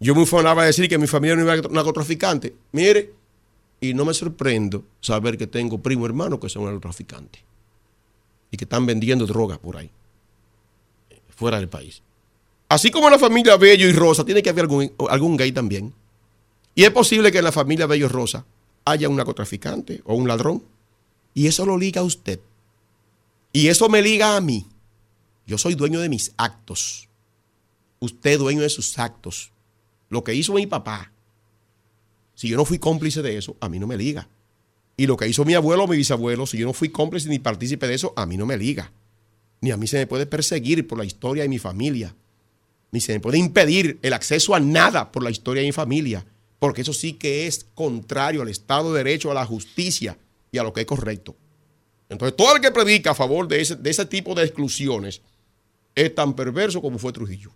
Yo 0.00 0.14
me 0.14 0.22
ufanaba 0.22 0.62
de 0.62 0.68
decir 0.68 0.88
que 0.88 0.94
en 0.94 1.00
mi 1.00 1.08
familia 1.08 1.36
no 1.36 1.50
había 1.50 1.62
narcotraficante. 1.68 2.54
Mire, 2.72 3.12
y 3.80 3.94
no 3.94 4.04
me 4.04 4.14
sorprendo 4.14 4.84
saber 5.00 5.36
que 5.36 5.46
tengo 5.46 5.78
primo 5.78 6.06
hermano 6.06 6.38
que 6.38 6.48
son 6.48 6.64
narcotraficantes 6.64 7.42
y 8.50 8.56
que 8.56 8.64
están 8.64 8.86
vendiendo 8.86 9.26
drogas 9.26 9.58
por 9.58 9.76
ahí, 9.76 9.90
fuera 11.28 11.58
del 11.58 11.68
país. 11.68 12.02
Así 12.68 12.90
como 12.90 13.06
en 13.06 13.12
la 13.12 13.18
familia 13.18 13.56
Bello 13.56 13.88
y 13.88 13.92
Rosa, 13.92 14.24
tiene 14.24 14.42
que 14.42 14.50
haber 14.50 14.62
algún, 14.62 14.92
algún 15.08 15.36
gay 15.36 15.52
también. 15.52 15.92
Y 16.74 16.84
es 16.84 16.90
posible 16.90 17.32
que 17.32 17.38
en 17.38 17.44
la 17.44 17.52
familia 17.52 17.86
Bello 17.86 18.06
y 18.06 18.08
Rosa 18.08 18.44
haya 18.84 19.08
un 19.08 19.16
narcotraficante 19.16 20.02
o 20.04 20.14
un 20.14 20.28
ladrón. 20.28 20.62
Y 21.34 21.46
eso 21.46 21.66
lo 21.66 21.76
liga 21.76 22.02
a 22.02 22.04
usted. 22.04 22.40
Y 23.52 23.68
eso 23.68 23.88
me 23.88 24.02
liga 24.02 24.36
a 24.36 24.40
mí. 24.40 24.66
Yo 25.46 25.58
soy 25.58 25.74
dueño 25.74 26.00
de 26.00 26.08
mis 26.08 26.32
actos. 26.36 27.08
Usted 28.00 28.38
dueño 28.38 28.62
de 28.62 28.68
sus 28.68 28.98
actos. 28.98 29.52
Lo 30.08 30.22
que 30.24 30.34
hizo 30.34 30.54
mi 30.54 30.66
papá. 30.66 31.12
Si 32.34 32.48
yo 32.48 32.56
no 32.56 32.64
fui 32.64 32.78
cómplice 32.78 33.22
de 33.22 33.36
eso, 33.36 33.56
a 33.60 33.68
mí 33.68 33.78
no 33.78 33.86
me 33.86 33.96
liga. 33.96 34.28
Y 34.96 35.06
lo 35.06 35.16
que 35.16 35.28
hizo 35.28 35.44
mi 35.44 35.54
abuelo 35.54 35.84
o 35.84 35.88
mi 35.88 35.96
bisabuelo, 35.96 36.46
si 36.46 36.58
yo 36.58 36.66
no 36.66 36.72
fui 36.72 36.90
cómplice 36.90 37.28
ni 37.28 37.38
partícipe 37.38 37.86
de 37.86 37.94
eso, 37.94 38.12
a 38.16 38.26
mí 38.26 38.36
no 38.36 38.46
me 38.46 38.56
liga. 38.56 38.92
Ni 39.60 39.70
a 39.70 39.76
mí 39.76 39.86
se 39.86 39.98
me 39.98 40.06
puede 40.06 40.26
perseguir 40.26 40.86
por 40.86 40.98
la 40.98 41.04
historia 41.04 41.42
de 41.42 41.48
mi 41.48 41.58
familia. 41.58 42.14
Ni 42.90 43.00
se 43.00 43.12
me 43.12 43.20
puede 43.20 43.38
impedir 43.38 43.98
el 44.02 44.12
acceso 44.12 44.54
a 44.54 44.60
nada 44.60 45.10
por 45.10 45.22
la 45.22 45.30
historia 45.30 45.62
de 45.62 45.68
mi 45.68 45.72
familia. 45.72 46.26
Porque 46.58 46.82
eso 46.82 46.92
sí 46.92 47.14
que 47.14 47.46
es 47.46 47.66
contrario 47.74 48.42
al 48.42 48.48
Estado 48.48 48.92
de 48.92 49.04
Derecho, 49.04 49.30
a 49.30 49.34
la 49.34 49.46
justicia 49.46 50.18
y 50.52 50.58
a 50.58 50.62
lo 50.62 50.72
que 50.72 50.80
es 50.80 50.86
correcto. 50.86 51.36
Entonces, 52.08 52.36
todo 52.36 52.56
el 52.56 52.62
que 52.62 52.70
predica 52.70 53.10
a 53.10 53.14
favor 53.14 53.46
de 53.48 53.60
ese, 53.60 53.76
de 53.76 53.90
ese 53.90 54.06
tipo 54.06 54.34
de 54.34 54.44
exclusiones 54.44 55.20
es 55.94 56.14
tan 56.14 56.34
perverso 56.34 56.80
como 56.80 56.98
fue 56.98 57.12
Trujillo. 57.12 57.52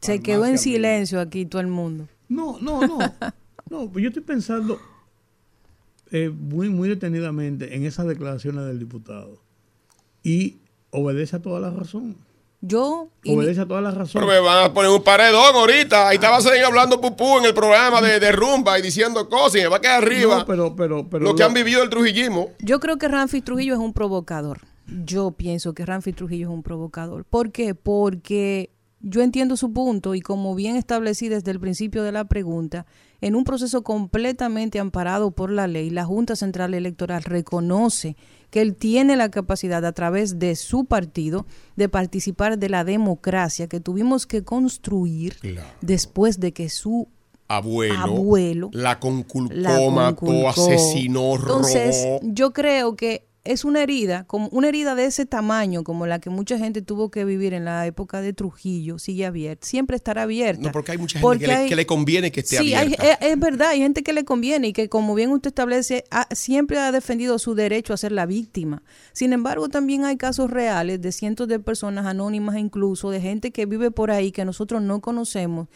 Se 0.00 0.20
quedó 0.20 0.46
en 0.46 0.58
silencio 0.58 1.20
aquí 1.20 1.46
todo 1.46 1.60
el 1.60 1.68
mundo. 1.68 2.08
No, 2.28 2.58
no, 2.60 2.86
no. 2.86 2.98
no, 3.70 3.90
pues 3.90 4.02
yo 4.02 4.08
estoy 4.08 4.22
pensando 4.22 4.80
eh, 6.10 6.30
muy, 6.30 6.68
muy 6.68 6.88
detenidamente 6.88 7.74
en 7.74 7.84
esas 7.84 8.06
declaraciones 8.06 8.64
del 8.66 8.78
diputado. 8.78 9.40
Y 10.22 10.58
obedece 10.90 11.36
a 11.36 11.42
toda 11.42 11.60
la 11.60 11.70
razón. 11.70 12.16
Yo. 12.60 13.08
Obedece 13.26 13.60
a 13.60 13.66
todas 13.66 13.82
las 13.82 13.94
razones. 13.94 14.12
Pero 14.12 14.26
me 14.26 14.40
van 14.40 14.64
a 14.64 14.74
poner 14.74 14.90
un 14.90 15.02
paredón 15.02 15.54
ahorita. 15.54 16.08
Ahí 16.08 16.16
estaba 16.16 16.38
hablando 16.66 17.00
pupú 17.00 17.38
en 17.38 17.44
el 17.44 17.54
programa 17.54 18.00
de, 18.00 18.32
rumba 18.32 18.78
y 18.78 18.82
diciendo 18.82 19.28
cosas 19.28 19.56
y 19.56 19.62
me 19.62 19.68
va 19.68 19.76
a 19.76 19.80
quedar 19.80 20.02
arriba. 20.02 20.44
pero, 20.46 20.74
pero, 20.74 21.08
pero, 21.08 21.24
lo 21.24 21.34
que 21.34 21.42
han 21.42 21.54
vivido 21.54 21.82
el 21.82 21.90
trujillismo. 21.90 22.50
Yo 22.60 22.80
creo 22.80 22.98
que 22.98 23.08
Ramfi 23.08 23.40
Trujillo 23.42 23.74
es 23.74 23.80
un 23.80 23.92
provocador. 23.92 24.60
Yo 25.04 25.32
pienso 25.32 25.74
que 25.74 25.84
Ramfi 25.84 26.12
Trujillo 26.12 26.48
es 26.48 26.52
un 26.52 26.62
provocador. 26.62 27.24
¿Por 27.24 27.52
qué? 27.52 27.74
Porque 27.74 28.70
yo 29.00 29.22
entiendo 29.22 29.56
su 29.56 29.72
punto 29.72 30.14
y 30.14 30.20
como 30.20 30.54
bien 30.54 30.76
establecí 30.76 31.28
desde 31.28 31.50
el 31.50 31.60
principio 31.60 32.02
de 32.02 32.12
la 32.12 32.24
pregunta, 32.24 32.86
en 33.20 33.34
un 33.34 33.44
proceso 33.44 33.82
completamente 33.82 34.78
amparado 34.78 35.30
por 35.30 35.50
la 35.50 35.66
ley, 35.66 35.90
la 35.90 36.04
Junta 36.04 36.36
Central 36.36 36.74
Electoral 36.74 37.22
reconoce 37.22 38.16
que 38.50 38.60
él 38.60 38.74
tiene 38.74 39.16
la 39.16 39.30
capacidad 39.30 39.84
a 39.84 39.92
través 39.92 40.38
de 40.38 40.56
su 40.56 40.84
partido 40.84 41.46
de 41.76 41.88
participar 41.88 42.58
de 42.58 42.68
la 42.68 42.84
democracia 42.84 43.68
que 43.68 43.80
tuvimos 43.80 44.26
que 44.26 44.42
construir 44.42 45.36
después 45.80 46.40
de 46.40 46.52
que 46.52 46.68
su 46.68 47.08
abuelo, 47.48 48.70
la 48.72 49.00
conculcó, 49.00 49.90
mató, 49.90 50.48
asesinó, 50.48 51.34
Entonces, 51.36 52.06
yo 52.22 52.52
creo 52.52 52.94
que 52.94 53.27
es 53.48 53.64
una 53.64 53.82
herida, 53.82 54.24
como 54.24 54.48
una 54.48 54.68
herida 54.68 54.94
de 54.94 55.06
ese 55.06 55.24
tamaño, 55.24 55.82
como 55.82 56.06
la 56.06 56.18
que 56.18 56.28
mucha 56.28 56.58
gente 56.58 56.82
tuvo 56.82 57.10
que 57.10 57.24
vivir 57.24 57.54
en 57.54 57.64
la 57.64 57.86
época 57.86 58.20
de 58.20 58.34
Trujillo, 58.34 58.98
sigue 58.98 59.24
abierta, 59.24 59.66
siempre 59.66 59.96
estará 59.96 60.24
abierta. 60.24 60.64
No, 60.64 60.70
porque 60.70 60.92
hay 60.92 60.98
mucha 60.98 61.18
gente 61.18 61.66
que, 61.66 61.74
le, 61.74 61.86
conviene 61.86 62.30
que 62.30 62.40
esté 62.40 62.58
abierta. 62.58 63.02
Sí, 63.02 63.08
es, 63.22 63.40
verdad, 63.40 63.70
hay 63.70 63.78
gente 63.78 64.02
que 64.02 64.12
le 64.12 64.26
conviene 64.26 64.68
y 64.68 64.72
que, 64.74 64.90
como 64.90 65.14
bien 65.14 65.30
usted 65.30 65.48
establece, 65.48 66.04
siempre 66.32 66.78
ha 66.78 66.92
defendido 66.92 67.38
su 67.38 67.54
derecho 67.54 67.94
a 67.94 67.96
ser 67.96 68.12
la 68.12 68.26
víctima. 68.26 68.82
Sin 69.12 69.32
embargo, 69.32 69.70
también 69.70 70.04
hay 70.04 70.18
casos 70.18 70.50
reales 70.50 71.00
de 71.00 71.10
cientos 71.10 71.48
de 71.48 71.58
personas 71.58 72.04
anónimas, 72.04 72.58
incluso 72.58 73.10
de 73.10 73.22
gente 73.22 73.50
que 73.50 73.64
vive 73.64 73.90
por 73.90 74.10
ahí 74.10 74.30
que 74.30 74.44
nosotros 74.44 74.82
no 74.82 75.00
conocemos, 75.00 75.68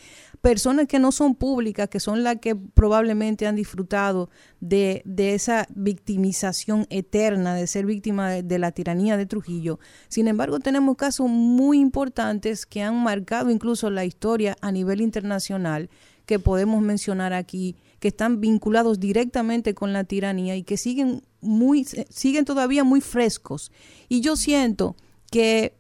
personas 0.42 0.88
que 0.88 0.98
no 0.98 1.12
son 1.12 1.36
públicas, 1.36 1.88
que 1.88 2.00
son 2.00 2.24
las 2.24 2.38
que 2.40 2.56
probablemente 2.56 3.46
han 3.46 3.54
disfrutado 3.54 4.28
de, 4.60 5.02
esa 5.16 5.68
victimización 5.70 6.86
eterna, 6.90 7.54
de 7.54 7.68
ser 7.68 7.86
víctima 7.86 8.30
de, 8.30 8.58
la 8.58 8.72
tiranía 8.72 9.16
de 9.16 9.24
Trujillo. 9.24 9.78
Sin 10.08 10.26
embargo, 10.26 10.58
tenemos 10.58 10.96
casos 10.96 11.30
muy 11.30 11.78
importantes 11.78 12.66
que 12.66 12.82
han 12.82 13.00
marcado 13.00 13.50
incluso 13.50 13.88
la 13.88 14.04
historia 14.04 14.56
a 14.60 14.72
nivel 14.72 15.00
internacional, 15.00 15.88
que 16.26 16.40
podemos 16.40 16.82
mencionar 16.82 17.32
aquí, 17.32 17.76
que 18.00 18.08
están 18.08 18.40
vinculados 18.40 18.98
directamente 18.98 19.74
con 19.74 19.92
la 19.92 20.02
tiranía 20.02 20.56
y 20.56 20.64
que 20.64 20.76
siguen 20.76 21.22
muy 21.40 21.84
siguen 21.84 22.44
todavía 22.44 22.82
muy 22.82 23.00
frescos. 23.00 23.70
Y 24.08 24.20
yo 24.22 24.36
siento 24.36 24.96
que 25.30 25.76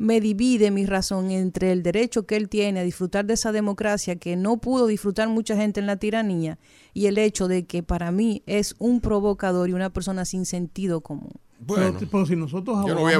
me 0.00 0.18
divide 0.22 0.70
mi 0.70 0.86
razón 0.86 1.30
entre 1.30 1.72
el 1.72 1.82
derecho 1.82 2.24
que 2.24 2.36
él 2.36 2.48
tiene 2.48 2.80
a 2.80 2.82
disfrutar 2.82 3.26
de 3.26 3.34
esa 3.34 3.52
democracia 3.52 4.16
que 4.16 4.34
no 4.34 4.56
pudo 4.56 4.86
disfrutar 4.86 5.28
mucha 5.28 5.56
gente 5.56 5.78
en 5.78 5.86
la 5.86 5.98
tiranía 5.98 6.58
y 6.94 7.04
el 7.04 7.18
hecho 7.18 7.48
de 7.48 7.66
que 7.66 7.82
para 7.82 8.10
mí 8.10 8.42
es 8.46 8.74
un 8.78 9.02
provocador 9.02 9.68
y 9.68 9.74
una 9.74 9.90
persona 9.90 10.24
sin 10.24 10.46
sentido 10.46 11.02
común. 11.02 11.34
Bueno, 11.58 11.98
pero, 12.10 12.24
si 12.24 12.34
nosotros 12.34 12.78
yo 12.86 12.94
no, 12.94 13.10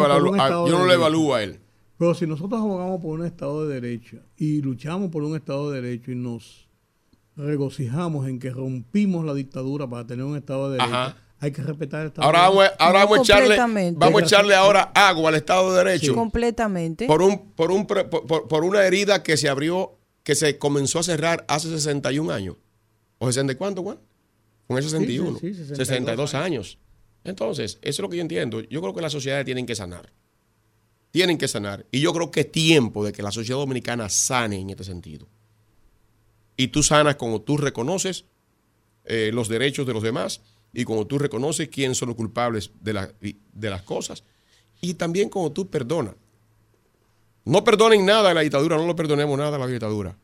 yo 0.66 0.78
no 0.78 0.86
le 0.86 0.94
evalúo 0.94 1.34
a 1.34 1.42
él. 1.42 1.60
Pero 1.98 2.14
si 2.14 2.26
nosotros 2.26 2.58
abogamos 2.58 3.02
por 3.02 3.20
un 3.20 3.26
Estado 3.26 3.66
de 3.66 3.78
Derecho 3.78 4.16
y 4.38 4.62
luchamos 4.62 5.10
por 5.10 5.22
un 5.22 5.36
Estado 5.36 5.70
de 5.70 5.82
Derecho 5.82 6.12
y 6.12 6.14
nos 6.14 6.66
regocijamos 7.36 8.26
en 8.26 8.38
que 8.38 8.48
rompimos 8.48 9.26
la 9.26 9.34
dictadura 9.34 9.86
para 9.86 10.06
tener 10.06 10.24
un 10.24 10.34
Estado 10.34 10.70
de 10.70 10.78
Derecho, 10.78 11.14
hay 11.40 11.52
que 11.52 11.62
respetar 11.62 12.02
el 12.02 12.08
Estado 12.08 12.26
ahora 12.26 12.40
vamos, 12.40 12.64
ahora 12.78 12.98
vamos 13.04 13.18
a 13.18 13.22
echarle 13.22 13.92
vamos 13.96 14.22
a 14.22 14.24
echarle 14.24 14.54
ahora 14.54 14.92
agua 14.94 15.30
al 15.30 15.36
Estado 15.36 15.72
de 15.72 15.84
Derecho. 15.84 16.14
completamente. 16.14 17.06
Por 17.06 17.22
un 17.22 17.52
por 17.52 17.70
un 17.70 17.86
por, 17.86 18.64
una 18.64 18.84
herida 18.84 19.22
que 19.22 19.38
se 19.38 19.48
abrió 19.48 19.98
que 20.22 20.34
se 20.34 20.58
comenzó 20.58 20.98
a 20.98 21.02
cerrar 21.02 21.46
hace 21.48 21.68
61 21.70 22.30
años. 22.30 22.56
¿O 23.18 23.26
60 23.26 23.56
cuánto, 23.56 23.82
Juan? 23.82 23.98
Con 24.66 24.76
el 24.76 24.84
61. 24.84 25.38
62, 25.40 26.34
años. 26.34 26.78
Entonces, 27.24 27.78
eso 27.82 27.88
es 27.88 27.98
lo 28.00 28.08
que 28.08 28.18
yo 28.18 28.22
entiendo. 28.22 28.60
Yo 28.62 28.80
creo 28.80 28.94
que 28.94 29.00
las 29.00 29.12
sociedades 29.12 29.44
tienen 29.44 29.66
que 29.66 29.74
sanar. 29.74 30.12
Tienen 31.10 31.38
que 31.38 31.48
sanar. 31.48 31.86
Y 31.90 32.00
yo 32.00 32.12
creo 32.12 32.30
que 32.30 32.40
es 32.40 32.52
tiempo 32.52 33.04
de 33.04 33.12
que 33.12 33.22
la 33.22 33.32
sociedad 33.32 33.58
dominicana 33.58 34.08
sane 34.08 34.60
en 34.60 34.70
este 34.70 34.84
sentido. 34.84 35.26
Y 36.56 36.68
tú 36.68 36.82
sanas 36.82 37.16
como 37.16 37.40
tú 37.40 37.56
reconoces 37.56 38.26
eh, 39.04 39.30
los 39.32 39.48
derechos 39.48 39.86
de 39.86 39.94
los 39.94 40.02
demás 40.02 40.40
y 40.72 40.84
como 40.84 41.06
tú 41.06 41.18
reconoces 41.18 41.68
quiénes 41.68 41.98
son 41.98 42.08
los 42.08 42.16
culpables 42.16 42.70
de, 42.80 43.36
de 43.52 43.70
las 43.70 43.82
cosas 43.82 44.22
y 44.80 44.94
también 44.94 45.28
como 45.28 45.52
tú 45.52 45.68
perdonas. 45.68 46.14
No 47.44 47.64
perdonen 47.64 48.04
nada 48.04 48.28
de 48.28 48.34
la 48.34 48.40
dictadura, 48.42 48.76
no 48.76 48.86
lo 48.86 48.94
perdonemos 48.94 49.36
nada 49.38 49.52
de 49.52 49.58
la 49.58 49.66
dictadura, 49.66 50.16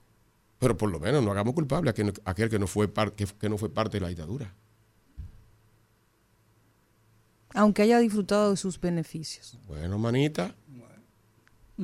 pero 0.58 0.76
por 0.76 0.90
lo 0.90 1.00
menos 1.00 1.22
no 1.22 1.30
hagamos 1.30 1.54
culpable 1.54 1.90
a 1.90 1.92
aquel, 2.24 2.48
que, 2.48 2.58
no 2.58 2.66
fue 2.66 2.90
que 3.38 3.48
no 3.48 3.58
fue 3.58 3.68
parte 3.70 3.96
de 3.96 4.02
la 4.02 4.08
dictadura. 4.08 4.52
Aunque 7.54 7.82
haya 7.82 7.98
disfrutado 7.98 8.50
de 8.50 8.56
sus 8.56 8.78
beneficios. 8.78 9.58
Bueno, 9.66 9.98
manita. 9.98 10.54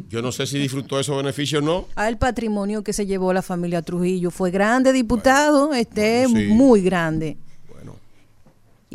Yo 0.09 0.23
no 0.23 0.33
sé 0.33 0.47
si 0.47 0.59
disfrutó 0.59 0.99
esos 0.99 1.17
beneficios 1.17 1.63
o 1.63 1.65
no. 1.65 1.87
A 1.97 2.09
el 2.09 2.17
patrimonio 2.17 2.83
que 2.83 2.95
se 2.95 3.05
llevó 3.05 3.33
la 3.33 3.43
familia 3.43 3.83
Trujillo 3.83 4.31
fue 4.31 4.51
grande, 4.51 4.93
diputado, 4.93 5.75
este 5.75 6.29
muy 6.29 6.83
grande. 6.83 7.37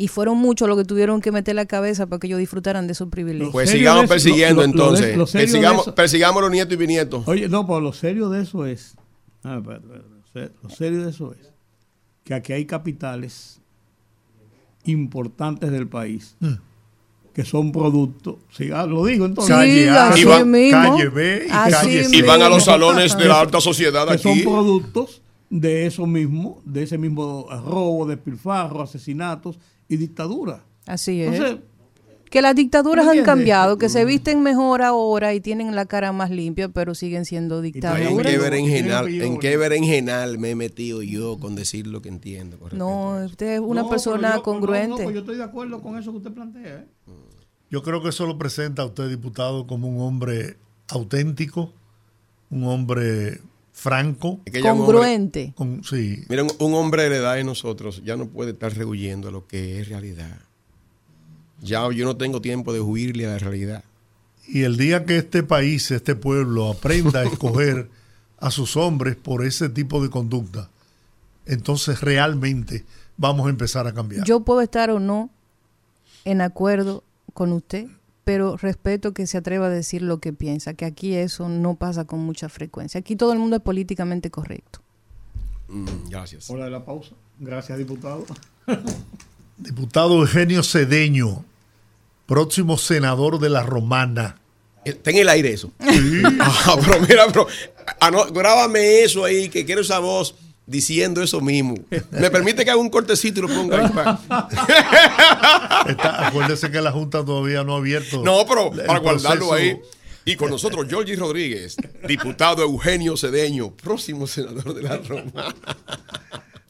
Y 0.00 0.06
fueron 0.06 0.38
muchos 0.38 0.68
los 0.68 0.78
que 0.78 0.84
tuvieron 0.84 1.20
que 1.20 1.32
meter 1.32 1.56
la 1.56 1.66
cabeza 1.66 2.06
para 2.06 2.20
que 2.20 2.28
ellos 2.28 2.38
disfrutaran 2.38 2.86
de 2.86 2.92
esos 2.92 3.08
privilegios. 3.08 3.50
Pues 3.50 3.68
sigamos 3.68 4.06
persiguiendo 4.06 4.62
entonces. 4.62 5.18
persigamos, 5.94 6.40
los 6.40 6.50
nietos 6.52 6.74
y 6.74 6.76
bisnietos. 6.76 7.26
Oye, 7.26 7.48
no, 7.48 7.66
pero 7.66 7.80
lo 7.80 7.92
serio 7.92 8.30
de 8.30 8.42
eso 8.42 8.64
es. 8.64 8.94
Ah, 9.42 9.60
lo 10.62 10.70
serio 10.70 11.02
de 11.02 11.10
eso 11.10 11.34
es 11.38 11.50
que 12.22 12.34
aquí 12.34 12.52
hay 12.52 12.64
capitales 12.64 13.60
importantes 14.84 15.72
del 15.72 15.88
país 15.88 16.36
mm. 16.38 16.52
que 17.32 17.44
son 17.44 17.72
productos, 17.72 18.36
sí, 18.50 18.70
ah, 18.72 18.86
lo 18.86 19.04
digo 19.04 19.26
entonces. 19.26 19.56
Calle 19.56 19.90
A, 19.90 20.10
así 20.10 20.24
calle. 20.24 21.08
B 21.08 21.46
y 21.48 21.50
Así 21.50 21.72
calle 21.72 22.04
C. 22.04 22.16
Y 22.18 22.22
van 22.22 22.42
a 22.42 22.48
los 22.48 22.64
salones 22.64 23.16
de 23.16 23.24
la 23.24 23.40
alta 23.40 23.60
sociedad 23.60 24.06
que 24.06 24.14
aquí. 24.14 24.22
son 24.22 24.42
productos 24.42 25.22
de 25.50 25.86
eso 25.86 26.06
mismo, 26.06 26.60
de 26.64 26.84
ese 26.84 26.98
mismo 26.98 27.48
robo, 27.50 28.06
despilfarro, 28.06 28.82
asesinatos 28.82 29.58
y 29.88 29.96
dictadura. 29.96 30.64
Así 30.86 31.22
es. 31.22 31.34
Entonces, 31.34 31.58
que 32.30 32.42
las 32.42 32.54
dictaduras 32.54 33.06
¿me 33.06 33.12
han 33.18 33.24
cambiado, 33.24 33.78
que 33.78 33.88
se 33.88 34.04
visten 34.04 34.42
mejor 34.42 34.82
ahora 34.82 35.32
y 35.32 35.40
tienen 35.40 35.74
la 35.74 35.86
cara 35.86 36.12
más 36.12 36.30
limpia, 36.30 36.68
pero 36.68 36.94
siguen 36.94 37.24
siendo 37.24 37.56
¿En 37.58 37.62
dictaduras. 37.62 38.06
qué 38.06 38.22
Tiene 38.22 38.38
berenjenal, 38.38 39.08
en 39.08 39.38
qué 39.38 39.56
berenjenal 39.56 40.36
me 40.38 40.50
he 40.50 40.54
metido 40.54 41.00
yo 41.02 41.38
con 41.38 41.54
decir 41.54 41.86
lo 41.86 42.02
que 42.02 42.10
entiendo? 42.10 42.58
con 42.58 42.76
No, 42.76 43.24
usted 43.24 43.54
es 43.54 43.60
una 43.60 43.80
no, 43.82 43.88
persona 43.88 44.36
yo- 44.36 44.42
congruente. 44.42 44.88
no, 44.90 44.96
no, 44.98 45.04
pues 45.04 45.14
yo 45.14 45.20
estoy 45.20 45.36
de 45.38 45.44
acuerdo 45.44 45.80
con 45.80 45.96
eso 45.96 46.10
que 46.10 46.18
usted 46.18 46.32
plantea. 46.32 46.80
¿eh? 46.80 46.86
Yo 47.70 47.82
creo 47.82 48.02
que 48.02 48.10
eso 48.10 48.26
lo 48.26 48.36
presenta 48.36 48.82
a 48.82 48.86
usted, 48.86 49.08
diputado, 49.08 49.66
como 49.66 49.88
un 49.88 50.00
hombre 50.02 50.58
auténtico, 50.88 51.72
un 52.50 52.64
hombre 52.64 53.40
franco. 53.78 54.40
Es 54.44 54.52
que 54.52 54.60
un 54.60 54.66
hombre- 54.66 54.84
Congruente. 54.86 55.52
Con, 55.56 55.84
sí, 55.84 56.24
Mira, 56.28 56.42
un, 56.42 56.50
un 56.58 56.74
hombre 56.74 57.04
de 57.04 57.10
la 57.10 57.16
edad 57.16 57.34
de 57.36 57.44
nosotros 57.44 58.02
ya 58.04 58.16
no 58.16 58.26
puede 58.26 58.50
estar 58.50 58.74
rehuyendo 58.76 59.28
a 59.28 59.30
lo 59.30 59.46
que 59.46 59.80
es 59.80 59.88
realidad. 59.88 60.40
Ya 61.60 61.88
yo 61.92 62.04
no 62.04 62.16
tengo 62.16 62.40
tiempo 62.40 62.72
de 62.72 62.80
huirle 62.80 63.26
a 63.26 63.30
la 63.30 63.38
realidad. 63.38 63.84
Y 64.48 64.62
el 64.62 64.76
día 64.76 65.04
que 65.04 65.18
este 65.18 65.42
país, 65.42 65.90
este 65.90 66.16
pueblo, 66.16 66.70
aprenda 66.70 67.20
a 67.20 67.24
escoger 67.32 67.88
a 68.38 68.50
sus 68.50 68.76
hombres 68.76 69.14
por 69.16 69.44
ese 69.44 69.68
tipo 69.68 70.02
de 70.02 70.10
conducta, 70.10 70.70
entonces 71.46 72.00
realmente 72.00 72.84
vamos 73.16 73.46
a 73.46 73.50
empezar 73.50 73.86
a 73.86 73.92
cambiar. 73.94 74.24
Yo 74.24 74.40
puedo 74.40 74.60
estar 74.60 74.90
o 74.90 74.98
no 75.00 75.30
en 76.24 76.40
acuerdo 76.40 77.04
con 77.34 77.52
usted, 77.52 77.86
pero 78.28 78.58
respeto 78.58 79.14
que 79.14 79.26
se 79.26 79.38
atreva 79.38 79.68
a 79.68 79.70
decir 79.70 80.02
lo 80.02 80.20
que 80.20 80.34
piensa, 80.34 80.74
que 80.74 80.84
aquí 80.84 81.14
eso 81.14 81.48
no 81.48 81.76
pasa 81.76 82.04
con 82.04 82.18
mucha 82.18 82.50
frecuencia. 82.50 83.00
Aquí 83.00 83.16
todo 83.16 83.32
el 83.32 83.38
mundo 83.38 83.56
es 83.56 83.62
políticamente 83.62 84.30
correcto. 84.30 84.80
Mm, 85.68 86.10
gracias. 86.10 86.50
Hora 86.50 86.66
de 86.66 86.70
la 86.72 86.84
pausa. 86.84 87.14
Gracias, 87.38 87.78
diputado. 87.78 88.26
Diputado 89.56 90.20
Eugenio 90.20 90.62
Cedeño, 90.62 91.42
próximo 92.26 92.76
senador 92.76 93.38
de 93.38 93.48
la 93.48 93.62
Romana. 93.62 94.36
Está 94.84 95.10
en 95.10 95.16
el 95.16 95.30
aire 95.30 95.54
eso. 95.54 95.72
Ah, 96.38 96.76
pero 96.84 97.00
mira, 97.00 97.26
pero 97.28 97.46
ah, 97.98 98.10
no, 98.10 98.26
grábame 98.26 99.04
eso 99.04 99.24
ahí, 99.24 99.48
que 99.48 99.64
quiero 99.64 99.80
esa 99.80 100.00
voz 100.00 100.34
diciendo 100.68 101.22
eso 101.22 101.40
mismo. 101.40 101.74
¿Me 102.10 102.30
permite 102.30 102.64
que 102.64 102.70
haga 102.70 102.80
un 102.80 102.90
cortecito 102.90 103.40
y 103.40 103.42
lo 103.42 103.48
ponga 103.48 103.78
ahí? 103.80 103.90
Está- 105.90 106.28
acuérdese 106.28 106.70
que 106.70 106.80
la 106.80 106.92
Junta 106.92 107.24
todavía 107.24 107.64
no 107.64 107.74
ha 107.74 107.78
abierto. 107.78 108.22
No, 108.22 108.44
pero 108.46 108.70
para 108.70 108.98
guardarlo 109.00 109.48
proceso. 109.48 109.54
ahí. 109.54 109.80
Y 110.24 110.36
con 110.36 110.50
nosotros, 110.50 110.86
Georgie 110.88 111.16
Rodríguez, 111.16 111.76
diputado 112.06 112.62
Eugenio 112.62 113.16
Cedeño, 113.16 113.70
próximo 113.72 114.26
senador 114.26 114.74
de 114.74 114.82
la 114.82 114.98
Roma. 114.98 115.54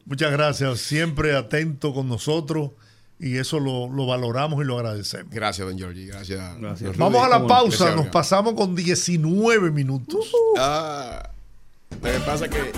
Muchas 0.05 0.31
gracias, 0.31 0.79
siempre 0.79 1.35
atento 1.35 1.93
con 1.93 2.07
nosotros 2.07 2.71
y 3.19 3.35
eso 3.37 3.59
lo, 3.59 3.89
lo 3.91 4.05
valoramos 4.07 4.61
y 4.63 4.65
lo 4.65 4.77
agradecemos. 4.77 5.33
Gracias, 5.33 5.67
don 5.67 5.77
Georgie. 5.77 6.05
Gracias. 6.05 6.41
Vamos 6.97 7.21
a 7.23 7.27
la 7.27 7.45
pausa, 7.45 7.83
gracias, 7.85 7.95
nos 7.97 8.07
pasamos 8.07 8.53
con 8.53 8.75
19 8.75 9.71
minutos. 9.71 10.31
Ah, 10.57 11.29
me 12.01 12.11
pasa 12.21 12.47
que. 12.47 12.71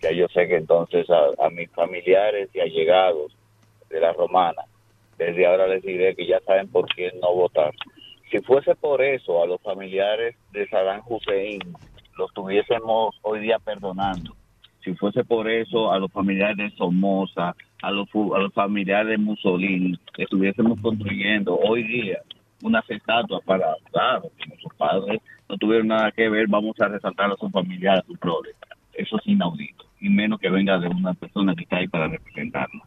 Ya 0.00 0.12
yo 0.12 0.28
sé 0.28 0.46
que 0.46 0.56
entonces 0.56 1.08
a, 1.10 1.30
a 1.44 1.50
mis 1.50 1.68
familiares 1.70 2.50
y 2.52 2.60
allegados 2.60 3.36
de 3.88 4.00
la 4.00 4.12
romana, 4.12 4.62
desde 5.18 5.46
ahora 5.46 5.66
les 5.66 5.82
diré 5.82 6.14
que 6.14 6.26
ya 6.26 6.40
saben 6.40 6.68
por 6.68 6.86
quién 6.86 7.12
no 7.20 7.34
votar. 7.34 7.72
Si 8.30 8.38
fuese 8.40 8.74
por 8.74 9.02
eso, 9.02 9.42
a 9.42 9.46
los 9.46 9.60
familiares 9.62 10.36
de 10.52 10.66
Saddam 10.68 11.02
Hussein 11.06 11.60
los 12.16 12.32
tuviésemos 12.32 13.16
hoy 13.22 13.40
día 13.40 13.58
perdonando. 13.58 14.34
Si 14.82 14.94
fuese 14.94 15.24
por 15.24 15.48
eso, 15.48 15.92
a 15.92 15.98
los 15.98 16.12
familiares 16.12 16.56
de 16.56 16.70
Somoza, 16.76 17.54
a 17.82 17.90
los, 17.90 18.08
familiares 18.52 19.08
de 19.08 19.18
Mussolini, 19.18 19.98
estuviésemos 20.18 20.80
construyendo 20.80 21.58
hoy 21.58 21.82
día 21.84 22.18
unas 22.62 22.88
estatuas 22.90 23.42
para, 23.44 23.76
claro, 23.92 24.30
como 24.38 24.56
sus 24.60 24.74
padres 24.74 25.20
no 25.48 25.56
tuvieron 25.58 25.88
nada 25.88 26.10
que 26.12 26.28
ver, 26.28 26.46
vamos 26.48 26.78
a 26.80 26.88
resaltar 26.88 27.30
a 27.30 27.36
sus 27.36 27.50
familiares, 27.50 28.02
a 28.02 28.06
sus 28.06 28.18
progres. 28.18 28.56
Eso 28.94 29.16
es 29.18 29.26
inaudito, 29.26 29.84
y 30.04 30.10
menos 30.10 30.38
que 30.38 30.50
venga 30.50 30.78
de 30.78 30.86
una 30.86 31.14
persona 31.14 31.54
que 31.54 31.62
está 31.62 31.78
ahí 31.78 31.88
para 31.88 32.08
representarnos. 32.08 32.82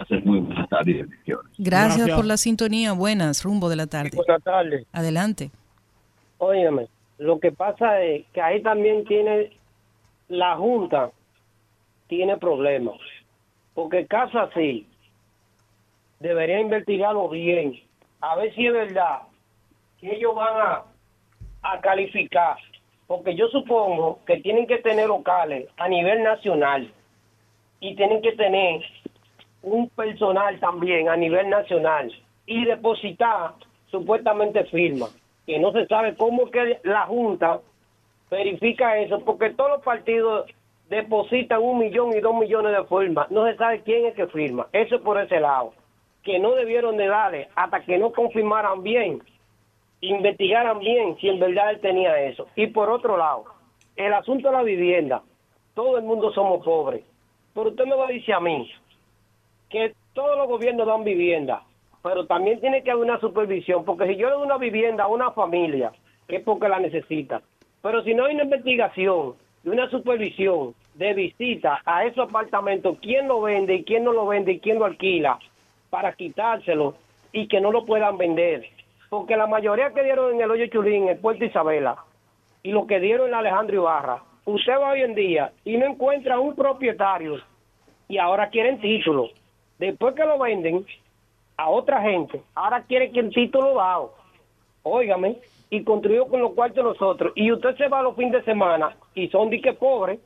Hacer 0.00 0.24
muy 0.24 0.38
buenas 0.38 0.66
tardes 0.70 0.88
y 0.88 0.98
bendiciones. 1.02 1.52
Gracias, 1.58 1.96
Gracias. 1.98 2.16
por 2.16 2.24
la 2.24 2.36
sintonía, 2.38 2.92
buenas, 2.92 3.44
rumbo 3.44 3.68
de 3.68 3.76
la 3.76 3.86
tarde. 3.86 4.16
Buenas 4.16 4.42
tardes. 4.42 4.86
Adelante. 4.90 5.50
Óyeme, 6.38 6.88
lo 7.18 7.38
que 7.40 7.52
pasa 7.52 8.00
es 8.00 8.24
que 8.32 8.40
ahí 8.40 8.62
también 8.62 9.04
tiene 9.04 9.50
la 10.28 10.56
Junta, 10.56 11.10
tiene 12.08 12.38
problemas. 12.38 12.98
Porque 13.74 14.06
caso 14.06 14.40
así, 14.40 14.86
debería 16.20 16.58
investigarlo 16.58 17.28
bien, 17.28 17.78
a 18.22 18.34
ver 18.36 18.54
si 18.54 18.66
es 18.66 18.72
verdad 18.72 19.18
que 20.00 20.16
ellos 20.16 20.34
van 20.34 20.56
a, 20.58 20.82
a 21.62 21.80
calificar. 21.82 22.56
Porque 23.12 23.34
yo 23.34 23.46
supongo 23.48 24.20
que 24.26 24.38
tienen 24.38 24.66
que 24.66 24.78
tener 24.78 25.06
locales 25.06 25.68
a 25.76 25.86
nivel 25.86 26.22
nacional 26.22 26.90
y 27.78 27.94
tienen 27.94 28.22
que 28.22 28.32
tener 28.32 28.80
un 29.62 29.90
personal 29.90 30.58
también 30.60 31.10
a 31.10 31.16
nivel 31.18 31.50
nacional 31.50 32.10
y 32.46 32.64
depositar 32.64 33.52
supuestamente 33.90 34.64
firma, 34.64 35.08
que 35.44 35.58
no 35.58 35.72
se 35.72 35.86
sabe 35.88 36.14
cómo 36.16 36.50
que 36.50 36.80
la 36.84 37.02
Junta 37.02 37.60
verifica 38.30 38.96
eso, 38.96 39.22
porque 39.26 39.50
todos 39.50 39.72
los 39.72 39.82
partidos 39.82 40.50
depositan 40.88 41.60
un 41.60 41.80
millón 41.80 42.16
y 42.16 42.20
dos 42.20 42.34
millones 42.34 42.72
de 42.74 42.84
firmas, 42.84 43.30
no 43.30 43.46
se 43.46 43.58
sabe 43.58 43.82
quién 43.82 44.06
es 44.06 44.14
que 44.14 44.26
firma, 44.28 44.68
eso 44.72 44.94
es 44.94 45.02
por 45.02 45.20
ese 45.20 45.38
lado, 45.38 45.74
que 46.22 46.38
no 46.38 46.52
debieron 46.52 46.96
de 46.96 47.08
darle 47.08 47.50
hasta 47.56 47.82
que 47.82 47.98
no 47.98 48.10
confirmaran 48.10 48.82
bien, 48.82 49.22
investigaran 50.02 50.80
bien 50.80 51.16
si 51.20 51.28
en 51.28 51.38
verdad 51.38 51.70
él 51.70 51.80
tenía 51.80 52.20
eso. 52.20 52.46
Y 52.56 52.66
por 52.66 52.90
otro 52.90 53.16
lado, 53.16 53.44
el 53.96 54.12
asunto 54.12 54.48
de 54.48 54.54
la 54.54 54.62
vivienda, 54.62 55.22
todo 55.74 55.96
el 55.96 56.04
mundo 56.04 56.32
somos 56.32 56.62
pobres, 56.64 57.02
pero 57.54 57.70
usted 57.70 57.84
me 57.86 57.96
va 57.96 58.08
a 58.08 58.12
decir 58.12 58.34
a 58.34 58.40
mí, 58.40 58.70
que 59.70 59.94
todos 60.12 60.36
los 60.36 60.48
gobiernos 60.48 60.86
dan 60.86 61.04
vivienda, 61.04 61.62
pero 62.02 62.26
también 62.26 62.60
tiene 62.60 62.82
que 62.82 62.90
haber 62.90 63.04
una 63.04 63.20
supervisión, 63.20 63.84
porque 63.84 64.08
si 64.08 64.16
yo 64.16 64.28
le 64.28 64.34
doy 64.34 64.44
una 64.44 64.58
vivienda 64.58 65.04
a 65.04 65.08
una 65.08 65.30
familia, 65.30 65.92
es 66.28 66.42
porque 66.42 66.68
la 66.68 66.80
necesita. 66.80 67.40
Pero 67.80 68.02
si 68.02 68.14
no 68.14 68.24
hay 68.24 68.34
una 68.34 68.44
investigación 68.44 69.34
y 69.64 69.68
una 69.68 69.88
supervisión 69.88 70.74
de 70.94 71.14
visita 71.14 71.80
a 71.84 72.04
esos 72.04 72.28
apartamentos, 72.28 72.98
quién 73.00 73.28
lo 73.28 73.40
vende 73.40 73.76
y 73.76 73.84
quién 73.84 74.04
no 74.04 74.12
lo 74.12 74.26
vende 74.26 74.52
y 74.52 74.58
quién 74.58 74.78
lo 74.78 74.84
alquila, 74.84 75.38
para 75.90 76.12
quitárselo 76.12 76.94
y 77.32 77.46
que 77.46 77.60
no 77.60 77.70
lo 77.70 77.84
puedan 77.84 78.18
vender. 78.18 78.68
Porque 79.12 79.36
la 79.36 79.46
mayoría 79.46 79.90
que 79.90 80.02
dieron 80.02 80.32
en 80.32 80.40
el 80.40 80.50
Hoyo 80.50 80.68
Chulín, 80.68 81.06
en 81.06 81.20
Puerto 81.20 81.44
Isabela, 81.44 81.98
y 82.62 82.72
lo 82.72 82.86
que 82.86 82.98
dieron 82.98 83.28
en 83.28 83.34
Alejandro 83.34 83.74
Ibarra, 83.74 84.22
usted 84.46 84.72
va 84.72 84.92
hoy 84.92 85.02
en 85.02 85.14
día 85.14 85.52
y 85.66 85.76
no 85.76 85.84
encuentra 85.84 86.40
un 86.40 86.54
propietario 86.54 87.36
y 88.08 88.16
ahora 88.16 88.48
quieren 88.48 88.80
título. 88.80 89.28
Después 89.78 90.14
que 90.14 90.24
lo 90.24 90.38
venden 90.38 90.86
a 91.58 91.68
otra 91.68 92.00
gente, 92.00 92.40
ahora 92.54 92.84
quieren 92.84 93.12
que 93.12 93.20
el 93.20 93.34
título 93.34 93.74
dado. 93.74 94.14
Óigame, 94.82 95.36
y 95.68 95.84
construyó 95.84 96.26
con 96.28 96.40
los 96.40 96.54
cuartos 96.54 96.82
nosotros. 96.82 97.34
Y 97.34 97.52
usted 97.52 97.76
se 97.76 97.88
va 97.88 98.00
los 98.00 98.16
fines 98.16 98.32
de 98.32 98.44
semana 98.44 98.96
y 99.14 99.28
son 99.28 99.50
dique 99.50 99.74
pobres, 99.74 100.20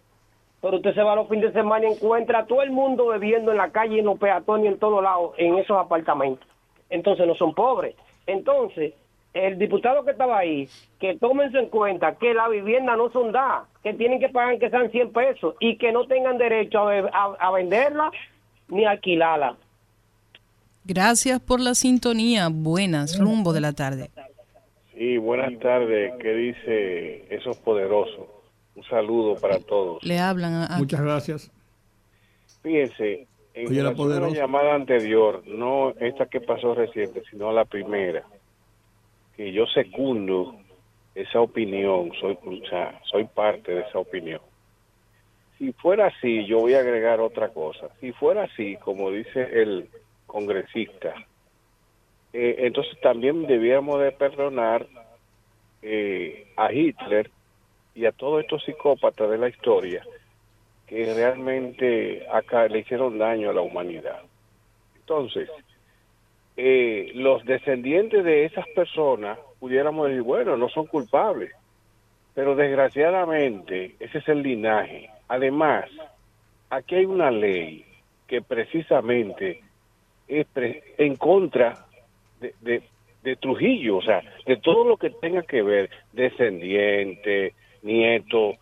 pero 0.61 0.77
usted 0.77 0.95
se 0.95 1.03
va 1.03 1.17
los 1.17 1.29
fines 1.29 1.53
de 1.53 1.61
semana 1.61 1.89
y 1.89 1.95
encuentra 1.95 2.39
a 2.39 2.47
todo 2.47 2.63
el 2.63 2.71
mundo 2.71 3.09
bebiendo 3.09 3.51
en 3.51 3.59
la 3.59 3.73
calle, 3.73 3.99
en 3.99 4.07
los 4.07 4.17
peatones, 4.17 4.75
en 4.75 4.79
todos 4.79 5.03
lados, 5.03 5.35
en 5.39 5.59
esos 5.59 5.77
apartamentos. 5.77 6.47
Entonces 6.89 7.27
no 7.27 7.35
son 7.35 7.53
pobres. 7.53 7.97
Entonces, 8.27 8.95
el 9.35 9.59
diputado 9.59 10.05
que 10.05 10.13
estaba 10.13 10.39
ahí, 10.39 10.69
que 10.99 11.17
tómense 11.19 11.59
en 11.59 11.69
cuenta 11.69 12.17
que 12.17 12.33
la 12.33 12.49
vivienda 12.49 12.97
no 12.97 13.11
son 13.11 13.33
da, 13.33 13.67
que 13.83 13.93
tienen 13.95 14.19
que 14.19 14.29
pagar 14.29 14.59
que 14.59 14.71
sean 14.71 14.91
100 14.91 15.13
pesos 15.13 15.55
y 15.61 15.77
que 15.77 15.93
no 15.93 16.07
tengan 16.07 16.39
derecho 16.39 16.89
a, 16.89 17.51
venderla 17.53 18.11
ni 18.69 18.85
alquilarla. 18.85 19.57
Gracias 20.85 21.41
por 21.41 21.61
la 21.61 21.75
sintonía. 21.75 22.49
Buenas, 22.51 23.19
rumbo 23.19 23.53
de 23.53 23.61
la 23.61 23.73
tarde. 23.73 24.11
Sí, 24.95 25.19
buenas 25.19 25.59
tardes. 25.61 26.15
¿Qué 26.21 26.33
dice 26.33 27.35
esos 27.35 27.57
poderosos? 27.59 28.27
Un 28.75 28.85
saludo 28.85 29.37
para 29.37 29.59
todos. 29.59 30.03
Le 30.03 30.19
hablan 30.19 30.67
a... 30.71 30.79
Muchas 30.79 31.01
gracias. 31.01 31.51
Fíjense, 32.63 33.27
en 33.57 33.85
la, 33.85 34.29
llamada 34.29 34.75
anterior, 34.75 35.43
no 35.47 35.95
esta 35.99 36.27
que 36.27 36.43
pasó 36.43 36.75
reciente, 36.75 37.23
sino 37.31 37.51
la 37.53 37.65
primera, 37.65 38.23
que 39.35 39.51
yo 39.51 39.65
secundo 39.67 40.57
esa 41.15 41.41
opinión, 41.41 42.13
soy, 42.21 42.39
soy 43.11 43.25
parte 43.25 43.73
de 43.73 43.81
esa 43.81 43.99
opinión. 43.99 44.41
Si 45.57 45.73
fuera 45.73 46.09
así, 46.09 46.45
yo 46.45 46.59
voy 46.59 46.75
a 46.75 46.81
agregar 46.81 47.21
otra 47.21 47.49
cosa. 47.49 47.89
Si 48.01 48.13
fuera 48.13 48.43
así, 48.43 48.77
como 48.77 49.11
dice 49.11 49.49
el 49.63 49.89
congresista, 50.27 51.15
eh, 52.35 52.57
entonces 52.59 53.01
también 53.01 53.47
debíamos 53.47 53.99
de 54.01 54.13
perdonar 54.13 54.87
eh, 55.81 56.53
a 56.57 56.71
Hitler 56.71 57.31
y 57.95 58.05
a 58.05 58.13
todos 58.13 58.43
estos 58.43 58.63
psicópatas 58.65 59.31
de 59.31 59.39
la 59.39 59.49
historia 59.49 60.05
que 60.87 61.13
realmente 61.15 62.27
acá 62.33 62.69
le 62.69 62.81
hicieron 62.81 63.19
daño 63.19 63.51
a 63.51 63.55
la 63.55 63.61
humanidad. 63.61 64.21
Entonces, 64.99 65.49
eh, 66.57 67.11
los 67.15 67.45
descendientes 67.45 68.25
de 68.25 68.45
esas 68.45 68.67
personas 68.69 69.39
pudiéramos 69.59 70.09
decir, 70.09 70.23
bueno, 70.23 70.57
no 70.57 70.69
son 70.69 70.87
culpables, 70.87 71.53
pero 72.35 72.55
desgraciadamente 72.55 73.97
ese 73.99 74.19
es 74.19 74.29
el 74.29 74.43
linaje. 74.43 75.11
Además, 75.29 75.87
aquí 76.71 76.97
hay 76.97 77.05
una 77.05 77.31
ley 77.31 77.85
que 78.27 78.43
precisamente 78.43 79.61
es 80.29 80.47
en 80.99 81.17
contra 81.17 81.87
de, 82.41 82.83
de 83.23 83.37
Trujillo, 83.37 83.97
o 83.97 84.03
sea, 84.03 84.23
de 84.47 84.57
todo 84.57 84.85
lo 84.85 84.97
que 84.97 85.11
tenga 85.11 85.43
que 85.43 85.63
ver, 85.63 85.91
descendiente, 86.13 87.55
nieto, 87.83 88.55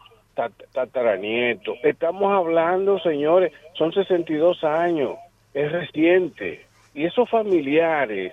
tataranieto. 0.72 1.74
Estamos 1.82 2.32
hablando, 2.32 2.98
señores, 3.00 3.52
son 3.74 3.92
62 3.92 4.62
años, 4.64 5.16
es 5.52 5.70
reciente. 5.70 6.66
Y 6.94 7.04
esos 7.04 7.28
familiares 7.28 8.32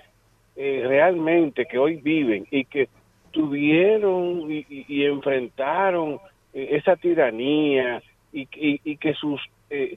eh, 0.54 0.84
realmente 0.86 1.64
que 1.64 1.78
hoy 1.78 1.96
viven 1.96 2.46
y 2.50 2.64
que 2.66 2.88
tuvieron 3.30 4.50
y, 4.50 5.04
enfrentaron 5.04 6.20
eh, 6.52 6.68
esa 6.72 6.96
tiranía 6.96 8.02
y, 8.32 8.46
que 8.46 9.14
sus, 9.14 9.40
eh, 9.70 9.96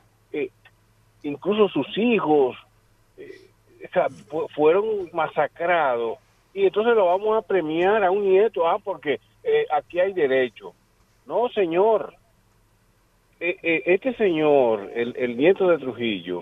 incluso 1.23 1.67
sus 1.69 1.97
hijos 1.97 2.55
fueron 4.55 5.09
masacrados 5.11 6.17
y 6.53 6.65
entonces 6.65 6.95
lo 6.95 7.07
vamos 7.07 7.37
a 7.37 7.45
premiar 7.45 8.03
a 8.03 8.11
un 8.11 8.23
nieto, 8.29 8.67
ah, 8.67 8.79
porque 8.81 9.19
aquí 9.71 9.99
hay 9.99 10.13
derecho 10.13 10.73
no, 11.25 11.49
señor. 11.49 12.13
Eh, 13.39 13.57
eh, 13.61 13.83
este 13.85 14.15
señor, 14.15 14.89
el, 14.95 15.35
nieto 15.35 15.67
de 15.67 15.77
Trujillo, 15.77 16.41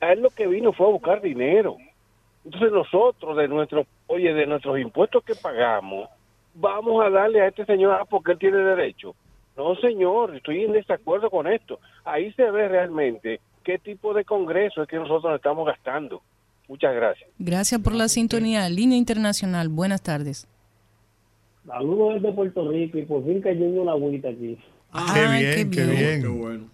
a 0.00 0.12
él 0.12 0.20
lo 0.20 0.30
que 0.30 0.46
vino 0.46 0.72
fue 0.72 0.86
a 0.86 0.90
buscar 0.90 1.20
dinero. 1.20 1.76
Entonces 2.44 2.72
nosotros, 2.72 3.36
de 3.36 3.48
nuestros, 3.48 3.86
oye, 4.06 4.32
de 4.32 4.46
nuestros 4.46 4.78
impuestos 4.78 5.24
que 5.24 5.34
pagamos, 5.34 6.08
vamos 6.54 7.04
a 7.04 7.10
darle 7.10 7.40
a 7.40 7.48
este 7.48 7.64
señor 7.64 7.92
ah, 8.00 8.04
porque 8.04 8.32
él 8.32 8.38
tiene 8.38 8.58
derecho. 8.58 9.14
No, 9.56 9.74
señor, 9.76 10.36
estoy 10.36 10.64
en 10.64 10.72
desacuerdo 10.72 11.30
con 11.30 11.46
esto. 11.46 11.78
Ahí 12.04 12.32
se 12.32 12.50
ve 12.50 12.68
realmente 12.68 13.40
qué 13.64 13.78
tipo 13.78 14.14
de 14.14 14.24
congreso 14.24 14.82
es 14.82 14.88
que 14.88 14.96
nosotros 14.96 15.34
estamos 15.34 15.66
gastando. 15.66 16.22
Muchas 16.68 16.94
gracias. 16.94 17.28
Gracias 17.38 17.80
por 17.80 17.94
la 17.94 18.08
sintonía. 18.08 18.68
Línea 18.68 18.96
Internacional, 18.96 19.68
buenas 19.68 20.02
tardes. 20.02 20.48
Saludos 21.66 22.14
desde 22.14 22.32
Puerto 22.34 22.68
Rico 22.70 22.98
y 22.98 23.06
por 23.06 23.24
fin 23.24 23.40
cayendo 23.40 23.82
una 23.82 23.92
agüita 23.92 24.28
aquí. 24.28 24.58
Ah, 24.90 25.12
qué 25.14 25.20
bien, 25.38 25.70
qué 25.70 25.84
bien. 25.84 26.22
Qué 26.22 26.28
bueno. 26.28 26.64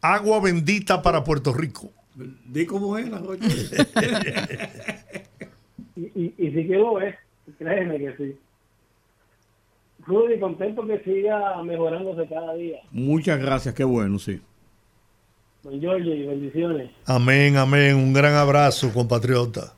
Agua 0.00 0.40
bendita 0.40 1.00
para 1.02 1.24
Puerto 1.24 1.52
Rico. 1.52 1.90
Di 2.14 2.66
cómo 2.66 2.96
es 2.96 3.08
la 3.08 3.20
y, 5.96 6.00
y, 6.14 6.34
y 6.38 6.50
si 6.52 6.66
quiero 6.66 6.94
ver, 6.94 7.18
créeme 7.58 7.98
que 7.98 8.16
sí. 8.16 8.36
Rudy, 10.06 10.38
contento 10.38 10.86
que 10.86 11.00
siga 11.00 11.60
mejorándose 11.62 12.28
cada 12.28 12.54
día. 12.54 12.80
Muchas 12.90 13.40
gracias, 13.40 13.74
qué 13.74 13.84
bueno, 13.84 14.18
sí. 14.18 14.40
Don 15.62 15.80
Giorgio, 15.80 16.14
y 16.14 16.26
bendiciones. 16.26 16.90
Amén, 17.06 17.56
amén. 17.56 17.96
Un 17.96 18.12
gran 18.12 18.34
abrazo, 18.34 18.92
compatriota. 18.92 19.72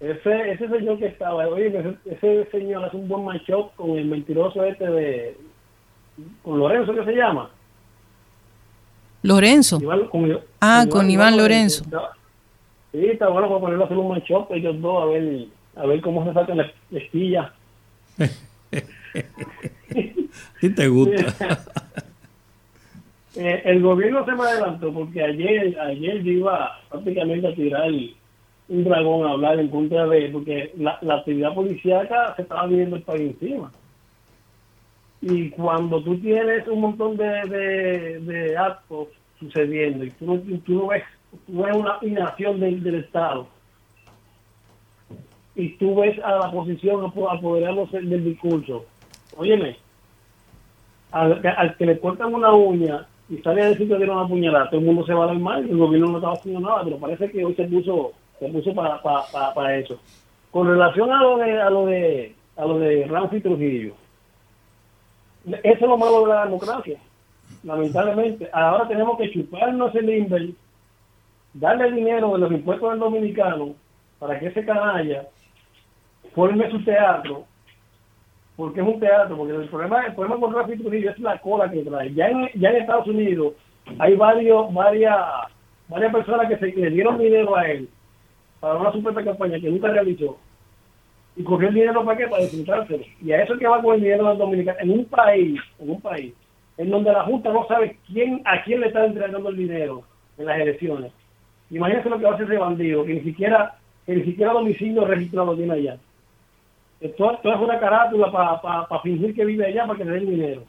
Ese, 0.00 0.52
ese 0.52 0.68
señor 0.68 0.98
que 0.98 1.06
estaba, 1.06 1.46
oye, 1.46 1.94
ese, 2.06 2.48
señor 2.50 2.84
hace 2.86 2.96
un 2.96 3.06
buen 3.06 3.24
matchup 3.24 3.74
con 3.76 3.98
el 3.98 4.06
mentiroso 4.06 4.64
este 4.64 4.86
de. 4.86 5.36
con 6.42 6.58
Lorenzo, 6.58 6.94
¿qué 6.94 7.04
se 7.04 7.12
llama? 7.12 7.50
Lorenzo. 9.22 9.78
ah, 10.60 10.86
con, 10.88 11.10
Iván, 11.10 11.36
Lorenzo. 11.36 11.84
Sí, 12.92 13.06
está 13.06 13.28
bueno 13.28 13.48
para 13.48 13.60
ponerlo 13.60 13.84
a 13.84 13.86
hacer 13.86 13.98
un 13.98 14.08
matchup 14.08 14.50
ellos 14.52 14.80
dos, 14.80 15.02
a 15.02 15.06
ver, 15.06 15.46
a 15.76 15.86
ver 15.86 16.00
cómo 16.00 16.24
se 16.24 16.32
sacan 16.32 16.56
la 16.56 16.72
esquilla. 16.90 17.52
¿Qué 20.60 20.70
te 20.70 20.88
gusta? 20.88 21.58
Eh, 23.36 23.62
el 23.64 23.80
gobierno 23.80 24.24
se 24.24 24.32
me 24.32 24.42
adelantó 24.42 24.92
porque 24.92 25.22
ayer, 25.22 25.78
ayer 25.80 26.20
yo 26.24 26.32
iba 26.32 26.80
prácticamente 26.90 27.46
a 27.46 27.54
tirar 27.54 27.88
un 28.70 28.84
dragón 28.84 29.26
a 29.26 29.32
hablar 29.32 29.58
en 29.58 29.68
contra 29.68 30.06
de 30.06 30.26
él, 30.26 30.32
porque 30.32 30.72
la, 30.78 30.98
actividad 31.16 31.54
policíaca 31.54 32.34
se 32.36 32.42
estaba 32.42 32.66
viendo 32.66 32.96
el 32.96 33.02
país 33.02 33.34
encima. 33.40 33.70
Y 35.20 35.50
cuando 35.50 36.02
tú 36.02 36.16
tienes 36.18 36.66
un 36.68 36.80
montón 36.80 37.16
de, 37.16 38.20
de, 38.20 38.56
actos 38.56 39.08
sucediendo 39.38 40.04
y 40.04 40.10
tú, 40.12 40.38
tú 40.64 40.74
no 40.74 40.86
ves, 40.86 41.02
tú 41.46 41.62
ves 41.62 41.76
una 41.76 41.98
inacción 42.00 42.60
del, 42.60 42.82
del 42.82 42.94
Estado 42.96 43.48
y 45.56 45.70
tú 45.70 45.96
ves 45.96 46.18
a 46.20 46.30
la 46.30 46.48
oposición 46.48 47.04
apoderarse 47.04 48.00
del 48.00 48.24
discurso, 48.24 48.86
óyeme, 49.36 49.76
al, 51.10 51.76
que 51.76 51.86
le 51.86 51.98
cortan 51.98 52.32
una 52.32 52.52
uña 52.52 53.06
y 53.28 53.38
sale 53.38 53.62
a 53.62 53.68
decir 53.70 53.88
que 53.88 53.96
tiene 53.96 54.12
una 54.12 54.28
puñalada, 54.28 54.70
todo 54.70 54.80
el 54.80 54.86
mundo 54.86 55.04
se 55.04 55.12
va 55.12 55.24
a 55.24 55.26
dar 55.28 55.38
mal, 55.38 55.68
el 55.68 55.76
gobierno 55.76 56.12
no 56.12 56.18
estaba 56.18 56.34
haciendo 56.34 56.60
nada, 56.60 56.84
pero 56.84 56.98
parece 56.98 57.30
que 57.30 57.44
hoy 57.44 57.54
se 57.54 57.64
puso 57.64 58.12
se 58.40 58.48
puso 58.48 58.74
para, 58.74 59.00
para, 59.02 59.54
para, 59.54 59.76
eso. 59.76 60.00
Con 60.50 60.66
relación 60.66 61.12
a 61.12 61.22
lo 61.22 61.36
de 61.36 61.60
a 61.60 61.70
lo 61.70 61.86
de 61.86 62.34
a 62.56 62.64
lo 62.64 62.78
de 62.78 63.06
Ramsey 63.06 63.40
Trujillo, 63.40 63.94
eso 65.44 65.60
es 65.62 65.80
lo 65.80 65.98
malo 65.98 66.22
de 66.22 66.32
la 66.32 66.44
democracia. 66.46 66.98
Lamentablemente, 67.62 68.48
ahora 68.52 68.88
tenemos 68.88 69.18
que 69.18 69.30
chuparnos 69.30 69.94
el 69.94 70.10
INVEL, 70.10 70.56
darle 71.52 71.92
dinero 71.92 72.32
de 72.32 72.38
los 72.38 72.52
impuestos 72.52 72.90
del 72.90 73.00
dominicano 73.00 73.74
para 74.18 74.38
que 74.38 74.46
ese 74.46 74.64
canalla 74.64 75.26
forme 76.34 76.70
su 76.70 76.82
teatro, 76.82 77.44
porque 78.56 78.80
es 78.80 78.86
un 78.86 79.00
teatro, 79.00 79.36
porque 79.36 79.54
el 79.54 79.68
problema, 79.68 80.06
el 80.06 80.14
problema 80.14 80.40
con 80.40 80.54
Rafi 80.54 80.78
Trujillo 80.78 81.10
es 81.10 81.18
la 81.18 81.38
cola 81.38 81.70
que 81.70 81.82
trae. 81.82 82.14
Ya 82.14 82.28
en, 82.28 82.48
ya 82.54 82.70
en 82.70 82.76
Estados 82.76 83.06
Unidos 83.06 83.54
hay 83.98 84.16
varios, 84.16 84.72
varias, 84.72 85.18
varias 85.88 86.12
personas 86.12 86.48
que 86.48 86.58
se 86.58 86.66
le 86.66 86.90
dieron 86.90 87.18
dinero 87.18 87.56
a 87.56 87.68
él 87.68 87.88
para 88.60 88.76
una 88.76 88.92
supuesta 88.92 89.24
campaña 89.24 89.58
que 89.58 89.70
nunca 89.70 89.88
realizó 89.88 90.38
y 91.36 91.42
cogió 91.42 91.68
el 91.68 91.74
dinero 91.74 92.04
para 92.04 92.18
qué, 92.18 92.28
para 92.28 92.42
disfrutárselo. 92.42 93.04
Y 93.22 93.32
a 93.32 93.42
eso 93.42 93.54
es 93.54 93.58
que 93.58 93.66
va 93.66 93.82
con 93.82 93.94
el 93.94 94.02
dinero 94.02 94.28
del 94.28 94.38
dominicano 94.38 94.78
en 94.80 94.90
un 94.90 95.04
país, 95.06 95.60
en 95.78 95.90
un 95.90 96.00
país, 96.00 96.34
en 96.76 96.90
donde 96.90 97.12
la 97.12 97.24
Junta 97.24 97.52
no 97.52 97.66
sabe 97.66 97.98
quién 98.06 98.42
a 98.44 98.62
quién 98.62 98.80
le 98.80 98.88
está 98.88 99.04
entregando 99.04 99.48
el 99.48 99.56
dinero 99.56 100.02
en 100.38 100.46
las 100.46 100.60
elecciones. 100.60 101.12
Imagínense 101.70 102.10
lo 102.10 102.18
que 102.18 102.24
va 102.24 102.32
a 102.32 102.34
hacer 102.34 102.46
ese 102.46 102.58
bandido, 102.58 103.04
que 103.04 103.14
ni 103.14 103.20
siquiera, 103.20 103.76
que 104.04 104.16
ni 104.16 104.24
siquiera 104.24 104.52
domicilio 104.52 105.04
registrado 105.04 105.56
tiene 105.56 105.72
allá. 105.72 105.98
Esto, 107.00 107.40
es 107.42 107.60
una 107.60 107.78
carátula 107.78 108.30
para 108.30 109.00
fingir 109.00 109.34
que 109.34 109.44
vive 109.44 109.66
allá 109.66 109.86
para 109.86 109.98
que 109.98 110.04
le 110.04 110.12
den 110.12 110.30
dinero. 110.30 110.62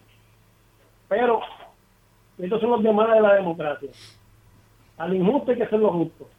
Pero 1.10 1.42
estos 2.38 2.62
son 2.62 2.72
los 2.72 2.82
llamadas 2.82 3.16
de 3.16 3.22
la 3.22 3.34
democracia. 3.36 3.90
Al 4.98 5.14
injusto 5.14 5.52
hay 5.52 5.58
que 5.58 5.64
hacerlo 5.64 5.92
justo. 5.92 6.30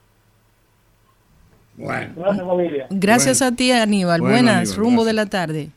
Gracias, 2.91 3.43
a 3.43 3.53
ti, 3.55 3.73
Aníbal. 3.73 4.21
Buenas, 4.21 4.77
rumbo 4.77 5.05
de 5.05 5.13
la 5.13 5.27
tarde. 5.27 5.69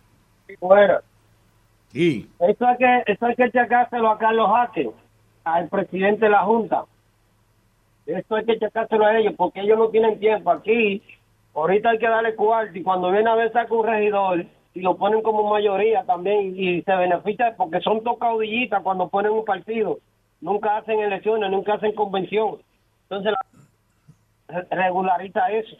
Buenas. 0.60 1.02
Sí. 1.92 2.30
Eso 2.40 2.66
hay 2.66 2.78
que, 2.78 3.04
eso 3.08 3.26
hay 3.26 3.36
que 3.36 3.52
checárselo 3.52 4.10
a 4.10 4.18
Carlos 4.18 4.50
Jaque, 4.52 4.92
al 5.44 5.70
presidente 5.70 6.26
de 6.26 6.32
la 6.32 6.44
Junta. 6.44 6.84
Esto 8.06 8.36
hay 8.36 8.46
que 8.46 8.60
checárselo 8.60 9.06
a 9.06 9.18
ellos, 9.18 9.34
porque 9.38 9.62
ellos 9.62 9.78
no 9.78 9.90
tienen 9.90 10.20
tiempo 10.20 10.52
aquí. 10.52 11.02
Ahorita 11.56 11.92
hay 11.92 11.98
que 11.98 12.08
darle 12.08 12.36
cuarto 12.36 12.78
y 12.78 12.84
cuando 12.84 13.12
viene 13.12 13.30
a 13.30 13.36
ver 13.36 13.52
saca 13.54 13.74
un 13.74 13.86
regidor 13.86 14.46
y 14.74 14.82
lo 14.82 14.98
ponen 14.98 15.22
como 15.22 15.50
mayoría 15.50 16.04
también 16.04 16.54
y 16.54 16.82
se 16.82 16.96
beneficia 16.96 17.56
porque 17.56 17.80
son 17.80 18.04
dos 18.04 18.18
caudillitas 18.20 18.84
cuando 18.84 19.08
ponen 19.08 19.32
un 19.32 19.46
partido. 19.46 20.00
Nunca 20.42 20.78
hacen 20.78 21.00
elecciones, 21.00 21.50
nunca 21.50 21.76
hacen 21.76 21.96
convención. 21.96 22.58
Entonces 23.04 23.34
regulariza 24.48 25.52
eso. 25.52 25.76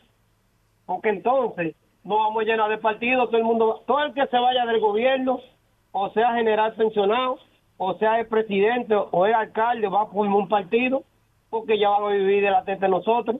Porque 0.86 1.10
entonces 1.10 1.76
no 2.04 2.18
vamos 2.18 2.44
a 2.44 2.46
llenar 2.46 2.70
de 2.70 2.78
partidos, 2.78 3.30
todo 3.30 3.38
el 3.38 3.44
mundo, 3.44 3.84
todo 3.88 4.04
el 4.04 4.14
que 4.14 4.28
se 4.28 4.38
vaya 4.38 4.66
del 4.66 4.80
gobierno, 4.80 5.40
o 5.92 6.10
sea 6.12 6.36
general 6.36 6.74
pensionado, 6.74 7.40
o 7.78 7.94
sea 7.96 8.20
el 8.20 8.28
presidente 8.28 8.96
o 8.96 9.26
el 9.26 9.34
alcalde, 9.34 9.88
va 9.88 10.04
a 10.04 10.08
formar 10.08 10.38
un 10.38 10.48
partido, 10.48 11.04
porque 11.50 11.80
ya 11.80 11.90
van 11.90 12.04
a 12.04 12.16
vivir 12.16 12.44
de 12.44 12.52
la 12.52 12.64
teta 12.64 12.86
de 12.86 12.92
nosotros. 12.92 13.38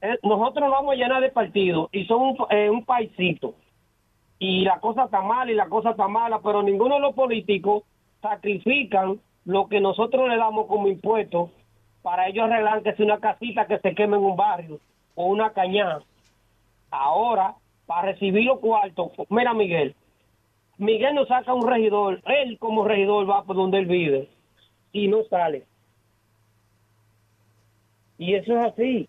Eh, 0.00 0.18
nosotros 0.22 0.70
vamos 0.70 0.92
a 0.92 0.96
llenar 0.96 1.20
de 1.20 1.30
partidos 1.30 1.88
y 1.90 2.04
son 2.04 2.22
un, 2.22 2.36
eh, 2.50 2.70
un 2.70 2.84
paisito 2.84 3.54
y 4.38 4.64
la 4.64 4.78
cosa 4.80 5.04
está 5.04 5.22
mala 5.22 5.50
y 5.50 5.54
la 5.54 5.68
cosa 5.68 5.90
está 5.90 6.08
mala, 6.08 6.40
pero 6.42 6.62
ninguno 6.62 6.96
de 6.96 7.00
los 7.00 7.14
políticos 7.14 7.84
sacrifican 8.20 9.18
lo 9.44 9.68
que 9.68 9.80
nosotros 9.80 10.28
le 10.28 10.36
damos 10.36 10.66
como 10.66 10.88
impuestos 10.88 11.50
para 12.06 12.28
ellos 12.28 12.44
arreglar 12.44 12.84
que 12.84 12.94
sea 12.94 13.04
una 13.04 13.18
casita 13.18 13.66
que 13.66 13.80
se 13.80 13.92
queme 13.92 14.16
en 14.16 14.22
un 14.22 14.36
barrio 14.36 14.78
o 15.16 15.26
una 15.26 15.50
cañada. 15.52 16.04
Ahora, 16.88 17.56
para 17.84 18.12
recibir 18.12 18.44
los 18.44 18.60
cuartos, 18.60 19.10
mira 19.28 19.52
Miguel, 19.52 19.96
Miguel 20.78 21.16
nos 21.16 21.26
saca 21.26 21.52
un 21.52 21.66
regidor, 21.68 22.22
él 22.26 22.60
como 22.60 22.84
regidor 22.84 23.28
va 23.28 23.42
por 23.42 23.56
donde 23.56 23.78
él 23.78 23.86
vive 23.86 24.28
y 24.92 25.08
no 25.08 25.24
sale. 25.24 25.64
Y 28.18 28.34
eso 28.34 28.56
es 28.56 28.72
así. 28.72 29.08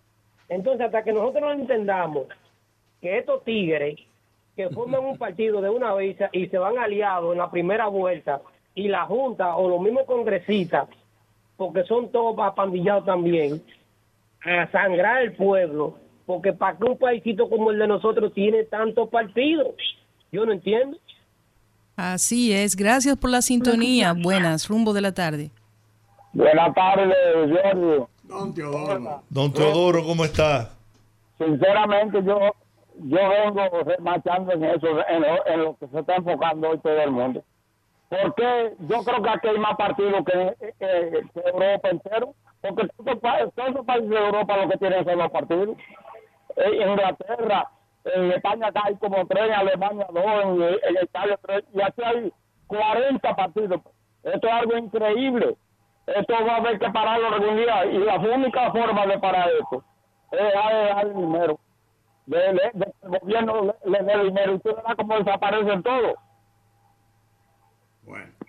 Entonces, 0.49 0.87
hasta 0.87 1.03
que 1.03 1.13
nosotros 1.13 1.43
no 1.43 1.51
entendamos 1.51 2.25
que 2.99 3.19
estos 3.19 3.43
tigres 3.43 3.99
que 4.55 4.69
forman 4.69 5.05
un 5.05 5.19
partido 5.19 5.61
de 5.61 5.69
una 5.69 5.93
vez 5.93 6.17
y 6.31 6.47
se 6.47 6.57
van 6.57 6.79
aliados 6.79 7.31
en 7.31 7.37
la 7.37 7.51
primera 7.51 7.89
vuelta 7.89 8.41
y 8.73 8.87
la 8.87 9.05
Junta 9.05 9.55
o 9.55 9.69
los 9.69 9.81
mismos 9.81 10.05
congresistas, 10.05 10.89
porque 11.57 11.83
son 11.83 12.11
todos 12.11 12.37
apandillados 12.39 13.05
también, 13.05 13.61
a 14.45 14.71
sangrar 14.71 15.23
el 15.23 15.33
pueblo, 15.33 15.97
porque 16.25 16.53
para 16.53 16.77
que 16.77 16.85
un 16.85 16.97
paísito 16.97 17.49
como 17.49 17.71
el 17.71 17.79
de 17.79 17.87
nosotros 17.87 18.33
tiene 18.33 18.63
tantos 18.65 19.09
partidos, 19.09 19.75
yo 20.31 20.45
no 20.45 20.53
entiendo. 20.53 20.97
Así 21.95 22.53
es, 22.53 22.75
gracias 22.75 23.17
por 23.17 23.31
la 23.31 23.41
sintonía. 23.41 24.13
Buenas, 24.13 24.69
rumbo 24.69 24.93
de 24.93 25.01
la 25.01 25.13
tarde. 25.13 25.49
Buenas 26.31 26.73
tardes, 26.75 27.15
Jorge. 27.33 28.05
Don 28.23 28.53
Teodoro. 28.53 29.23
Don 29.29 29.51
Teodoro, 29.51 30.03
¿cómo 30.03 30.23
está? 30.25 30.69
Sinceramente, 31.39 32.21
yo 32.23 32.39
yo 32.99 33.17
vengo 33.29 33.61
marchando 33.99 34.51
en 34.53 34.63
eso, 34.63 34.87
en 35.07 35.61
lo, 35.61 35.77
que 35.77 35.87
se 35.87 35.99
está 35.99 36.15
enfocando 36.15 36.69
hoy 36.69 36.79
todo 36.79 36.99
el 36.99 37.11
mundo. 37.11 37.43
Porque 38.09 38.73
yo 38.79 39.03
creo 39.03 39.21
que 39.21 39.29
aquí 39.29 39.47
hay 39.49 39.59
más 39.59 39.75
partidos 39.75 40.23
que, 40.25 40.55
Europa 41.35 41.89
entero. 41.89 42.33
Porque 42.61 42.87
todos, 42.97 43.73
los 43.73 43.85
países 43.85 44.09
de 44.09 44.17
Europa 44.17 44.57
lo 44.57 44.69
que 44.69 44.77
tienen 44.77 45.05
son 45.05 45.17
los 45.17 45.31
partidos. 45.31 45.77
En 46.55 46.89
Inglaterra, 46.89 47.69
en 48.05 48.31
España 48.31 48.71
hay 48.83 48.95
como 48.95 49.25
tres, 49.27 49.47
en 49.47 49.53
Alemania 49.53 50.07
dos, 50.09 50.23
en, 50.23 51.03
Italia 51.03 51.37
tres, 51.45 51.63
y 51.73 51.81
aquí 51.81 52.01
hay 52.03 52.33
40 52.67 53.35
partidos. 53.35 53.81
Esto 54.23 54.47
es 54.47 54.53
algo 54.53 54.77
increíble. 54.77 55.55
Esto 56.07 56.33
va 56.33 56.53
a 56.53 56.57
haber 56.57 56.79
que 56.79 56.89
pararlo 56.89 57.27
algún 57.27 57.57
día. 57.57 57.85
Y 57.85 57.97
la 57.99 58.15
única 58.15 58.71
forma 58.71 59.05
de 59.05 59.19
parar 59.19 59.49
esto 59.59 59.83
es 60.31 60.53
dar 60.53 61.13
dinero 61.13 61.59
del 62.27 62.59
gobierno 63.03 63.73
le, 63.85 64.03
dé 64.03 64.23
dinero 64.23 64.51
y 64.51 64.55
usted 64.55 64.75
verá 64.75 64.95
cómo 64.95 65.17
desaparecen 65.17 65.81
todo. 65.81 66.15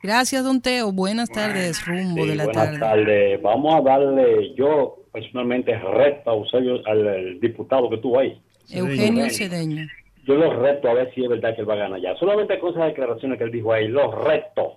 Gracias, 0.02 0.44
don 0.44 0.60
Teo. 0.60 0.92
Buenas 0.92 1.28
tardes, 1.28 1.84
rumbo 1.84 2.24
de 2.24 2.36
la 2.36 2.44
buenas 2.44 2.78
tardes. 2.78 3.42
Vamos 3.42 3.74
a 3.74 3.80
darle, 3.80 4.54
yo 4.54 4.98
personalmente 5.12 5.76
reto 5.76 6.30
a 6.30 6.34
Eusebio, 6.34 6.80
al, 6.86 7.40
diputado 7.40 7.90
que 7.90 7.98
tuvo 7.98 8.20
ahí. 8.20 8.40
Eugenio 8.70 9.28
Cedeño. 9.30 9.86
Yo 10.24 10.34
lo 10.34 10.60
reto 10.60 10.88
a 10.88 10.94
ver 10.94 11.12
si 11.14 11.24
es 11.24 11.28
verdad 11.28 11.54
que 11.54 11.62
él 11.62 11.68
va 11.68 11.74
a 11.74 11.78
ganar 11.78 12.00
ya. 12.00 12.14
Solamente 12.16 12.58
con 12.58 12.70
esas 12.70 12.86
declaraciones 12.86 13.38
que 13.38 13.44
él 13.44 13.50
dijo 13.50 13.72
ahí, 13.72 13.88
lo 13.88 14.12
reto. 14.12 14.76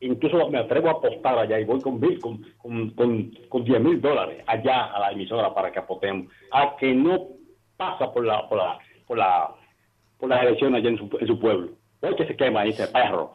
Incluso 0.00 0.50
me 0.50 0.58
atrevo 0.58 0.88
a 0.88 0.92
apostar 0.92 1.38
allá 1.38 1.60
y 1.60 1.64
voy 1.64 1.80
con, 1.80 2.00
con, 2.18 2.42
con, 2.58 2.90
con, 2.90 3.30
con 3.48 3.64
10 3.64 3.80
mil 3.80 4.00
dólares 4.00 4.42
allá 4.46 4.86
a 4.86 4.98
la 4.98 5.12
emisora 5.12 5.54
para 5.54 5.70
que 5.70 5.78
apostemos. 5.78 6.32
A 6.50 6.76
que 6.76 6.92
no 6.92 7.28
pasa 7.76 8.12
por 8.12 8.26
la 8.26 8.48
por 8.48 8.58
la 8.58 8.78
por 9.06 9.16
la 9.18 9.54
por 10.18 10.28
la 10.28 10.42
elección 10.42 10.74
allá 10.74 10.88
en 10.88 10.98
su, 10.98 11.08
en 11.18 11.26
su 11.26 11.38
pueblo. 11.38 11.68
Hoy 12.00 12.16
que 12.16 12.26
se 12.26 12.36
quema 12.36 12.64
ese 12.64 12.86
perro. 12.88 13.32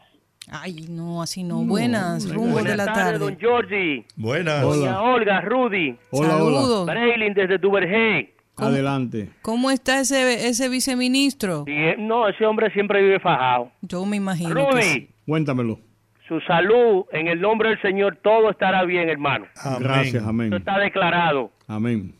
Ay, 0.51 0.85
no, 0.89 1.21
así 1.21 1.43
no. 1.43 1.63
Buenas, 1.63 2.29
rumbo 2.31 2.61
de 2.61 2.77
la 2.77 2.85
tarde. 2.85 3.17
don 3.17 3.37
Georgie. 3.37 4.05
Buenas. 4.15 4.61
Doña 4.61 5.01
Olga, 5.01 5.41
Rudy. 5.41 5.97
Hola, 6.11 6.29
Saludos. 6.29 6.85
Braylin 6.85 7.33
desde 7.33 7.57
Duvergé. 7.57 8.33
Adelante. 8.57 9.29
¿Cómo 9.41 9.69
está 9.71 9.99
ese, 9.99 10.47
ese 10.47 10.69
viceministro? 10.69 11.65
no, 11.97 12.27
ese 12.27 12.45
hombre 12.45 12.71
siempre 12.71 13.01
vive 13.01 13.19
fajado. 13.19 13.71
Yo 13.81 14.05
me 14.05 14.17
imagino. 14.17 14.53
Rudy. 14.53 15.09
Cuéntamelo. 15.25 15.79
Su 16.27 16.39
salud, 16.41 17.05
en 17.11 17.27
el 17.27 17.39
nombre 17.39 17.69
del 17.69 17.81
Señor, 17.81 18.17
todo 18.23 18.49
estará 18.49 18.83
bien, 18.83 19.09
hermano. 19.09 19.45
Gracias, 19.79 20.23
amén. 20.25 20.47
Eso 20.47 20.57
está 20.57 20.79
declarado. 20.79 21.51
Amén. 21.67 22.15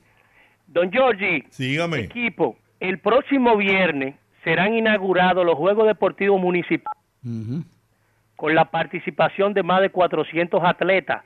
Don 0.68 0.92
Giorgi, 0.92 1.44
Sígame. 1.50 2.02
equipo, 2.02 2.58
el 2.80 3.00
próximo 3.00 3.56
viernes 3.58 4.16
serán 4.44 4.76
inaugurados 4.76 5.44
los 5.46 5.56
Juegos 5.56 5.88
Deportivos 5.88 6.40
Municipales 6.40 7.00
con 8.36 8.56
la 8.56 8.66
participación 8.66 9.54
de 9.54 9.64
más 9.64 9.82
de 9.82 9.90
400 9.90 10.64
atletas. 10.64 11.24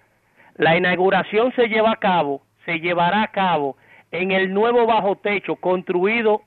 La 0.55 0.77
inauguración 0.77 1.53
se 1.55 1.67
lleva 1.67 1.91
a 1.91 1.95
cabo, 1.97 2.41
se 2.65 2.79
llevará 2.79 3.23
a 3.23 3.31
cabo 3.31 3.77
en 4.11 4.31
el 4.31 4.53
nuevo 4.53 4.85
bajo 4.85 5.15
techo 5.15 5.55
construido 5.55 6.41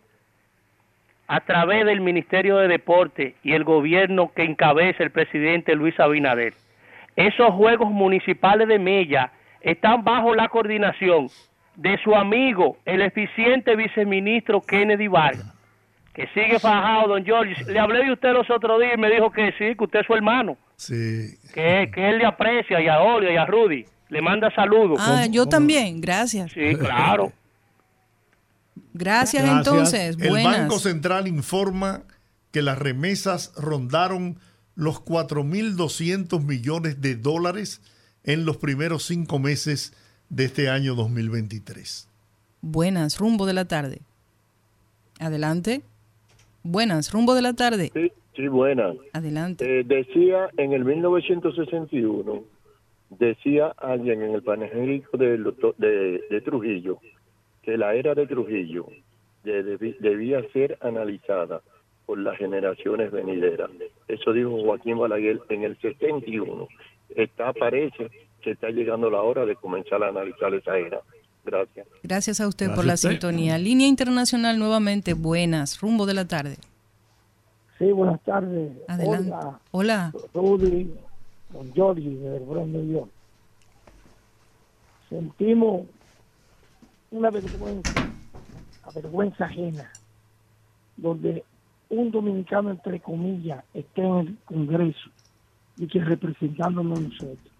a 1.27 1.41
través 1.41 1.87
del 1.87 2.01
Ministerio 2.01 2.59
de 2.59 2.69
Deporte 2.69 3.37
y 3.43 3.53
el 3.53 3.65
gobierno 3.65 4.33
que 4.35 4.43
encabeza 4.45 5.03
el 5.03 5.11
presidente 5.11 5.75
Luis 5.75 5.99
Abinader. 5.99 6.53
Esos 7.17 7.51
Juegos 7.55 7.91
Municipales 7.91 8.69
de 8.69 8.79
Mella 8.79 9.33
están 9.61 10.05
bajo 10.05 10.35
la 10.35 10.49
coordinación 10.49 11.29
de 11.77 11.97
su 11.99 12.15
amigo, 12.15 12.77
el 12.85 13.01
eficiente 13.01 13.77
viceministro 13.77 14.61
Kennedy 14.61 15.09
Vargas, 15.09 15.55
que 16.15 16.27
sigue 16.35 16.59
fajado, 16.59 17.09
don 17.09 17.25
George. 17.25 17.65
Le 17.65 17.79
hablé 17.79 18.05
de 18.05 18.13
usted 18.13 18.33
los 18.33 18.49
otros 18.51 18.81
días 18.81 18.93
y 18.95 19.01
me 19.01 19.11
dijo 19.11 19.31
que 19.31 19.53
sí, 19.53 19.77
que 19.77 19.85
usted 19.85 20.01
es 20.01 20.07
su 20.07 20.15
hermano. 20.15 20.57
Sí. 20.77 21.39
Que, 21.55 21.91
que 21.95 22.11
él 22.11 22.19
le 22.19 22.27
aprecia 22.27 22.81
y 22.81 22.89
a 22.89 23.01
Olga 23.01 23.33
y 23.33 23.37
a 23.37 23.47
Rudy. 23.47 23.85
Le 24.09 24.21
manda 24.21 24.55
saludos. 24.55 24.99
Ah, 25.01 25.27
yo 25.31 25.47
también, 25.47 26.01
gracias. 26.01 26.53
Sí, 26.53 26.75
claro. 26.77 27.33
Gracias, 28.95 29.43
entonces. 29.43 30.19
El 30.21 30.45
Banco 30.45 30.79
Central 30.79 31.27
informa 31.27 32.03
que 32.51 32.61
las 32.61 32.79
remesas 32.79 33.53
rondaron 33.57 34.39
los 34.75 35.03
4.200 35.03 36.45
millones 36.45 37.01
de 37.01 37.17
dólares 37.17 37.81
en 38.25 38.45
los 38.45 38.59
primeros 38.59 39.05
cinco 39.07 39.39
meses 39.39 39.95
de 40.29 40.45
este 40.45 40.69
año 40.69 40.95
2023. 40.95 42.07
Buenas, 42.61 43.19
rumbo 43.19 43.47
de 43.47 43.55
la 43.55 43.65
tarde. 43.65 44.03
Adelante. 45.19 45.83
Buenas, 46.65 47.13
rumbo 47.13 47.35
de 47.35 47.43
la 47.43 47.55
tarde. 47.55 47.91
Sí, 47.93 48.13
sí 48.37 48.49
buenas. 48.49 48.97
Adelante. 49.13 49.81
Eh, 49.81 49.85
decía 49.85 50.49
en 50.57 50.73
el 50.73 50.85
1961, 50.85 52.45
decía 53.11 53.73
alguien 53.77 54.23
en 54.23 54.35
el 54.35 54.43
panegírico 54.43 55.17
de, 55.17 55.39
de, 55.39 56.41
Trujillo, 56.41 56.99
que 57.63 57.77
la 57.77 57.95
era 57.95 58.15
de 58.15 58.27
Trujillo 58.27 58.87
debía 59.43 60.43
ser 60.53 60.79
analizada 60.81 61.63
por 62.07 62.19
las 62.19 62.37
generaciones 62.39 63.11
venideras. 63.11 63.71
Eso 64.07 64.33
dijo 64.33 64.63
Joaquín 64.63 64.99
Balaguer 64.99 65.41
en 65.49 65.65
el 65.65 65.77
71. 65.81 66.69
Está, 67.11 67.53
parece, 67.53 68.11
que 68.41 68.53
está 68.53 68.71
llegando 68.71 69.11
la 69.11 69.23
hora 69.23 69.45
de 69.47 69.57
comenzar 69.57 70.03
a 70.03 70.09
analizar 70.09 70.55
esa 70.55 70.79
era. 70.79 71.01
Gracias. 71.45 71.87
Gracias 72.03 72.41
a 72.41 72.47
usted 72.49 72.75
por 72.75 72.85
la 72.85 72.97
sintonía. 72.97 73.59
Línea 73.59 73.89
Internacional 73.89 74.59
nuevamente, 74.59 75.15
buenas, 75.15 75.81
rumbo 75.81 76.07
de 76.07 76.15
la 76.15 76.27
tarde. 76.27 76.57
Sí, 77.79 77.91
buenas 77.91 78.21
tardes. 78.23 78.73
Adelante. 78.87 79.33
Hola. 79.73 80.13
Rudy, 80.35 80.95
don 81.51 81.73
Jorge, 81.75 82.01
de 82.01 82.41
New 82.41 82.93
York. 82.93 83.11
Sentimos 85.09 85.83
una 87.11 87.31
vergüenza, 87.31 87.93
una 88.85 88.93
vergüenza 88.95 89.45
ajena, 89.47 89.91
donde 90.97 91.45
un 91.91 92.11
dominicano, 92.11 92.71
entre 92.71 93.01
comillas, 93.01 93.65
esté 93.75 94.03
en 94.03 94.17
el 94.17 94.39
Congreso 94.45 95.11
y 95.77 95.87
que 95.89 96.03
representándonos 96.03 97.01
nosotros. 97.01 97.53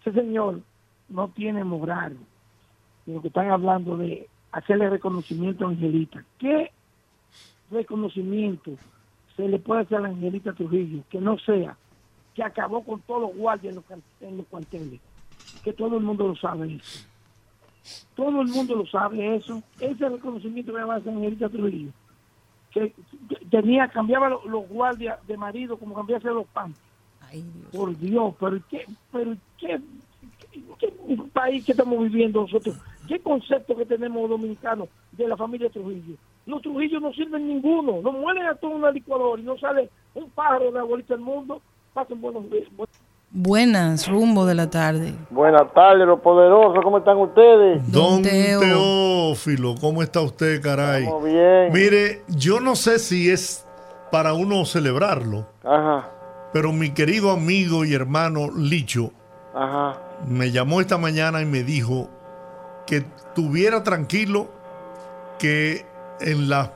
Ese 0.00 0.12
señor 0.12 0.60
no 1.08 1.28
tiene 1.28 1.64
moral, 1.64 2.16
lo 3.06 3.20
que 3.20 3.28
están 3.28 3.50
hablando 3.50 3.96
de 3.96 4.28
hacerle 4.52 4.88
reconocimiento 4.88 5.66
a 5.66 5.70
Angelita. 5.70 6.24
¿Qué 6.38 6.70
reconocimiento 7.70 8.72
se 9.36 9.48
le 9.48 9.58
puede 9.58 9.82
hacer 9.82 9.98
a 9.98 10.08
Angelita 10.08 10.52
Trujillo 10.52 11.02
que 11.10 11.20
no 11.20 11.38
sea 11.38 11.76
que 12.34 12.42
acabó 12.42 12.82
con 12.82 13.00
todos 13.02 13.22
los 13.22 13.36
guardias 13.36 13.76
en 14.20 14.36
los, 14.36 14.46
cuarteles? 14.46 15.00
Que 15.62 15.72
todo 15.72 15.98
el 15.98 16.04
mundo 16.04 16.28
lo 16.28 16.36
sabe 16.36 16.76
eso. 16.76 17.06
Todo 18.14 18.42
el 18.42 18.48
mundo 18.48 18.76
lo 18.76 18.86
sabe 18.86 19.36
eso. 19.36 19.62
Ese 19.78 20.08
reconocimiento 20.08 20.72
que 20.72 20.82
va 20.82 20.94
a 20.94 20.96
hacer 20.98 21.12
Angelita 21.12 21.48
Trujillo. 21.48 21.90
Que, 22.70 22.92
tenía, 23.50 23.88
cambiaba 23.88 24.28
los, 24.28 24.68
guardias 24.68 25.24
de 25.26 25.36
marido 25.36 25.76
como 25.76 25.94
cambiase 25.94 26.28
los 26.28 26.46
pan. 26.46 26.74
Por 27.72 27.96
Dios, 27.98 28.32
pero 28.38 28.60
qué, 28.70 28.86
pero 29.10 29.36
qué, 29.58 29.80
qué, 30.78 30.92
país 31.32 31.64
que 31.64 31.72
estamos 31.72 31.98
viviendo 31.98 32.42
nosotros 32.42 32.76
¿Qué 33.08 33.20
concepto 33.20 33.76
que 33.76 33.84
tenemos 33.86 34.22
los 34.22 34.30
dominicanos 34.30 34.88
de 35.12 35.28
la 35.28 35.36
familia 35.36 35.70
Trujillo? 35.70 36.16
Los 36.46 36.62
Trujillos 36.62 37.00
no 37.02 37.12
sirven 37.12 37.46
ninguno, 37.48 38.00
nos 38.02 38.14
muelen 38.14 38.46
a 38.46 38.54
todo 38.54 38.72
una 38.72 38.90
licuadora 38.90 39.40
y 39.40 39.44
no 39.44 39.56
sale 39.58 39.90
un 40.14 40.30
pájaro 40.30 40.66
de 40.66 40.72
la 40.72 40.82
bolita 40.84 41.14
del 41.14 41.22
mundo. 41.22 41.60
Pasen 41.92 42.20
buenos 42.20 42.50
días. 42.50 42.64
Buenas, 43.30 44.08
rumbo 44.08 44.46
de 44.46 44.54
la 44.54 44.70
tarde. 44.70 45.12
Buenas 45.30 45.72
tardes, 45.74 46.06
los 46.06 46.20
poderosos, 46.20 46.82
¿cómo 46.84 46.98
están 46.98 47.18
ustedes? 47.18 47.90
Don 47.90 48.22
Teófilo, 48.22 49.74
¿cómo 49.80 50.02
está 50.02 50.20
usted, 50.20 50.62
caray? 50.62 51.02
Estamos 51.02 51.24
bien. 51.24 51.72
Mire, 51.72 52.22
yo 52.28 52.60
no 52.60 52.76
sé 52.76 52.98
si 53.00 53.30
es 53.30 53.66
para 54.12 54.34
uno 54.34 54.64
celebrarlo, 54.64 55.48
Ajá. 55.64 56.10
pero 56.52 56.72
mi 56.72 56.90
querido 56.94 57.32
amigo 57.32 57.84
y 57.84 57.94
hermano 57.94 58.50
Licho 58.56 59.10
Ajá. 59.52 59.98
me 60.28 60.52
llamó 60.52 60.80
esta 60.80 60.96
mañana 60.98 61.42
y 61.42 61.46
me 61.46 61.64
dijo 61.64 62.08
que 62.86 63.04
tuviera 63.34 63.82
tranquilo 63.82 64.48
que 65.38 65.84
en, 66.20 66.48
la, 66.48 66.72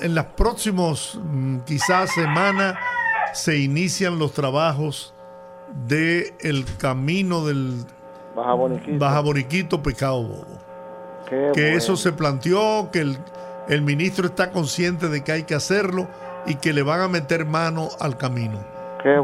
en 0.00 0.14
las 0.14 0.26
próximas 0.26 1.18
mm, 1.22 1.60
quizás 1.60 2.10
semanas 2.14 2.76
se 3.32 3.58
inician 3.58 4.18
los 4.18 4.32
trabajos 4.32 5.14
de 5.86 6.34
el 6.40 6.64
camino 6.78 7.44
del 7.44 7.84
Baja 8.98 9.20
Boriquito, 9.20 9.82
Pecado 9.82 10.22
Bobo. 10.22 10.58
que 11.54 11.74
eso 11.74 11.96
se 11.96 12.12
planteó, 12.12 12.90
que 12.92 13.00
el, 13.00 13.18
el, 13.68 13.82
ministro 13.82 14.26
está 14.26 14.50
consciente 14.52 15.08
de 15.08 15.24
que 15.24 15.32
hay 15.32 15.42
que 15.44 15.54
hacerlo 15.54 16.06
y 16.46 16.56
que 16.56 16.72
le 16.72 16.82
van 16.82 17.00
a 17.00 17.08
meter 17.08 17.46
mano 17.46 17.88
al 17.98 18.16
camino. 18.16 18.58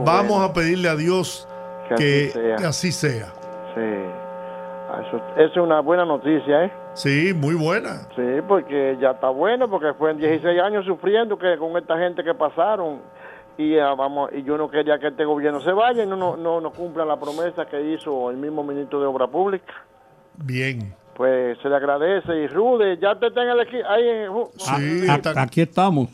Vamos 0.05 0.49
a 0.49 0.53
pedirle 0.53 0.89
a 0.89 0.97
Dios 0.97 1.49
que, 1.97 2.57
así 2.65 2.93
sea. 2.93 3.33
Sí. 3.75 4.22
Eso, 5.01 5.23
es 5.37 5.57
una 5.57 5.81
buena 5.81 6.05
noticia, 6.05 6.65
¿eh? 6.65 6.73
Sí, 6.95 7.33
muy 7.35 7.55
buena. 7.55 8.09
Sí, 8.15 8.41
porque 8.47 8.97
ya 9.01 9.13
está 9.13 9.31
bueno, 9.31 9.69
porque 9.69 9.95
fue 9.95 10.11
en 10.11 10.19
16 10.19 10.61
años 10.61 10.85
sufriendo 10.85 11.39
que 11.39 11.57
con 11.57 11.77
esta 11.77 11.99
gente 11.99 12.23
que 12.23 12.35
pasaron 12.35 13.01
y 13.57 13.77
vamos 13.77 14.31
y 14.33 14.43
yo 14.43 14.57
no 14.57 14.71
quería 14.71 14.99
que 14.99 15.09
este 15.09 15.25
gobierno 15.25 15.61
se 15.61 15.73
vaya 15.73 16.05
y 16.05 16.07
no 16.07 16.17
no 16.17 16.37
no, 16.37 16.61
no 16.61 16.71
cumpla 16.73 17.05
la 17.05 17.19
promesa 17.19 17.67
que 17.67 17.93
hizo 17.93 18.31
el 18.31 18.37
mismo 18.37 18.63
ministro 18.63 19.01
de 19.01 19.07
Obra 19.07 19.27
Pública. 19.27 19.73
Bien. 20.37 20.95
Pues 21.15 21.59
se 21.59 21.69
le 21.69 21.77
agradece 21.77 22.35
y 22.35 22.47
Rude, 22.49 22.99
ya 22.99 23.15
te 23.15 23.31
tengo 23.31 23.61
aquí 23.61 23.77
ahí 23.87 24.27
sí, 24.57 25.07
aquí 25.37 25.61
estamos. 25.61 26.09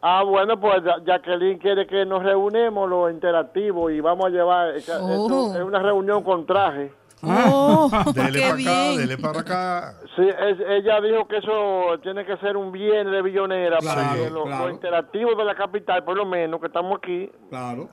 Ah, 0.00 0.22
bueno, 0.22 0.58
pues 0.60 0.82
Jacqueline 1.04 1.58
quiere 1.58 1.86
que 1.86 2.06
nos 2.06 2.22
reunemos 2.22 2.88
los 2.88 3.10
interactivos 3.10 3.92
y 3.92 4.00
vamos 4.00 4.26
a 4.26 4.28
llevar, 4.28 4.74
oh. 5.00 5.54
es 5.54 5.62
una 5.62 5.80
reunión 5.80 6.22
con 6.22 6.46
traje. 6.46 6.92
Oh, 7.22 7.90
dele 8.14 8.40
para 8.40 8.54
acá, 8.54 8.96
dele 8.96 9.18
para 9.18 9.40
acá. 9.40 9.94
Sí, 10.14 10.22
ella 10.22 11.00
dijo 11.00 11.26
que 11.26 11.38
eso 11.38 11.98
tiene 12.02 12.24
que 12.24 12.36
ser 12.38 12.56
un 12.56 12.70
bien 12.70 13.10
de 13.10 13.22
billonera 13.22 13.78
para 13.78 14.14
que 14.14 14.30
los, 14.30 14.48
interactivos 14.70 15.36
de 15.36 15.44
la 15.44 15.54
capital, 15.54 16.04
por 16.04 16.16
lo 16.16 16.26
menos 16.26 16.60
que 16.60 16.66
estamos 16.66 16.98
aquí, 16.98 17.30
claro. 17.50 17.88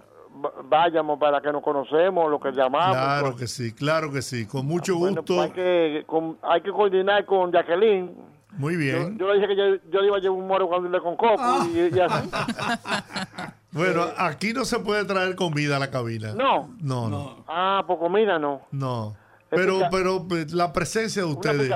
vayamos 0.66 1.20
para 1.20 1.42
que 1.42 1.52
nos 1.52 1.64
conocemos, 1.64 2.30
lo 2.30 2.40
que 2.40 2.52
llamamos. 2.52 2.98
Claro 2.98 3.26
pues. 3.28 3.36
que 3.36 3.48
sí, 3.48 3.74
claro 3.74 4.12
que 4.12 4.22
sí, 4.22 4.46
con 4.46 4.66
mucho 4.66 4.94
ah, 4.94 4.98
gusto. 4.98 5.24
Pues 5.24 5.40
hay, 5.40 5.52
que, 5.52 6.06
hay 6.44 6.62
que 6.62 6.72
coordinar 6.72 7.26
con 7.26 7.52
Jacqueline. 7.52 8.36
Muy 8.58 8.78
bien. 8.78 9.18
Yo, 9.18 9.34
le 9.34 9.40
dije 9.40 9.48
que 9.48 9.56
yo, 9.92 10.04
iba 10.04 10.18
a 10.18 10.20
llevar 10.20 10.38
un 10.38 10.48
moro 10.48 10.68
cuando 10.68 10.88
le 10.88 11.02
con 11.02 11.18
coco 11.18 11.42
y, 11.74 12.00
así. 12.00 12.30
Bueno, 13.76 14.06
aquí 14.18 14.54
no 14.54 14.64
se 14.64 14.80
puede 14.80 15.04
traer 15.04 15.36
comida 15.36 15.76
a 15.76 15.80
la 15.80 15.92
cabina. 15.92 16.34
No. 16.34 16.74
No, 16.82 17.10
no. 17.10 17.44
Ah, 17.48 17.84
pues 17.86 18.00
comida 18.00 18.40
no. 18.40 18.62
No. 18.72 19.18
Pero, 19.50 19.82
pero 19.92 20.26
pues, 20.28 20.54
la 20.54 20.72
presencia 20.72 21.24
de 21.24 21.28
ustedes. 21.28 21.72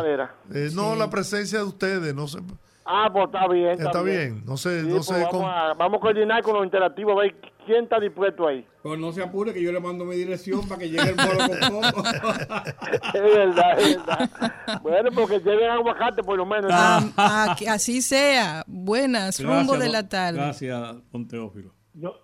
Eh, 0.54 0.70
no, 0.74 0.96
la 0.96 1.10
presencia 1.10 1.60
de 1.60 1.66
ustedes, 1.66 2.16
no 2.16 2.28
sé. 2.28 2.40
Ah, 2.86 3.10
pues 3.12 3.26
está 3.26 3.48
bien. 3.48 3.82
Está, 3.82 4.02
bien. 4.02 4.44
no 4.46 4.58
sé, 4.58 4.82
no 4.82 5.04
sé 5.04 5.14
pues 5.14 5.26
vamos, 5.32 5.46
a, 5.46 5.74
vamos, 5.76 5.98
a, 5.98 6.02
coordinar 6.02 6.42
con 6.42 6.56
los 6.56 6.64
interactivos, 6.64 7.18
a 7.18 7.22
ver 7.22 7.36
quién 7.66 7.84
está 7.84 8.00
dispuesto 8.00 8.48
ahí. 8.48 8.66
Pues 8.82 8.98
no 8.98 9.12
se 9.12 9.22
apure 9.22 9.54
que 9.54 9.62
yo 9.62 9.72
le 9.72 9.80
mando 9.80 10.06
mi 10.06 10.16
dirección 10.16 10.68
para 10.68 10.80
que 10.80 10.90
llegue 10.90 11.10
el 11.10 11.16
moro 11.16 11.38
con 11.38 11.82
coco. 11.92 12.04
es 13.14 13.22
verdad, 13.22 13.80
es 13.80 13.98
verdad. 13.98 14.30
Bueno, 14.82 15.10
porque 15.14 15.40
lleven 15.40 15.70
aguacate 15.70 16.24
por 16.24 16.38
lo 16.38 16.46
menos. 16.46 16.72
Ah, 16.74 17.06
ah, 17.18 17.56
así 17.70 18.02
sea. 18.02 18.64
Buenas, 18.66 19.44
rumbo 19.44 19.78
de 19.78 19.90
la 19.90 20.10
tarde. 20.10 20.40
Gracias, 20.40 20.96
don 21.12 21.28
Teófilo 21.28 21.79
yo, 22.00 22.16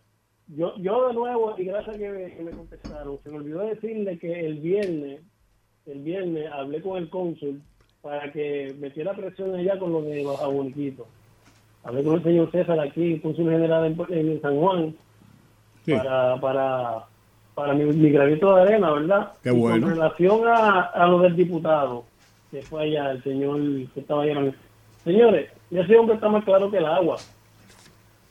yo, 0.48 0.76
yo 0.78 1.08
de 1.08 1.14
nuevo, 1.14 1.56
y 1.58 1.66
gracias 1.66 1.98
que 1.98 2.10
me, 2.10 2.36
que 2.36 2.44
me 2.44 2.52
contestaron, 2.52 3.20
se 3.24 3.30
me 3.30 3.38
olvidó 3.38 3.60
decirle 3.62 4.18
que 4.18 4.46
el 4.46 4.60
viernes, 4.60 5.22
el 5.86 6.00
viernes 6.00 6.52
hablé 6.52 6.82
con 6.82 6.98
el 6.98 7.10
cónsul 7.10 7.62
para 8.02 8.32
que 8.32 8.76
metiera 8.80 9.14
presión 9.14 9.56
allá 9.56 9.78
con 9.80 9.92
lo 9.92 10.02
de 10.02 10.24
Baja 10.24 10.48
Boniquito. 10.48 11.08
Hablé 11.84 12.04
con 12.04 12.16
el 12.16 12.24
señor 12.24 12.52
César 12.52 12.80
aquí, 12.80 13.20
cónsul 13.20 13.50
general 13.50 13.96
en, 14.10 14.42
San 14.42 14.60
Juan, 14.60 14.96
para, 15.88 16.40
para, 16.40 17.06
para 17.54 17.74
mi, 17.74 17.84
mi 17.86 18.10
granito 18.10 18.56
de 18.56 18.62
arena, 18.62 18.92
¿verdad? 18.92 19.34
Qué 19.44 19.52
bueno. 19.52 19.88
Con 19.88 19.96
relación 19.96 20.48
a, 20.48 20.82
a 20.82 21.08
lo 21.08 21.20
del 21.20 21.36
diputado, 21.36 22.06
que 22.52 22.62
fue 22.62 22.84
allá, 22.84 23.12
el 23.12 23.24
señor 23.24 23.60
que 23.94 24.00
estaba 24.00 24.24
allá. 24.24 24.54
Señores, 25.04 25.52
ese 25.70 25.98
hombre 25.98 26.16
está 26.16 26.30
más 26.30 26.44
claro 26.44 26.72
que 26.72 26.78
el 26.78 26.86
agua 26.86 27.18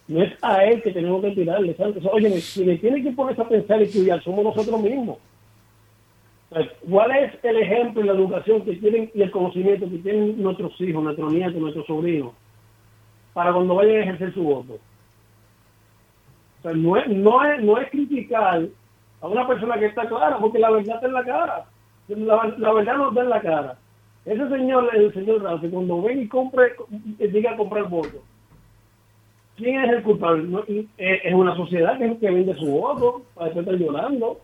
no 0.06 0.22
es 0.22 0.32
a 0.42 0.64
él 0.64 0.82
que 0.82 0.92
tenemos 0.92 1.22
que 1.22 1.30
tirarle. 1.30 1.74
Oye, 2.12 2.40
si 2.40 2.64
le 2.64 2.76
tiene 2.78 3.02
que 3.02 3.12
ponerse 3.12 3.42
a 3.42 3.48
pensar 3.48 3.80
y 3.80 3.84
estudiar, 3.84 4.22
somos 4.22 4.44
nosotros 4.44 4.80
mismos. 4.80 5.18
¿Cuál 6.88 7.10
es 7.16 7.32
el 7.42 7.56
ejemplo 7.56 8.02
y 8.02 8.06
la 8.06 8.12
educación 8.12 8.62
que 8.62 8.76
tienen 8.76 9.10
y 9.14 9.22
el 9.22 9.30
conocimiento 9.30 9.88
que 9.90 9.98
tienen 9.98 10.40
nuestros 10.40 10.78
hijos, 10.80 11.02
nuestros 11.02 11.32
nietos, 11.32 11.60
nuestros 11.60 11.86
sobrinos, 11.86 12.32
para 13.32 13.52
cuando 13.52 13.74
vayan 13.74 13.96
a 13.96 14.00
ejercer 14.02 14.34
su 14.34 14.42
voto? 14.42 14.78
no, 16.62 16.96
es, 16.96 17.08
no, 17.08 17.44
es, 17.44 17.62
no 17.62 17.78
es 17.78 17.90
criticar 17.90 18.66
a 19.20 19.26
una 19.26 19.46
persona 19.46 19.78
que 19.78 19.86
está 19.86 20.06
clara, 20.06 20.38
porque 20.38 20.58
la 20.58 20.70
verdad 20.70 20.94
está 20.96 21.06
en 21.06 21.12
la 21.12 21.24
cara. 21.24 21.64
La, 22.08 22.72
verdad 22.72 22.96
no 22.96 23.08
está 23.08 23.22
en 23.22 23.30
la 23.30 23.40
cara. 23.40 23.78
Ese 24.24 24.48
señor, 24.48 24.90
el 24.94 25.12
señor 25.12 25.42
cuando 25.70 26.02
ven 26.02 26.22
y 26.22 26.28
compre, 26.28 26.72
diga 27.18 27.56
comprar 27.56 27.88
voto 27.88 28.22
¿Quién 29.56 29.84
es 29.84 29.90
el 29.92 30.02
culpable? 30.02 30.64
Eh, 30.98 31.20
es 31.24 31.34
una 31.34 31.54
sociedad 31.56 31.96
que, 31.98 32.18
que 32.18 32.30
vende 32.30 32.54
su 32.54 32.66
voto 32.66 33.22
para 33.34 33.46
después 33.46 33.66
estar 33.66 33.78
llorando. 33.78 34.40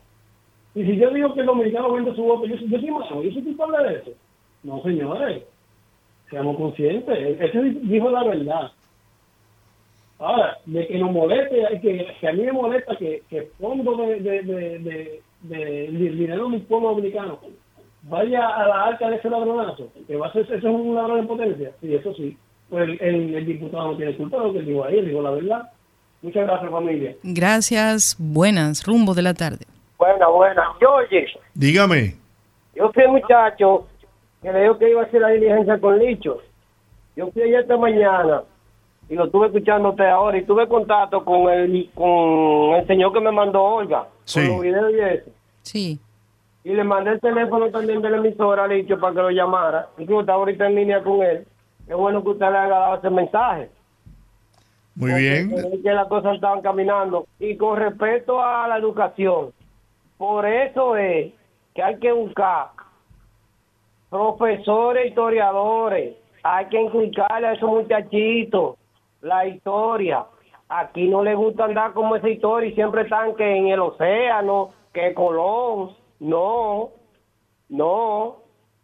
Y 0.75 0.85
si 0.85 0.97
yo 0.97 1.11
digo 1.11 1.35
que 1.35 1.41
el 1.41 1.47
dominicano 1.47 1.93
vende 1.93 2.15
su 2.15 2.23
voto, 2.23 2.47
yo, 2.47 2.55
yo 2.55 2.79
soy 2.79 2.91
malo, 2.91 3.23
yo 3.23 3.33
soy 3.33 3.43
culpable 3.43 3.89
de 3.89 3.95
eso. 3.97 4.11
No, 4.63 4.83
señores, 4.83 5.43
seamos 6.31 6.57
conscientes. 6.57 7.41
Ese 7.41 7.61
dijo 7.61 8.11
la 8.11 8.23
verdad. 8.25 8.73
Ahora, 10.21 10.59
de 10.67 10.87
que 10.87 10.99
nos 10.99 11.11
moleste, 11.11 11.81
que, 11.81 12.07
que 12.21 12.29
a 12.29 12.33
mí 12.33 12.43
me 12.43 12.53
molesta 12.53 12.95
que, 12.97 13.23
que 13.29 13.43
fondo 13.59 13.97
de, 13.97 14.21
de, 14.21 14.43
de, 14.43 15.23
de, 15.43 15.87
dinero 15.89 16.51
del 16.51 16.61
pueblo 16.63 16.91
dominicano 16.91 17.41
vaya 18.03 18.47
a 18.47 18.69
la 18.69 18.85
arca 18.85 19.09
de 19.09 19.17
ese 19.17 19.31
ladronazo, 19.31 19.89
que 20.07 20.17
va 20.17 20.29
a 20.29 20.33
ser, 20.33 20.43
eso 20.43 20.55
es 20.57 20.65
un 20.65 20.95
ladrón 20.95 21.21
en 21.21 21.27
potencia. 21.27 21.73
Sí, 21.81 21.95
eso 21.95 22.15
sí 22.15 22.37
pues 22.71 22.89
el, 23.01 23.47
diputado 23.47 23.91
no 23.91 23.97
tiene 23.97 24.17
culpa 24.17 24.39
lo 24.39 24.53
que 24.53 24.63
digo 24.63 24.85
ahí, 24.85 25.05
digo 25.05 25.21
la 25.21 25.31
verdad. 25.31 25.71
Muchas 26.23 26.47
gracias, 26.47 26.71
familia. 26.71 27.17
Gracias, 27.23 28.17
buenas, 28.19 28.87
rumbo 28.87 29.13
de 29.15 29.23
la 29.23 29.35
tarde. 29.35 29.67
Buenas, 29.99 30.29
buenas. 30.31 30.67
Yo, 30.81 30.95
oye. 30.95 31.27
Dígame. 31.55 32.15
Yo 32.75 32.91
fui 32.93 33.03
el 33.03 33.11
muchacho 33.11 33.89
que 34.41 34.53
le 34.53 34.63
dijo 34.63 34.79
que 34.79 34.91
iba 34.91 35.03
a 35.03 35.05
hacer 35.05 35.21
la 35.21 35.29
diligencia 35.29 35.79
con 35.79 35.99
Licho. 35.99 36.39
Yo 37.17 37.31
fui 37.33 37.43
allá 37.43 37.61
esta 37.61 37.77
mañana 37.77 38.43
y 39.09 39.15
lo 39.15 39.25
estuve 39.25 39.49
escuchando 39.49 39.91
usted 39.91 40.05
ahora 40.05 40.39
y 40.39 40.45
tuve 40.45 40.69
contacto 40.69 41.25
con 41.25 41.51
el, 41.51 41.91
con 41.95 42.77
el 42.77 42.87
señor 42.87 43.13
que 43.13 43.21
me 43.21 43.33
mandó 43.33 43.63
Olga. 43.63 44.07
Sí. 44.25 44.41
Con 44.41 44.57
los 44.57 44.63
videos 44.63 44.93
y 44.93 45.01
eso. 45.01 45.31
Sí. 45.63 46.01
Y 46.63 46.75
le 46.75 46.85
mandé 46.85 47.13
el 47.13 47.21
teléfono 47.21 47.71
también 47.71 48.01
de 48.03 48.11
la 48.11 48.19
emisora 48.19 48.65
a 48.65 48.69
Licho 48.69 48.99
para 49.01 49.15
que 49.15 49.23
lo 49.23 49.31
llamara. 49.31 49.89
Incluso 49.99 50.21
estaba 50.21 50.39
ahorita 50.39 50.67
en 50.67 50.75
línea 50.77 51.03
con 51.03 51.23
él. 51.23 51.47
Qué 51.91 51.97
bueno 51.97 52.23
que 52.23 52.29
usted 52.29 52.49
le 52.53 52.57
haya 52.57 52.69
dado 52.69 52.99
ese 52.99 53.11
mensaje. 53.11 53.69
Muy 54.95 55.13
bien. 55.13 55.83
Que 55.83 55.91
las 55.91 56.07
cosas 56.07 56.37
estaban 56.37 56.63
caminando. 56.63 57.27
Y 57.41 57.57
con 57.57 57.81
respecto 57.81 58.41
a 58.41 58.69
la 58.69 58.77
educación, 58.77 59.53
por 60.17 60.47
eso 60.47 60.95
es 60.95 61.33
que 61.75 61.83
hay 61.83 61.99
que 61.99 62.13
buscar 62.13 62.69
profesores, 64.09 65.09
historiadores, 65.09 66.15
hay 66.45 66.67
que 66.67 66.81
inculcarle 66.81 67.49
a 67.49 67.53
esos 67.55 67.69
muchachitos 67.69 68.77
la 69.21 69.49
historia. 69.49 70.27
Aquí 70.69 71.09
no 71.09 71.25
les 71.25 71.37
gusta 71.37 71.65
andar 71.65 71.93
como 71.93 72.15
esa 72.15 72.29
historia 72.29 72.71
y 72.71 72.75
siempre 72.77 73.03
están 73.03 73.35
que 73.35 73.57
en 73.57 73.67
el 73.67 73.81
océano, 73.81 74.71
que 74.93 75.13
Colón. 75.13 75.97
No, 76.21 76.91
no. 77.69 78.37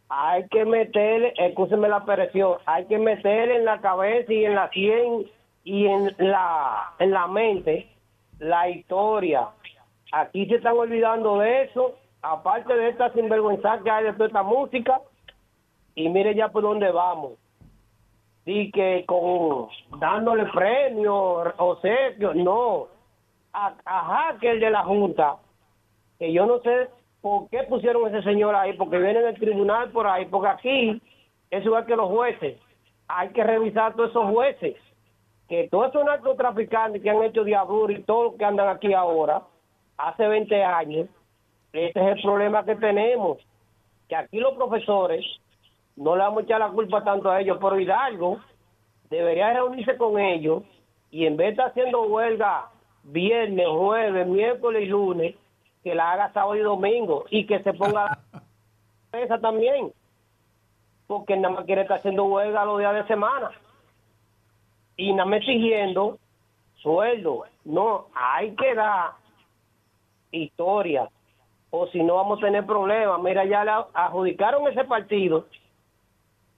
Hay 0.08 0.46
que 0.48 0.64
meterle, 0.64 1.34
escúcheme 1.36 1.88
la 1.88 2.04
presión, 2.04 2.58
hay 2.66 2.86
que 2.86 2.98
meterle 2.98 3.56
en 3.56 3.64
la 3.64 3.80
cabeza 3.80 4.32
y 4.32 4.44
en 4.44 4.54
la 4.54 4.70
sien 4.70 5.26
y 5.64 5.86
en 5.86 6.14
la, 6.18 6.92
en 6.98 7.10
la 7.10 7.26
mente 7.26 7.88
la 8.38 8.68
historia. 8.68 9.48
Aquí 10.12 10.46
se 10.46 10.56
están 10.56 10.76
olvidando 10.76 11.38
de 11.38 11.64
eso, 11.64 11.94
aparte 12.22 12.74
de 12.76 12.90
esta 12.90 13.12
sinvergüenza 13.12 13.80
que 13.82 13.90
hay 13.90 14.04
de 14.04 14.12
toda 14.12 14.26
esta 14.26 14.42
música, 14.42 15.00
y 15.94 16.08
mire 16.08 16.34
ya 16.34 16.48
por 16.48 16.62
dónde 16.62 16.90
vamos 16.92 17.32
y 18.46 18.70
que 18.70 19.04
con 19.06 19.68
dándole 19.98 20.46
premios, 20.46 21.48
obsequios, 21.58 22.36
no. 22.36 22.86
A, 23.52 23.74
a 23.84 24.36
el 24.40 24.60
de 24.60 24.70
la 24.70 24.84
Junta, 24.84 25.36
que 26.18 26.32
yo 26.32 26.46
no 26.46 26.60
sé 26.60 26.88
por 27.20 27.48
qué 27.48 27.62
pusieron 27.64 28.04
a 28.04 28.08
ese 28.08 28.22
señor 28.22 28.54
ahí, 28.54 28.74
porque 28.74 28.98
viene 28.98 29.20
del 29.20 29.38
tribunal 29.38 29.90
por 29.90 30.06
ahí, 30.06 30.26
porque 30.26 30.48
aquí 30.48 31.02
es 31.50 31.64
igual 31.64 31.86
que 31.86 31.96
los 31.96 32.08
jueces. 32.08 32.58
Hay 33.08 33.30
que 33.30 33.44
revisar 33.44 33.94
todos 33.94 34.10
esos 34.10 34.30
jueces, 34.30 34.76
que 35.48 35.68
todos 35.70 35.88
esos 35.88 36.04
narcotraficantes 36.04 37.02
que 37.02 37.10
han 37.10 37.22
hecho 37.22 37.44
diablura 37.44 37.92
y 37.92 38.02
todos 38.02 38.24
los 38.24 38.34
que 38.36 38.44
andan 38.44 38.68
aquí 38.68 38.92
ahora, 38.92 39.42
hace 39.96 40.26
20 40.26 40.64
años, 40.64 41.08
este 41.72 42.00
es 42.00 42.16
el 42.16 42.22
problema 42.22 42.64
que 42.64 42.76
tenemos, 42.76 43.38
que 44.08 44.16
aquí 44.16 44.38
los 44.38 44.54
profesores 44.54 45.24
no 45.96 46.14
le 46.16 46.22
vamos 46.22 46.42
a 46.42 46.44
echar 46.44 46.60
la 46.60 46.68
culpa 46.68 47.02
tanto 47.02 47.30
a 47.30 47.40
ellos, 47.40 47.58
pero 47.60 47.78
Hidalgo 47.78 48.38
debería 49.10 49.52
reunirse 49.52 49.96
con 49.96 50.18
ellos 50.18 50.62
y 51.10 51.26
en 51.26 51.36
vez 51.36 51.46
de 51.46 51.50
estar 51.52 51.68
haciendo 51.70 52.02
huelga 52.02 52.70
viernes, 53.04 53.66
jueves, 53.68 54.26
miércoles 54.26 54.82
y 54.82 54.86
lunes, 54.86 55.34
que 55.86 55.94
la 55.94 56.10
haga 56.10 56.32
sábado 56.32 56.56
y 56.56 56.62
domingo 56.62 57.26
y 57.30 57.46
que 57.46 57.62
se 57.62 57.72
ponga 57.72 58.18
esa 59.12 59.38
también, 59.38 59.92
porque 61.06 61.36
nada 61.36 61.54
más 61.54 61.64
quiere 61.64 61.82
estar 61.82 61.98
haciendo 61.98 62.24
huelga 62.24 62.64
los 62.64 62.80
días 62.80 62.92
de 62.92 63.06
semana 63.06 63.52
y 64.96 65.12
nada 65.12 65.26
más 65.26 65.38
exigiendo 65.42 66.18
sueldo. 66.82 67.44
No, 67.64 68.06
hay 68.16 68.56
que 68.56 68.74
dar 68.74 69.12
historia 70.32 71.08
o 71.70 71.86
si 71.86 72.02
no 72.02 72.16
vamos 72.16 72.40
a 72.40 72.46
tener 72.46 72.66
problemas. 72.66 73.22
Mira, 73.22 73.44
ya 73.44 73.64
le 73.64 73.70
adjudicaron 73.94 74.66
ese 74.66 74.82
partido 74.86 75.46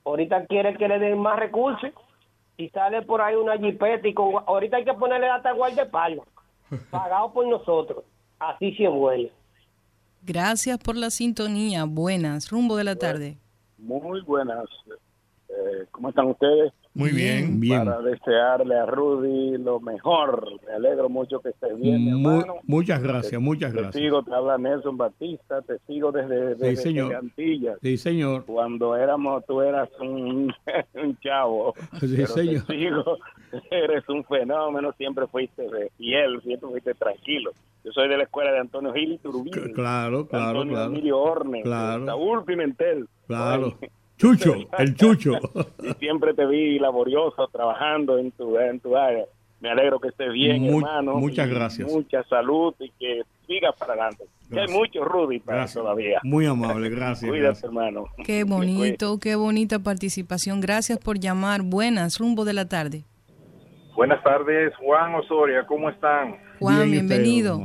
ahorita 0.06 0.46
quiere 0.46 0.74
que 0.78 0.88
le 0.88 0.98
den 1.00 1.18
más 1.18 1.38
recursos 1.38 1.90
y 2.56 2.70
sale 2.70 3.02
por 3.02 3.20
ahí 3.20 3.34
una 3.34 3.59
jipeta 3.59 4.09
y 4.09 4.14
con, 4.14 4.42
ahorita 4.46 4.78
hay 4.78 4.86
que 4.86 4.94
ponerle 4.94 5.28
hasta 5.28 5.52
guardaespaldas, 5.52 6.26
pagado 6.90 7.30
por 7.34 7.46
nosotros. 7.46 8.05
Así 8.39 8.73
sí 8.73 8.85
es 8.85 8.90
bueno. 8.90 9.28
Gracias 10.23 10.78
por 10.78 10.97
la 10.97 11.10
sintonía. 11.10 11.85
Buenas, 11.85 12.51
rumbo 12.51 12.77
de 12.77 12.85
la 12.85 12.97
tarde. 12.97 13.39
Muy 13.78 14.20
buenas. 14.23 14.65
Eh, 15.48 15.86
¿Cómo 15.90 16.10
están 16.10 16.27
ustedes? 16.27 16.73
Muy 16.94 17.10
bien, 17.12 17.60
bien. 17.60 17.85
Para 17.85 18.01
desearle 18.01 18.74
a 18.77 18.86
Rudy 18.86 19.56
lo 19.59 19.78
mejor. 19.78 20.44
Me 20.66 20.73
alegro 20.74 21.09
mucho 21.09 21.40
que 21.40 21.51
esté 21.51 21.73
bien, 21.74 22.09
hermano. 22.09 22.56
Muchas 22.65 23.01
gracias, 23.02 23.40
muchas 23.40 23.73
gracias. 23.73 23.93
Te 23.93 24.01
sigo, 24.01 24.23
te 24.24 24.35
habla 24.35 24.59
Nelson 24.59 24.97
Batista, 24.97 25.62
te 25.62 25.78
sigo 25.86 26.10
desde, 26.10 26.55
desde 26.56 26.77
sí, 26.77 26.82
señor. 26.82 27.15
Antillas. 27.15 27.78
Sí, 27.82 27.97
señor. 27.98 28.44
Cuando 28.47 28.97
éramos, 28.97 29.44
tú 29.47 29.60
eras 29.60 29.89
un, 30.01 30.52
un 30.94 31.19
chavo. 31.20 31.74
Sí, 32.01 32.27
señor. 32.27 32.65
Te 32.66 32.74
sigo, 32.74 33.19
eres 33.70 34.09
un 34.09 34.24
fenómeno, 34.24 34.93
siempre 34.98 35.27
fuiste 35.28 35.62
fiel, 35.97 36.40
siempre 36.43 36.69
fuiste 36.69 36.94
tranquilo. 36.94 37.52
Yo 37.85 37.93
soy 37.93 38.09
de 38.09 38.16
la 38.16 38.24
escuela 38.24 38.51
de 38.51 38.59
Antonio 38.59 38.93
Gil 38.93 39.19
Turbín. 39.23 39.52
Claro, 39.73 40.27
claro, 40.27 40.48
Antonio 40.62 40.74
claro. 40.74 40.90
Emilio 40.90 41.19
Orne, 41.19 41.62
Claro. 41.62 42.06
Saúl 42.06 42.44
Pimentel. 42.44 43.09
Claro. 43.28 43.78
Chucho, 44.18 44.54
el 44.78 44.94
Chucho. 44.96 45.38
y 45.82 45.92
siempre 45.98 46.34
te 46.34 46.44
vi 46.46 46.78
laborioso 46.78 47.48
trabajando 47.48 48.18
en 48.18 48.30
tu, 48.32 48.58
en 48.58 48.78
tu 48.80 48.96
área. 48.96 49.24
Me 49.60 49.70
alegro 49.70 49.98
que 49.98 50.08
estés 50.08 50.32
bien, 50.32 50.62
Mu- 50.62 50.78
hermano. 50.78 51.14
muchas 51.16 51.48
gracias. 51.48 51.90
Mucha 51.90 52.22
salud 52.24 52.74
y 52.78 52.90
que 52.98 53.22
sigas 53.46 53.74
para 53.78 53.94
adelante. 53.94 54.24
Que 54.52 54.60
hay 54.60 54.68
mucho 54.68 55.04
Rudy 55.04 55.40
para 55.40 55.58
Gracias. 55.58 55.82
todavía. 55.82 56.20
Muy 56.22 56.46
amable, 56.46 56.88
gracias. 56.90 57.28
Cuídate, 57.28 57.46
gracias. 57.48 57.64
hermano. 57.64 58.04
Qué 58.24 58.44
bonito, 58.44 59.18
qué 59.18 59.34
bonita 59.34 59.78
participación. 59.80 60.60
Gracias 60.60 60.98
por 60.98 61.18
llamar. 61.18 61.62
Buenas, 61.62 62.18
rumbo 62.18 62.44
de 62.44 62.52
la 62.54 62.68
tarde. 62.68 63.02
Buenas 63.96 64.22
tardes, 64.22 64.72
Juan 64.76 65.14
Osoria, 65.16 65.66
¿cómo 65.66 65.90
están? 65.90 66.36
Juan, 66.60 66.90
bienvenido. 66.90 67.60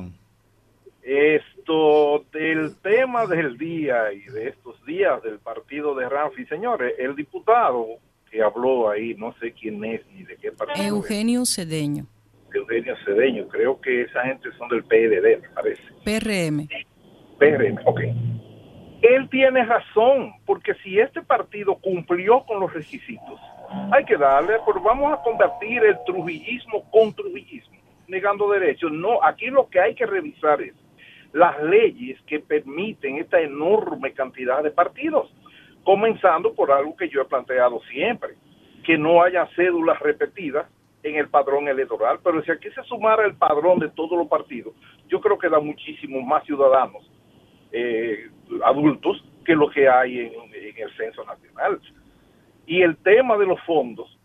Del 1.65 2.76
tema 2.81 3.26
del 3.26 3.57
día 3.57 4.11
y 4.11 4.23
de 4.23 4.49
estos 4.49 4.84
días 4.85 5.23
del 5.23 5.40
partido 5.40 5.95
de 5.95 6.10
Ramfi, 6.10 6.45
señores, 6.45 6.94
el 6.98 7.15
diputado 7.15 7.85
que 8.30 8.41
habló 8.41 8.90
ahí, 8.90 9.15
no 9.15 9.34
sé 9.40 9.53
quién 9.53 9.84
es 9.85 10.06
ni 10.07 10.23
de 10.23 10.35
qué 10.35 10.52
partido 10.52 10.84
es, 10.84 10.91
Eugenio 10.91 11.45
Cedeño, 11.45 12.06
Eugenio 12.53 12.95
Cedeño, 13.06 13.48
creo 13.48 13.80
que 13.80 14.02
esa 14.02 14.23
gente 14.23 14.49
son 14.57 14.68
del 14.68 14.84
PLD, 14.84 15.41
me 15.41 15.49
parece. 15.56 15.84
PRM. 16.03 16.68
PRM, 17.40 17.80
ok. 17.85 18.02
Él 19.02 19.30
tiene 19.30 19.64
razón, 19.64 20.34
porque 20.45 20.73
si 20.84 20.99
este 20.99 21.22
partido 21.22 21.76
cumplió 21.76 22.44
con 22.45 22.60
los 22.60 22.73
requisitos, 22.73 23.40
hay 23.91 24.03
que 24.03 24.18
darle, 24.18 24.56
pero 24.65 24.81
vamos 24.81 25.14
a 25.14 25.22
convertir 25.23 25.81
el 25.81 25.95
trujillismo 26.06 26.84
con 26.91 27.14
trujillismo, 27.14 27.77
negando 28.07 28.49
derechos. 28.52 28.91
No, 28.91 29.23
aquí 29.23 29.48
lo 29.48 29.69
que 29.69 29.80
hay 29.80 29.95
que 29.95 30.06
revisar 30.06 30.61
es 30.61 30.73
las 31.34 31.61
leyes 31.64 32.22
que 32.27 32.39
permiten 32.39 33.18
esta 33.18 33.41
enorme 33.41 34.14
cantidad 34.14 34.64
de 34.64 34.72
partidos, 34.72 35.34
comenzando 35.84 36.53
por 36.53 36.72
algo 36.72 36.95
que 36.95 37.10
yo 37.10 37.22
he 37.22 37.26
planteado 37.26 37.81
siempre, 37.91 38.35
que 38.85 38.97
no 38.97 39.22
haya 39.22 39.47
cédulas 39.55 39.99
repetidas 39.99 40.68
en 41.01 41.15
el 41.15 41.27
padrón 41.27 41.68
electoral, 41.68 42.19
pero 42.23 42.41
si 42.43 42.51
aquí 42.51 42.69
se 42.69 42.84
sumara 42.84 43.26
el 43.26 43.35
padrón 43.35 43.80
de 43.80 43.89
todos 43.89 44.18
los 44.18 44.27
partidos, 44.27 44.73
yo 45.10 45.19
creo 45.19 45.38
que 45.38 45.49
da 45.49 45.60
muchísimos 45.60 46.23
más 46.23 46.45
ciudadanos 46.45 47.03
eh, 47.72 48.30
adultos 48.64 49.23
que 49.43 49.55
lo 49.55 49.69
que 49.69 49.89
hay 49.89 50.19
en, 50.19 50.34
en 50.53 50.77
el 50.77 50.95
censo 50.95 51.26
nacional. 51.26 51.80
Y 52.65 52.81
el 52.81 52.95
tema 52.97 53.38
de 53.38 53.45
los 53.45 53.60
fondos, 53.61 54.18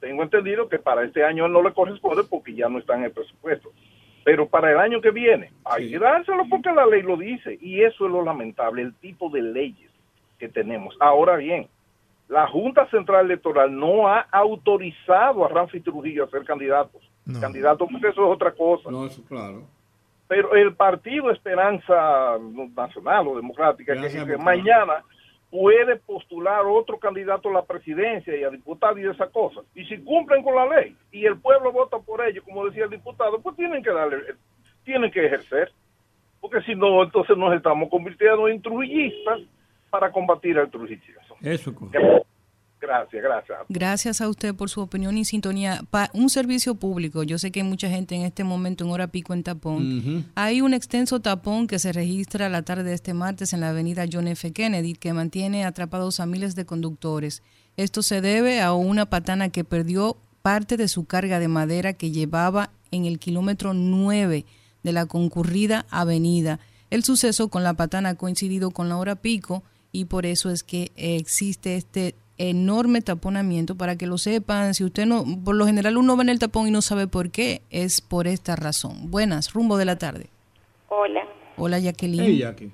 tengo 0.00 0.22
entendido 0.22 0.68
que 0.68 0.78
para 0.78 1.04
este 1.04 1.24
año 1.24 1.48
no 1.48 1.62
le 1.62 1.72
corresponde 1.72 2.24
porque 2.28 2.54
ya 2.54 2.68
no 2.68 2.78
está 2.78 2.96
en 2.96 3.04
el 3.04 3.12
presupuesto. 3.12 3.72
Pero 4.24 4.48
para 4.48 4.70
el 4.70 4.78
año 4.78 5.00
que 5.00 5.10
viene, 5.10 5.50
hay 5.64 5.90
que 5.90 5.98
dárselo 5.98 6.44
porque 6.48 6.72
la 6.72 6.86
ley 6.86 7.02
lo 7.02 7.16
dice. 7.16 7.58
Y 7.60 7.82
eso 7.82 8.06
es 8.06 8.12
lo 8.12 8.22
lamentable, 8.22 8.82
el 8.82 8.94
tipo 8.94 9.30
de 9.30 9.42
leyes 9.42 9.90
que 10.38 10.48
tenemos. 10.48 10.96
Ahora 11.00 11.36
bien, 11.36 11.68
la 12.28 12.46
Junta 12.46 12.88
Central 12.90 13.26
Electoral 13.26 13.76
no 13.76 14.08
ha 14.08 14.20
autorizado 14.30 15.44
a 15.44 15.48
Ramfi 15.48 15.80
Trujillo 15.80 16.24
a 16.24 16.30
ser 16.30 16.44
candidato. 16.44 17.00
Candidato, 17.40 17.86
porque 17.86 18.08
eso 18.08 18.24
es 18.24 18.34
otra 18.34 18.52
cosa. 18.52 18.90
No, 18.90 19.06
eso 19.06 19.22
claro. 19.24 19.62
Pero 20.26 20.54
el 20.54 20.74
Partido 20.74 21.30
Esperanza 21.30 22.38
Nacional 22.74 23.28
o 23.28 23.36
Democrática, 23.36 23.92
que, 23.94 24.06
Esperanza 24.06 24.26
que 24.26 24.32
Democrática. 24.32 24.76
mañana 24.78 25.04
puede 25.50 25.96
postular 25.96 26.64
otro 26.64 26.98
candidato 26.98 27.48
a 27.48 27.52
la 27.52 27.64
presidencia 27.64 28.36
y 28.36 28.44
a 28.44 28.50
diputado 28.50 28.98
y 28.98 29.06
esas 29.06 29.30
cosas. 29.30 29.64
Y 29.74 29.84
si 29.86 29.98
cumplen 29.98 30.42
con 30.42 30.54
la 30.54 30.66
ley 30.66 30.96
y 31.10 31.26
el 31.26 31.38
pueblo 31.38 31.72
vota 31.72 31.98
por 31.98 32.24
ellos, 32.26 32.44
como 32.44 32.66
decía 32.66 32.84
el 32.84 32.90
diputado, 32.90 33.40
pues 33.40 33.56
tienen 33.56 33.82
que 33.82 33.90
darle, 33.90 34.18
tienen 34.84 35.10
que 35.10 35.26
ejercer. 35.26 35.72
Porque 36.40 36.62
si 36.62 36.74
no, 36.74 37.02
entonces 37.02 37.36
nos 37.36 37.54
estamos 37.54 37.90
convirtiendo 37.90 38.48
en 38.48 38.62
trujillistas 38.62 39.40
para 39.90 40.10
combatir 40.10 40.58
al 40.58 40.70
trujillismo. 40.70 41.36
Eso 41.42 41.70
es 41.70 41.76
correcto. 41.76 42.26
Gracias, 42.80 43.22
gracias. 43.22 43.58
Gracias 43.68 44.20
a 44.20 44.28
usted 44.28 44.54
por 44.54 44.70
su 44.70 44.80
opinión 44.80 45.18
y 45.18 45.24
sintonía. 45.24 45.82
Pa- 45.90 46.10
un 46.14 46.30
servicio 46.30 46.74
público, 46.76 47.22
yo 47.22 47.38
sé 47.38 47.50
que 47.50 47.60
hay 47.60 47.66
mucha 47.68 47.88
gente 47.90 48.14
en 48.14 48.22
este 48.22 48.42
momento 48.42 48.84
en 48.84 48.90
hora 48.90 49.08
pico 49.08 49.34
en 49.34 49.42
tapón. 49.42 50.26
Hay 50.34 50.60
un 50.62 50.72
extenso 50.72 51.20
tapón 51.20 51.66
que 51.66 51.78
se 51.78 51.92
registra 51.92 52.48
la 52.48 52.62
tarde 52.62 52.84
de 52.84 52.94
este 52.94 53.12
martes 53.12 53.52
en 53.52 53.60
la 53.60 53.68
avenida 53.70 54.06
John 54.10 54.28
F. 54.28 54.52
Kennedy 54.52 54.94
que 54.94 55.12
mantiene 55.12 55.64
atrapados 55.64 56.20
a 56.20 56.26
miles 56.26 56.54
de 56.54 56.64
conductores. 56.64 57.42
Esto 57.76 58.02
se 58.02 58.20
debe 58.20 58.60
a 58.62 58.72
una 58.72 59.06
patana 59.06 59.50
que 59.50 59.62
perdió 59.64 60.16
parte 60.42 60.76
de 60.78 60.88
su 60.88 61.04
carga 61.04 61.38
de 61.38 61.48
madera 61.48 61.92
que 61.92 62.10
llevaba 62.10 62.70
en 62.90 63.04
el 63.04 63.18
kilómetro 63.18 63.74
9 63.74 64.46
de 64.82 64.92
la 64.92 65.04
concurrida 65.06 65.84
avenida. 65.90 66.60
El 66.88 67.04
suceso 67.04 67.48
con 67.48 67.62
la 67.62 67.74
patana 67.74 68.08
ha 68.10 68.14
coincidido 68.14 68.70
con 68.70 68.88
la 68.88 68.96
hora 68.96 69.16
pico 69.16 69.62
y 69.92 70.06
por 70.06 70.24
eso 70.24 70.50
es 70.50 70.62
que 70.62 70.90
existe 70.96 71.76
este 71.76 72.14
enorme 72.48 73.02
taponamiento 73.02 73.76
para 73.76 73.96
que 73.96 74.06
lo 74.06 74.16
sepan. 74.16 74.72
Si 74.72 74.82
usted 74.82 75.04
no, 75.04 75.24
por 75.44 75.54
lo 75.54 75.66
general 75.66 75.98
uno 75.98 76.16
va 76.16 76.22
en 76.22 76.30
el 76.30 76.38
tapón 76.38 76.66
y 76.66 76.70
no 76.70 76.80
sabe 76.80 77.06
por 77.06 77.30
qué, 77.30 77.60
es 77.70 78.00
por 78.00 78.26
esta 78.26 78.56
razón. 78.56 79.10
Buenas, 79.10 79.52
rumbo 79.52 79.76
de 79.76 79.84
la 79.84 79.98
tarde. 79.98 80.26
Hola. 80.88 81.26
Hola, 81.58 81.78
Jacqueline. 81.78 82.24
Hey, 82.24 82.38
Jackie. 82.38 82.72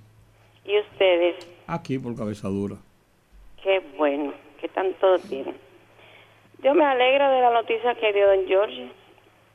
¿Y 0.64 0.78
ustedes? 0.78 1.34
Aquí 1.66 1.98
por 1.98 2.16
cabeza 2.16 2.48
dura. 2.48 2.76
Qué 3.62 3.82
bueno, 3.98 4.32
que 4.60 4.68
tanto 4.68 5.18
tienen. 5.28 5.56
Yo 6.62 6.72
me 6.74 6.84
alegro 6.84 7.28
de 7.28 7.40
la 7.40 7.50
noticia 7.50 7.96
que 7.96 8.12
dio 8.12 8.28
don 8.28 8.46
George, 8.46 8.88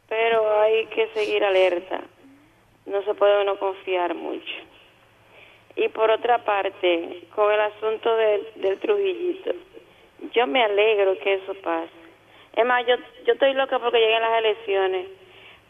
pero 0.09 0.61
hay 0.61 0.87
que 0.87 1.07
seguir 1.13 1.43
alerta. 1.43 2.01
No 2.85 3.01
se 3.03 3.13
puede 3.13 3.41
uno 3.41 3.57
confiar 3.57 4.13
mucho. 4.13 4.53
Y 5.77 5.87
por 5.87 6.11
otra 6.11 6.43
parte, 6.43 7.27
con 7.33 7.51
el 7.51 7.61
asunto 7.61 8.13
del 8.17 8.79
Trujillito, 8.79 9.51
yo 10.33 10.47
me 10.47 10.63
alegro 10.63 11.17
que 11.19 11.35
eso 11.35 11.53
pase. 11.63 11.89
Es 12.55 12.65
más, 12.65 12.85
yo, 12.85 12.95
yo 13.25 13.33
estoy 13.33 13.53
loca 13.53 13.79
porque 13.79 13.99
lleguen 13.99 14.21
las 14.21 14.39
elecciones 14.39 15.07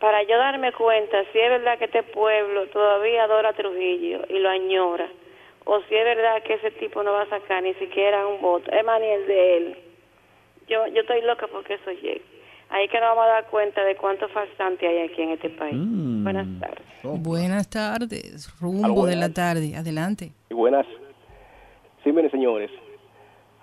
para 0.02 0.24
yo 0.24 0.36
darme 0.38 0.74
cuenta 0.74 1.24
si 1.32 1.40
es 1.40 1.50
verdad 1.50 1.78
que 1.78 1.86
este 1.86 2.02
pueblo 2.02 2.68
todavía 2.70 3.24
adora 3.24 3.50
a 3.50 3.54
Trujillo 3.54 4.22
y 4.30 4.40
lo 4.40 4.50
añora, 4.50 5.08
o 5.64 5.80
si 5.88 5.96
es 5.96 6.04
verdad 6.04 6.42
que 6.44 6.56
ese 6.56 6.72
tipo 6.72 7.04
no 7.04 7.14
va 7.14 7.22
a 7.22 7.30
sacar 7.30 7.62
ni 7.62 7.76
siquiera 7.76 8.26
un 8.26 8.42
voto, 8.42 8.70
es 8.72 8.84
más, 8.84 9.00
ni 9.00 9.08
el 9.08 9.28
de 9.28 9.58
él. 9.58 9.78
Yo, 10.68 10.88
yo 10.88 11.02
estoy 11.02 11.22
loca 11.22 11.48
porque 11.48 11.76
eso 11.76 11.92
llegue. 11.92 12.24
Ahí 12.70 12.88
que 12.88 13.00
nos 13.00 13.10
vamos 13.10 13.26
a 13.26 13.28
dar 13.28 13.48
cuenta 13.48 13.84
de 13.84 13.96
cuánto 13.96 14.28
falsante 14.30 14.88
hay 14.88 15.10
aquí 15.10 15.22
en 15.22 15.32
este 15.32 15.50
país. 15.50 15.76
Mm. 15.76 16.24
Buenas 16.24 16.48
tardes. 16.60 16.86
Buenas 17.04 17.70
tardes, 17.70 18.50
rumbo 18.60 19.06
de 19.06 19.18
la 19.18 19.32
tarde. 19.32 19.76
Adelante. 19.76 20.32
Y 20.50 20.54
buenas. 20.54 20.88
Sí, 22.04 22.12
miren, 22.12 22.32
señores, 22.32 22.72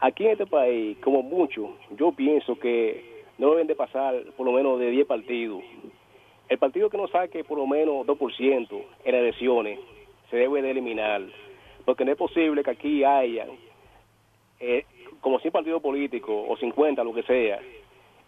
aquí 0.00 0.24
en 0.24 0.32
este 0.32 0.46
país, 0.46 0.96
como 1.02 1.22
mucho, 1.22 1.76
yo 1.96 2.12
pienso 2.12 2.58
que 2.58 3.24
no 3.38 3.50
deben 3.50 3.66
de 3.66 3.74
pasar 3.74 4.14
por 4.36 4.46
lo 4.46 4.52
menos 4.52 4.78
de 4.78 4.90
10 4.90 5.06
partidos. 5.06 5.62
El 6.48 6.58
partido 6.58 6.88
que 6.88 6.96
no 6.96 7.08
saque 7.08 7.44
por 7.44 7.58
lo 7.58 7.66
menos 7.66 8.06
2% 8.06 8.84
en 9.04 9.14
elecciones 9.14 9.78
se 10.30 10.36
debe 10.36 10.62
de 10.62 10.70
eliminar, 10.70 11.22
porque 11.84 12.04
no 12.04 12.12
es 12.12 12.18
posible 12.18 12.62
que 12.62 12.70
aquí 12.70 13.04
haya 13.04 13.46
eh, 14.60 14.84
como 15.20 15.38
100 15.38 15.52
partidos 15.52 15.82
políticos 15.82 16.44
o 16.48 16.56
50, 16.56 17.04
lo 17.04 17.14
que 17.14 17.22
sea, 17.22 17.60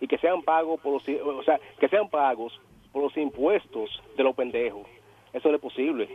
y 0.00 0.06
que 0.06 0.18
sean 0.18 0.42
pagos 0.42 0.80
por 0.80 0.94
los, 0.94 1.02
o 1.08 1.42
sea, 1.42 1.60
que 1.78 1.88
sean 1.88 2.08
pagos 2.08 2.58
por 2.92 3.02
los 3.02 3.16
impuestos 3.16 3.90
de 4.16 4.24
los 4.24 4.34
pendejos. 4.34 4.86
Eso 5.32 5.48
no 5.48 5.56
es 5.56 5.60
posible. 5.60 6.08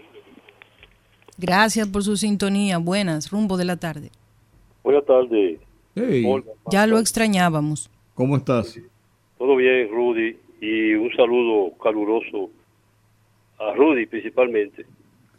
Gracias 1.38 1.88
por 1.88 2.04
su 2.04 2.18
sintonía. 2.18 2.78
Buenas, 2.78 3.32
rumbo 3.32 3.58
de 3.58 3.66
la 3.66 3.78
tarde. 3.78 4.10
Buenas 4.86 5.04
tardes. 5.06 5.60
Ya 6.70 6.86
lo 6.86 7.00
extrañábamos. 7.00 7.90
¿Cómo 8.14 8.38
estás? 8.38 8.80
Todo 9.40 9.56
bien, 9.56 9.90
Rudy. 9.90 10.38
Y 10.62 10.94
un 10.94 11.12
saludo 11.16 11.76
caluroso 11.80 12.52
a 13.58 13.74
Rudy 13.74 14.06
principalmente. 14.06 14.86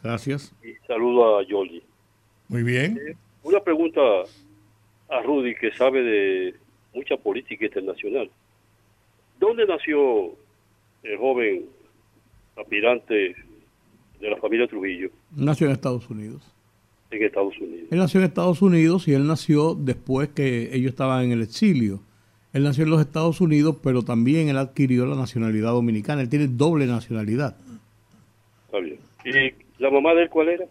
Gracias. 0.03 0.53
Y 0.61 0.73
saludo 0.85 1.39
a 1.39 1.45
Jordi. 1.49 1.81
Muy 2.49 2.63
bien. 2.63 2.97
Eh, 2.97 3.15
una 3.43 3.61
pregunta 3.61 4.01
a 5.07 5.21
Rudy 5.21 5.55
que 5.55 5.71
sabe 5.71 6.03
de 6.03 6.55
mucha 6.93 7.15
política 7.15 7.65
internacional. 7.67 8.29
¿Dónde 9.39 9.65
nació 9.65 10.33
el 11.03 11.17
joven 11.17 11.67
aspirante 12.57 13.33
de 14.19 14.29
la 14.29 14.35
familia 14.41 14.67
Trujillo? 14.67 15.09
Nació 15.33 15.67
en 15.67 15.73
Estados 15.73 16.09
Unidos. 16.09 16.56
En 17.09 17.23
Estados 17.23 17.57
Unidos. 17.59 17.87
Él 17.89 17.97
nació 17.99 18.19
en 18.19 18.25
Estados 18.25 18.61
Unidos 18.61 19.07
y 19.07 19.13
él 19.13 19.27
nació 19.27 19.75
después 19.75 20.29
que 20.29 20.75
ellos 20.75 20.91
estaban 20.91 21.23
en 21.25 21.31
el 21.31 21.41
exilio. 21.41 22.01
Él 22.53 22.63
nació 22.63 22.83
en 22.83 22.89
los 22.89 23.01
Estados 23.01 23.39
Unidos, 23.39 23.77
pero 23.83 24.03
también 24.03 24.49
él 24.49 24.57
adquirió 24.57 25.05
la 25.05 25.15
nacionalidad 25.15 25.71
dominicana. 25.71 26.21
Él 26.21 26.29
tiene 26.29 26.47
doble 26.47 26.85
nacionalidad. 26.85 27.55
Está 28.65 28.79
bien. 28.79 28.97
¿Y 29.25 29.81
la 29.81 29.89
mamá 29.91 30.13
de 30.13 30.23
él 30.23 30.29
cuál 30.29 30.49
era? 30.49 30.65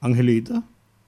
Angelita. 0.00 0.62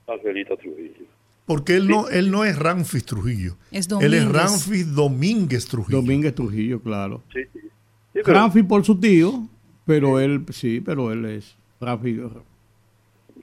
Angelita 0.07 0.55
Trujillo. 0.57 1.05
Porque 1.45 1.75
él 1.75 1.87
no, 1.87 2.09
él 2.09 2.31
no 2.31 2.45
es 2.45 2.57
Ramfis 2.57 3.05
Trujillo. 3.05 3.55
él 3.71 4.13
es 4.13 4.27
Ramfis 4.27 4.93
Domínguez 4.93 5.67
Trujillo. 5.67 6.01
Domínguez 6.01 6.35
Trujillo, 6.35 6.81
claro. 6.81 7.23
Sí, 7.33 7.41
sí. 7.53 8.21
Ramfis 8.23 8.65
por 8.65 8.85
su 8.85 8.99
tío, 8.99 9.47
pero 9.85 10.19
él, 10.19 10.45
sí, 10.51 10.81
pero 10.81 11.11
él 11.11 11.25
es 11.25 11.55
Ramfis. 11.81 12.19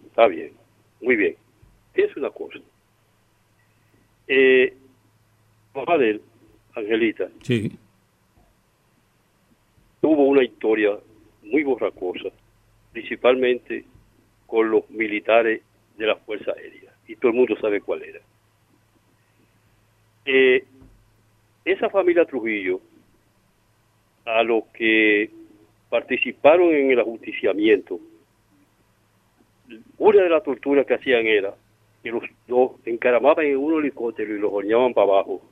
Está 0.07 0.29
bien, 0.29 0.53
muy 1.07 1.15
bien. 1.15 1.37
Es 1.95 2.15
una 2.17 2.31
cosa. 2.31 2.59
Eh, 4.27 4.75
mamá 5.73 5.97
de 5.99 6.11
él, 6.11 6.23
Angelita. 6.75 7.29
Sí. 7.43 7.79
Tuvo 10.01 10.25
una 10.25 10.43
historia 10.43 10.99
muy 11.45 11.63
borracosa, 11.63 12.29
principalmente 12.93 13.85
con 14.49 14.69
los 14.69 14.91
militares 14.91 15.63
de 15.97 16.07
la 16.07 16.17
Fuerza 16.17 16.53
Aérea. 16.53 16.93
Y 17.07 17.15
todo 17.15 17.31
el 17.31 17.37
mundo 17.37 17.57
sabe 17.61 17.81
cuál 17.81 18.03
era. 18.03 18.21
Eh, 20.25 20.65
esa 21.65 21.89
familia 21.89 22.25
Trujillo, 22.25 22.81
a 24.25 24.43
los 24.43 24.65
que 24.75 25.31
participaron 25.89 26.75
en 26.75 26.91
el 26.91 26.99
ajusticiamiento, 26.99 28.01
una 29.99 30.23
de 30.23 30.29
las 30.29 30.43
torturas 30.43 30.87
que 30.87 30.95
hacían 30.95 31.27
era 31.27 31.55
que 32.03 32.11
los 32.11 32.23
dos 32.47 32.73
encaramaban 32.85 33.47
en 33.47 33.57
un 33.57 33.81
helicóptero 33.81 34.35
y 34.35 34.39
los 34.39 34.53
horneaban 34.53 34.95
para 34.95 35.09
abajo 35.09 35.43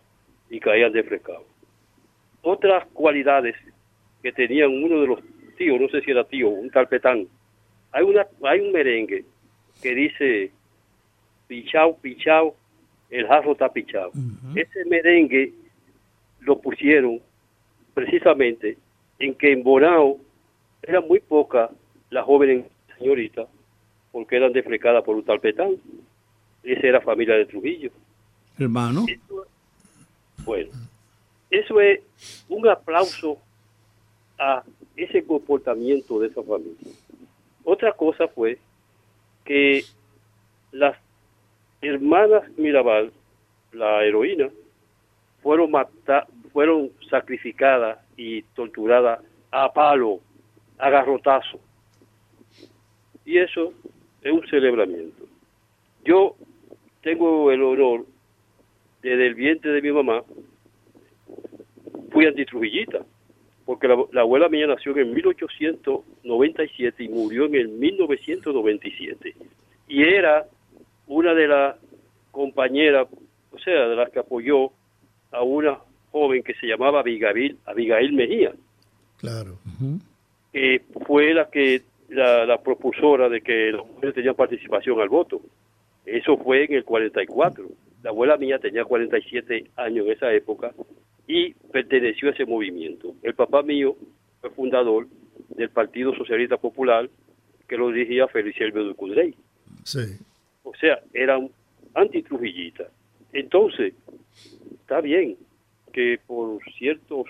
y 0.50 0.60
caían 0.60 0.92
desfrescados. 0.92 1.46
Otras 2.42 2.86
cualidades 2.92 3.56
que 4.22 4.32
tenían 4.32 4.70
uno 4.70 5.00
de 5.00 5.06
los 5.06 5.20
tíos, 5.56 5.80
no 5.80 5.88
sé 5.88 6.00
si 6.02 6.10
era 6.10 6.24
tío, 6.24 6.48
un 6.48 6.68
carpetán, 6.68 7.26
hay, 7.92 8.04
una, 8.04 8.26
hay 8.42 8.60
un 8.60 8.72
merengue 8.72 9.24
que 9.82 9.94
dice 9.94 10.50
pichao, 11.46 11.96
pichao, 11.98 12.54
el 13.10 13.26
jarro 13.26 13.52
está 13.52 13.72
pichado. 13.72 14.12
Ese 14.54 14.84
merengue 14.86 15.52
lo 16.40 16.60
pusieron 16.60 17.20
precisamente 17.94 18.76
en 19.18 19.34
que 19.34 19.52
en 19.52 19.62
Bonao 19.62 20.18
era 20.82 21.00
muy 21.00 21.20
poca 21.20 21.70
la 22.10 22.22
joven 22.22 22.66
señorita 22.98 23.46
porque 24.14 24.36
eran 24.36 24.52
desfrecadas 24.52 25.02
por 25.02 25.16
un 25.16 25.24
talpetán. 25.24 25.74
Esa 26.62 26.86
era 26.86 27.00
familia 27.00 27.34
de 27.34 27.46
Trujillo. 27.46 27.90
Hermano. 28.56 29.06
bueno, 30.44 30.70
eso 31.50 31.80
es 31.80 32.00
un 32.48 32.68
aplauso 32.68 33.38
a 34.38 34.62
ese 34.96 35.24
comportamiento 35.24 36.20
de 36.20 36.28
esa 36.28 36.44
familia. 36.44 36.92
Otra 37.64 37.92
cosa 37.92 38.28
fue 38.28 38.56
que 39.44 39.84
las 40.70 40.96
hermanas 41.80 42.44
Mirabal, 42.56 43.12
la 43.72 44.04
heroína, 44.04 44.48
fueron 45.42 45.72
mata 45.72 46.28
fueron 46.52 46.92
sacrificadas 47.10 47.98
y 48.16 48.42
torturadas 48.54 49.18
a 49.50 49.72
palo, 49.72 50.20
a 50.78 50.88
garrotazo. 50.88 51.58
Y 53.24 53.38
eso 53.38 53.72
es 54.24 54.32
un 54.32 54.44
celebramiento. 54.48 55.24
Yo 56.04 56.34
tengo 57.02 57.52
el 57.52 57.62
honor, 57.62 58.06
desde 59.02 59.26
el 59.26 59.34
vientre 59.34 59.70
de 59.72 59.82
mi 59.82 59.92
mamá, 59.92 60.22
fui 62.10 62.26
antitrujillita, 62.26 63.04
porque 63.66 63.86
la, 63.86 64.02
la 64.12 64.22
abuela 64.22 64.48
mía 64.48 64.66
nació 64.66 64.96
en 64.96 65.12
1897 65.12 67.04
y 67.04 67.08
murió 67.08 67.44
en 67.46 67.54
el 67.54 67.68
1997. 67.68 69.34
Y 69.88 70.02
era 70.02 70.46
una 71.06 71.34
de 71.34 71.46
las 71.46 71.76
compañeras, 72.30 73.06
o 73.52 73.58
sea, 73.58 73.88
de 73.88 73.96
las 73.96 74.10
que 74.10 74.20
apoyó 74.20 74.70
a 75.30 75.42
una 75.42 75.78
joven 76.10 76.42
que 76.42 76.54
se 76.54 76.66
llamaba 76.66 77.00
Abigail, 77.00 77.58
Abigail 77.66 78.12
Mejía. 78.12 78.52
Claro. 79.18 79.58
Que 80.52 80.82
fue 81.06 81.34
la 81.34 81.50
que 81.50 81.82
la, 82.14 82.60
propulsora 82.62 83.28
de 83.28 83.40
que 83.40 83.72
los 83.72 83.86
mujeres 83.86 84.14
tenían 84.14 84.34
participación 84.34 85.00
al 85.00 85.08
voto. 85.08 85.40
Eso 86.04 86.36
fue 86.36 86.64
en 86.64 86.74
el 86.74 86.84
44. 86.84 87.68
La 88.02 88.10
abuela 88.10 88.36
mía 88.36 88.58
tenía 88.58 88.84
47 88.84 89.70
años 89.76 90.06
en 90.06 90.12
esa 90.12 90.32
época 90.32 90.72
y 91.26 91.54
perteneció 91.72 92.28
a 92.28 92.32
ese 92.32 92.44
movimiento. 92.44 93.14
El 93.22 93.34
papá 93.34 93.62
mío 93.62 93.96
fue 94.40 94.50
fundador 94.50 95.06
del 95.56 95.70
Partido 95.70 96.14
Socialista 96.14 96.56
Popular 96.56 97.08
que 97.68 97.76
lo 97.76 97.88
dirigía 97.90 98.28
Feliciano 98.28 98.84
Ducudrey. 98.84 99.34
Sí. 99.84 100.18
O 100.62 100.74
sea, 100.74 101.00
eran 101.12 101.50
antitrujillistas. 101.94 102.88
Entonces, 103.32 103.94
está 104.72 105.00
bien 105.00 105.36
que 105.92 106.18
por 106.26 106.62
ciertos 106.76 107.26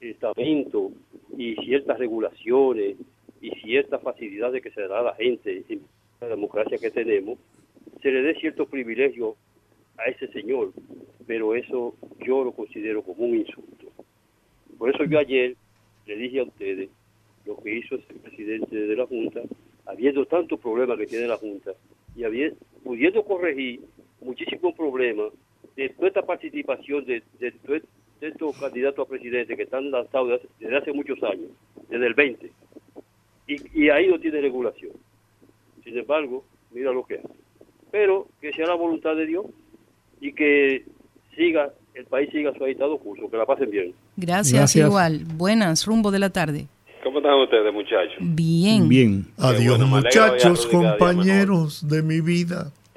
estamentos 0.00 0.92
y 1.36 1.54
ciertas 1.56 1.98
regulaciones 1.98 2.96
y 3.42 3.50
ciertas 3.60 4.00
facilidades 4.00 4.62
que 4.62 4.70
se 4.70 4.88
da 4.88 5.00
a 5.00 5.02
la 5.02 5.14
gente 5.14 5.64
en 5.68 5.82
la 6.20 6.28
democracia 6.28 6.78
que 6.78 6.90
tenemos, 6.90 7.38
se 8.00 8.10
le 8.10 8.22
dé 8.22 8.34
ciertos 8.36 8.68
privilegios 8.68 9.34
a 9.98 10.04
ese 10.04 10.28
señor, 10.28 10.72
pero 11.26 11.54
eso 11.54 11.94
yo 12.24 12.44
lo 12.44 12.52
considero 12.52 13.02
como 13.02 13.24
un 13.24 13.36
insulto. 13.36 13.88
Por 14.78 14.90
eso 14.90 15.04
yo 15.04 15.18
ayer 15.18 15.56
le 16.06 16.16
dije 16.16 16.40
a 16.40 16.44
ustedes 16.44 16.88
lo 17.44 17.56
que 17.56 17.76
hizo 17.76 17.96
el 17.96 18.02
presidente 18.02 18.76
de 18.76 18.96
la 18.96 19.06
Junta, 19.06 19.42
habiendo 19.86 20.24
tantos 20.26 20.60
problemas 20.60 20.96
que 20.98 21.06
tiene 21.06 21.26
la 21.26 21.36
Junta 21.36 21.72
y 22.16 22.24
habiendo, 22.24 22.56
pudiendo 22.84 23.24
corregir 23.24 23.80
muchísimos 24.20 24.74
problemas 24.74 25.32
de 25.76 25.88
toda 25.90 26.08
esta 26.08 26.22
participación 26.22 27.04
de, 27.04 27.22
de, 27.40 27.82
estos 28.20 28.58
candidatos 28.60 29.04
a 29.04 29.08
presidente 29.08 29.56
que 29.56 29.64
están 29.64 29.90
lanzados 29.90 30.40
desde 30.60 30.76
hace, 30.76 30.92
muchos 30.92 31.20
años, 31.24 31.50
desde 31.88 32.06
el 32.06 32.14
20, 32.14 32.52
y, 33.46 33.84
y 33.84 33.90
ahí 33.90 34.08
no 34.08 34.18
tiene 34.18 34.40
regulación. 34.40 34.92
Sin 35.84 35.98
embargo, 35.98 36.44
mira 36.70 36.92
lo 36.92 37.04
que 37.04 37.16
hace. 37.16 37.28
Pero 37.90 38.28
que 38.40 38.52
sea 38.52 38.66
la 38.66 38.74
voluntad 38.74 39.16
de 39.16 39.26
Dios 39.26 39.46
y 40.20 40.32
que 40.32 40.84
siga, 41.36 41.70
el 41.94 42.04
país 42.06 42.30
siga 42.30 42.52
su 42.54 42.64
agitado 42.64 42.98
curso, 42.98 43.30
que 43.30 43.36
la 43.36 43.44
pasen 43.46 43.70
bien. 43.70 43.94
Gracias, 44.16 44.76
igual. 44.76 45.24
Buenas, 45.36 45.86
rumbo 45.86 46.10
de 46.10 46.18
la 46.18 46.30
tarde. 46.30 46.66
¿Cómo 47.02 47.18
están 47.18 47.34
ustedes, 47.40 47.72
muchachos? 47.72 48.16
Bien. 48.20 48.88
Bien. 48.88 49.26
Adiós, 49.36 49.78
muchachos, 49.80 50.66
compañeros 50.66 51.86
de 51.88 52.02
mi 52.02 52.20
vida. 52.20 52.70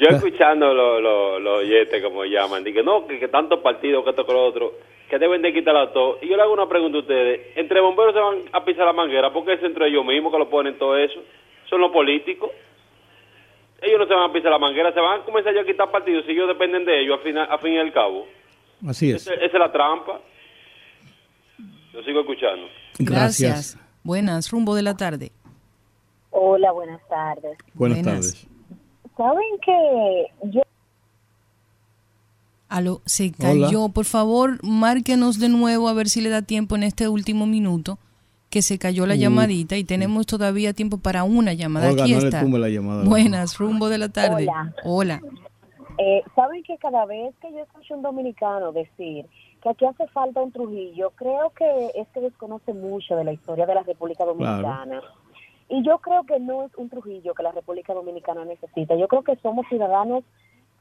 Yo 0.00 0.08
escuchando 0.08 0.72
los 0.72 1.02
lo, 1.42 1.56
oyentes, 1.58 2.02
como 2.02 2.24
llaman, 2.24 2.64
dije, 2.64 2.82
no, 2.82 3.06
que, 3.06 3.28
tantos 3.28 3.60
partidos, 3.60 4.02
que 4.02 4.10
esto, 4.10 4.26
que 4.26 4.32
lo 4.32 4.44
otro, 4.44 4.72
que 5.10 5.18
deben 5.18 5.42
de 5.42 5.52
quitarlo 5.52 5.88
todo. 5.90 6.18
Y 6.22 6.28
yo 6.28 6.36
le 6.36 6.42
hago 6.42 6.52
una 6.52 6.68
pregunta 6.68 6.98
a 6.98 7.00
ustedes. 7.00 7.48
¿Entre 7.56 7.80
bomberos 7.80 8.14
se 8.14 8.20
van 8.20 8.44
a 8.52 8.64
pisar 8.64 8.86
la 8.86 8.92
manguera? 8.92 9.32
¿Por 9.32 9.44
qué 9.44 9.54
es 9.54 9.62
entre 9.62 9.88
ellos 9.88 10.06
mismos 10.06 10.32
que 10.32 10.38
lo 10.38 10.48
ponen 10.48 10.78
todo 10.78 10.96
eso? 10.96 11.20
Son 11.68 11.80
los 11.80 11.90
políticos. 11.90 12.50
Ellos 13.82 13.98
no 13.98 14.06
se 14.06 14.14
van 14.14 14.30
a 14.30 14.32
pisar 14.32 14.52
la 14.52 14.58
manguera, 14.58 14.92
se 14.92 15.00
van 15.00 15.20
a 15.20 15.24
comenzar 15.24 15.56
a 15.58 15.64
quitar 15.64 15.90
partidos 15.90 16.24
si 16.26 16.32
ellos 16.32 16.46
dependen 16.46 16.84
de 16.84 17.00
ellos, 17.00 17.18
al 17.24 17.38
a 17.38 17.58
fin 17.58 17.72
y 17.72 17.78
al 17.78 17.92
cabo. 17.92 18.26
Así 18.86 19.10
es. 19.10 19.26
Esa, 19.26 19.34
es 19.34 19.52
la 19.52 19.72
trampa. 19.72 20.20
Lo 21.92 22.02
sigo 22.04 22.20
escuchando. 22.20 22.68
Gracias. 22.98 23.78
Buenas, 24.04 24.50
rumbo 24.50 24.74
de 24.76 24.82
la 24.82 24.96
tarde. 24.96 25.32
Hola, 26.30 26.70
buenas 26.70 27.00
tardes. 27.08 27.58
Buenas, 27.74 28.02
tardes. 28.02 28.46
Saben 29.16 29.58
que 29.64 30.26
yo... 30.44 30.62
Aló, 32.70 33.02
se 33.04 33.32
cayó. 33.32 33.88
Por 33.88 34.04
favor, 34.04 34.58
márquenos 34.62 35.40
de 35.40 35.48
nuevo 35.48 35.88
a 35.88 35.92
ver 35.92 36.08
si 36.08 36.20
le 36.20 36.30
da 36.30 36.42
tiempo 36.42 36.76
en 36.76 36.84
este 36.84 37.08
último 37.08 37.46
minuto 37.46 37.98
que 38.48 38.62
se 38.62 38.78
cayó 38.78 39.06
la 39.06 39.16
llamadita 39.16 39.76
y 39.76 39.84
tenemos 39.84 40.26
todavía 40.26 40.72
tiempo 40.72 40.98
para 40.98 41.24
una 41.24 41.52
llamada. 41.52 41.90
Aquí 41.90 42.14
está. 42.14 42.44
Buenas, 43.04 43.58
rumbo 43.58 43.88
de 43.88 43.98
la 43.98 44.08
tarde. 44.08 44.46
Hola. 44.48 44.74
Hola. 44.84 45.22
Eh, 45.98 46.22
Saben 46.34 46.62
que 46.62 46.78
cada 46.78 47.04
vez 47.06 47.34
que 47.42 47.50
yo 47.52 47.58
escucho 47.58 47.94
un 47.94 48.02
dominicano 48.02 48.72
decir 48.72 49.26
que 49.62 49.68
aquí 49.68 49.84
hace 49.84 50.06
falta 50.08 50.40
un 50.40 50.52
Trujillo, 50.52 51.10
creo 51.16 51.50
que 51.50 51.90
es 51.94 52.08
que 52.14 52.20
desconoce 52.20 52.72
mucho 52.72 53.16
de 53.16 53.24
la 53.24 53.32
historia 53.32 53.66
de 53.66 53.74
la 53.74 53.82
República 53.82 54.24
Dominicana. 54.24 55.02
Y 55.68 55.84
yo 55.84 55.98
creo 55.98 56.24
que 56.24 56.40
no 56.40 56.64
es 56.64 56.72
un 56.76 56.88
Trujillo 56.88 57.34
que 57.34 57.42
la 57.42 57.52
República 57.52 57.94
Dominicana 57.94 58.44
necesita. 58.44 58.96
Yo 58.96 59.08
creo 59.08 59.22
que 59.22 59.36
somos 59.42 59.66
ciudadanos 59.68 60.24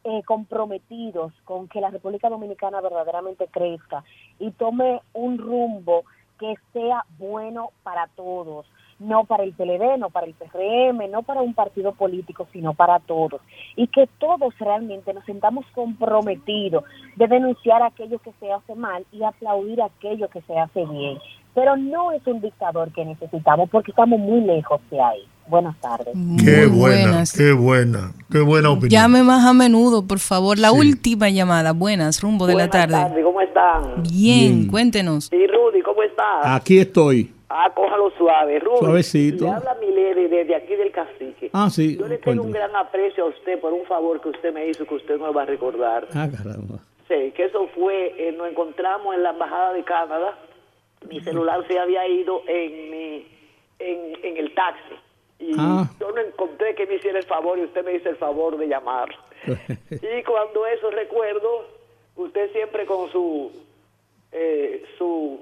eh, 0.03 0.23
comprometidos 0.25 1.33
con 1.45 1.67
que 1.67 1.81
la 1.81 1.89
República 1.89 2.29
Dominicana 2.29 2.81
verdaderamente 2.81 3.47
crezca 3.47 4.03
y 4.39 4.51
tome 4.51 5.01
un 5.13 5.37
rumbo 5.37 6.03
que 6.39 6.55
sea 6.73 7.05
bueno 7.17 7.71
para 7.83 8.07
todos 8.15 8.65
no 8.99 9.23
para 9.23 9.43
el 9.43 9.53
PLD, 9.53 9.97
no 9.97 10.09
para 10.09 10.27
el 10.27 10.33
PRM, 10.33 11.09
no 11.09 11.23
para 11.23 11.41
un 11.41 11.53
partido 11.53 11.93
político, 11.93 12.47
sino 12.51 12.73
para 12.73 12.99
todos. 12.99 13.41
Y 13.75 13.87
que 13.87 14.07
todos 14.19 14.57
realmente 14.59 15.13
nos 15.13 15.25
sentamos 15.25 15.65
comprometidos 15.73 16.83
de 17.15 17.27
denunciar 17.27 17.81
aquello 17.81 18.19
que 18.19 18.33
se 18.33 18.51
hace 18.51 18.75
mal 18.75 19.05
y 19.11 19.23
aplaudir 19.23 19.81
aquello 19.81 20.27
que 20.27 20.41
se 20.41 20.57
hace 20.57 20.85
bien. 20.85 21.17
Pero 21.53 21.77
no 21.77 22.11
es 22.11 22.25
un 22.27 22.41
dictador 22.41 22.91
que 22.91 23.05
necesitamos 23.05 23.69
porque 23.69 23.91
estamos 23.91 24.19
muy 24.19 24.41
lejos 24.41 24.81
de 24.91 25.01
ahí. 25.01 25.27
Buenas 25.49 25.75
tardes. 25.81 26.13
Qué 26.43 26.67
buena, 26.67 27.23
qué 27.35 27.51
buena, 27.53 28.11
qué 28.31 28.39
buena 28.39 28.69
opinión. 28.69 28.91
Llame 28.91 29.23
más 29.23 29.43
a 29.45 29.53
menudo, 29.53 30.05
por 30.05 30.19
favor. 30.19 30.59
La 30.59 30.71
última 30.71 31.29
llamada. 31.29 31.73
Buenas, 31.73 32.21
rumbo 32.21 32.45
de 32.45 32.53
la 32.55 32.69
tarde. 32.69 33.23
¿Cómo 33.23 33.41
están? 33.41 34.03
Bien, 34.03 34.67
cuéntenos. 34.67 35.31
Y 35.33 35.47
Rudy, 35.47 35.81
¿cómo 35.81 36.03
estás? 36.03 36.45
Aquí 36.45 36.77
estoy. 36.77 37.33
Ah, 37.49 37.71
cójalo 37.73 38.11
suave, 38.15 38.59
Rudy. 38.59 38.77
Suavecito. 38.77 39.45
Le 39.45 39.51
habla 39.51 39.75
Milady 39.81 40.27
desde 40.27 40.55
aquí 40.55 40.75
del 40.75 40.91
cacique. 40.91 41.49
Ah, 41.51 41.67
sí. 41.71 41.97
Yo 41.97 42.07
le 42.07 42.19
tengo 42.19 42.43
un 42.43 42.51
gran 42.51 42.75
aprecio 42.75 43.25
a 43.25 43.29
usted 43.29 43.59
por 43.59 43.73
un 43.73 43.85
favor 43.87 44.21
que 44.21 44.29
usted 44.29 44.53
me 44.53 44.67
hizo 44.69 44.85
que 44.85 44.93
usted 44.93 45.17
no 45.17 45.33
va 45.33 45.41
a 45.41 45.45
recordar. 45.45 46.07
Ah, 46.13 46.29
caramba. 46.31 46.75
Sí, 47.07 47.33
que 47.35 47.45
eso 47.45 47.67
fue, 47.73 48.13
eh, 48.19 48.35
nos 48.37 48.49
encontramos 48.49 49.15
en 49.15 49.23
la 49.23 49.31
Embajada 49.31 49.73
de 49.73 49.83
Canadá. 49.83 50.37
Mi 51.09 51.19
celular 51.21 51.65
se 51.67 51.79
había 51.79 52.07
ido 52.07 52.43
en, 52.47 52.91
mi, 52.91 53.25
en, 53.79 53.97
en 54.23 54.37
el 54.37 54.53
taxi. 54.53 54.93
Y 55.39 55.53
ah. 55.57 55.89
yo 55.99 56.11
no 56.11 56.21
encontré 56.21 56.75
que 56.75 56.85
me 56.85 56.95
hiciera 56.95 57.19
el 57.19 57.25
favor 57.25 57.57
y 57.57 57.63
usted 57.63 57.83
me 57.83 57.95
hizo 57.95 58.09
el 58.09 58.17
favor 58.17 58.57
de 58.57 58.67
llamar. 58.67 59.09
y 59.89 60.23
cuando 60.23 60.65
eso 60.67 60.91
recuerdo, 60.91 61.65
usted 62.17 62.51
siempre 62.51 62.85
con 62.85 63.09
su, 63.11 63.51
eh, 64.31 64.83
su, 64.97 65.39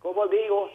¿cómo 0.00 0.26
digo? 0.26 0.70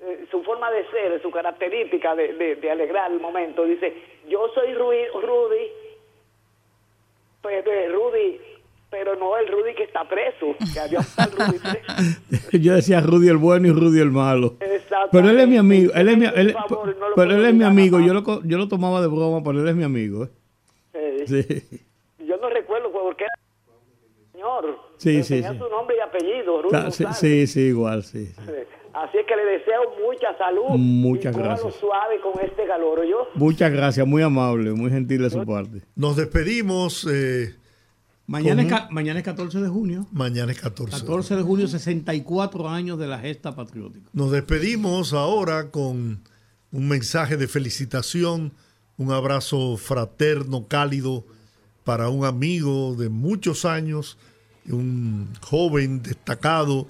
Eh, 0.00 0.26
su 0.30 0.42
forma 0.42 0.70
de 0.70 0.88
ser, 0.90 1.20
su 1.20 1.30
característica 1.30 2.14
de, 2.14 2.56
de, 2.56 2.70
alegrar 2.70 3.12
el 3.12 3.20
momento. 3.20 3.64
Dice, 3.64 3.94
yo 4.28 4.48
soy 4.54 4.72
Rudy, 4.72 5.06
Rudy, 5.08 5.70
pero, 7.42 7.92
Rudy, 7.92 8.40
pero 8.90 9.16
no 9.16 9.36
el 9.38 9.46
Rudy 9.48 9.74
que 9.74 9.84
está 9.84 10.06
preso, 10.08 10.56
que 10.72 10.80
había 10.80 10.98
Rudy 11.00 11.58
preso. 11.58 12.50
yo 12.52 12.74
decía 12.74 13.00
Rudy 13.00 13.28
el 13.28 13.36
bueno 13.36 13.68
y 13.68 13.70
Rudy 13.70 14.00
el 14.00 14.10
malo. 14.10 14.56
Pero 15.12 15.30
él 15.30 15.38
es 15.38 15.48
mi 15.48 15.56
amigo, 15.56 15.92
él 15.94 16.08
es 16.08 16.18
mi, 16.18 16.26
él, 16.26 16.56
pero 17.14 17.30
él 17.36 17.44
es 17.44 17.54
mi 17.54 17.64
amigo, 17.64 18.00
yo 18.00 18.12
lo, 18.12 18.42
yo 18.42 18.58
lo 18.58 18.68
tomaba 18.68 19.00
de 19.00 19.06
broma, 19.06 19.42
pero 19.44 19.60
él 19.62 19.68
es 19.68 19.76
mi 19.76 19.84
amigo. 19.84 20.28
¿eh? 20.92 21.24
Sí. 21.26 21.82
Yo 22.26 22.36
no 22.38 22.50
recuerdo 22.50 22.90
por 22.90 23.16
qué 23.16 23.26
señor. 24.32 24.76
Sí, 24.96 25.22
sí, 25.22 25.42
tenía 25.42 25.58
su 25.58 25.68
nombre 25.68 25.96
y 25.96 26.00
apellido, 26.00 26.62
Rudy 26.62 26.92
sí, 27.14 27.46
sí, 27.46 27.60
igual, 27.60 28.02
sí. 28.02 28.32
Así 28.92 29.18
es 29.18 29.26
que 29.26 29.36
le 29.36 29.44
deseo 29.44 29.82
mucha 30.04 30.36
salud. 30.36 30.70
Muchas 30.70 31.36
y 31.36 31.38
gracias. 31.38 31.74
suave 31.74 32.20
con 32.20 32.32
este 32.42 32.66
calor, 32.66 33.06
yo. 33.06 33.28
Muchas 33.34 33.70
gracias, 33.70 34.04
muy 34.04 34.20
amable, 34.22 34.72
muy 34.72 34.90
gentil 34.90 35.22
de 35.22 35.30
su 35.30 35.46
parte. 35.46 35.82
Nos 35.94 36.16
despedimos. 36.16 37.06
Eh, 37.08 37.54
mañana, 38.30 38.62
es, 38.62 38.90
mañana 38.90 39.18
es 39.20 39.24
14 39.24 39.60
de 39.60 39.68
junio. 39.68 40.06
Mañana 40.12 40.52
es 40.52 40.60
14. 40.60 40.98
14 41.00 41.36
de 41.36 41.42
junio, 41.42 41.68
64 41.68 42.68
años 42.68 42.98
de 42.98 43.06
la 43.06 43.18
gesta 43.18 43.54
patriótica. 43.54 44.08
Nos 44.12 44.30
despedimos 44.30 45.12
ahora 45.12 45.70
con 45.70 46.22
un 46.72 46.88
mensaje 46.88 47.36
de 47.36 47.48
felicitación, 47.48 48.52
un 48.96 49.12
abrazo 49.12 49.76
fraterno, 49.76 50.68
cálido 50.68 51.26
para 51.84 52.08
un 52.08 52.24
amigo 52.24 52.94
de 52.96 53.08
muchos 53.08 53.64
años, 53.64 54.18
un 54.66 55.28
joven 55.40 56.02
destacado 56.02 56.88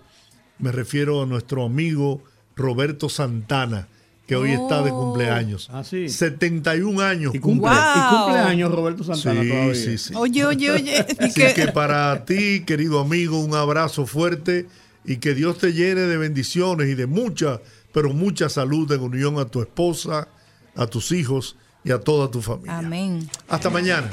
me 0.61 0.73
refiero 0.73 1.23
a 1.23 1.27
nuestro 1.27 1.65
amigo 1.65 2.23
Roberto 2.55 3.09
Santana, 3.09 3.89
que 4.31 4.36
hoy 4.36 4.52
está 4.52 4.81
de 4.81 4.90
cumpleaños. 4.90 5.69
Ah, 5.73 5.82
sí. 5.82 6.09
71 6.09 7.01
años. 7.01 7.35
Y 7.35 7.40
cumple, 7.40 7.69
cumpleaños 7.69 8.70
Roberto 8.70 9.02
Santana 9.02 9.43
sí, 9.74 9.74
Sí, 9.74 9.98
sí. 9.98 10.15
Oye, 10.15 10.47
oye, 10.47 10.70
oye. 10.70 11.05
Así 11.19 11.52
que 11.52 11.66
para 11.74 12.24
ti, 12.24 12.61
querido 12.65 13.01
amigo, 13.01 13.40
un 13.40 13.57
abrazo 13.57 14.07
fuerte 14.07 14.69
y 15.05 15.16
que 15.16 15.35
Dios 15.35 15.59
te 15.59 15.73
llene 15.73 16.02
de 16.02 16.16
bendiciones 16.16 16.86
y 16.86 16.94
de 16.94 17.09
mucha, 17.09 17.61
pero 17.93 18.15
mucha 18.15 18.48
salud 18.48 18.93
en 18.93 19.01
unión 19.01 19.40
a 19.40 19.47
tu 19.47 19.62
esposa, 19.62 20.28
a 20.77 20.86
tus 20.86 21.11
hijos 21.11 21.57
y 21.82 21.90
a 21.90 21.98
toda 21.98 22.31
tu 22.31 22.40
familia. 22.40 22.78
Amén. 22.78 23.28
Hasta 23.48 23.69
mañana. 23.69 24.12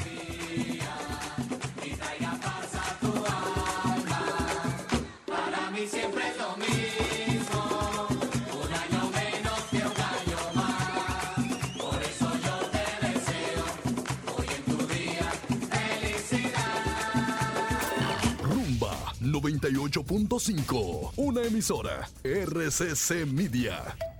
98.5, 19.90 21.12
una 21.16 21.42
emisora 21.42 22.08
RCC 22.22 23.24
Media. 23.26 24.17